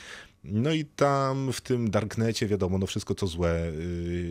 No 0.44 0.72
i 0.72 0.84
tam 0.84 1.52
w 1.52 1.60
tym 1.60 1.90
darknecie 1.90 2.46
wiadomo, 2.46 2.78
no 2.78 2.86
wszystko 2.86 3.14
co 3.14 3.26
złe 3.26 3.72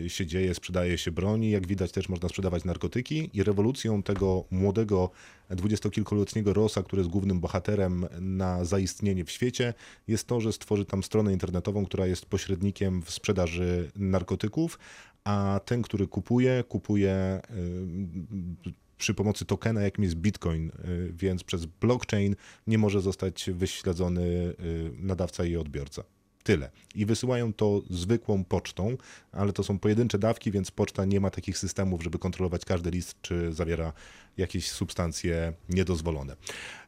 y, 0.04 0.10
się 0.10 0.26
dzieje, 0.26 0.54
sprzedaje 0.54 0.98
się 0.98 1.12
broni, 1.12 1.50
jak 1.50 1.66
widać 1.66 1.92
też 1.92 2.08
można 2.08 2.28
sprzedawać 2.28 2.64
narkotyki. 2.64 3.30
I 3.32 3.42
rewolucją 3.42 4.02
tego 4.02 4.44
młodego 4.50 5.10
dwudziestokilkuletniego 5.50 6.52
Rosa, 6.52 6.82
który 6.82 7.00
jest 7.00 7.10
głównym 7.10 7.40
bohaterem 7.40 8.06
na 8.20 8.64
zaistnienie 8.64 9.24
w 9.24 9.30
świecie, 9.30 9.74
jest 10.08 10.26
to, 10.26 10.40
że 10.40 10.52
stworzy 10.52 10.84
tam 10.84 11.02
stronę 11.02 11.32
internetową, 11.32 11.86
która 11.86 12.06
jest 12.06 12.26
pośrednikiem 12.26 13.02
w 13.02 13.10
sprzedaży 13.10 13.90
narkotyków, 13.96 14.78
a 15.24 15.60
ten, 15.64 15.82
który 15.82 16.06
kupuje, 16.06 16.64
kupuje 16.68 17.40
y, 18.68 18.83
przy 18.98 19.14
pomocy 19.14 19.44
tokena, 19.44 19.82
jakim 19.82 20.04
jest 20.04 20.16
Bitcoin, 20.16 20.68
y, 20.68 21.12
więc 21.12 21.44
przez 21.44 21.66
blockchain 21.66 22.36
nie 22.66 22.78
może 22.78 23.00
zostać 23.00 23.50
wyśledzony 23.52 24.22
y, 24.22 24.54
nadawca 24.98 25.44
i 25.44 25.56
odbiorca. 25.56 26.04
Tyle. 26.42 26.70
I 26.94 27.06
wysyłają 27.06 27.52
to 27.52 27.82
zwykłą 27.90 28.44
pocztą, 28.44 28.96
ale 29.32 29.52
to 29.52 29.62
są 29.62 29.78
pojedyncze 29.78 30.18
dawki, 30.18 30.50
więc 30.50 30.70
poczta 30.70 31.04
nie 31.04 31.20
ma 31.20 31.30
takich 31.30 31.58
systemów, 31.58 32.02
żeby 32.02 32.18
kontrolować 32.18 32.64
każdy 32.64 32.90
list, 32.90 33.16
czy 33.22 33.52
zawiera 33.52 33.92
jakieś 34.36 34.70
substancje 34.70 35.52
niedozwolone. 35.68 36.36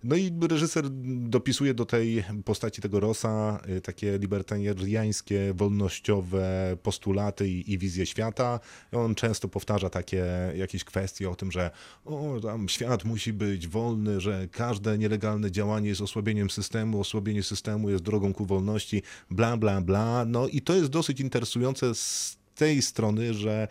No 0.05 0.17
i 0.17 0.33
reżyser 0.51 0.85
dopisuje 1.29 1.75
do 1.75 1.87
tej 1.87 2.25
postaci 2.45 2.83
tego 2.83 3.01
Rosa 3.01 3.61
y, 3.69 3.81
takie 3.81 4.19
libertariańskie, 4.19 5.55
wolnościowe 5.55 6.77
postulaty 6.83 7.49
i, 7.49 7.73
i 7.73 7.79
wizję 7.79 8.07
świata. 8.07 8.61
On 8.93 9.15
często 9.15 9.49
powtarza 9.49 9.91
takie 9.91 10.27
jakieś 10.57 10.85
kwestie 10.85 11.31
o 11.31 11.35
tym, 11.35 11.53
że 11.53 11.71
o, 12.05 12.41
tam 12.43 12.69
świat 12.69 13.05
musi 13.05 13.33
być 13.33 13.69
wolny, 13.69 14.21
że 14.21 14.49
każde 14.53 14.99
nielegalne 14.99 15.51
działanie 15.51 15.89
jest 15.89 16.01
osłabieniem 16.01 16.51
systemu, 16.51 17.01
osłabienie 17.01 17.43
systemu 17.43 17.91
jest 17.91 18.05
drogą 18.05 18.35
ku 18.35 18.47
wolności, 18.47 19.03
bla, 19.31 19.57
bla, 19.57 19.81
bla. 19.81 20.25
No 20.25 20.49
i 20.49 20.63
to 20.63 20.75
jest 20.75 20.89
dosyć 20.89 21.21
interesujące 21.21 21.95
z 21.95 22.37
tej 22.55 22.83
strony, 22.83 23.35
że 23.35 23.69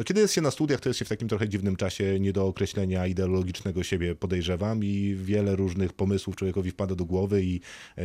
no, 0.00 0.04
kiedy 0.04 0.20
jest 0.20 0.34
się 0.34 0.40
na 0.40 0.50
studiach, 0.50 0.80
to 0.80 0.88
jest 0.88 0.98
się 0.98 1.04
w 1.04 1.08
takim 1.08 1.28
trochę 1.28 1.48
dziwnym 1.48 1.76
czasie 1.76 2.20
nie 2.20 2.32
do 2.32 2.46
określenia 2.46 3.06
ideologicznego 3.06 3.82
siebie, 3.82 4.14
podejrzewam, 4.14 4.84
i 4.84 5.16
wiele 5.22 5.56
różnych 5.56 5.92
pomysłów 5.92 6.36
człowiekowi 6.36 6.70
wpada 6.70 6.94
do 6.94 7.04
głowy 7.04 7.42
i 7.42 7.60
e, 7.96 8.02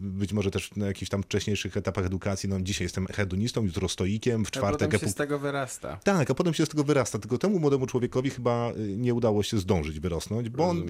być 0.00 0.32
może 0.32 0.50
też 0.50 0.76
na 0.76 0.86
jakichś 0.86 1.10
tam 1.10 1.22
wcześniejszych 1.22 1.76
etapach 1.76 2.06
edukacji, 2.06 2.48
no 2.48 2.60
dzisiaj 2.60 2.84
jestem 2.84 3.06
hedonistą, 3.06 3.64
jutro 3.64 3.88
stoikiem, 3.88 4.44
w 4.44 4.48
A 4.48 4.50
czwartek... 4.50 4.88
potem 4.90 5.00
się 5.00 5.12
z 5.12 5.14
tego 5.14 5.38
wyrasta. 5.38 6.00
tak, 6.04 6.30
a 6.30 6.34
potem 6.34 6.54
się 6.54 6.66
z 6.66 6.68
tego 6.68 6.84
wyrasta. 6.84 7.18
Tylko 7.18 7.38
temu 7.38 7.58
młodemu 7.58 7.86
człowiekowi 7.86 8.30
chyba 8.30 8.72
y, 8.72 8.96
nie 8.96 9.14
udało 9.14 9.42
się 9.42 9.58
zdążyć 9.58 10.00
wyrosnąć, 10.00 10.48
bo 10.48 10.68
on, 10.68 10.86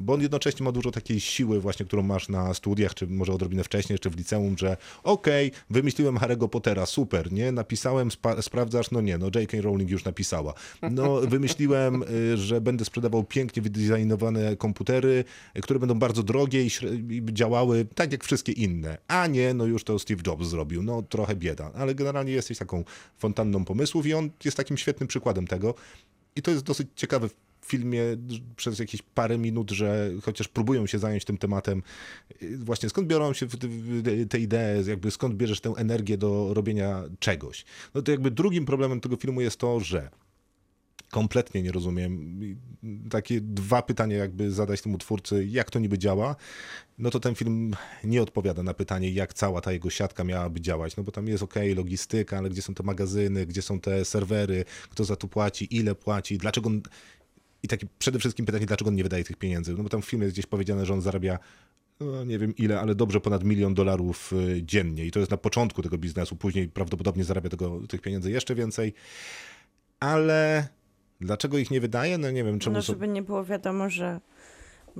bo 0.00 0.12
on 0.12 0.22
jednocześnie 0.22 0.64
ma 0.64 0.72
dużo 0.72 0.90
takiej 0.90 1.20
siły 1.20 1.60
właśnie, 1.60 1.86
którą 1.86 2.02
masz 2.02 2.28
na 2.28 2.54
studiach, 2.54 2.94
czy 2.94 3.06
może 3.06 3.32
odrobinę 3.32 3.64
wcześniej, 3.64 3.98
czy 3.98 4.10
w 4.10 4.16
liceum, 4.16 4.58
że 4.58 4.76
okej, 5.02 5.52
wymyśliłem 5.70 6.16
Harry'ego 6.16 6.48
Pottera, 6.48 6.86
super, 6.86 7.32
nie? 7.32 7.52
Napisałem, 7.52 8.10
sprawdzasz, 8.40 8.90
no 8.90 9.00
nie, 9.00 9.18
no 9.18 9.26
J.K. 9.34 9.69
Rowling 9.70 9.90
już 9.90 10.04
napisała. 10.04 10.54
No 10.90 11.20
wymyśliłem, 11.20 12.02
y, 12.02 12.36
że 12.36 12.60
będę 12.60 12.84
sprzedawał 12.84 13.24
pięknie 13.24 13.62
wydizajnowane 13.62 14.56
komputery, 14.56 15.24
które 15.62 15.78
będą 15.78 15.98
bardzo 15.98 16.22
drogie 16.22 16.64
i, 16.64 16.70
działały 17.32 17.86
tak 17.94 18.12
jak 18.12 18.24
wszystkie 18.24 18.52
inne. 18.52 18.98
A 19.08 19.26
nie, 19.26 19.54
no 19.54 19.66
już 19.66 19.84
to 19.84 19.98
Steve 19.98 20.22
Jobs 20.26 20.46
zrobił, 20.46 20.82
no 20.82 21.02
trochę 21.02 21.36
bieda. 21.36 21.70
Ale 21.74 21.94
generalnie 21.94 22.32
jesteś 22.32 22.58
taką 22.58 22.84
fontanną 23.18 23.64
pomysłów 23.64 24.06
i 24.06 24.14
on 24.14 24.30
jest 24.44 24.56
takim 24.56 24.76
świetnym 24.76 25.06
przykładem 25.08 25.46
tego. 25.46 25.74
I 26.36 26.42
to 26.42 26.50
jest 26.50 26.64
dosyć 26.64 26.88
ciekawe 26.96 27.28
w 27.28 27.34
filmie 27.70 28.02
przez 28.56 28.78
jakieś 28.78 29.02
parę 29.02 29.38
minut, 29.38 29.70
że 29.70 30.10
chociaż 30.22 30.48
próbują 30.48 30.86
się 30.86 30.98
zająć 30.98 31.24
tym 31.24 31.38
tematem, 31.38 31.82
y, 32.42 32.58
właśnie 32.58 32.88
skąd 32.88 33.08
biorą 33.08 33.32
się 33.32 33.46
te 34.30 34.38
idee, 34.38 34.86
jakby 34.86 35.10
skąd 35.10 35.34
bierzesz 35.34 35.60
tę 35.60 35.72
energię 35.76 36.18
do 36.18 36.54
robienia 36.54 37.02
czegoś. 37.18 37.64
No 37.94 38.02
to 38.02 38.10
jakby 38.10 38.30
drugim 38.30 38.66
problemem 38.66 39.00
tego 39.00 39.16
filmu 39.16 39.40
jest 39.40 39.56
to, 39.56 39.80
że 39.80 40.10
kompletnie 41.10 41.62
nie 41.62 41.72
rozumiem. 41.72 42.40
Takie 43.10 43.40
dwa 43.40 43.82
pytania 43.82 44.16
jakby 44.16 44.50
zadać 44.50 44.82
temu 44.82 44.98
twórcy, 44.98 45.46
jak 45.46 45.70
to 45.70 45.78
niby 45.78 45.98
działa, 45.98 46.36
no 46.98 47.10
to 47.10 47.20
ten 47.20 47.34
film 47.34 47.76
nie 48.04 48.22
odpowiada 48.22 48.62
na 48.62 48.74
pytanie, 48.74 49.10
jak 49.10 49.34
cała 49.34 49.60
ta 49.60 49.72
jego 49.72 49.90
siatka 49.90 50.24
miałaby 50.24 50.60
działać, 50.60 50.96
no 50.96 51.02
bo 51.02 51.12
tam 51.12 51.28
jest 51.28 51.42
ok, 51.42 51.54
logistyka, 51.76 52.38
ale 52.38 52.50
gdzie 52.50 52.62
są 52.62 52.74
te 52.74 52.82
magazyny, 52.82 53.46
gdzie 53.46 53.62
są 53.62 53.80
te 53.80 54.04
serwery, 54.04 54.64
kto 54.90 55.04
za 55.04 55.16
to 55.16 55.28
płaci, 55.28 55.76
ile 55.76 55.94
płaci, 55.94 56.38
dlaczego. 56.38 56.70
I 57.62 57.68
takie 57.68 57.86
przede 57.98 58.18
wszystkim 58.18 58.46
pytanie, 58.46 58.66
dlaczego 58.66 58.88
on 58.88 58.94
nie 58.94 59.02
wydaje 59.02 59.24
tych 59.24 59.36
pieniędzy, 59.36 59.74
no 59.76 59.82
bo 59.82 59.88
tam 59.88 60.02
w 60.02 60.04
filmie 60.04 60.24
jest 60.24 60.34
gdzieś 60.34 60.46
powiedziane, 60.46 60.86
że 60.86 60.94
on 60.94 61.00
zarabia 61.00 61.38
no, 62.00 62.24
nie 62.24 62.38
wiem 62.38 62.56
ile, 62.56 62.80
ale 62.80 62.94
dobrze 62.94 63.20
ponad 63.20 63.44
milion 63.44 63.74
dolarów 63.74 64.32
y, 64.32 64.62
dziennie. 64.62 65.06
I 65.06 65.10
to 65.10 65.18
jest 65.18 65.30
na 65.30 65.36
początku 65.36 65.82
tego 65.82 65.98
biznesu, 65.98 66.36
później 66.36 66.68
prawdopodobnie 66.68 67.24
zarabia 67.24 67.50
tego, 67.50 67.80
tych 67.88 68.00
pieniędzy 68.00 68.30
jeszcze 68.30 68.54
więcej, 68.54 68.94
ale 70.00 70.68
dlaczego 71.20 71.58
ich 71.58 71.70
nie 71.70 71.80
wydaje? 71.80 72.18
No 72.18 72.30
nie 72.30 72.44
wiem, 72.44 72.58
czemu 72.58 72.76
No, 72.76 72.82
żeby 72.82 73.08
nie 73.08 73.22
było 73.22 73.44
wiadomo, 73.44 73.90
że 73.90 74.20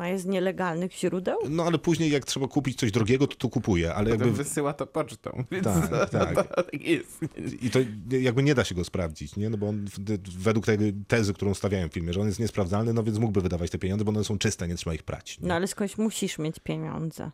ma 0.01 0.09
je 0.09 0.18
z 0.18 0.26
nielegalnych 0.26 0.92
źródeł. 0.92 1.38
No 1.48 1.64
ale 1.64 1.78
później 1.78 2.11
jak 2.11 2.24
trzeba 2.24 2.48
kupić 2.48 2.78
coś 2.78 2.92
drogiego, 2.92 3.26
to 3.26 3.36
to 3.36 3.48
kupuje, 3.48 3.94
ale 3.94 4.11
Potem 4.11 4.26
jakby... 4.26 4.44
wysyła 4.44 4.72
to 4.72 4.86
pocztą. 4.86 5.44
Więc 5.51 5.64
Tak, 5.64 6.11
tak. 6.11 6.34
To, 6.40 6.62
tak 6.62 6.80
jest. 6.80 7.20
I 7.62 7.70
to 7.70 7.78
jakby 8.11 8.42
nie 8.42 8.55
da 8.55 8.64
się 8.64 8.74
go 8.74 8.84
sprawdzić, 8.84 9.36
nie? 9.36 9.51
No 9.51 9.59
bo 9.59 9.68
on 9.68 9.84
według 10.38 10.66
tej 10.66 10.78
tezy, 11.09 11.34
którą 11.34 11.55
stawiają 11.55 11.88
w 11.88 11.92
filmie, 11.92 12.12
że 12.12 12.20
on 12.20 12.26
jest 12.26 12.40
niesprawdzalny, 12.40 12.92
no 12.92 13.03
więc 13.03 13.18
mógłby 13.18 13.40
wydawać 13.40 13.70
te 13.70 13.78
pieniądze, 13.78 14.05
bo 14.05 14.11
one 14.11 14.24
są 14.24 14.38
czyste, 14.38 14.68
nie 14.68 14.74
trzeba 14.74 14.94
ich 14.94 15.03
prać. 15.03 15.40
Nie? 15.40 15.48
No 15.48 15.55
ale 15.55 15.66
skądś 15.66 15.98
musisz 15.98 16.38
mieć 16.38 16.59
pieniądze. 16.59 17.30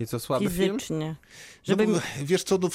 I 0.00 0.06
co, 0.06 0.20
słaby? 0.20 0.44
Fizycznie. 0.44 1.14
Żeby... 1.64 1.86
No, 1.86 1.98
wiesz 2.22 2.42
co, 2.44 2.58
no, 2.58 2.68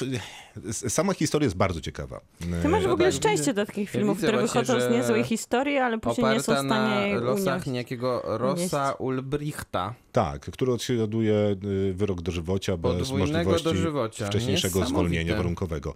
sama 0.71 1.13
historia 1.13 1.45
jest 1.45 1.55
bardzo 1.57 1.81
ciekawa. 1.81 2.21
Ty 2.61 2.67
masz 2.69 2.83
w 2.83 2.87
No 2.87 2.93
ogóle 2.93 3.11
tak, 3.11 3.17
szczęście 3.17 3.53
do 3.53 3.65
takich 3.65 3.89
ja 3.89 3.91
filmów, 3.91 4.17
widzę 4.17 4.27
które 4.27 4.41
wychodzą 4.41 4.81
z 4.81 4.91
niezłej 4.91 5.23
historii, 5.23 5.77
ale 5.77 5.97
później 5.99 6.33
nie 6.33 6.39
są 6.39 6.55
w 6.55 6.57
stanie 6.57 6.69
na 6.69 7.01
jej 7.01 7.15
losach 7.15 7.53
unieść. 7.53 7.67
niejakiego 7.67 8.21
Rossa 8.25 8.91
Ulbrichta. 8.91 9.93
Tak, 10.17 10.41
który 10.51 10.71
odsiaduje 10.71 11.55
y, 11.89 11.93
wyrok 11.93 12.21
dożywocia 12.21 12.77
bez 12.77 13.11
możliwości 13.11 13.63
dożywocia. 13.63 14.27
wcześniejszego 14.27 14.79
Niesamowite. 14.79 14.89
zwolnienia 14.89 15.35
warunkowego. 15.37 15.93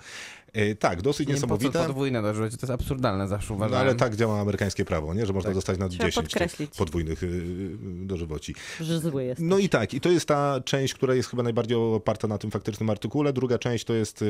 Y, 0.58 0.76
Tak, 0.80 1.02
dosyć 1.02 1.28
Nie 1.28 1.34
wiem, 1.34 1.42
po 1.42 1.48
co 1.48 1.54
niesamowite. 1.54 1.86
podwójne 1.88 2.22
dożywocie, 2.22 2.58
to 2.58 2.66
jest 2.66 2.72
absurdalne 2.82 3.28
zawsze 3.28 3.50
No, 3.50 3.56
uważałem. 3.56 3.88
ale 3.88 3.96
tak 3.96 4.16
działa 4.16 4.40
amerykańskie 4.42 4.86
prawo, 4.86 5.14
nie? 5.14 5.26
że 5.26 5.34
można 5.34 5.52
dostać 5.52 5.78
na 5.78 5.90
Trzeba 5.90 6.04
10 6.10 6.16
tych 6.16 6.24
podkreślić. 6.24 6.76
podwójnych 6.78 7.24
y, 7.24 7.78
dożywoci. 8.06 8.56
Że 8.82 9.00
zły 9.00 9.24
jest. 9.24 9.42
No 9.42 9.58
i 9.58 9.70
tak, 9.70 9.94
i 9.94 10.02
to 10.02 10.10
jest 10.10 10.26
ta 10.26 10.62
część, 10.66 10.94
która 10.94 11.16
jest 11.16 11.30
chyba 11.30 11.44
najbardziej 11.44 11.78
oparta 11.78 12.28
na 12.28 12.38
tym 12.38 12.52
faktycznym 12.52 12.90
artykule. 12.90 13.34
Druga 13.34 13.58
część 13.60 13.86
to 13.86 13.94
jest 13.94 14.24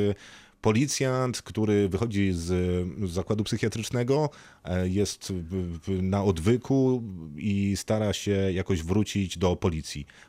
policjant, 0.62 1.42
który 1.42 1.90
wychodzi 1.90 2.34
z, 2.34 2.54
zakładu 3.12 3.44
psychiatrycznego, 3.44 4.30
e, 4.66 4.88
jest 4.90 5.34
na 5.88 6.24
odwyku 6.24 7.04
i 7.38 7.78
stara 7.78 8.14
się 8.14 8.32
jakoś 8.32 8.84
wrócić 8.84 9.38
do 9.38 9.56
policji, 9.56 9.81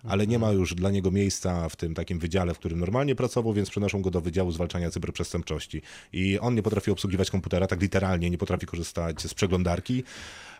ale 0.05 0.27
nie 0.27 0.39
ma 0.39 0.53
już 0.53 0.75
dla 0.75 0.91
niego 0.91 1.11
miejsca 1.11 1.69
w 1.69 1.77
tym 1.77 1.95
takim 1.95 2.19
wydziale, 2.19 2.55
w 2.55 2.59
którym 2.59 2.81
normalnie 2.81 3.15
pracował, 3.15 3.53
więc 3.53 3.71
przenoszą 3.71 4.03
go 4.03 4.11
do 4.11 4.21
Wydziału 4.21 4.53
Zwalczania 4.53 4.91
Cyberprzestępczości. 4.91 5.83
I 6.13 6.39
on 6.39 6.55
nie 6.55 6.63
potrafi 6.63 6.91
obsługiwać 6.91 7.31
komputera, 7.31 7.67
tak 7.67 7.83
literalnie, 7.83 8.31
nie 8.31 8.39
potrafi 8.39 8.67
korzystać 8.67 9.23
z 9.23 9.35
przeglądarki. 9.35 10.05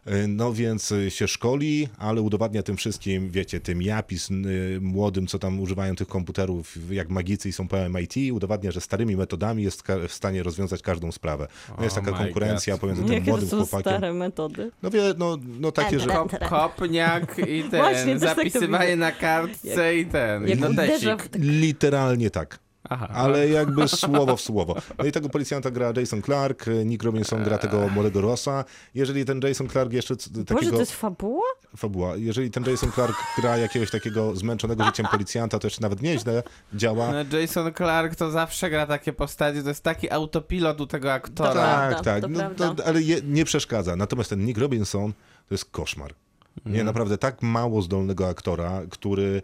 Y, 0.07 0.29
No 0.29 0.53
więc 0.53 0.93
y, 0.93 1.11
się 1.11 1.29
szkoli, 1.29 1.89
ale 1.99 2.21
udowadnia 2.21 2.63
tym 2.63 2.77
wszystkim, 2.77 3.31
wiecie, 3.31 3.61
tym 3.61 3.83
japis 3.83 4.31
y, 4.31 4.79
młodym, 4.81 5.27
co 5.27 5.39
tam 5.39 5.61
używają 5.61 5.97
tych 5.97 6.09
komputerów, 6.09 6.77
jak 6.91 7.09
magicy 7.09 7.49
i 7.49 7.53
są 7.53 7.69
po 7.69 7.77
MIT, 7.89 8.15
udowadnia, 8.33 8.71
że 8.71 8.81
starymi 8.81 9.17
metodami 9.17 9.63
jest 9.63 9.83
w 10.09 10.13
stanie 10.13 10.43
rozwiązać 10.43 10.83
każdą 10.83 11.13
sprawę. 11.13 11.49
No 11.79 11.85
jest 11.85 11.97
Oh 11.97 12.07
taka 12.07 12.19
konkurencja 12.19 12.75
God. 12.75 12.81
pomiędzy 12.81 13.03
tym 13.03 13.13
Jakie 13.13 13.25
to 13.25 13.31
młodym 13.31 13.49
są 13.49 13.57
chłopakiem. 13.57 13.93
stare 13.93 14.13
metody. 14.15 14.71
No 14.83 14.91
wie, 14.91 15.15
no, 15.19 15.39
no 15.61 15.73
takie, 15.73 16.01
że... 16.01 16.07
Kop, 16.07 16.39
kopniak 16.49 17.39
i 17.49 17.63
ten, 17.71 17.81
Właśnie, 17.81 18.13
tak 18.21 18.29
to 18.29 18.35
zapisywanie 18.37 18.85
widzę. 18.87 18.97
na 18.97 19.13
kartce 19.13 19.97
i 19.99 20.07
ten, 20.07 20.47
i 20.47 20.51
Jak 20.51 20.59
notesik. 20.59 20.97
uderza 20.97 21.17
w 21.17 21.29
Literalnie 21.39 22.31
tak. 22.31 22.59
Aha. 22.91 23.09
Ale 23.15 23.49
jakby 23.49 23.89
słowo 23.89 24.37
w 24.37 24.41
słowo. 24.41 24.75
No 24.99 25.05
i 25.05 25.13
tego 25.13 25.29
policjanta 25.29 25.71
gra 25.71 25.93
Jason 25.97 26.23
Clark, 26.23 26.67
Nick 26.85 27.03
Robinson 27.03 27.45
gra 27.45 27.59
tego 27.59 27.89
młodego 27.89 28.21
Rossa. 28.21 28.65
Jeżeli 28.95 29.25
ten 29.25 29.41
Jason 29.41 29.69
Clark 29.69 29.93
jeszcze 29.93 30.17
c- 30.17 30.31
Boże, 30.31 30.45
takiego... 30.45 30.73
to 30.73 30.81
jest 30.81 30.93
fabuła? 30.93 31.47
fabuła. 31.77 32.17
Jeżeli 32.17 32.51
ten 32.51 32.65
Jason 32.65 32.93
Clark 32.93 33.17
gra 33.39 33.57
jakiegoś 33.57 33.91
takiego 33.91 34.37
zmęczonego 34.37 34.85
życiem 34.85 35.07
policjanta, 35.11 35.59
to 35.59 35.67
jeszcze 35.67 35.83
nawet 35.83 36.03
nieźle 36.03 36.43
działa. 36.75 37.13
No, 37.13 37.39
Jason 37.39 37.75
Clark 37.75 38.17
to 38.17 38.31
zawsze 38.31 38.71
gra 38.71 38.87
takie 38.87 39.13
postacie, 39.13 39.63
to 39.63 39.69
jest 39.69 39.83
taki 39.83 40.11
autopilot 40.11 40.81
u 40.81 40.87
tego 40.87 41.13
aktora. 41.13 41.55
tak, 41.55 42.01
tak. 42.01 42.23
to 42.23 42.29
No, 42.29 42.75
to, 42.75 42.87
ale 42.87 43.03
je, 43.03 43.21
nie 43.25 43.45
przeszkadza. 43.45 43.97
Natomiast 43.97 44.31
ten 44.31 44.45
Nick 44.45 44.59
Robinson 44.59 45.13
to 45.49 45.55
jest 45.55 45.65
koszmar. 45.65 46.15
Nie, 46.67 46.85
naprawdę 46.85 47.19
tak 47.19 47.43
mało 47.43 47.83
zdolnego 47.83 48.29
aktora, 48.29 48.81
który. 48.91 49.43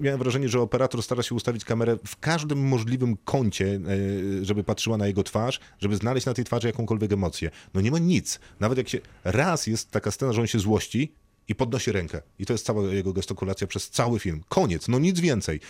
Miałem 0.00 0.18
wrażenie, 0.18 0.48
że 0.48 0.60
operator 0.60 1.02
stara 1.02 1.22
się 1.22 1.34
ustawić 1.34 1.64
kamerę 1.64 1.96
w 2.06 2.20
każdym 2.20 2.58
możliwym 2.68 3.16
kącie, 3.24 3.80
e, 4.40 4.44
żeby 4.44 4.64
patrzyła 4.64 4.96
na 4.96 5.06
jego 5.06 5.22
twarz, 5.22 5.60
żeby 5.80 5.96
znaleźć 5.96 6.26
na 6.26 6.34
tej 6.34 6.44
twarzy 6.44 6.66
jakąkolwiek 6.66 7.12
emocję. 7.12 7.50
No 7.74 7.80
nie 7.80 7.90
ma 7.90 7.98
nic. 7.98 8.40
Nawet 8.60 8.78
jak 8.78 8.88
się. 8.88 8.98
Raz 9.24 9.66
jest 9.66 9.90
taka 9.90 10.10
scena, 10.10 10.32
że 10.32 10.40
on 10.40 10.46
się 10.46 10.58
złości 10.58 11.14
i 11.48 11.54
podnosi 11.54 11.92
rękę. 11.92 12.22
I 12.38 12.46
to 12.46 12.52
jest 12.52 12.66
cała 12.66 12.82
jego 12.82 13.12
gestykulacja 13.12 13.66
przez 13.66 13.90
cały 13.90 14.18
film. 14.18 14.40
Koniec, 14.48 14.88
no 14.88 14.98
nic 14.98 15.20
więcej. 15.20 15.60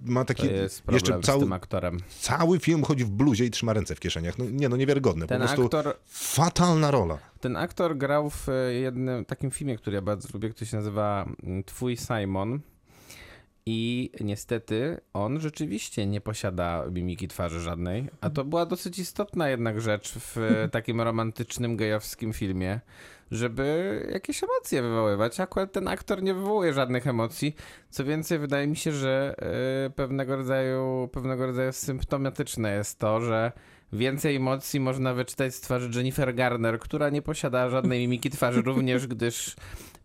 Ma 0.00 0.20
To 0.20 0.34
taki. 0.34 0.46
jest 0.46 0.82
problem 0.82 0.94
jeszcze 0.94 1.22
z 1.22 1.26
cały, 1.26 1.40
tym 1.40 1.52
aktorem. 1.52 1.98
cały 2.20 2.58
film 2.58 2.84
chodzi 2.84 3.04
w 3.04 3.10
bluzie 3.10 3.44
i 3.44 3.50
trzyma 3.50 3.72
ręce 3.72 3.94
w 3.94 4.00
kieszeniach. 4.00 4.38
No 4.38 4.44
nie, 4.50 4.68
no 4.68 4.76
niewiarygodne. 4.76 5.26
Ten 5.26 5.40
po 5.40 5.46
prostu 5.46 5.64
aktor, 5.64 5.96
fatalna 6.06 6.90
rola. 6.90 7.18
ten 7.40 7.56
aktor 7.56 7.96
grał 7.96 8.30
w 8.30 8.48
e, 8.48 8.72
jednym 8.74 9.24
takim 9.24 9.50
filmie, 9.50 9.76
który 9.76 9.94
ja 9.94 10.02
bardzo 10.02 10.28
lubię, 10.32 10.50
który 10.50 10.66
się 10.66 10.76
nazywa 10.76 11.28
mm, 11.42 11.64
Twój 11.64 11.96
Simon. 11.96 12.60
I 13.70 14.10
niestety 14.20 15.00
on 15.12 15.40
rzeczywiście 15.40 16.06
nie 16.06 16.20
posiada 16.20 16.84
mimiki 16.92 17.28
twarzy 17.28 17.60
żadnej, 17.60 18.08
a 18.20 18.30
to 18.30 18.44
była 18.44 18.66
dosyć 18.66 18.98
istotna 18.98 19.48
jednak 19.48 19.80
rzecz 19.80 20.14
w 20.14 20.36
takim 20.72 21.00
romantycznym, 21.00 21.76
gejowskim 21.76 22.32
filmie, 22.32 22.80
żeby 23.30 24.08
jakieś 24.12 24.42
emocje 24.44 24.82
wywoływać. 24.82 25.40
Akurat 25.40 25.72
ten 25.72 25.88
aktor 25.88 26.22
nie 26.22 26.34
wywołuje 26.34 26.72
żadnych 26.72 27.06
emocji. 27.06 27.56
Co 27.90 28.04
więcej, 28.04 28.38
wydaje 28.38 28.66
mi 28.66 28.76
się, 28.76 28.92
że 28.92 29.34
e, 29.86 29.90
pewnego 29.90 30.36
rodzaju, 30.36 31.08
pewnego 31.12 31.46
rodzaju 31.46 31.72
symptomatyczne 31.72 32.74
jest 32.74 32.98
to, 32.98 33.20
że 33.20 33.52
więcej 33.92 34.36
emocji 34.36 34.80
można 34.80 35.14
wyczytać 35.14 35.54
z 35.54 35.60
twarzy 35.60 35.90
Jennifer 35.94 36.34
Garner, 36.34 36.78
która 36.78 37.10
nie 37.10 37.22
posiada 37.22 37.70
żadnej 37.70 38.00
mimiki 38.00 38.30
twarzy 38.30 38.62
również, 38.70 39.06
gdyż 39.06 39.56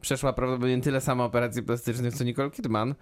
przeszła 0.02 0.34
prawdopodobnie 0.34 0.82
tyle 0.82 1.02
samo 1.02 1.26
operacji 1.26 1.64
plastycznych 1.64 2.14
co 2.14 2.24
Nicole 2.24 2.52
Kidman. 2.52 2.96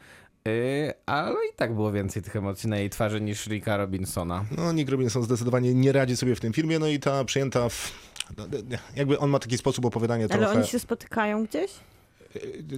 Yy, 0.46 0.94
ale 1.06 1.36
i 1.54 1.56
tak 1.56 1.74
było 1.74 1.92
więcej 1.92 2.22
tych 2.24 2.36
emocji 2.36 2.70
na 2.70 2.78
jej 2.78 2.90
twarzy 2.90 3.22
niż 3.22 3.48
Ricka 3.48 3.78
Robinsona. 3.78 4.46
No, 4.58 4.72
Nick 4.74 4.90
Robinson 4.90 5.24
zdecydowanie 5.24 5.74
nie 5.74 5.92
radzi 5.92 6.18
sobie 6.18 6.36
w 6.36 6.40
tym 6.40 6.54
filmie, 6.54 6.80
no 6.80 6.88
i 6.88 7.00
ta 7.00 7.26
przyjęta 7.26 7.70
w... 7.70 7.92
no, 8.38 8.46
Jakby 8.96 9.20
on 9.20 9.30
ma 9.30 9.40
taki 9.40 9.58
sposób 9.58 9.86
opowiadania 9.86 10.28
Ale 10.30 10.40
trochę... 10.40 10.60
oni 10.60 10.68
się 10.68 10.80
spotykają 10.80 11.46
gdzieś? 11.46 11.72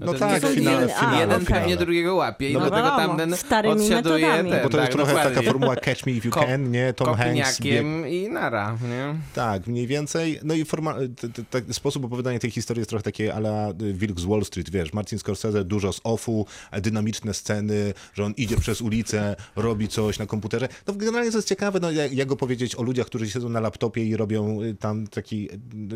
No 0.01 0.13
to 0.13 0.19
tak, 0.19 0.41
w 0.41 0.43
jeden- 0.43 0.89
finale, 0.89 1.39
pewnie 1.47 1.77
drugiego 1.77 2.15
łapie 2.15 2.49
i 2.49 2.53
No 2.53 2.59
do 2.59 2.65
bo- 2.65 2.71
tego 2.75 2.87
wiadomo, 2.87 3.07
tamten 3.07 3.33
odsiaduje 3.33 3.95
metodami. 3.95 4.51
ten, 4.51 4.63
Bo 4.63 4.69
to 4.69 4.77
jest 4.77 4.87
tak, 4.87 4.91
trochę 4.91 5.13
dokładnie. 5.13 5.35
taka 5.35 5.51
formuła 5.51 5.75
Catch 5.75 6.05
Me 6.05 6.11
If 6.11 6.27
You 6.27 6.33
Kop- 6.33 6.45
Can, 6.47 6.71
nie? 6.71 6.93
Tom 6.93 7.15
Hanks 7.15 7.61
bieg... 7.61 7.85
I 8.09 8.29
nara, 8.29 8.77
nie? 8.89 9.15
Tak, 9.33 9.67
mniej 9.67 9.87
więcej. 9.87 10.39
No 10.43 10.53
i 10.53 10.65
forma... 10.65 10.93
t- 10.93 11.29
t- 11.29 11.61
t- 11.61 11.73
sposób 11.73 12.05
opowiadania 12.05 12.39
tej 12.39 12.51
historii 12.51 12.79
jest 12.79 12.89
trochę 12.89 13.03
takie 13.03 13.33
ala 13.35 13.69
y, 13.81 13.93
Wilk 13.93 14.19
z 14.19 14.25
Wall 14.25 14.45
Street, 14.45 14.69
wiesz, 14.69 14.93
Martin 14.93 15.19
Scorsese, 15.19 15.63
dużo 15.63 15.93
z 15.93 16.01
offu, 16.03 16.45
e, 16.71 16.81
dynamiczne 16.81 17.33
sceny, 17.33 17.93
że 18.13 18.25
on 18.25 18.33
idzie 18.37 18.57
przez 18.57 18.81
ulicę, 18.81 19.35
robi 19.55 19.87
coś 19.87 20.19
na 20.19 20.25
komputerze. 20.25 20.67
No 20.87 20.93
generalnie 20.93 21.31
to 21.31 21.37
jest 21.37 21.47
ciekawe, 21.49 21.79
no 21.79 21.91
jak, 21.91 22.13
jak 22.13 22.27
go 22.27 22.35
powiedzieć 22.35 22.75
o 22.75 22.83
ludziach, 22.83 23.05
którzy 23.07 23.29
siedzą 23.29 23.49
na 23.49 23.59
laptopie 23.59 24.05
i 24.05 24.17
robią 24.17 24.61
y, 24.61 24.75
tam 24.75 25.07
taki 25.07 25.49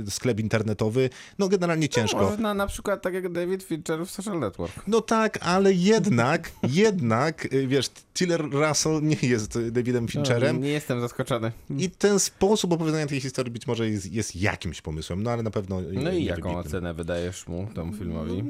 y, 0.07 0.11
sklep 0.11 0.39
internetowy. 0.39 1.09
No 1.39 1.47
generalnie 1.49 1.89
ciężko. 1.89 2.21
Można 2.21 2.53
na 2.53 2.67
przykład 2.67 3.01
tak 3.01 3.13
jak 3.13 3.31
David 3.31 3.47
Fincher 3.64 4.06
w 4.06 4.11
Social 4.11 4.40
Network. 4.40 4.74
No 4.88 5.02
tak, 5.02 5.40
ale 5.41 5.74
jednak, 5.74 6.52
jednak, 6.69 7.53
y, 7.53 7.68
wiesz, 7.68 7.90
Tiller 8.14 8.41
Russell 8.52 9.02
nie 9.03 9.18
jest 9.22 9.60
Davidem 9.72 10.07
Fincherem. 10.07 10.61
Nie 10.61 10.69
jestem 10.69 11.02
zaskoczony. 11.02 11.52
I 11.78 11.90
ten 11.90 12.19
sposób 12.19 12.72
opowiadania 12.72 13.07
tej 13.07 13.22
historii 13.22 13.52
być 13.52 13.68
może 13.68 13.90
jest, 13.90 14.14
jest 14.14 14.36
jakimś 14.36 14.82
pomysłem, 14.82 15.24
no 15.24 15.32
ale 15.32 15.44
na 15.44 15.52
pewno. 15.52 15.82
No 15.94 16.11
i 16.11 16.24
jaką 16.24 16.57
ocenę 16.57 16.94
wydajesz 16.94 17.48
mu, 17.48 17.68
temu 17.76 17.94
filmowi? 17.94 18.44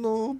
No, 0.00 0.36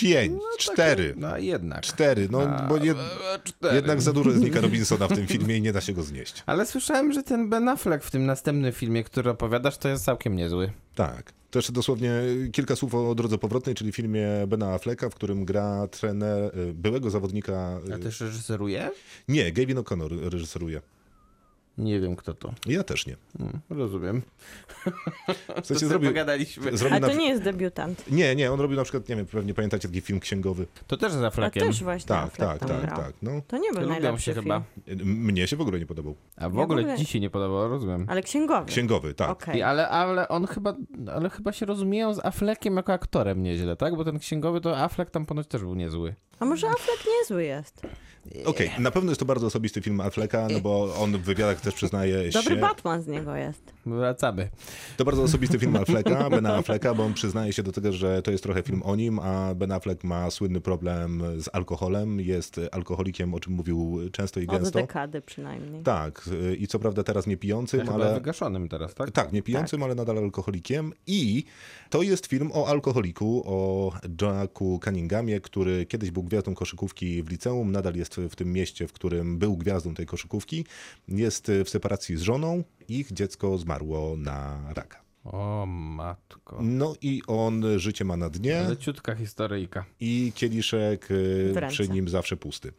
pięć, 0.00 0.42
cztery. 0.58 1.14
No 1.16 1.38
jednak. 1.38 1.80
Cztery, 1.82 2.28
no 2.30 2.40
bo 2.68 2.76
jed, 2.76 2.96
Cztery. 3.44 3.76
jednak 3.76 4.02
za 4.02 4.12
dużo 4.12 4.30
jest 4.30 4.42
Nicka 4.42 4.60
Robinsona 4.60 5.08
w 5.08 5.14
tym 5.14 5.26
filmie 5.26 5.56
i 5.56 5.62
nie 5.62 5.72
da 5.72 5.80
się 5.80 5.92
go 5.92 6.02
znieść. 6.02 6.42
Ale 6.46 6.66
słyszałem, 6.66 7.12
że 7.12 7.22
ten 7.22 7.48
Ben 7.50 7.68
Affleck 7.68 8.04
w 8.04 8.10
tym 8.10 8.26
następnym 8.26 8.72
filmie, 8.72 9.04
który 9.04 9.30
opowiadasz, 9.30 9.78
to 9.78 9.88
jest 9.88 10.04
całkiem 10.04 10.36
niezły. 10.36 10.72
Tak. 10.94 11.32
To 11.50 11.58
jeszcze 11.58 11.72
dosłownie 11.72 12.12
kilka 12.52 12.76
słów 12.76 12.94
o 12.94 13.14
drodze 13.14 13.38
powrotnej, 13.38 13.74
czyli 13.74 13.92
filmie 13.92 14.26
Bena 14.48 14.72
Afflecka, 14.74 15.10
w 15.10 15.14
którym 15.14 15.44
gra 15.44 15.86
trener 15.88 16.58
y, 16.58 16.74
byłego 16.74 17.10
zawodnika. 17.10 17.80
A 17.94 17.98
też 17.98 18.20
reżyseruje? 18.20 18.90
Nie, 19.28 19.52
Gavin 19.52 19.76
O'Connor 19.76 20.28
reżyseruje. 20.32 20.80
Nie 21.78 22.00
wiem, 22.00 22.16
kto 22.16 22.34
to. 22.34 22.52
Ja 22.66 22.82
też 22.84 23.06
nie. 23.06 23.16
Hmm, 23.38 23.60
rozumiem. 23.70 24.22
W 25.48 25.54
To 25.54 25.64
sensie 25.64 25.86
zrobił, 25.86 26.10
pogadaliśmy. 26.10 26.76
zrobił 26.76 26.96
A 26.96 27.00
na... 27.00 27.08
to 27.08 27.14
nie 27.14 27.28
jest 27.28 27.42
debiutant. 27.42 28.10
Nie, 28.10 28.36
nie, 28.36 28.52
on 28.52 28.60
robił 28.60 28.76
na 28.76 28.82
przykład, 28.82 29.08
nie 29.08 29.16
wiem, 29.16 29.26
pewnie 29.26 29.54
pamiętacie 29.54 29.88
taki 29.88 30.00
film 30.00 30.20
księgowy. 30.20 30.66
To 30.86 30.96
też 30.96 31.12
z 31.12 31.22
A 31.22 31.26
Affleckiem. 31.26 31.62
też 31.66 31.82
właśnie 31.82 32.08
Tak, 32.08 32.36
tak, 32.36 32.58
tak, 32.58 32.80
grał. 32.82 32.96
tak. 32.96 33.12
No. 33.22 33.30
To 33.48 33.58
nie 33.58 33.70
był 33.72 33.80
Lubią 33.80 33.92
najlepszy 33.92 34.22
się 34.24 34.32
film. 34.32 34.42
chyba. 34.44 34.62
Mnie 35.04 35.46
się 35.46 35.56
w 35.56 35.60
ogóle 35.60 35.78
nie 35.78 35.86
podobał. 35.86 36.14
A 36.36 36.40
w 36.40 36.42
Ja 36.42 36.48
w 36.48 36.62
ogóle 36.62 36.80
ogóle- 36.82 36.98
ci 36.98 37.06
się 37.06 37.20
nie 37.20 37.30
podobało, 37.30 37.68
rozumiem. 37.68 38.06
Ale 38.08 38.22
księgowy. 38.22 38.66
Księgowy, 38.66 39.14
tak. 39.14 39.30
Okej. 39.30 39.58
I, 39.58 39.62
ale, 39.62 39.88
ale 39.88 40.28
on 40.28 40.46
chyba, 40.46 40.74
ale 41.14 41.30
chyba 41.30 41.52
się 41.52 41.66
rozumieją 41.66 42.14
z 42.14 42.24
Affleckiem 42.24 42.76
jako 42.76 42.92
aktorem 42.92 43.42
nieźle, 43.42 43.76
tak? 43.76 43.96
Bo 43.96 44.04
ten 44.04 44.18
księgowy 44.18 44.60
to 44.60 44.78
Affleck 44.78 45.10
tam 45.10 45.26
ponoć 45.26 45.46
też 45.46 45.60
był 45.62 45.74
niezły. 45.74 46.14
A 46.40 46.44
może 46.44 46.66
Affleck 46.68 47.04
niezły 47.20 47.44
jest? 47.44 47.82
Okej, 48.44 48.70
na 48.78 48.90
pewno 48.90 49.10
jest 49.10 49.18
to 49.20 49.24
bardzo 49.26 49.46
osobisty 49.46 49.80
film 49.80 50.00
Afflecka, 50.00 50.48
no 50.52 50.60
bo 50.60 50.94
on 50.94 51.12
w 51.12 51.20
wywiadach 51.20 51.60
też 51.60 51.74
przyznaje 51.74 52.30
Dobry 52.30 52.54
się... 52.54 52.60
Batman 52.60 53.02
z 53.02 53.06
niego 53.06 53.36
jest. 53.36 53.72
Wracamy. 53.86 54.48
To 54.96 55.04
bardzo 55.04 55.22
osobisty 55.22 55.58
film 55.58 55.76
Afflecka, 55.82 56.30
Bena 56.30 56.54
Afflecka, 56.54 56.94
bo 56.94 57.04
on 57.04 57.14
przyznaje 57.14 57.52
się 57.52 57.62
do 57.62 57.72
tego, 57.72 57.92
że 57.92 58.22
to 58.22 58.30
jest 58.30 58.42
trochę 58.42 58.62
film 58.62 58.82
o 58.82 58.96
nim, 58.96 59.18
a 59.18 59.54
Ben 59.54 59.72
Affleck 59.72 60.04
ma 60.04 60.30
słynny 60.30 60.60
problem 60.60 61.22
z 61.42 61.48
alkoholem, 61.52 62.20
jest 62.20 62.60
alkoholikiem, 62.72 63.34
o 63.34 63.40
czym 63.40 63.52
mówił 63.52 63.98
często 64.12 64.40
i 64.40 64.46
Od 64.46 64.50
gęsto. 64.58 64.78
dekady 64.78 65.20
przynajmniej. 65.20 65.82
Tak, 65.82 66.30
i 66.58 66.66
co 66.66 66.78
prawda 66.78 67.02
teraz 67.02 67.26
nie 67.26 67.36
pijącym, 67.36 67.86
Ja 67.86 67.92
ale... 67.92 68.14
wygaszonym 68.14 68.68
teraz, 68.68 68.94
tak? 68.94 69.10
Tak, 69.10 69.32
nie 69.32 69.42
pijącym, 69.42 69.82
ale 69.82 69.94
nadal 69.94 70.18
alkoholikiem. 70.18 70.92
I 71.06 71.44
to 71.90 72.02
jest 72.02 72.26
film 72.26 72.50
o 72.54 72.66
alkoholiku, 72.66 73.42
o 73.46 73.92
Jacku 74.22 74.80
Cunninghamie, 74.84 75.40
który 75.40 75.86
kiedyś 75.86 76.10
był 76.10 76.22
gwiazdą 76.22 76.54
koszykówki 76.54 77.22
w 77.22 77.30
liceum, 77.30 77.72
nadal 77.72 77.94
jest 77.94 78.17
w 78.30 78.36
tym 78.36 78.52
mieście, 78.52 78.88
w 78.88 78.92
którym 78.92 79.38
był 79.38 79.56
gwiazdą 79.56 79.94
tej 79.94 80.06
koszykówki. 80.06 80.64
Jest 81.08 81.50
w 81.64 81.68
separacji 81.68 82.16
z 82.16 82.20
żoną, 82.20 82.64
ich 82.88 83.12
dziecko 83.12 83.58
zmarło 83.58 84.16
na 84.16 84.64
raka. 84.74 85.07
O 85.24 85.66
matko. 85.66 86.58
No 86.62 86.94
i 87.02 87.22
on 87.26 87.64
życie 87.76 88.04
ma 88.04 88.16
na 88.16 88.30
dnie 88.30 88.62
Leciutka 88.68 89.14
historyjka. 89.14 89.84
i 90.00 90.32
kieliszek 90.34 91.10
y, 91.10 91.54
przy 91.68 91.88
nim 91.88 92.08
zawsze 92.08 92.36
pusty, 92.36 92.72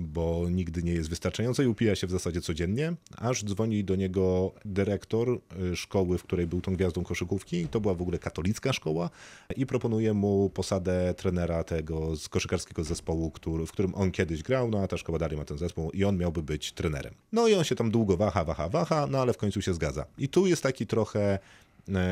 bo 0.00 0.46
nigdy 0.50 0.82
nie 0.82 0.92
jest 0.92 1.10
wystarczająco 1.10 1.62
i 1.62 1.66
upija 1.66 1.96
się 1.96 2.06
w 2.06 2.10
zasadzie 2.10 2.40
codziennie, 2.40 2.94
aż 3.16 3.44
dzwoni 3.44 3.84
do 3.84 3.96
niego 3.96 4.52
dyrektor 4.64 5.40
y, 5.72 5.76
szkoły, 5.76 6.18
w 6.18 6.22
której 6.22 6.46
był 6.46 6.60
tą 6.60 6.74
gwiazdą 6.74 7.04
koszykówki. 7.04 7.68
To 7.68 7.80
była 7.80 7.94
w 7.94 8.02
ogóle 8.02 8.18
katolicka 8.18 8.72
szkoła 8.72 9.10
i 9.56 9.66
proponuje 9.66 10.14
mu 10.14 10.50
posadę 10.50 11.14
trenera 11.16 11.64
tego 11.64 12.16
z 12.16 12.28
koszykarskiego 12.28 12.84
zespołu, 12.84 13.30
który, 13.30 13.66
w 13.66 13.72
którym 13.72 13.94
on 13.94 14.10
kiedyś 14.10 14.42
grał, 14.42 14.70
no 14.70 14.78
a 14.82 14.88
ta 14.88 14.96
szkoła 14.96 15.18
dalej 15.18 15.36
ma 15.36 15.44
ten 15.44 15.58
zespół 15.58 15.90
i 15.90 16.04
on 16.04 16.16
miałby 16.16 16.42
być 16.42 16.72
trenerem. 16.72 17.14
No 17.32 17.48
i 17.48 17.54
on 17.54 17.64
się 17.64 17.74
tam 17.74 17.90
długo 17.90 18.16
waha, 18.16 18.44
waha, 18.44 18.68
waha, 18.68 19.06
no 19.10 19.18
ale 19.18 19.32
w 19.32 19.36
końcu 19.36 19.62
się 19.62 19.74
zgadza. 19.74 20.06
I 20.18 20.28
tu 20.28 20.46
jest 20.46 20.62
taki 20.62 20.86
trochę 20.86 21.38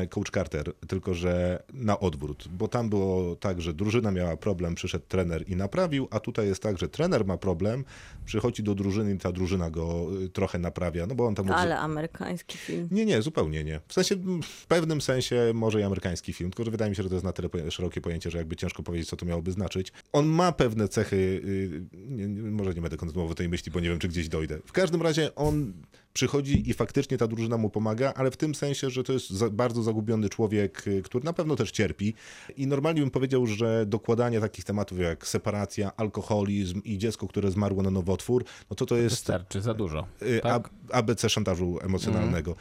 Coach 0.09 0.31
Carter, 0.31 0.73
tylko 0.87 1.13
że 1.13 1.63
na 1.73 1.99
odwrót, 1.99 2.47
bo 2.51 2.67
tam 2.67 2.89
było 2.89 3.35
tak, 3.35 3.61
że 3.61 3.73
drużyna 3.73 4.11
miała 4.11 4.37
problem, 4.37 4.75
przyszedł 4.75 5.05
trener 5.07 5.49
i 5.49 5.55
naprawił, 5.55 6.07
a 6.11 6.19
tutaj 6.19 6.47
jest 6.47 6.63
tak, 6.63 6.77
że 6.77 6.89
trener 6.89 7.25
ma 7.25 7.37
problem, 7.37 7.85
przychodzi 8.25 8.63
do 8.63 8.75
drużyny 8.75 9.13
i 9.13 9.17
ta 9.17 9.31
drużyna 9.31 9.69
go 9.71 10.07
y, 10.23 10.29
trochę 10.29 10.59
naprawia, 10.59 11.07
no 11.07 11.15
bo 11.15 11.25
on 11.25 11.35
tam... 11.35 11.45
od- 11.49 11.55
Ale 11.55 11.79
amerykański 11.79 12.57
film. 12.57 12.87
Nie, 12.91 13.05
nie, 13.05 13.21
zupełnie 13.21 13.63
nie. 13.63 13.79
W 13.87 13.93
sensie, 13.93 14.15
w 14.43 14.67
pewnym 14.67 15.01
sensie 15.01 15.51
może 15.53 15.79
i 15.79 15.83
amerykański 15.83 16.33
film, 16.33 16.51
tylko 16.51 16.63
że 16.65 16.71
wydaje 16.71 16.89
mi 16.89 16.95
się, 16.95 17.03
że 17.03 17.09
to 17.09 17.15
jest 17.15 17.25
na 17.25 17.33
tyle 17.33 17.71
szerokie 17.71 18.01
pojęcie, 18.01 18.31
że 18.31 18.37
jakby 18.37 18.55
ciężko 18.55 18.83
powiedzieć, 18.83 19.09
co 19.09 19.15
to 19.15 19.25
miałoby 19.25 19.51
znaczyć. 19.51 19.91
On 20.11 20.25
ma 20.25 20.51
pewne 20.51 20.87
cechy, 20.87 21.15
y, 21.15 22.27
może 22.51 22.73
nie 22.73 22.81
będę 22.81 22.97
kontynuował 22.97 23.35
tej 23.35 23.49
myśli, 23.49 23.71
bo 23.71 23.79
nie 23.79 23.89
wiem, 23.89 23.99
czy 23.99 24.07
gdzieś 24.07 24.29
dojdę. 24.29 24.59
W 24.65 24.71
każdym 24.71 25.01
razie 25.01 25.35
on 25.35 25.73
przychodzi 26.13 26.69
i 26.69 26.73
faktycznie 26.73 27.17
ta 27.17 27.27
drużyna 27.27 27.57
mu 27.57 27.69
pomaga, 27.69 28.13
ale 28.15 28.31
w 28.31 28.37
tym 28.37 28.55
sensie, 28.55 28.89
że 28.89 29.03
to 29.03 29.13
jest 29.13 29.47
bardzo 29.47 29.83
zagubiony 29.83 30.29
człowiek, 30.29 30.87
y, 30.87 31.01
który 31.01 31.25
na 31.25 31.33
pewno 31.33 31.55
też 31.55 31.71
cierpi. 31.71 32.13
I 32.57 32.67
normalnie 32.67 33.01
bym 33.01 33.11
powiedział, 33.11 33.47
że 33.47 33.85
dokładanie 33.85 34.39
takich 34.39 34.65
tematów 34.65 34.99
jak 34.99 35.27
separacja, 35.27 35.95
alkoholizm 35.97 36.81
i 36.83 36.97
dziecko, 36.97 37.27
które 37.27 37.51
zmarło 37.51 37.83
na 37.83 37.91
nowotwór, 37.91 38.45
no 38.69 38.75
to 38.75 38.85
to 38.85 38.95
jest 38.97 39.15
Wystarczy, 39.15 39.61
za 39.61 39.73
dużo. 39.73 40.07
y, 40.21 40.39
Tak? 40.43 40.69
ABC 40.91 41.29
szantażu 41.29 41.79
emocjonalnego. 41.81 42.55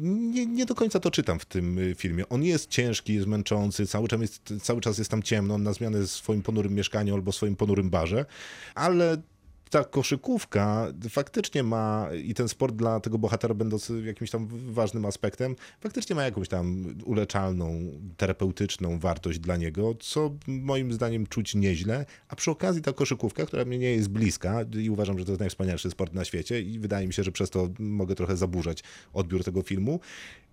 Nie, 0.00 0.46
nie 0.46 0.66
do 0.66 0.74
końca 0.74 1.00
to 1.00 1.10
czytam 1.10 1.38
w 1.38 1.44
tym 1.44 1.78
y, 1.78 1.94
filmie. 1.94 2.28
On 2.28 2.42
jest 2.42 2.70
ciężki, 2.70 3.14
jest 3.14 3.26
męczący, 3.26 3.86
cały 3.86 4.08
czas 4.08 4.20
jest, 4.20 4.54
cały 4.62 4.80
czas 4.80 4.98
jest 4.98 5.10
tam 5.10 5.22
ciemno, 5.22 5.54
on 5.54 5.62
na 5.62 5.72
zmianę 5.72 6.00
w 6.00 6.10
swoim 6.10 6.42
ponurym 6.42 6.74
mieszkaniu 6.74 7.14
albo 7.14 7.32
swoim 7.32 7.56
ponurym 7.56 7.90
barze, 7.90 8.26
ale 8.74 9.22
ta 9.68 9.84
koszykówka 9.84 10.86
faktycznie 11.10 11.62
ma 11.62 12.08
i 12.24 12.34
ten 12.34 12.48
sport 12.48 12.74
dla 12.76 13.00
tego 13.00 13.18
bohatera 13.18 13.54
będący 13.54 14.02
jakimś 14.02 14.30
tam 14.30 14.48
ważnym 14.72 15.04
aspektem, 15.04 15.56
faktycznie 15.80 16.16
ma 16.16 16.24
jakąś 16.24 16.48
tam 16.48 16.94
uleczalną, 17.04 17.80
terapeutyczną 18.16 18.98
wartość 18.98 19.38
dla 19.38 19.56
niego, 19.56 19.94
co 20.00 20.30
moim 20.46 20.92
zdaniem 20.92 21.26
czuć 21.26 21.54
nieźle, 21.54 22.06
a 22.28 22.36
przy 22.36 22.50
okazji 22.50 22.82
ta 22.82 22.92
koszykówka, 22.92 23.46
która 23.46 23.64
mnie 23.64 23.78
nie 23.78 23.90
jest 23.90 24.08
bliska 24.08 24.60
i 24.78 24.90
uważam, 24.90 25.18
że 25.18 25.24
to 25.24 25.30
jest 25.30 25.40
najwspanialszy 25.40 25.90
sport 25.90 26.14
na 26.14 26.24
świecie 26.24 26.60
i 26.62 26.78
wydaje 26.78 27.06
mi 27.06 27.12
się, 27.12 27.22
że 27.22 27.32
przez 27.32 27.50
to 27.50 27.68
mogę 27.78 28.14
trochę 28.14 28.36
zaburzać 28.36 28.82
odbiór 29.12 29.44
tego 29.44 29.62
filmu. 29.62 30.00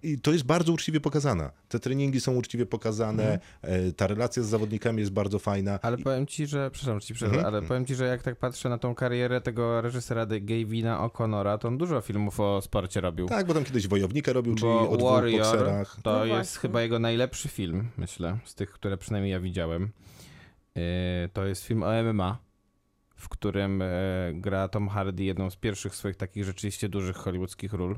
I 0.03 0.19
to 0.19 0.31
jest 0.31 0.43
bardzo 0.43 0.73
uczciwie 0.73 0.99
pokazana. 0.99 1.51
Te 1.69 1.79
treningi 1.79 2.21
są 2.21 2.35
uczciwie 2.35 2.65
pokazane, 2.65 3.39
e, 3.61 3.91
ta 3.91 4.07
relacja 4.07 4.43
z 4.43 4.45
zawodnikami 4.45 4.99
jest 4.99 5.11
bardzo 5.11 5.39
fajna. 5.39 5.79
Ale 5.81 5.97
powiem 5.97 6.27
ci, 6.27 6.47
że, 6.47 6.71
przepraszam, 6.71 6.99
ci 6.99 7.13
przerwę, 7.13 7.35
Mhm. 7.35 7.55
ale 7.55 7.67
powiem 7.67 7.85
ci, 7.85 7.95
że 7.95 8.05
jak 8.05 8.23
tak 8.23 8.35
patrzę 8.35 8.69
na 8.69 8.77
tą 8.77 8.95
karierę 9.06 9.41
tego 9.41 9.82
reżysera 9.82 10.26
Gavina 10.26 11.07
O'Connora, 11.07 11.57
to 11.57 11.68
on 11.68 11.77
dużo 11.77 12.02
filmów 12.02 12.40
o 12.40 12.61
sporcie 12.61 13.02
robił. 13.02 13.27
Tak, 13.27 13.48
bo 13.48 13.53
tam 13.53 13.64
kiedyś 13.64 13.88
Wojownika 13.88 14.34
robił, 14.34 14.56
czyli 14.56 14.72
Bo 14.72 14.90
o 14.90 14.98
dwóch 14.98 15.11
Warrior 15.11 15.41
bokserach. 15.41 15.98
to 16.03 16.11
No 16.11 16.26
jest 16.26 16.36
właśnie. 16.52 16.60
chyba 16.61 16.82
jego 16.82 16.99
najlepszy 16.99 17.48
film, 17.49 17.90
myślę, 17.98 18.38
z 18.45 18.56
tych, 18.56 18.72
które 18.72 18.98
przynajmniej 18.98 19.32
ja 19.32 19.40
widziałem. 19.40 19.90
Yy, 20.76 20.82
To 21.34 21.45
jest 21.45 21.64
film 21.65 21.84
o 21.84 22.03
MMA, 22.03 22.38
w 23.15 23.30
którym 23.30 23.82
e, 23.82 23.88
gra 24.34 24.68
Tom 24.68 24.90
Hardy 24.90 25.23
jedną 25.23 25.49
z 25.49 25.56
pierwszych 25.56 25.95
swoich 25.95 26.15
takich 26.15 26.44
rzeczywiście 26.44 26.90
dużych 26.90 27.15
hollywoodzkich 27.15 27.73
ról. 27.73 27.98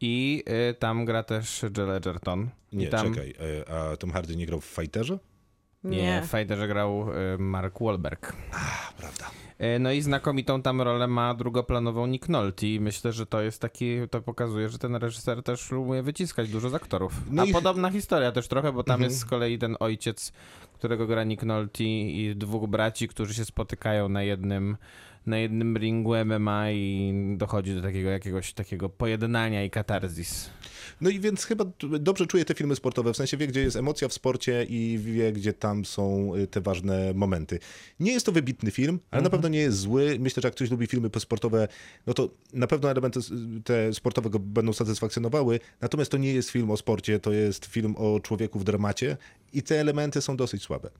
I 0.00 0.42
e, 0.46 0.74
tam 0.74 1.04
gra 1.04 1.22
też 1.22 1.64
Joel 1.76 1.90
Edgerton. 1.90 2.48
Nie, 2.72 2.88
tam, 2.88 3.14
czekaj, 3.14 3.34
e, 3.68 3.70
a 3.74 3.96
Tom 3.96 4.10
Hardy 4.10 4.36
nie 4.36 4.46
grał 4.46 4.60
w 4.60 4.64
Fighterze? 4.64 5.18
Nie, 5.84 6.22
w 6.22 6.30
Fighterze 6.30 6.68
grał 6.68 7.06
e, 7.34 7.38
Mark 7.38 7.78
Wahlberg. 7.80 8.32
A, 8.52 8.92
prawda. 9.00 9.24
E, 9.58 9.78
No 9.78 9.92
i 9.92 10.00
znakomitą 10.02 10.62
tam 10.62 10.80
rolę 10.82 11.06
ma 11.06 11.34
drugoplanową 11.34 12.06
Nick 12.06 12.28
Nolte 12.28 12.66
i 12.66 12.80
myślę, 12.80 13.12
że 13.12 13.26
to 13.26 13.40
jest 13.42 13.60
taki, 13.60 13.96
to 14.10 14.20
pokazuje, 14.22 14.68
że 14.68 14.78
ten 14.78 14.94
reżyser 14.96 15.42
też 15.42 15.72
umie 15.72 16.02
wyciskać 16.02 16.48
dużo 16.50 16.68
z 16.70 16.74
aktorów. 16.74 17.12
No 17.30 17.42
A 17.42 17.44
i- 17.44 17.52
podobna 17.52 17.90
historia 17.90 18.32
też 18.32 18.48
trochę, 18.48 18.72
bo 18.72 18.82
tam 18.84 18.94
Mhm. 18.94 19.10
jest 19.10 19.20
z 19.20 19.24
kolei 19.24 19.58
ten 19.58 19.76
ojciec, 19.80 20.32
którego 20.74 21.06
gra 21.06 21.24
Nick 21.24 21.42
Nolte 21.42 21.84
i 21.84 22.36
dwóch 22.36 22.68
braci, 22.68 23.08
którzy 23.08 23.34
się 23.34 23.44
spotykają 23.44 24.08
na 24.08 24.22
jednym 24.22 24.76
na 25.26 25.38
jednym 25.38 25.76
ringu 25.76 26.14
MMA 26.24 26.70
i 26.70 27.14
dochodzi 27.36 27.74
do 27.74 27.82
takiego 27.82 28.10
jakiegoś 28.10 28.52
takiego 28.52 28.88
pojednania 28.88 29.64
i 29.64 29.70
katarzis. 29.70 30.50
No 31.00 31.10
i 31.10 31.20
więc 31.20 31.44
chyba 31.44 31.64
dobrze 32.00 32.26
czuje 32.26 32.44
te 32.44 32.54
filmy 32.54 32.76
sportowe, 32.76 33.12
w 33.12 33.16
sensie 33.16 33.36
wie, 33.36 33.46
gdzie 33.46 33.60
jest 33.60 33.76
emocja 33.76 34.08
w 34.08 34.12
sporcie 34.12 34.64
i 34.68 34.98
wie, 34.98 35.32
gdzie 35.32 35.52
tam 35.52 35.84
są 35.84 36.34
y, 36.34 36.46
te 36.46 36.60
ważne 36.60 37.12
momenty. 37.14 37.58
Nie 38.00 38.12
jest 38.12 38.26
to 38.26 38.32
wybitny 38.32 38.70
film, 38.70 38.98
ale 39.10 39.22
na 39.22 39.30
pewno 39.30 39.48
nie 39.48 39.58
jest 39.58 39.78
zły. 39.78 40.16
Myślę, 40.20 40.40
że 40.40 40.46
jak 40.46 40.54
ktoś 40.54 40.70
lubi 40.70 40.86
filmy 40.86 41.10
sportowe, 41.18 41.68
no 42.06 42.14
to 42.14 42.28
na 42.52 42.66
pewno 42.66 42.90
elementy 42.90 43.20
te 43.64 43.94
sportowe 43.94 44.30
go 44.30 44.38
będą 44.38 44.72
satysfakcjonowały, 44.72 45.60
natomiast 45.80 46.10
to 46.10 46.18
nie 46.18 46.32
jest 46.32 46.50
film 46.50 46.70
o 46.70 46.76
sporcie, 46.76 47.20
to 47.20 47.32
jest 47.32 47.66
film 47.66 47.94
o 47.96 48.20
człowieku 48.20 48.58
w 48.58 48.64
dramacie 48.64 49.16
i 49.52 49.62
te 49.62 49.80
elementy 49.80 50.20
są 50.20 50.36
dosyć 50.36 50.62
słabe. 50.62 50.90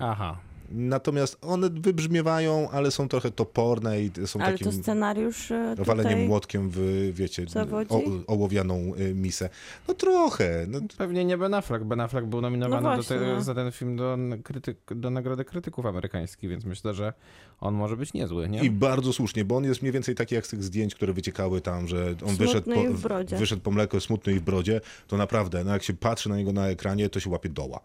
Aha. 0.00 0.51
Natomiast 0.72 1.38
one 1.40 1.70
wybrzmiewają, 1.70 2.70
ale 2.70 2.90
są 2.90 3.08
trochę 3.08 3.30
toporne 3.30 4.02
i 4.02 4.10
są 4.26 4.40
Ale 4.40 4.52
takim... 4.52 4.66
to 4.66 4.72
scenariusz 4.72 5.50
e, 5.50 5.74
waleniem 5.78 6.12
tutaj... 6.12 6.28
młotkiem 6.28 6.70
w, 6.70 7.10
wiecie, 7.12 7.46
o, 7.88 8.02
ołowianą 8.26 8.92
y, 8.98 9.14
misę. 9.14 9.48
No 9.88 9.94
trochę. 9.94 10.66
No, 10.68 10.80
Pewnie 10.98 11.24
nie 11.24 11.38
Ben 11.38 11.54
Affleck. 11.54 11.84
Ben 11.84 12.00
Affleck 12.00 12.26
był 12.26 12.40
nominowany 12.40 12.82
No 12.82 12.96
do 12.96 13.02
te, 13.02 13.42
za 13.42 13.54
ten 13.54 13.72
film 13.72 13.96
do, 13.96 14.18
krytyk, 14.42 14.78
do 14.94 15.10
Nagrody 15.10 15.44
Krytyków 15.44 15.86
Amerykańskich, 15.86 16.50
więc 16.50 16.64
myślę, 16.64 16.94
że 16.94 17.12
on 17.60 17.74
może 17.74 17.96
być 17.96 18.12
niezły, 18.12 18.48
nie? 18.48 18.64
I 18.64 18.70
bardzo 18.70 19.12
słusznie, 19.12 19.44
bo 19.44 19.56
on 19.56 19.64
jest 19.64 19.82
mniej 19.82 19.92
więcej 19.92 20.14
taki 20.14 20.34
jak 20.34 20.46
z 20.46 20.50
tych 20.50 20.64
zdjęć, 20.64 20.94
które 20.94 21.12
wyciekały 21.12 21.60
tam, 21.60 21.88
że 21.88 22.06
on 22.10 22.16
Smutny 22.16 22.46
wyszedł 22.46 22.70
po, 22.70 23.36
wyszedł 23.36 23.62
po 23.62 23.70
mleko 23.70 24.00
smutny 24.00 24.32
i 24.32 24.38
w 24.38 24.42
brodzie, 24.42 24.80
to 25.06 25.16
naprawdę, 25.16 25.64
no 25.64 25.72
jak 25.72 25.82
się 25.82 25.94
patrzy 25.94 26.28
na 26.28 26.36
niego 26.36 26.52
na 26.52 26.68
ekranie, 26.68 27.08
to 27.08 27.20
się 27.20 27.30
łapie 27.30 27.48
doła. 27.48 27.80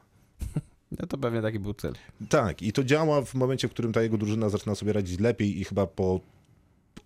No 0.92 1.08
to 1.08 1.18
pewnie 1.18 1.42
taki 1.42 1.60
był 1.60 1.74
cel. 1.74 1.94
Tak, 2.30 2.62
i 2.62 2.74
to 2.74 2.84
działa 2.84 3.22
w 3.22 3.34
momencie, 3.34 3.68
w 3.68 3.72
którym 3.72 3.94
ta 3.94 4.02
jego 4.02 4.18
drużyna 4.18 4.50
zaczyna 4.50 4.76
sobie 4.76 4.94
radzić 4.94 5.20
lepiej 5.20 5.60
i 5.60 5.64
chyba 5.64 5.88
po 5.88 6.20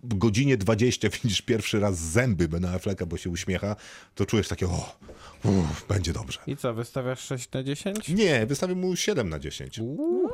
godzinie 0.02 0.56
20 0.56 1.08
widzisz 1.22 1.42
pierwszy 1.42 1.80
raz 1.80 1.98
zęby 1.98 2.48
Bena 2.48 2.70
Afflecka, 2.72 3.06
bo 3.06 3.16
się 3.16 3.30
uśmiecha, 3.30 3.76
to 4.14 4.26
czujesz 4.26 4.48
takie, 4.48 4.66
o, 4.66 4.96
uff, 5.44 5.86
będzie 5.88 6.12
dobrze. 6.12 6.40
I 6.46 6.56
co, 6.56 6.74
wystawiasz 6.74 7.20
6 7.20 7.52
na 7.52 7.62
10? 7.62 8.08
Nie, 8.08 8.46
wystawię 8.46 8.74
mu 8.74 8.96
7 8.96 9.28
na 9.28 9.38
10. 9.38 9.78
Uuu, 9.78 10.30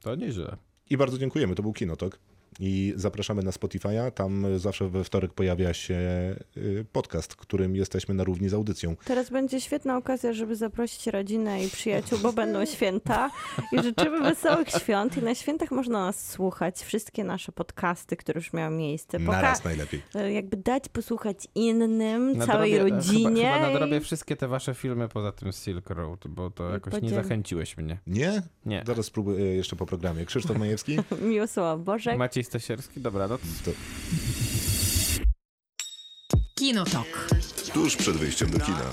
to 0.00 0.14
nieźle. 0.14 0.56
I 0.90 0.96
bardzo 0.96 1.18
dziękujemy, 1.18 1.54
to 1.54 1.62
był 1.62 1.72
Kinotok. 1.72 2.18
I 2.60 2.92
zapraszamy 2.96 3.42
na 3.42 3.50
Spotify'a. 3.50 4.10
Tam 4.12 4.58
zawsze 4.58 4.88
we 4.88 5.04
wtorek 5.04 5.32
pojawia 5.32 5.74
się 5.74 5.94
y, 6.56 6.84
podcast, 6.92 7.36
którym 7.36 7.76
jesteśmy 7.76 8.14
na 8.14 8.24
równi 8.24 8.48
z 8.48 8.54
audycją. 8.54 8.96
Teraz 9.04 9.30
będzie 9.30 9.60
świetna 9.60 9.96
okazja, 9.96 10.32
żeby 10.32 10.56
zaprosić 10.56 11.06
rodzinę 11.06 11.64
i 11.64 11.68
przyjaciół, 11.70 12.18
bo 12.22 12.32
będą 12.32 12.64
święta 12.66 13.30
i 13.72 13.82
życzymy 13.82 14.20
wesołych 14.20 14.68
świąt 14.68 15.16
i 15.16 15.22
na 15.22 15.34
świętach 15.34 15.70
można 15.70 16.00
nas 16.06 16.30
słuchać, 16.30 16.78
wszystkie 16.82 17.24
nasze 17.24 17.52
podcasty, 17.52 18.16
które 18.16 18.38
już 18.38 18.52
miały 18.52 18.76
miejsce. 18.76 19.18
Poka- 19.18 19.26
Naraz 19.32 19.64
najlepiej. 19.64 20.02
e, 20.14 20.32
jakby 20.32 20.56
dać 20.56 20.88
posłuchać 20.88 21.48
innym, 21.54 22.40
całej 22.46 22.72
Nadrobię- 22.72 22.90
rodzinie. 22.94 23.42
Chyba, 23.44 23.54
chyba 23.58 23.70
nadrobię 23.72 23.96
i- 23.96 24.00
wszystkie 24.00 24.36
te 24.36 24.48
wasze 24.48 24.74
filmy 24.74 25.08
poza 25.08 25.32
tym 25.32 25.52
Silk 25.52 25.90
Road, 25.90 26.28
bo 26.28 26.50
to 26.50 26.68
I 26.70 26.72
jakoś 26.72 26.92
nie 26.94 27.00
będziemy- 27.00 27.22
zachęciłeś 27.22 27.76
mnie. 27.76 27.98
Nie? 28.06 28.42
Nie. 28.66 28.82
Zaraz 28.86 29.06
spróbuję 29.06 29.44
jeszcze 29.44 29.76
po 29.76 29.86
programie. 29.86 30.24
Krzysztof 30.24 30.58
Majewski? 30.58 30.96
Miłosława 31.22 31.76
Bożek. 31.76 32.18
Maciej 32.18 32.44
Stasierski, 32.48 33.00
dobra, 33.00 33.28
no 33.28 33.38
to... 33.38 33.70
Kinotok. 36.54 37.28
Tuż 37.72 37.96
przed 37.96 38.16
wyjściem 38.16 38.50
do 38.50 38.60
kina. 38.60 38.92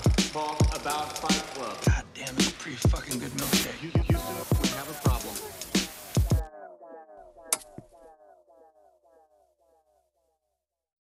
God 1.84 2.04
damn, 2.14 2.36
it's. 2.38 3.65